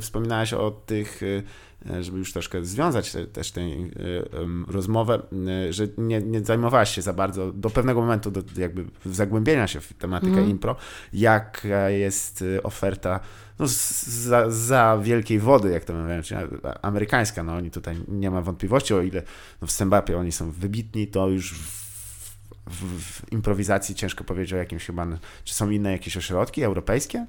wspominałaś 0.00 0.52
o 0.52 0.70
tych 0.70 1.20
E, 1.22 1.42
żeby 2.00 2.18
już 2.18 2.32
troszkę 2.32 2.64
związać 2.64 3.12
te, 3.12 3.26
też 3.26 3.52
tę 3.52 3.60
e, 3.60 3.66
rozmowę, 4.66 5.22
e, 5.68 5.72
że 5.72 5.88
nie, 5.98 6.20
nie 6.20 6.40
zajmowałaś 6.40 6.94
się 6.94 7.02
za 7.02 7.12
bardzo 7.12 7.52
do 7.52 7.70
pewnego 7.70 8.00
momentu 8.00 8.30
do, 8.30 8.42
jakby 8.56 8.84
zagłębienia 9.06 9.66
się 9.66 9.80
w 9.80 9.92
tematykę 9.92 10.32
mm. 10.32 10.50
impro, 10.50 10.76
jaka 11.12 11.90
jest 11.90 12.44
oferta 12.62 13.20
no, 13.58 13.66
za, 13.66 14.50
za 14.50 14.98
wielkiej 15.02 15.38
wody, 15.38 15.70
jak 15.70 15.84
to 15.84 15.92
mówią, 15.92 16.22
czyli 16.22 16.40
amerykańska, 16.82 17.42
no 17.42 17.54
oni 17.54 17.70
tutaj 17.70 17.96
nie 18.08 18.30
ma 18.30 18.42
wątpliwości, 18.42 18.94
o 18.94 19.02
ile 19.02 19.22
no, 19.60 19.66
w 19.66 19.70
stand-upie 19.70 20.18
oni 20.18 20.32
są 20.32 20.50
wybitni, 20.50 21.06
to 21.06 21.28
już 21.28 21.54
w 21.54 21.83
w, 22.66 23.02
w, 23.02 23.32
improwizacji 23.32 23.94
ciężko 23.94 24.24
powiedzieć 24.24 24.52
o 24.52 24.56
jakimś 24.56 24.86
chyba, 24.86 25.06
czy 25.44 25.54
są 25.54 25.70
inne 25.70 25.92
jakieś 25.92 26.16
ośrodki 26.16 26.62
europejskie, 26.62 27.26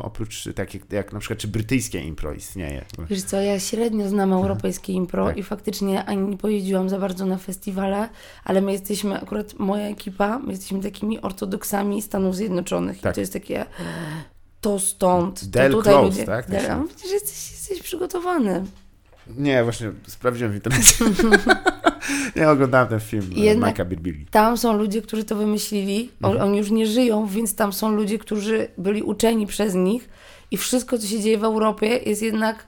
oprócz 0.00 0.48
takich 0.54 0.82
jak 0.90 1.12
na 1.12 1.20
przykład, 1.20 1.38
czy 1.38 1.48
brytyjskie 1.48 2.00
impro 2.00 2.32
istnieje? 2.32 2.84
Wiesz 3.10 3.22
co, 3.22 3.40
ja 3.40 3.60
średnio 3.60 4.08
znam 4.08 4.32
europejskie 4.32 4.92
impro 4.92 5.26
tak. 5.26 5.36
i 5.36 5.42
faktycznie 5.42 6.04
ani 6.04 6.28
nie 6.28 6.36
pojeździłam 6.36 6.88
za 6.88 6.98
bardzo 6.98 7.26
na 7.26 7.38
festiwale, 7.38 8.08
ale 8.44 8.60
my 8.60 8.72
jesteśmy, 8.72 9.20
akurat 9.20 9.58
moja 9.58 9.88
ekipa, 9.88 10.38
my 10.38 10.50
jesteśmy 10.50 10.80
takimi 10.80 11.20
ortodoksami 11.20 12.02
Stanów 12.02 12.36
Zjednoczonych 12.36 13.00
tak. 13.00 13.12
i 13.12 13.14
to 13.14 13.20
jest 13.20 13.32
takie 13.32 13.66
to 14.60 14.78
stąd, 14.78 15.44
Del 15.44 15.72
to 15.72 15.78
tutaj 15.78 15.92
close, 15.92 16.08
ludzie, 16.08 16.24
tak? 16.24 16.50
Del, 16.50 16.88
widzisz, 16.88 17.12
jesteś, 17.12 17.50
jesteś 17.50 17.82
przygotowany. 17.82 18.64
Nie, 19.36 19.64
właśnie 19.64 19.92
sprawdziłem 20.06 20.52
w 20.52 20.54
internecie. 20.54 21.04
nie 22.36 22.48
oglądałem 22.48 22.88
ten 22.88 23.00
film 23.00 23.30
e, 23.36 23.40
Jednak 23.40 23.88
Birbili. 23.88 24.26
Tam 24.30 24.56
są 24.56 24.78
ludzie, 24.78 25.02
którzy 25.02 25.24
to 25.24 25.36
wymyślili. 25.36 26.10
Mhm. 26.22 26.42
Oni 26.42 26.58
już 26.58 26.70
nie 26.70 26.86
żyją, 26.86 27.26
więc 27.26 27.54
tam 27.54 27.72
są 27.72 27.92
ludzie, 27.92 28.18
którzy 28.18 28.68
byli 28.78 29.02
uczeni 29.02 29.46
przez 29.46 29.74
nich 29.74 30.08
i 30.50 30.56
wszystko, 30.56 30.98
co 30.98 31.06
się 31.06 31.20
dzieje 31.20 31.38
w 31.38 31.44
Europie 31.44 31.86
jest 31.86 32.22
jednak 32.22 32.66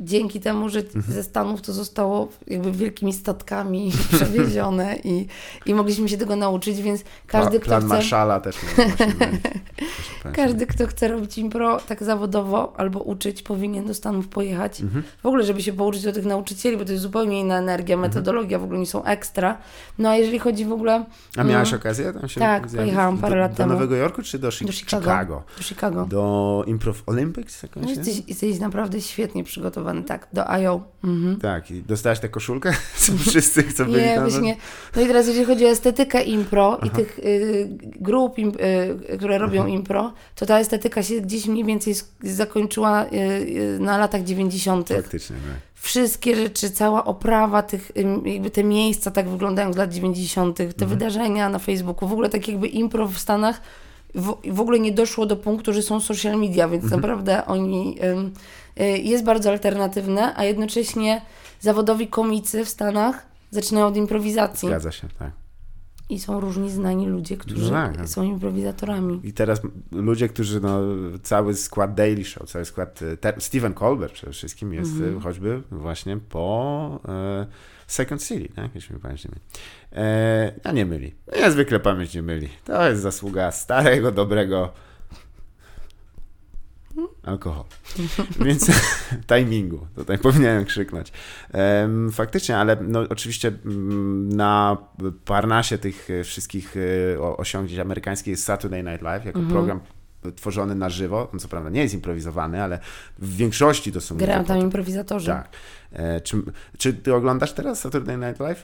dzięki 0.00 0.40
temu, 0.40 0.68
że 0.68 0.78
mhm. 0.78 1.04
ze 1.08 1.22
Stanów 1.22 1.62
to 1.62 1.72
zostało 1.72 2.28
jakby 2.46 2.72
wielkimi 2.72 3.12
statkami 3.12 3.92
przewiezione 4.16 4.96
i, 5.04 5.26
i 5.66 5.74
mogliśmy 5.74 6.08
się 6.08 6.16
tego 6.16 6.36
nauczyć, 6.36 6.82
więc 6.82 7.04
każdy, 7.26 7.60
Plan 7.60 7.80
kto 7.80 7.86
chce... 7.86 7.96
Marszala 7.96 8.40
też. 8.40 8.56
każdy, 10.32 10.66
kto 10.66 10.86
chce 10.86 11.08
robić 11.08 11.38
impro 11.38 11.80
tak 11.80 12.02
zawodowo 12.02 12.72
albo 12.76 13.00
uczyć, 13.00 13.42
powinien 13.42 13.86
do 13.86 13.94
Stanów 13.94 14.28
pojechać. 14.28 14.80
Mhm. 14.80 15.02
W 15.22 15.26
ogóle, 15.26 15.44
żeby 15.44 15.62
się 15.62 15.72
pouczyć 15.72 16.06
od 16.06 16.14
tych 16.14 16.24
nauczycieli, 16.24 16.76
bo 16.76 16.84
to 16.84 16.92
jest 16.92 17.02
zupełnie 17.02 17.40
inna 17.40 17.58
energia, 17.58 17.94
mhm. 17.94 18.10
metodologia, 18.10 18.58
w 18.58 18.64
ogóle 18.64 18.78
nie 18.78 18.86
są 18.86 19.04
ekstra. 19.04 19.58
No 19.98 20.08
a 20.08 20.16
jeżeli 20.16 20.38
chodzi 20.38 20.64
w 20.64 20.72
ogóle... 20.72 21.04
A 21.36 21.44
miałaś 21.44 21.72
no, 21.72 21.76
okazję 21.78 22.12
tam 22.12 22.28
się 22.28 22.40
Tak, 22.40 22.66
pojechałam 22.66 23.18
parę 23.18 23.34
do, 23.34 23.40
lat 23.40 23.56
temu. 23.56 23.68
Do 23.68 23.74
Nowego 23.74 23.96
Jorku 23.96 24.22
czy 24.22 24.38
do, 24.38 24.46
do 24.46 24.72
Chicago? 24.72 24.72
Chicago? 24.72 25.42
Do 25.58 25.62
Chicago. 25.62 26.06
Do 26.06 26.64
Improv 26.66 27.02
Olympics? 27.06 27.62
No, 27.76 27.88
jesteś, 27.88 28.22
jesteś 28.28 28.58
naprawdę 28.58 29.00
świetnie 29.00 29.44
przygotowany, 29.44 29.85
tak 29.94 30.28
do 30.32 30.50
IO. 30.50 30.80
Mhm. 31.04 31.36
Tak, 31.36 31.70
i 31.70 31.82
dostałaś 31.82 32.20
tę 32.20 32.28
koszulkę? 32.28 32.72
Co 32.96 33.12
wszyscy 33.18 33.62
chcą 33.62 33.84
byli 33.84 34.04
Nie, 34.04 34.20
właśnie. 34.20 34.56
No 34.96 35.02
i 35.02 35.06
teraz 35.06 35.26
jeżeli 35.26 35.44
chodzi 35.46 35.66
o 35.66 35.68
estetykę 35.68 36.22
impro 36.22 36.78
Aha. 36.80 36.86
i 36.86 36.90
tych 36.90 37.18
y, 37.18 37.68
grup, 37.80 38.38
y, 38.38 39.16
które 39.16 39.38
robią 39.38 39.60
Aha. 39.60 39.70
impro, 39.70 40.12
to 40.34 40.46
ta 40.46 40.58
estetyka 40.58 41.02
się 41.02 41.20
gdzieś 41.20 41.46
mniej 41.46 41.64
więcej 41.64 41.94
zakończyła 42.22 43.04
y, 43.04 43.16
y 43.16 43.78
na 43.80 43.98
latach 43.98 44.24
90. 44.24 44.88
Faktycznie, 44.88 45.36
tak. 45.36 45.56
Wszystkie 45.74 46.36
rzeczy, 46.36 46.70
cała 46.70 47.04
oprawa 47.04 47.62
tych, 47.62 47.92
jakby 48.24 48.50
te 48.50 48.64
miejsca 48.64 49.10
tak 49.10 49.28
wyglądają 49.28 49.72
z 49.72 49.76
lat 49.76 49.92
90., 49.92 50.56
te 50.56 50.64
mhm. 50.64 50.90
wydarzenia 50.90 51.48
na 51.48 51.58
Facebooku, 51.58 52.08
w 52.08 52.12
ogóle 52.12 52.28
tak 52.28 52.48
jakby 52.48 52.66
impro 52.66 53.08
w 53.08 53.18
Stanach 53.18 53.60
w, 54.16 54.36
w 54.52 54.60
ogóle 54.60 54.78
nie 54.78 54.92
doszło 54.92 55.26
do 55.26 55.36
punktu, 55.36 55.72
że 55.72 55.82
są 55.82 56.00
social 56.00 56.38
media, 56.38 56.68
więc 56.68 56.84
mhm. 56.84 57.00
naprawdę 57.00 57.46
oni 57.46 57.96
jest 58.84 59.24
bardzo 59.24 59.50
alternatywne, 59.50 60.36
a 60.36 60.44
jednocześnie 60.44 61.22
zawodowi 61.60 62.08
komicy 62.08 62.64
w 62.64 62.68
Stanach 62.68 63.26
zaczynają 63.50 63.86
od 63.86 63.96
improwizacji. 63.96 64.68
Zgadza 64.68 64.92
się, 64.92 65.08
tak. 65.18 65.30
I 66.08 66.18
są 66.18 66.40
różni 66.40 66.70
znani 66.70 67.06
ludzie, 67.06 67.36
którzy 67.36 67.72
no 67.72 67.92
tak. 67.96 68.08
są 68.08 68.22
improwizatorami. 68.22 69.20
I 69.24 69.32
teraz 69.32 69.60
ludzie, 69.92 70.28
którzy 70.28 70.60
no, 70.60 70.80
cały 71.22 71.54
skład 71.54 71.94
Daily 71.94 72.24
Show, 72.24 72.50
cały 72.50 72.64
skład. 72.64 73.00
Te, 73.20 73.34
Stephen 73.38 73.74
Colbert 73.74 74.12
przede 74.12 74.32
wszystkim 74.32 74.72
jest 74.72 74.92
mm 74.92 75.18
-hmm. 75.18 75.22
choćby 75.22 75.62
właśnie 75.70 76.16
po 76.16 77.00
e, 77.08 77.46
Second 77.86 78.22
City, 78.22 78.48
tak? 78.54 78.74
jeśli 78.74 78.94
mi 78.94 79.00
pamięć 79.00 79.24
nie 79.24 79.30
myli. 79.30 79.42
E, 79.92 80.52
a 80.64 80.72
nie 80.72 80.86
myli. 80.86 81.14
Ja 81.40 81.50
zwykle 81.50 81.80
pamięć 81.80 82.14
nie 82.14 82.22
myli. 82.22 82.48
To 82.64 82.88
jest 82.88 83.02
zasługa 83.02 83.50
starego, 83.50 84.12
dobrego 84.12 84.72
alkohol. 87.22 87.64
Więc 88.46 88.70
timingu, 89.34 89.86
tutaj 89.94 90.18
powinienem 90.18 90.64
krzyknąć. 90.64 91.12
Faktycznie, 92.12 92.58
ale 92.58 92.76
no, 92.80 93.00
oczywiście 93.10 93.48
mm, 93.48 94.28
na 94.28 94.76
parnasie 95.24 95.78
tych 95.78 96.08
wszystkich 96.24 96.74
e, 96.76 97.20
osiągnięć 97.20 97.78
amerykańskich 97.78 98.30
jest 98.30 98.44
Saturday 98.44 98.82
Night 98.82 99.02
Live 99.02 99.24
jako 99.24 99.38
mhm. 99.38 99.54
program 99.54 99.80
tworzony 100.32 100.74
na 100.74 100.90
żywo. 100.90 101.28
On 101.32 101.38
co 101.38 101.48
prawda 101.48 101.70
nie 101.70 101.82
jest 101.82 101.94
improwizowany, 101.94 102.62
ale 102.62 102.78
w 103.18 103.36
większości 103.36 103.92
to 103.92 104.00
są... 104.00 104.16
Grają 104.16 104.44
tam 104.44 104.58
improwizatorzy. 104.58 105.26
Tak. 105.26 105.48
E, 105.92 106.20
czy, 106.20 106.36
czy 106.78 106.94
ty 106.94 107.14
oglądasz 107.14 107.52
teraz 107.52 107.80
Saturday 107.80 108.16
Night 108.16 108.40
Live? 108.40 108.62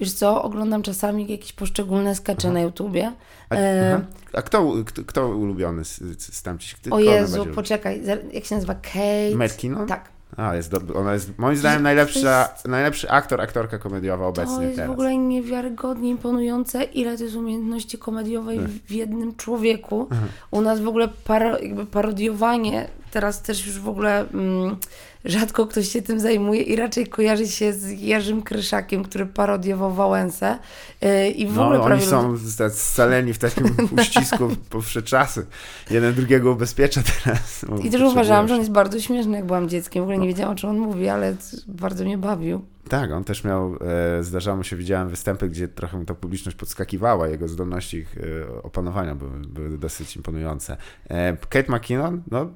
Wiesz 0.00 0.12
co, 0.12 0.42
oglądam 0.42 0.82
czasami 0.82 1.30
jakieś 1.30 1.52
poszczególne 1.52 2.14
skacze 2.14 2.48
aha. 2.48 2.54
na 2.54 2.60
YouTubie. 2.60 3.12
A, 3.50 3.54
e... 3.54 4.00
a 4.32 4.42
kto, 4.42 4.74
kto, 4.86 5.04
kto 5.04 5.28
ulubiony 5.28 5.84
z, 5.84 5.98
z 6.22 6.42
tamci? 6.42 6.76
O 6.90 7.00
Jezu, 7.00 7.46
poczekaj, 7.54 8.02
jak 8.32 8.44
się 8.44 8.54
nazywa? 8.54 8.74
Kate? 8.74 9.34
Matt 9.34 9.56
Tak. 9.88 10.17
A, 10.36 10.54
jest 10.54 10.70
do, 10.70 10.94
ona 10.94 11.12
jest 11.12 11.38
moim 11.38 11.56
zdaniem 11.56 11.82
najlepsza, 11.82 12.48
jest, 12.52 12.68
najlepszy 12.68 13.10
aktor, 13.10 13.40
aktorka 13.40 13.78
komediowa 13.78 14.26
obecnie 14.26 14.56
To 14.56 14.62
jest 14.62 14.76
teraz. 14.76 14.88
w 14.88 14.92
ogóle 14.92 15.16
niewiarygodnie 15.16 16.10
imponujące, 16.10 16.82
ile 16.82 17.16
to 17.18 17.24
jest 17.24 17.36
umiejętności 17.36 17.98
komediowej 17.98 18.58
tak. 18.58 18.68
w 18.68 18.90
jednym 18.90 19.36
człowieku. 19.36 20.08
Aha. 20.10 20.26
U 20.50 20.60
nas 20.60 20.80
w 20.80 20.88
ogóle 20.88 21.08
paro, 21.08 21.58
jakby 21.58 21.86
parodiowanie, 21.86 22.88
teraz 23.10 23.42
też 23.42 23.66
już 23.66 23.78
w 23.80 23.88
ogóle... 23.88 24.20
Mm, 24.34 24.76
rzadko 25.24 25.66
ktoś 25.66 25.88
się 25.88 26.02
tym 26.02 26.20
zajmuje 26.20 26.62
i 26.62 26.76
raczej 26.76 27.06
kojarzy 27.06 27.46
się 27.46 27.72
z 27.72 28.00
Jerzym 28.00 28.42
Kryszakiem, 28.42 29.04
który 29.04 29.26
parodiował 29.26 29.94
Wałęsę. 29.94 30.58
Y, 31.04 31.28
I 31.28 31.46
w 31.46 31.54
no, 31.54 31.64
ogóle 31.64 31.80
oni 31.80 32.02
są 32.02 32.36
scaleni 32.70 33.32
w 33.32 33.38
takim 33.38 33.64
uścisku 33.98 34.50
po 34.70 34.80
wsze 34.80 35.02
czasy. 35.02 35.46
Jeden 35.90 36.14
drugiego 36.14 36.52
ubezpiecza 36.52 37.02
teraz. 37.02 37.64
I 37.84 37.90
też 37.90 38.02
uważałam, 38.02 38.48
że 38.48 38.54
on 38.54 38.60
jest 38.60 38.72
bardzo 38.72 39.00
śmieszny, 39.00 39.36
jak 39.36 39.46
byłam 39.46 39.68
dzieckiem. 39.68 40.02
W 40.02 40.04
ogóle 40.04 40.18
nie 40.18 40.24
no. 40.24 40.28
wiedziałam, 40.28 40.52
o 40.52 40.56
czym 40.56 40.70
on 40.70 40.78
mówi, 40.78 41.08
ale 41.08 41.34
bardzo 41.68 42.04
mnie 42.04 42.18
bawił. 42.18 42.62
Tak, 42.88 43.12
on 43.12 43.24
też 43.24 43.44
miał, 43.44 43.76
e, 44.18 44.22
zdarzało 44.24 44.56
mu 44.56 44.64
się, 44.64 44.76
widziałem 44.76 45.08
występy, 45.08 45.48
gdzie 45.48 45.68
trochę 45.68 46.04
ta 46.04 46.14
publiczność 46.14 46.56
podskakiwała, 46.56 47.28
jego 47.28 47.48
zdolności 47.48 47.96
ich 47.96 48.16
e, 48.18 48.62
opanowania 48.62 49.14
były, 49.14 49.40
były 49.40 49.78
dosyć 49.78 50.16
imponujące. 50.16 50.76
E, 51.08 51.36
Kate 51.36 51.72
McKinnon, 51.72 52.22
no 52.30 52.50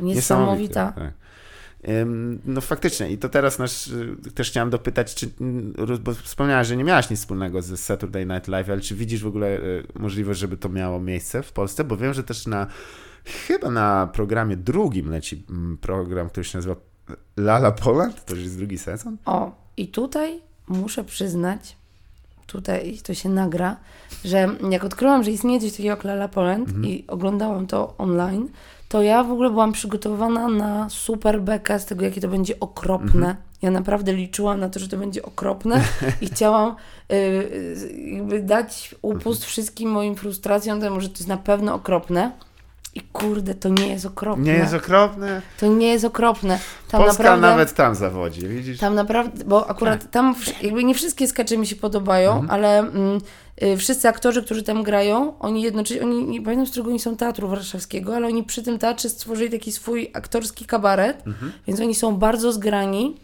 niesamowita. 0.00 0.92
Tak. 0.92 1.12
No 2.44 2.60
faktycznie 2.60 3.10
i 3.10 3.18
to 3.18 3.28
teraz 3.28 3.58
nasz, 3.58 3.90
też 4.34 4.50
chciałem 4.50 4.70
dopytać, 4.70 5.14
czy, 5.14 5.30
bo 6.00 6.14
wspomniałaś, 6.14 6.66
że 6.66 6.76
nie 6.76 6.84
miałaś 6.84 7.10
nic 7.10 7.20
wspólnego 7.20 7.62
ze 7.62 7.76
Saturday 7.76 8.26
Night 8.26 8.48
Live, 8.48 8.70
ale 8.70 8.80
czy 8.80 8.94
widzisz 8.94 9.22
w 9.22 9.26
ogóle 9.26 9.46
e, 9.48 9.60
możliwość, 9.98 10.40
żeby 10.40 10.56
to 10.56 10.68
miało 10.68 11.00
miejsce 11.00 11.42
w 11.42 11.52
Polsce? 11.52 11.84
Bo 11.84 11.96
wiem, 11.96 12.14
że 12.14 12.24
też 12.24 12.46
na, 12.46 12.66
chyba 13.24 13.70
na 13.70 14.08
programie 14.12 14.56
drugim 14.56 15.10
leci 15.10 15.44
mm, 15.50 15.78
program, 15.78 16.28
który 16.28 16.44
się 16.44 16.58
nazywa 16.58 16.76
Lala 17.36 17.72
Poland, 17.72 18.24
to 18.24 18.34
już 18.34 18.44
jest 18.44 18.56
drugi 18.58 18.78
sezon. 18.78 19.16
O, 19.24 19.52
i 19.76 19.88
tutaj 19.88 20.40
muszę 20.68 21.04
przyznać, 21.04 21.76
tutaj 22.46 22.98
to 23.04 23.14
się 23.14 23.28
nagra, 23.28 23.76
że 24.24 24.48
jak 24.70 24.84
odkryłam, 24.84 25.24
że 25.24 25.30
istnieje 25.30 25.60
coś 25.60 25.70
takiego 25.70 25.88
jak 25.88 26.04
Lala 26.04 26.28
Poland 26.28 26.68
Mhm. 26.68 26.84
i 26.86 27.04
oglądałam 27.08 27.66
to 27.66 27.94
online, 27.98 28.48
to 28.88 29.02
ja 29.02 29.24
w 29.24 29.32
ogóle 29.32 29.50
byłam 29.50 29.72
przygotowana 29.72 30.48
na 30.48 30.88
super 30.88 31.42
bekę 31.42 31.80
z 31.80 31.84
tego, 31.86 32.04
jakie 32.04 32.20
to 32.20 32.28
będzie 32.28 32.60
okropne. 32.60 33.26
Mhm. 33.28 33.36
Ja 33.62 33.70
naprawdę 33.70 34.12
liczyłam 34.12 34.60
na 34.60 34.68
to, 34.68 34.80
że 34.80 34.88
to 34.88 34.96
będzie 34.96 35.22
okropne 35.22 35.80
i 36.20 36.26
chciałam 36.30 36.76
y, 37.12 37.14
y, 37.14 37.92
jakby 38.12 38.42
dać 38.42 38.94
upust 39.02 39.44
wszystkim 39.44 39.90
moim 39.90 40.16
frustracjom 40.16 40.80
temu, 40.80 41.00
że 41.00 41.08
to 41.08 41.14
jest 41.14 41.28
na 41.28 41.36
pewno 41.36 41.74
okropne. 41.74 42.32
I 42.98 43.02
kurde, 43.12 43.54
to 43.54 43.68
nie 43.68 43.86
jest 43.88 44.06
okropne. 44.06 44.44
Nie 44.44 44.52
jest 44.52 44.74
okropne. 44.74 45.42
To 45.60 45.66
nie 45.66 45.88
jest 45.88 46.04
okropne. 46.04 46.58
Tam 46.90 47.00
Polska 47.02 47.22
naprawdę, 47.22 47.46
nawet 47.46 47.74
tam 47.74 47.94
zawodzi, 47.94 48.48
widzisz? 48.48 48.78
Tam 48.78 48.94
naprawdę, 48.94 49.44
bo 49.44 49.70
akurat 49.70 50.10
tam 50.10 50.34
wsz- 50.34 50.64
jakby 50.64 50.84
nie 50.84 50.94
wszystkie 50.94 51.28
skacze 51.28 51.56
mi 51.58 51.66
się 51.66 51.76
podobają, 51.76 52.30
Mhm. 52.32 52.50
ale 52.50 52.78
mm, 52.78 53.18
y, 53.62 53.76
wszyscy 53.76 54.08
aktorzy, 54.08 54.42
którzy 54.42 54.62
tam 54.62 54.82
grają, 54.82 55.38
oni 55.38 55.62
jednocześnie, 55.62 56.02
oni 56.02 56.24
nie 56.24 56.42
pamiętam 56.42 56.66
z 56.66 56.70
którego 56.70 56.90
oni 56.90 56.98
są 57.00 57.16
teatru 57.16 57.48
warszawskiego, 57.48 58.16
ale 58.16 58.26
oni 58.26 58.44
przy 58.44 58.62
tym 58.62 58.78
teatrze 58.78 59.08
stworzyli 59.08 59.50
taki 59.50 59.72
swój 59.72 60.10
aktorski 60.14 60.64
kabaret, 60.64 61.26
Mhm. 61.26 61.52
więc 61.66 61.80
oni 61.80 61.94
są 61.94 62.16
bardzo 62.16 62.52
zgrani 62.52 63.16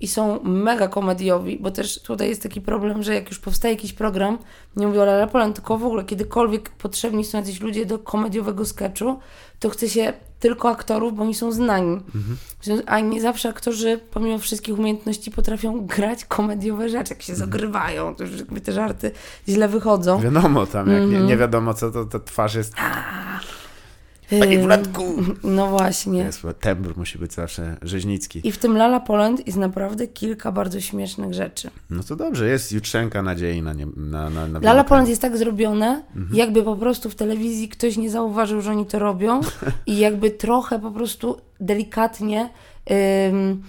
i 0.00 0.08
są 0.08 0.42
mega 0.42 0.88
komediowi, 0.88 1.58
bo 1.60 1.70
też 1.70 2.02
tutaj 2.02 2.28
jest 2.28 2.42
taki 2.42 2.60
problem, 2.60 3.02
że 3.02 3.14
jak 3.14 3.28
już 3.28 3.38
powstaje 3.38 3.74
jakiś 3.74 3.92
program, 3.92 4.38
nie 4.76 4.86
mówię 4.86 5.02
o 5.02 5.04
Lala 5.04 5.26
Poland, 5.26 5.56
tylko 5.56 5.78
w 5.78 5.84
ogóle 5.84 6.04
kiedykolwiek 6.04 6.70
potrzebni 6.70 7.24
są 7.24 7.38
jacyś 7.38 7.60
ludzie 7.60 7.86
do 7.86 7.98
komediowego 7.98 8.64
sketchu, 8.66 9.18
to 9.60 9.70
chce 9.70 9.88
się 9.88 10.12
tylko 10.40 10.68
aktorów, 10.68 11.16
bo 11.16 11.22
oni 11.22 11.34
są 11.34 11.52
znani. 11.52 12.00
A 12.86 13.00
nie 13.00 13.20
zawsze 13.20 13.48
aktorzy, 13.48 14.00
pomimo 14.10 14.38
wszystkich 14.38 14.78
umiejętności, 14.78 15.30
potrafią 15.30 15.86
grać 15.86 16.24
komediowe 16.24 16.88
rzeczy, 16.88 17.14
jak 17.14 17.22
się 17.22 17.34
zagrywają, 17.34 18.14
to 18.14 18.24
już 18.24 18.38
jakby 18.38 18.60
te 18.60 18.72
żarty 18.72 19.10
źle 19.48 19.68
wychodzą. 19.68 20.20
Wiadomo, 20.20 20.66
tam 20.66 20.88
jak 20.88 20.98
nie, 21.00 21.04
Mhm. 21.06 21.26
nie 21.26 21.36
wiadomo 21.36 21.74
co, 21.74 21.90
to, 21.90 22.04
to 22.04 22.20
twarz 22.20 22.54
jest... 22.54 22.74
Ym, 24.32 24.62
Wladku! 24.62 25.04
No 25.44 25.66
właśnie. 25.66 26.18
Jest, 26.18 26.42
tembr 26.60 26.96
musi 26.96 27.18
być 27.18 27.32
zawsze 27.32 27.76
rzeźnicki. 27.82 28.40
I 28.48 28.52
w 28.52 28.58
tym 28.58 28.76
Lala 28.76 29.00
Poland 29.00 29.46
jest 29.46 29.58
naprawdę 29.58 30.06
kilka 30.08 30.52
bardzo 30.52 30.80
śmiesznych 30.80 31.34
rzeczy. 31.34 31.70
No 31.90 32.02
to 32.02 32.16
dobrze, 32.16 32.48
jest 32.48 32.72
jutrzenka 32.72 33.22
nadziei 33.22 33.62
na 33.62 33.72
nie, 33.72 33.86
na, 33.96 34.30
na, 34.30 34.48
na 34.48 34.60
Lala 34.60 34.84
Poland 34.84 35.08
jest 35.08 35.22
tak 35.22 35.36
zrobione, 35.36 36.02
Mhm. 36.16 36.36
jakby 36.36 36.62
po 36.62 36.76
prostu 36.76 37.10
w 37.10 37.14
telewizji 37.14 37.68
ktoś 37.68 37.96
nie 37.96 38.10
zauważył, 38.10 38.60
że 38.60 38.70
oni 38.70 38.86
to 38.86 38.98
robią 38.98 39.40
i 39.86 39.98
jakby 39.98 40.30
trochę 40.30 40.78
po 40.78 40.90
prostu 40.90 41.40
delikatnie 41.60 42.50
ym, 43.30 43.62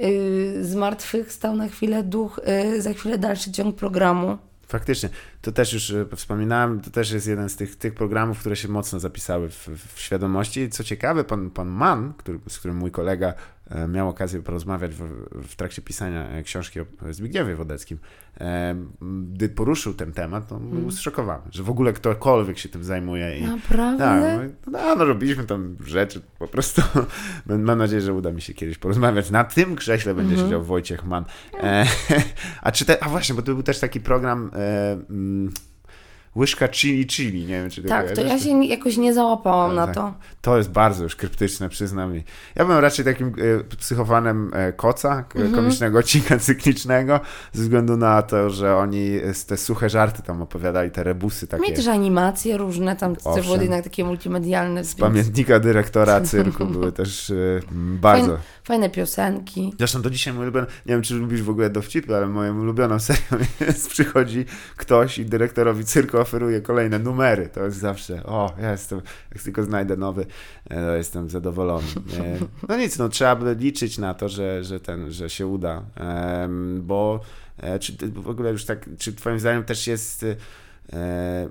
y, 0.00 0.64
z 0.64 0.74
martwych 0.74 1.32
stał 1.32 1.56
na 1.56 1.68
chwilę 1.68 2.02
duch, 2.02 2.40
y, 2.76 2.82
za 2.82 2.92
chwilę 2.92 3.18
dalszy 3.18 3.52
ciąg 3.52 3.76
programu. 3.76 4.38
Faktycznie. 4.70 5.08
To 5.42 5.52
też 5.52 5.72
już 5.72 5.90
e, 5.90 6.06
wspominałem, 6.16 6.80
to 6.80 6.90
też 6.90 7.10
jest 7.10 7.26
jeden 7.26 7.48
z 7.48 7.56
tych, 7.56 7.76
tych 7.76 7.94
programów, 7.94 8.40
które 8.40 8.56
się 8.56 8.68
mocno 8.68 9.00
zapisały 9.00 9.50
w, 9.50 9.68
w 9.94 10.00
świadomości. 10.00 10.70
Co 10.70 10.84
ciekawe, 10.84 11.24
pan, 11.24 11.50
pan 11.50 11.68
Mann, 11.68 12.12
który, 12.16 12.38
z 12.48 12.58
którym 12.58 12.76
mój 12.76 12.90
kolega 12.90 13.34
miał 13.88 14.08
okazję 14.08 14.42
porozmawiać 14.42 14.94
w, 14.94 15.02
w 15.48 15.56
trakcie 15.56 15.82
pisania 15.82 16.28
e, 16.28 16.42
książki 16.42 16.80
o 16.80 16.84
Zbigniewie 17.10 17.56
Wodeckim, 17.56 17.98
e, 18.40 18.76
gdy 19.32 19.48
poruszył 19.48 19.94
ten 19.94 20.12
temat, 20.12 20.48
to 20.48 20.58
był 20.58 20.90
zszokowany, 20.90 21.42
że 21.50 21.62
w 21.62 21.70
ogóle 21.70 21.92
ktokolwiek 21.92 22.58
się 22.58 22.68
tym 22.68 22.84
zajmuje. 22.84 23.38
I, 23.38 23.46
Naprawdę? 23.46 24.04
tak, 24.04 24.50
no, 24.66 24.72
no, 24.72 24.96
no 24.96 25.04
robiliśmy 25.04 25.44
tam 25.44 25.76
rzeczy, 25.84 26.20
po 26.38 26.48
prostu 26.48 26.82
mam 27.46 27.78
nadzieję, 27.78 28.02
że 28.02 28.14
uda 28.14 28.32
mi 28.32 28.42
się 28.42 28.54
kiedyś 28.54 28.78
porozmawiać. 28.78 29.30
Na 29.30 29.44
tym 29.44 29.76
krześle 29.76 30.14
będzie 30.14 30.36
siedział 30.36 30.64
Wojciech 30.64 31.04
Mann. 31.04 31.24
E, 31.62 31.86
a, 32.62 32.72
czy 32.72 32.84
te, 32.84 33.04
a 33.04 33.08
właśnie, 33.08 33.34
bo 33.34 33.42
to 33.42 33.54
był 33.54 33.62
też 33.62 33.80
taki 33.80 34.00
program 34.00 34.50
e, 34.54 34.92
mm, 35.10 35.50
Łyżka 36.36 36.68
chili 36.68 37.06
chili, 37.06 37.40
nie 37.40 37.46
wiem 37.60 37.70
czy 37.70 37.82
Tak, 37.82 38.10
to 38.10 38.20
ja 38.20 38.38
się 38.38 38.64
jakoś 38.64 38.96
nie 38.96 39.14
załapałam 39.14 39.74
na 39.74 39.86
tak. 39.86 39.94
to. 39.94 40.14
To 40.40 40.56
jest 40.58 40.70
bardzo 40.70 41.02
już 41.04 41.16
kryptyczne, 41.16 41.68
przyznam. 41.68 42.14
Ja 42.54 42.64
byłem 42.64 42.80
raczej 42.80 43.04
takim 43.04 43.26
e, 43.28 43.64
psychofanem 43.76 44.50
e, 44.54 44.72
Koca, 44.72 45.22
k- 45.22 45.38
Mhm. 45.38 45.54
komicznego 45.54 45.98
odcinka 45.98 46.38
cyklicznego, 46.38 47.20
ze 47.52 47.62
względu 47.62 47.96
na 47.96 48.22
to, 48.22 48.50
że 48.50 48.76
oni 48.76 49.16
e, 49.16 49.32
te 49.46 49.56
suche 49.56 49.90
żarty 49.90 50.22
tam 50.22 50.42
opowiadali, 50.42 50.90
te 50.90 51.02
rebusy 51.04 51.46
takie. 51.46 51.62
Mieli 51.62 51.76
też 51.76 51.86
animacje 51.86 52.56
różne, 52.56 52.96
tam 52.96 53.16
to 53.16 53.34
były 53.42 53.58
jednak 53.58 53.84
takie 53.84 54.04
multimedialne. 54.04 54.84
Z 54.84 54.88
więc 54.88 55.00
pamiętnika 55.00 55.60
dyrektora 55.60 56.20
cyrku 56.20 56.66
były 56.66 56.92
też 56.92 57.30
e, 57.30 57.34
bardzo. 57.72 58.26
Fajne, 58.26 58.38
fajne 58.64 58.90
piosenki. 58.90 59.74
Zresztą 59.78 60.02
do 60.02 60.10
dzisiaj 60.10 60.34
mój 60.34 60.42
ulubiony, 60.42 60.66
nie 60.86 60.94
wiem 60.94 61.02
czy 61.02 61.14
lubisz 61.14 61.42
w 61.42 61.50
ogóle 61.50 61.70
dowcipy, 61.70 62.16
ale 62.16 62.26
moją 62.26 62.60
ulubioną 62.60 62.98
serią 62.98 63.44
jest, 63.60 63.88
przychodzi 63.90 64.44
ktoś 64.76 65.18
i 65.18 65.24
dyrektorowi 65.24 65.84
cyrku 65.84 66.19
oferuje 66.20 66.60
kolejne 66.60 66.98
numery. 66.98 67.48
To 67.48 67.64
jest 67.64 67.78
zawsze, 67.78 68.24
o, 68.24 68.52
ja 68.62 68.70
jestem, 68.72 69.00
jak 69.34 69.42
tylko 69.42 69.62
znajdę 69.62 69.96
nowy, 69.96 70.26
e, 70.70 70.74
to 70.74 70.96
jestem 70.96 71.30
zadowolony. 71.30 71.88
E, 72.18 72.38
No 72.68 72.76
nic, 72.76 72.98
no 72.98 73.08
trzeba 73.08 73.36
by 73.36 73.54
liczyć 73.54 73.98
na 73.98 74.14
to, 74.14 74.28
że, 74.28 74.64
że 74.64 74.80
ten, 74.80 75.12
że 75.12 75.30
się 75.30 75.46
uda, 75.46 75.82
bo 76.80 77.20
e, 77.58 77.78
czy 77.78 77.96
w 78.12 78.28
ogóle 78.28 78.50
już 78.50 78.64
tak, 78.64 78.88
czy 78.98 79.12
twoim 79.12 79.40
zdaniem 79.40 79.64
też 79.64 79.86
jest 79.86 80.26
e, 80.92 81.48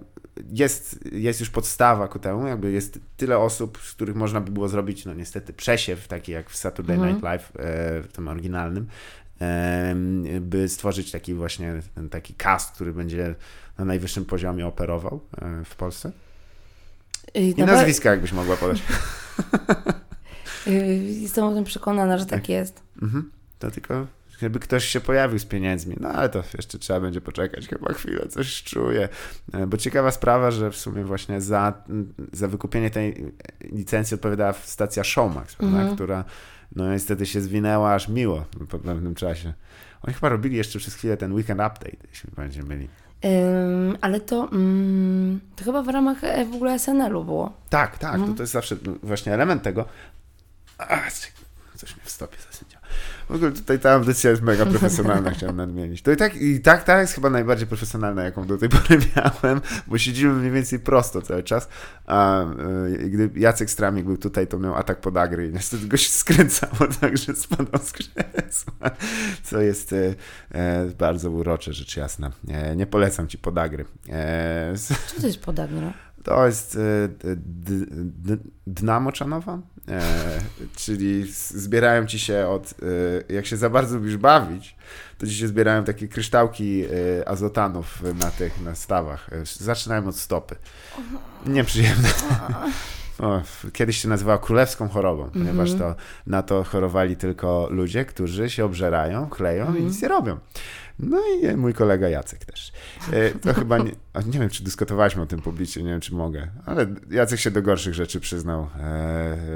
jest, 0.52 1.00
jest 1.12 1.40
już 1.40 1.50
podstawa 1.50 2.08
ku 2.08 2.20
temu, 2.20 2.48
jakby 2.48 2.72
jest 2.72 3.00
tyle 3.18 3.38
osób, 3.38 3.78
z 3.78 3.94
których 3.94 4.16
można 4.16 4.42
by 4.42 4.52
było 4.52 4.68
zrobić, 4.68 5.06
no 5.06 5.14
niestety, 5.14 5.54
przesiew, 5.54 6.08
taki 6.08 6.32
jak 6.32 6.50
w 6.50 6.56
Saturday 6.56 6.96
Mhm. 6.96 7.12
Night 7.12 7.24
Live, 7.24 7.52
e, 7.56 8.02
w 8.02 8.08
tym 8.14 8.28
oryginalnym, 8.28 8.88
em, 9.40 10.24
by 10.42 10.70
stworzyć 10.70 11.12
taki 11.12 11.34
właśnie 11.34 11.82
ten 11.96 12.10
taki 12.10 12.34
cast, 12.34 12.72
który 12.72 12.94
będzie 12.94 13.36
na 13.80 13.86
najwyższym 13.86 14.26
poziomie 14.26 14.68
operował 14.68 15.20
e, 15.42 15.66
w 15.66 15.76
Polsce. 15.76 16.12
I 17.34 17.50
I 17.50 17.56
na- 17.56 17.66
nazwiska 17.66 18.10
jakbyś 18.12 18.32
mogła 18.32 18.58
podać. 18.58 18.84
Jestem 21.22 21.44
o 21.46 21.54
tym 21.54 21.64
przekonana, 21.64 22.18
że 22.18 22.26
tak 22.26 22.50
jest. 22.50 22.82
Mhm. 23.02 23.32
To 23.60 23.72
tylko 23.72 24.08
żeby 24.40 24.60
ktoś 24.60 24.86
się 24.86 25.00
pojawił 25.02 25.40
z 25.40 25.46
pieniędzmi. 25.46 25.96
No 26.00 26.10
ale 26.10 26.30
to 26.30 26.44
jeszcze 26.58 26.80
trzeba 26.80 27.00
będzie 27.00 27.22
poczekać 27.22 27.68
chyba 27.68 27.94
chwilę, 27.94 28.28
coś 28.28 28.64
czuję. 28.64 29.10
E, 29.54 29.68
Bo 29.68 29.78
ciekawa 29.78 30.12
sprawa, 30.12 30.52
że 30.52 30.72
w 30.72 30.78
sumie 30.78 31.04
właśnie 31.04 31.42
za, 31.42 31.74
za 32.34 32.48
wykupienie 32.48 32.90
tej 32.90 33.34
licencji 33.72 34.16
odpowiadała 34.16 34.54
stacja 34.54 35.04
Showmax, 35.04 35.56
prawda? 35.56 35.78
Mhm. 35.78 35.96
która 35.96 36.26
no 36.76 36.92
niestety 36.94 37.26
się 37.26 37.42
zwinęła 37.42 37.94
aż 37.94 38.08
miło 38.08 38.46
po 38.70 38.80
pewnym 38.80 39.16
czasie. 39.16 39.54
Oni 40.02 40.14
chyba 40.14 40.30
robili 40.30 40.58
jeszcze 40.58 40.80
przez 40.80 40.96
chwilę 40.96 41.18
ten 41.18 41.34
Weekend 41.34 41.60
Update, 41.62 41.98
jeśli 42.10 42.32
będziemy 42.36 42.70
mieli. 42.70 42.90
Ale 44.02 44.20
to, 44.20 44.50
mm, 44.52 45.40
to 45.56 45.64
chyba 45.64 45.82
w 45.82 45.88
ramach 45.88 46.24
e, 46.24 46.46
w 46.46 46.54
ogóle 46.56 46.80
SNL-u 46.80 47.24
było. 47.24 47.54
Tak, 47.70 47.98
tak, 47.98 48.14
Mhm. 48.14 48.32
to, 48.32 48.38
to 48.38 48.44
jest 48.44 48.54
zawsze 48.54 48.76
właśnie 49.04 49.34
element 49.34 49.64
tego. 49.64 49.86
A, 50.78 51.00
coś 51.76 51.96
mnie 51.96 52.06
w 52.06 52.10
stopie. 52.12 52.38
W 53.30 53.36
ogóle 53.36 53.52
tutaj 53.52 53.80
ta 53.80 53.92
audycja 53.92 54.30
jest 54.30 54.42
mega 54.42 54.66
profesjonalna, 54.66 55.32
chciałem 55.36 55.56
nadmienić. 55.56 56.02
To 56.02 56.12
i 56.12 56.18
tak, 56.18 56.36
i 56.36 56.62
tak 56.62 56.84
ta 56.84 57.02
jest 57.02 57.14
chyba 57.14 57.30
najbardziej 57.30 57.68
profesjonalna, 57.68 58.24
jaką 58.24 58.48
do 58.48 58.58
tej 58.58 58.70
pory 58.70 59.00
miałem, 59.16 59.62
bo 59.88 59.98
siedzimy 59.98 60.34
mniej 60.34 60.52
więcej 60.52 60.80
prosto 60.80 61.22
cały 61.22 61.44
czas. 61.44 61.70
A 62.06 62.44
y, 62.44 63.10
gdy 63.10 63.30
Jacek 63.36 63.70
Stramik 63.70 64.06
był 64.06 64.18
tutaj, 64.18 64.48
to 64.48 64.60
miał 64.60 64.76
atak 64.76 65.02
podagry 65.02 65.48
i 65.48 65.54
niestety 65.54 65.88
go 65.88 65.98
się 65.98 66.10
skręcało, 66.24 66.88
także 67.02 67.36
spadał 67.36 67.82
z 67.84 67.92
krzesła, 67.92 68.92
co 69.44 69.62
jest 69.62 69.94
e, 69.94 70.16
e, 70.52 70.86
bardzo 70.86 71.32
urocze, 71.32 71.74
rzecz 71.74 71.98
jasna. 71.98 72.32
Nie 72.76 72.86
polecam 72.86 73.28
ci 73.28 73.38
podagry. 73.38 73.86
Co 74.76 75.22
to 75.22 75.28
jest 75.28 75.40
podagra? 75.40 75.94
To 76.24 76.46
jest 76.46 76.76
e, 76.76 76.80
dna 78.68 79.00
moczanowa, 79.00 79.60
e, 79.88 80.02
czyli 80.82 81.32
zbierają 81.34 82.06
ci 82.06 82.20
się 82.20 82.48
od, 82.48 82.74
e, 83.30 83.34
jak 83.34 83.46
się 83.46 83.58
za 83.58 83.70
bardzo 83.70 83.96
lubisz 83.96 84.18
bawić, 84.18 84.76
to 85.18 85.28
ci 85.28 85.34
się 85.34 85.48
zbierają 85.48 85.84
takie 85.84 86.08
kryształki 86.08 86.84
e, 86.84 87.30
azotanów 87.30 88.04
na 88.20 88.32
tych, 88.32 88.62
na 88.62 88.76
stawach. 88.76 89.30
Zaczynają 89.60 90.08
od 90.08 90.16
stopy. 90.16 90.56
Nieprzyjemne. 91.46 92.10
O, 93.20 93.42
kiedyś 93.74 93.98
się 94.02 94.10
nazywała 94.10 94.38
królewską 94.38 94.90
chorobą, 94.90 95.30
ponieważ 95.34 95.74
to 95.74 95.96
na 96.28 96.44
to 96.44 96.64
chorowali 96.64 97.18
tylko 97.18 97.68
ludzie, 97.72 98.06
którzy 98.06 98.50
się 98.50 98.66
obżerają, 98.66 99.30
chleją 99.30 99.76
i 99.76 99.84
nic 99.84 100.02
nie 100.02 100.08
robią. 100.08 100.40
No 101.00 101.18
i 101.42 101.58
mój 101.58 101.74
kolega 101.74 102.10
Jacek 102.10 102.46
też. 102.46 102.72
E, 103.12 103.30
To 103.30 103.54
chyba 103.54 103.78
nie, 103.78 103.92
nie 104.26 104.40
wiem, 104.40 104.50
czy 104.50 104.64
dyskutowaliśmy 104.64 105.22
o 105.22 105.26
tym 105.26 105.42
publicznie, 105.42 105.84
nie 105.84 105.90
wiem, 105.90 106.02
czy 106.02 106.14
mogę, 106.14 106.48
ale 106.66 106.88
Jacek 107.12 107.40
się 107.40 107.52
do 107.52 107.62
gorszych 107.62 107.94
rzeczy 107.94 108.20
przyznał 108.20 108.62
e, 108.62 108.68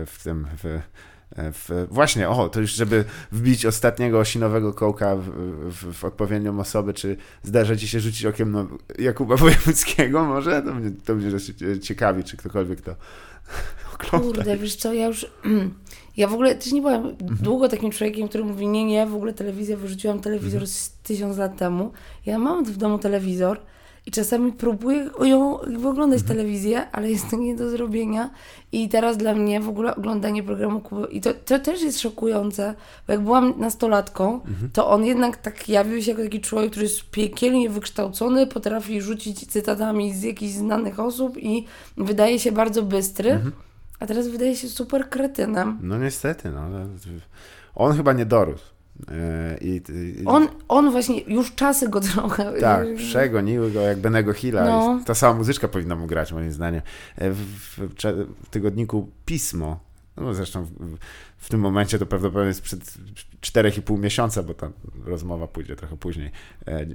w 0.05 0.19
tym, 0.23 0.47
w, 0.57 0.65
e, 0.65 0.81
w, 1.51 1.87
właśnie, 1.91 2.29
o, 2.29 2.49
to 2.49 2.61
już 2.61 2.71
żeby 2.71 3.05
wbić 3.31 3.65
ostatniego 3.65 4.19
osinowego 4.19 4.73
kołka 4.73 5.15
w, 5.15 5.29
w, 5.71 5.93
w 5.93 6.05
odpowiednią 6.05 6.59
osobę, 6.59 6.93
czy 6.93 7.17
zdarza 7.43 7.75
ci 7.75 7.87
się 7.87 7.99
rzucić 7.99 8.25
okiem 8.25 8.51
na 8.51 8.67
Jakuba 8.99 9.35
Wojewódzkiego 9.35 10.25
może? 10.25 10.61
To 10.61 10.73
mnie, 10.73 10.91
to 11.05 11.15
mnie 11.15 11.31
ciekawi, 11.81 12.23
czy 12.23 12.37
ktokolwiek 12.37 12.81
to 12.81 12.95
Kurde, 14.11 14.57
wiesz 14.57 14.75
co, 14.75 14.93
ja 14.93 15.07
już... 15.07 15.25
Ja 16.17 16.27
w 16.27 16.33
ogóle 16.33 16.55
też 16.55 16.71
nie 16.71 16.81
byłam 16.81 17.05
Mhm. 17.05 17.17
długo 17.41 17.69
takim 17.69 17.91
człowiekiem, 17.91 18.27
który 18.27 18.43
mówi, 18.43 18.67
nie, 18.67 18.85
nie, 18.85 19.05
w 19.05 19.15
ogóle 19.15 19.33
telewizja, 19.33 19.77
wyrzuciłam 19.77 20.19
telewizor 20.19 20.53
Mhm. 20.61 20.67
z 20.67 20.89
tysiąc 21.03 21.37
lat 21.37 21.57
temu. 21.57 21.91
Ja 22.25 22.39
mam 22.39 22.65
w 22.65 22.77
domu 22.77 22.99
telewizor 22.99 23.59
i 24.05 24.11
czasami 24.11 24.51
próbuję 24.51 25.09
ją 25.23 25.59
oglądać 25.59 26.21
Mhm. 26.21 26.27
telewizję, 26.37 26.91
ale 26.91 27.11
jest 27.11 27.29
to 27.29 27.37
nie 27.37 27.55
do 27.55 27.69
zrobienia. 27.69 28.29
I 28.71 28.89
teraz 28.89 29.17
dla 29.17 29.33
mnie 29.35 29.59
w 29.61 29.69
ogóle 29.69 29.95
oglądanie 29.95 30.43
programu 30.43 30.79
Kuby... 30.81 31.07
I 31.11 31.21
to, 31.21 31.33
to 31.45 31.59
też 31.59 31.81
jest 31.81 31.99
szokujące, 32.01 32.73
bo 33.07 33.13
jak 33.13 33.21
byłam 33.21 33.53
nastolatką, 33.57 34.33
Mhm. 34.33 34.69
to 34.73 34.89
on 34.89 35.05
jednak 35.05 35.37
tak 35.37 35.69
jawił 35.69 36.01
się 36.01 36.11
jako 36.11 36.23
taki 36.23 36.41
człowiek, 36.41 36.71
który 36.71 36.85
jest 36.85 37.09
piekielnie 37.09 37.69
wykształcony, 37.69 38.47
potrafi 38.47 39.01
rzucić 39.01 39.47
cytatami 39.47 40.13
z 40.13 40.23
jakichś 40.23 40.53
znanych 40.53 40.99
osób 40.99 41.37
i 41.37 41.65
wydaje 41.97 42.39
się 42.39 42.51
bardzo 42.51 42.83
bystry. 42.83 43.31
Mhm. 43.31 43.51
A 44.03 44.07
teraz 44.07 44.27
wydaje 44.27 44.55
się 44.55 44.69
super 44.69 45.09
kretynem. 45.09 45.79
No 45.81 45.97
niestety, 45.97 46.49
no. 46.51 46.61
On 47.75 47.97
chyba 47.97 48.13
nie 48.13 48.25
dorósł. 48.25 48.65
E, 49.11 49.57
I, 49.61 49.81
i, 50.21 50.25
On, 50.25 50.47
on 50.67 50.91
właśnie, 50.91 51.21
już 51.21 51.55
czasy 51.55 51.89
go 51.89 52.01
trochę... 52.01 52.53
Tak, 52.59 52.87
przegoniły 52.95 53.71
go 53.71 53.81
jak 53.81 53.97
Benego 53.99 54.33
Hilla. 54.33 54.65
No. 54.65 55.01
Ta 55.05 55.15
sama 55.15 55.37
muzyczka 55.37 55.67
powinna 55.67 55.95
mu 55.95 56.07
grać, 56.07 56.31
moim 56.33 56.51
zdaniem. 56.51 56.81
E, 57.15 57.31
W, 57.31 57.37
w, 57.37 57.79
w 58.43 58.49
tygodniku 58.49 59.09
Pismo, 59.25 59.79
no 60.17 60.33
zresztą 60.33 60.63
w, 60.63 60.71
w 61.37 61.49
tym 61.49 61.59
momencie 61.59 61.99
to 61.99 62.05
prawdopodobnie 62.05 62.47
jest 62.47 62.61
przed 62.61 62.79
4,5 63.41 63.99
miesiąca, 63.99 64.43
bo 64.43 64.53
ta 64.53 64.69
rozmowa 65.05 65.47
pójdzie 65.47 65.75
trochę 65.75 65.97
później. 65.97 66.31
E, 66.67 66.85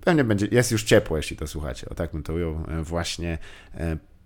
Pewnie 0.00 0.24
będzie, 0.24 0.48
jest 0.50 0.72
już 0.72 0.84
ciepło, 0.84 1.16
jeśli 1.16 1.36
to 1.36 1.46
słuchacie. 1.46 1.88
O 1.90 1.94
tak 1.94 2.12
bym 2.12 2.22
to 2.22 2.32
ujął. 2.34 2.58
Właśnie 2.82 3.38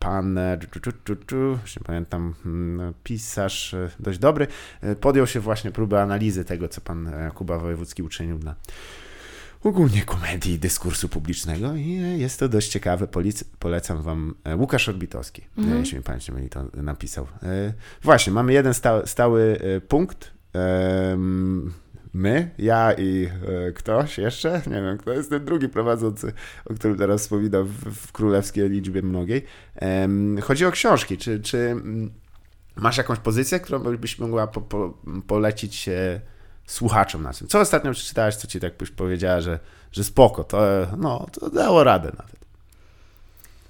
pan, 0.05 0.39
czu, 0.71 0.81
czu, 0.81 0.93
czu, 1.05 1.17
czu, 1.27 1.37
już 1.37 1.77
nie 1.77 1.83
pamiętam, 1.85 2.35
mm, 2.47 2.95
pisarz 3.05 3.75
e, 3.75 3.91
dość 4.01 4.19
dobry, 4.19 4.47
e, 4.81 4.97
podjął 4.97 5.27
się 5.27 5.41
właśnie 5.41 5.71
próby 5.71 6.01
analizy 6.01 6.45
tego, 6.45 6.69
co 6.69 6.81
pan 6.81 7.07
e, 7.09 7.31
Kuba 7.35 7.59
Wojewódzki 7.59 8.03
uczynił 8.03 8.39
na 8.39 8.55
ogólnie 9.63 10.03
komedii 10.03 10.55
i 10.55 10.59
dyskursu 10.59 11.09
publicznego 11.09 11.75
i 11.75 11.91
jest 12.19 12.41
to 12.41 12.49
dość 12.49 12.69
ciekawe. 12.69 13.07
Polic- 13.07 13.45
polecam 13.59 14.03
wam 14.03 14.35
Łukasz 14.59 14.89
Orbitowski, 14.89 15.43
Mhm. 15.59 15.79
jeśli 15.79 15.97
mi 15.99 16.05
pamięć 16.05 16.31
myli, 16.31 16.49
to 16.49 16.65
napisał. 16.75 17.27
Właśnie, 18.03 18.33
mamy 18.33 18.53
jeden 18.53 18.75
sta- 18.75 19.07
stały 19.07 19.59
punkt. 19.89 20.31
My, 22.15 22.51
ja 22.59 22.93
i 22.93 23.29
e, 23.69 23.73
ktoś 23.73 24.19
jeszcze, 24.19 24.63
nie 24.67 24.83
wiem, 24.83 24.99
kto 24.99 25.13
jest 25.13 25.31
ten 25.31 25.45
drugi 25.45 25.69
prowadzący, 25.69 26.33
o 26.65 26.75
którym 26.75 26.99
teraz 26.99 27.21
wspominam 27.21 27.65
w, 27.65 27.95
w 27.95 28.13
królewskiej 28.13 28.71
liczbie 28.71 29.03
mnogiej. 29.03 29.45
Chodzi 30.43 30.67
o 30.67 30.71
książki. 30.71 31.19
Czy, 31.19 31.41
czy 31.41 31.59
mm, 31.59 32.11
masz 32.77 32.97
jakąś 32.97 33.19
pozycję, 33.19 33.61
którą 33.61 33.97
byś 33.97 34.19
mogła 34.19 34.47
po, 34.47 34.61
po, 34.61 34.95
polecić 35.27 35.89
e, 35.89 36.21
słuchaczom 36.67 37.23
na 37.23 37.33
tym? 37.33 37.49
Co 37.49 37.61
ostatnio 37.61 37.93
przeczytałaś, 37.93 38.37
co 38.37 38.47
ci 38.47 38.61
tak 38.61 38.77
byś 38.77 38.91
powiedziała, 38.91 39.41
że, 39.41 39.59
że 39.93 40.05
spoko, 40.05 40.45
to, 40.45 40.83
e, 40.83 40.87
no, 40.99 41.27
to 41.33 41.51
dało 41.51 41.85
radę 41.85 42.13
nawet. 42.19 42.44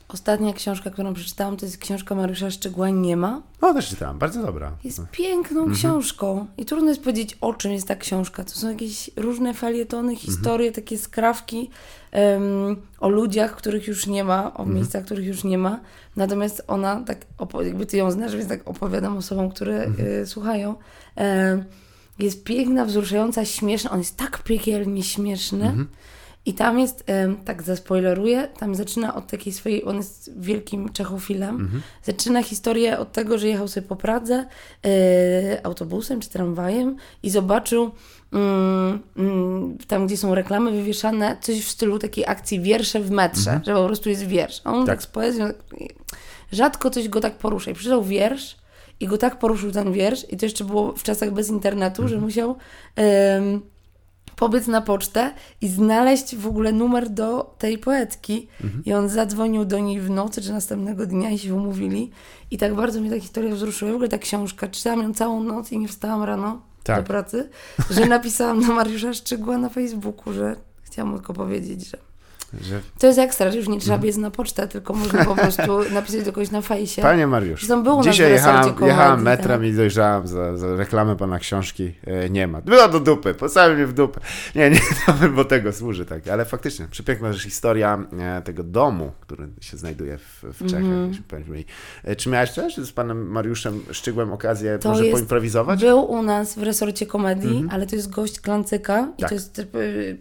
Ostatnia 0.09 0.53
książka, 0.53 0.91
którą 0.91 1.15
przeczytałam, 1.15 1.57
to 1.57 1.67
jest 1.67 1.79
książka 1.79 2.15
Mariusza 2.15 2.51
Szczegła 2.51 2.91
Nie 2.91 3.17
ma. 3.17 3.43
No, 3.63 3.75
też 3.75 3.89
czytałam, 3.89 4.19
bardzo 4.19 4.43
dobra. 4.43 4.73
Jest 4.85 5.01
piękną 5.11 5.61
Mhm. 5.61 5.77
książką 5.77 6.47
i 6.59 6.65
trudno 6.65 6.89
jest 6.89 7.03
powiedzieć, 7.03 7.39
o 7.41 7.55
czym 7.55 7.73
jest 7.73 7.89
ta 7.89 7.97
książka. 7.97 8.45
To 8.45 8.51
są 8.51 8.69
jakieś 8.69 9.11
różne 9.17 9.55
felietony, 9.55 10.17
historie, 10.17 10.73
takie 10.73 10.99
skrawki 10.99 11.71
em, 12.13 12.77
o 13.01 13.09
ludziach, 13.09 13.57
których 13.57 13.87
już 13.89 14.07
nie 14.07 14.25
ma, 14.25 14.55
o 14.55 14.67
miejscach, 14.67 15.05
których 15.05 15.27
już 15.27 15.45
nie 15.45 15.59
ma. 15.59 15.81
Natomiast 16.17 16.65
ona, 16.67 17.01
tak, 17.07 17.19
jakby 17.65 17.87
ty 17.87 17.97
ją 17.97 18.11
znasz, 18.11 18.37
więc 18.37 18.49
tak 18.49 18.69
opowiadam 18.69 19.17
osobom, 19.17 19.51
które 19.51 19.87
y, 20.23 20.27
słuchają. 20.27 20.75
Em, 21.17 21.65
jest 22.19 22.45
piękna, 22.45 22.85
wzruszająca, 22.85 23.45
śmieszna. 23.45 23.91
On 23.91 23.99
jest 23.99 24.17
tak 24.17 24.43
piekielnie 24.43 25.03
śmieszny. 25.03 25.87
I 26.47 26.55
tam 26.55 26.79
jest, 26.79 27.05
tak 27.45 27.63
zaspoileruję, 27.63 28.49
tam 28.59 28.75
zaczyna 28.75 29.15
od 29.15 29.27
takiej 29.27 29.53
swojej, 29.53 29.85
on 29.85 29.97
jest 29.97 30.41
wielkim 30.41 30.93
czechofilem, 30.93 31.59
zaczyna 32.03 32.43
historię 32.43 32.99
od 32.99 33.13
tego, 33.13 33.39
że 33.39 33.49
jechał 33.49 33.69
sobie 33.69 33.87
po 33.87 33.97
Pradze 33.97 34.45
e, 34.87 35.61
autobusem 35.67 36.21
czy 36.21 36.29
tramwajem 36.29 36.97
i 37.23 37.31
zobaczył 37.31 37.91
mm, 38.33 38.99
mm, 39.17 39.79
tam, 39.89 40.07
gdzie 40.07 40.17
są 40.17 40.35
reklamy 40.35 40.71
wywieszane, 40.71 41.37
coś 41.41 41.65
w 41.65 41.71
stylu 41.71 41.99
takiej 41.99 42.25
akcji 42.27 42.61
wiersze 42.61 43.01
w 43.01 43.11
metrze, 43.11 43.61
że 43.67 43.75
po 43.75 43.87
prostu 43.87 44.09
jest 44.09 44.27
wiersz. 44.27 44.61
A 44.65 44.73
on 44.73 44.87
Tak. 44.87 44.97
tak 44.97 45.03
z 45.03 45.07
poezją, 45.07 45.47
rzadko 46.53 46.91
coś 46.91 47.09
go 47.09 47.21
tak 47.21 47.39
porusza. 47.39 47.71
I 47.71 47.75
przeczytał 47.75 48.05
wiersz 48.05 48.57
i 49.01 49.07
go 49.07 49.19
tak 49.19 49.39
poruszył 49.39 49.71
ten 49.73 49.93
wiersz 49.93 50.33
i 50.33 50.37
to 50.37 50.47
jeszcze 50.47 50.65
było 50.65 50.93
w 50.93 51.03
czasach 51.03 51.31
bez 51.33 51.51
internetu, 51.51 52.09
że 52.09 52.21
musiał... 52.21 52.57
em, 52.97 53.74
pobiec 54.37 54.67
na 54.67 54.81
pocztę 54.81 55.35
i 55.61 55.69
znaleźć 55.69 56.37
w 56.37 56.47
ogóle 56.47 56.73
numer 56.73 57.11
do 57.11 57.55
tej 57.59 57.79
poetki. 57.79 58.49
I 58.85 58.93
on 58.93 59.09
zadzwonił 59.09 59.65
do 59.65 59.79
niej 59.79 60.01
w 60.01 60.11
nocy 60.11 60.43
czy 60.43 60.53
następnego 60.53 61.07
dnia 61.07 61.31
i 61.31 61.39
się 61.39 61.55
umówili. 61.55 62.11
I 62.51 62.59
tak 62.59 62.75
bardzo 62.75 63.01
mnie 63.01 63.11
ta 63.11 63.21
historia 63.21 63.55
wzruszyła. 63.55 63.93
W 63.93 63.95
ogóle 63.95 64.09
ta 64.09 64.19
książka, 64.19 64.69
czytałam 64.69 65.03
ją 65.03 65.15
całą 65.15 65.43
noc 65.43 65.73
i 65.73 65.79
nie 65.79 65.89
wstałam 65.89 66.23
rano 66.23 66.63
Tak. 66.83 67.03
do 67.03 67.07
pracy, 67.07 67.49
że 67.91 68.07
napisałam 68.17 68.67
do 68.67 68.75
Mariusza 68.75 69.15
Szczygła 69.15 69.59
na 69.59 69.69
Facebooku, 69.69 70.33
że 70.33 70.57
chciałam 70.83 71.15
tylko 71.15 71.35
powiedzieć, 71.35 71.89
że 71.91 71.99
Że... 72.63 72.81
to 72.99 73.07
jest 73.07 73.19
ekstra, 73.19 73.51
że 73.51 73.57
już 73.59 73.67
nie 73.69 73.75
Mhm. 73.75 73.81
trzeba 73.81 73.99
biec 73.99 74.17
na 74.17 74.31
pocztę, 74.31 74.69
tylko 74.69 74.93
można 74.95 75.25
po 75.25 75.35
prostu 75.45 75.63
napisać 75.93 76.25
do 76.25 76.33
kogoś 76.33 76.51
na 76.51 76.61
fejsie. 76.61 77.03
Panie 77.03 77.27
Mariusz, 77.27 77.61
dzisiaj 78.03 78.39
komedii, 78.39 78.87
jechałem 78.87 79.17
tak. 79.17 79.25
metrem 79.25 79.65
i 79.65 79.73
dojrzałem 79.73 80.27
za, 80.29 80.57
za 80.57 80.77
reklamę 80.77 81.17
pana 81.17 81.39
książki. 81.39 81.93
E, 82.07 82.31
nie 82.31 82.47
ma. 82.47 82.61
Była 82.61 82.89
do 82.89 83.01
dupy, 83.01 83.35
posłałem 83.35 83.77
mnie 83.77 83.87
w 83.87 83.93
dupę. 83.93 84.21
Nie, 84.55 84.71
nie, 84.71 84.81
to 85.21 85.29
bo 85.29 85.45
tego 85.45 85.73
służy 85.73 86.05
tak. 86.07 86.29
Ale 86.29 86.45
faktycznie, 86.45 86.87
przepiękna 86.91 87.33
też 87.33 87.43
historia 87.43 88.05
e, 88.19 88.43
tego 88.43 88.63
domu, 88.65 89.13
który 89.21 89.49
się 89.61 89.77
znajduje 89.77 90.19
w, 90.19 90.43
w 90.43 90.67
Czechach. 90.67 90.81
Mhm. 90.85 91.57
I, 91.57 91.65
e, 92.05 92.17
Czy 92.17 92.29
miałeś 92.29 92.51
też 92.51 92.77
z 92.77 92.93
panem 92.93 93.27
Mariuszem 93.31 93.81
Szczygłem 93.93 94.33
okazję 94.33 94.79
To 94.79 94.89
może 94.89 95.05
jest- 95.07 95.15
poimprowizować? 95.17 95.81
Był 95.81 96.05
u 96.11 96.23
nas 96.23 96.59
w 96.59 96.63
resorcie 96.63 97.07
komedii, 97.07 97.67
ale 97.71 97.87
to 97.87 97.97
jest 97.97 98.11
gość 98.11 98.41
Klancyka 98.41 99.09
i 99.19 99.21
Tak. 99.21 99.29
to 99.29 99.35
jest 99.35 99.59
y, 99.59 99.67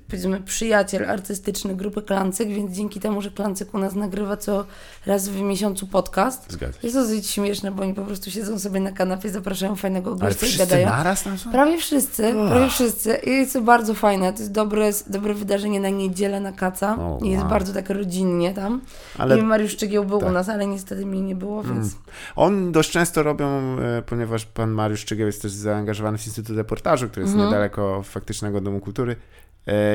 powiedzmy 0.08 0.42
przyjaciel 0.42 1.10
artystyczny 1.10 1.76
grupy 1.76 2.02
Klancyk, 2.24 2.50
więc 2.50 2.72
dzięki 2.72 3.00
temu, 3.00 3.22
że 3.22 3.32
Klancyk 3.32 3.74
u 3.74 3.78
nas 3.78 3.95
nagrywa 3.95 4.38
co 4.38 4.66
raz 5.06 5.30
w 5.30 5.41
miesiącu 5.41 5.88
podcast. 5.88 6.52
Zgadza 6.52 6.74
się. 6.74 6.80
Jest 6.84 6.95
to 6.95 7.02
dosyć 7.02 7.28
śmieszne, 7.30 7.72
bo 7.72 7.84
oni 7.84 7.94
po 7.94 8.02
prostu 8.02 8.32
siedzą 8.32 8.60
sobie 8.60 8.80
na 8.80 8.91
kanapie, 8.91 9.30
zapraszają 9.30 9.76
fajnego 9.76 10.16
gościa 10.16 10.48
i 10.48 10.58
gadają. 10.58 10.90
naraz 10.90 11.20
są? 11.22 11.52
Prawie 11.52 11.78
wszyscy, 11.78 12.34
prawie 12.50 12.70
wszyscy. 12.70 13.16
I 13.24 13.30
jest 13.30 13.54
to 13.54 13.62
bardzo 13.62 13.94
fajne. 13.94 14.34
To 14.34 14.40
jest 14.40 14.52
dobre, 14.52 14.90
dobre 15.08 15.34
wydarzenie 15.34 15.80
na 15.80 15.90
niedzielę 15.90 16.40
na 16.40 16.52
kaca. 16.52 16.95
O, 17.00 17.20
I 17.24 17.30
jest 17.30 17.41
wow. 17.41 17.50
bardzo 17.50 17.74
tak 17.74 17.90
rodzinnie 17.90 18.54
tam. 18.54 18.82
Ale- 19.18 19.40
I 19.40 19.41
Mariusz 19.41 19.72
Szczygieł 19.72 20.06
był 20.06 20.20
tak. 20.20 20.30
u 20.30 20.32
nas, 20.32 20.50
ale 20.50 20.68
niestety 20.68 21.06
mnie 21.06 21.22
nie 21.22 21.36
było, 21.36 21.64
więc... 21.64 21.95
On 22.36 22.72
dość 22.72 22.91
często 22.91 23.24
robią, 23.24 23.48
e, 23.80 24.02
ponieważ 24.06 24.45
pan 24.45 24.72
Mariusz 24.72 25.00
Szczygieł 25.00 25.28
jest 25.28 25.41
też 25.41 25.52
zaangażowany 25.52 26.18
w 26.18 26.26
Instytut 26.28 26.58
Reportażu, 26.58 27.10
który 27.10 27.22
jest 27.22 27.34
Mhm. 27.34 27.50
niedaleko 27.50 28.04
faktycznego 28.04 28.62
Domu 28.62 28.80
Kultury 28.80 29.16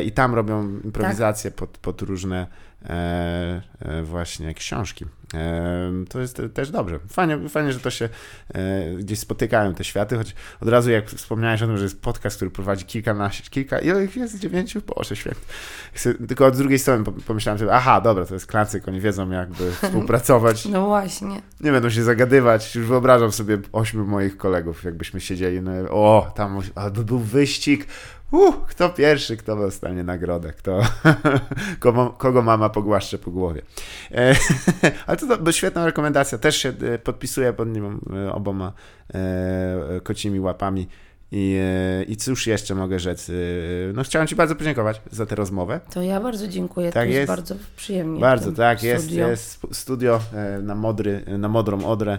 i 0.04 0.12
tam 0.12 0.34
robią 0.34 0.74
Tak. 0.76 0.84
improwizacje 0.84 1.50
pod, 1.50 1.70
pod 1.78 2.02
różne 2.02 2.46
e, 2.84 3.62
e, 3.78 4.02
właśnie 4.02 4.54
książki. 4.54 5.04
E, 5.34 5.90
to 6.08 6.20
jest 6.20 6.36
te- 6.36 6.48
też 6.48 6.70
dobrze. 6.70 6.98
Fajnie, 7.08 7.48
fajnie, 7.48 7.72
że 7.72 7.80
to 7.80 7.90
się 7.90 8.08
e, 8.54 8.94
gdzieś 8.98 9.18
spotykają 9.18 9.74
te 9.74 9.84
światy, 9.84 10.16
choć 10.16 10.34
od 10.60 10.68
razu 10.68 10.90
jak 10.90 11.10
wspomniałeś 11.10 11.62
o 11.62 11.66
tym, 11.66 11.76
że 11.76 11.82
jest 11.84 12.02
podcast, 12.02 12.36
który 12.36 12.50
prowadzi 12.50 12.84
kilkanaście, 12.84 13.50
kilka, 13.50 13.78
ile 13.78 14.04
ich 14.04 14.16
jest? 14.16 14.38
Dziewięciu? 14.38 14.80
Boże. 14.96 15.14
Chcę- 15.92 16.14
Tylko 16.28 16.46
od 16.46 16.56
drugiej 16.56 16.78
strony 16.78 17.04
pom- 17.04 17.22
pomyślałem 17.26 17.58
sobie, 17.58 17.72
aha, 17.72 18.00
dobra, 18.00 18.26
to 18.26 18.34
jest 18.34 18.46
Klancyk, 18.46 18.88
oni 18.88 19.00
wiedzą 19.00 19.30
jakby 19.30 19.72
współpracować. 19.82 20.66
No 20.66 20.86
właśnie. 20.86 21.42
Nie 21.60 21.72
będą 21.72 21.90
się 21.90 22.02
zagadywać. 22.02 22.74
Już 22.74 22.86
wyobrażam 22.86 23.32
sobie 23.32 23.58
ośmiu 23.72 24.06
moich 24.06 24.36
kolegów, 24.36 24.84
jakbyśmy 24.84 25.20
siedzieli. 25.20 25.60
No, 25.62 25.70
o, 25.90 26.32
tam 26.34 26.60
albo 26.74 27.02
był 27.02 27.18
wyścig. 27.18 27.86
Uh, 28.32 28.66
kto 28.66 28.90
pierwszy, 28.90 29.36
kto 29.36 29.56
dostanie 29.56 30.04
nagrodę, 30.04 30.52
kto, 30.52 30.80
kogo, 31.80 32.10
kogo 32.18 32.42
mama 32.42 32.68
pogłaszcze 32.68 33.18
po 33.18 33.30
głowie. 33.30 33.62
E, 34.10 34.34
ale 35.06 35.16
to, 35.16 35.36
to 35.36 35.52
świetna 35.52 35.86
rekomendacja. 35.86 36.38
Też 36.38 36.56
się 36.56 36.68
e, 36.68 36.98
podpisuję 36.98 37.52
pod 37.52 37.68
nim 37.68 38.00
e, 38.26 38.32
oboma 38.32 38.72
e, 39.14 40.00
kocimi 40.02 40.40
łapami. 40.40 40.88
I, 41.32 41.58
e, 41.60 42.02
I 42.02 42.16
cóż 42.16 42.46
jeszcze 42.46 42.74
mogę 42.74 42.98
rzec? 42.98 43.30
No 43.94 44.02
chciałem 44.02 44.28
Ci 44.28 44.36
bardzo 44.36 44.56
podziękować 44.56 45.00
za 45.10 45.26
tę 45.26 45.34
rozmowę. 45.34 45.80
To 45.90 46.02
ja 46.02 46.20
bardzo 46.20 46.48
dziękuję. 46.48 46.92
Tak 46.92 47.02
to 47.02 47.06
jest, 47.06 47.16
jest. 47.16 47.28
bardzo 47.28 47.54
przyjemnie. 47.76 48.20
Bardzo, 48.20 48.52
tak, 48.52 48.82
jest, 48.82 49.04
studio. 49.04 49.28
jest 49.28 49.44
sp- 49.56 49.74
studio 49.74 50.20
na, 50.62 50.74
modry, 50.74 51.24
na 51.38 51.48
modrą 51.48 51.84
odrę 51.84 52.18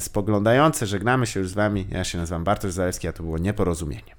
spoglądające. 0.00 0.86
Żegnamy 0.86 1.26
się 1.26 1.40
już 1.40 1.48
z 1.48 1.54
Wami. 1.54 1.86
Ja 1.90 2.04
się 2.04 2.18
nazywam 2.18 2.44
Bartosz 2.44 2.72
Zalewski, 2.72 3.08
a 3.08 3.12
to 3.12 3.22
było 3.22 3.38
nieporozumienie. 3.38 4.18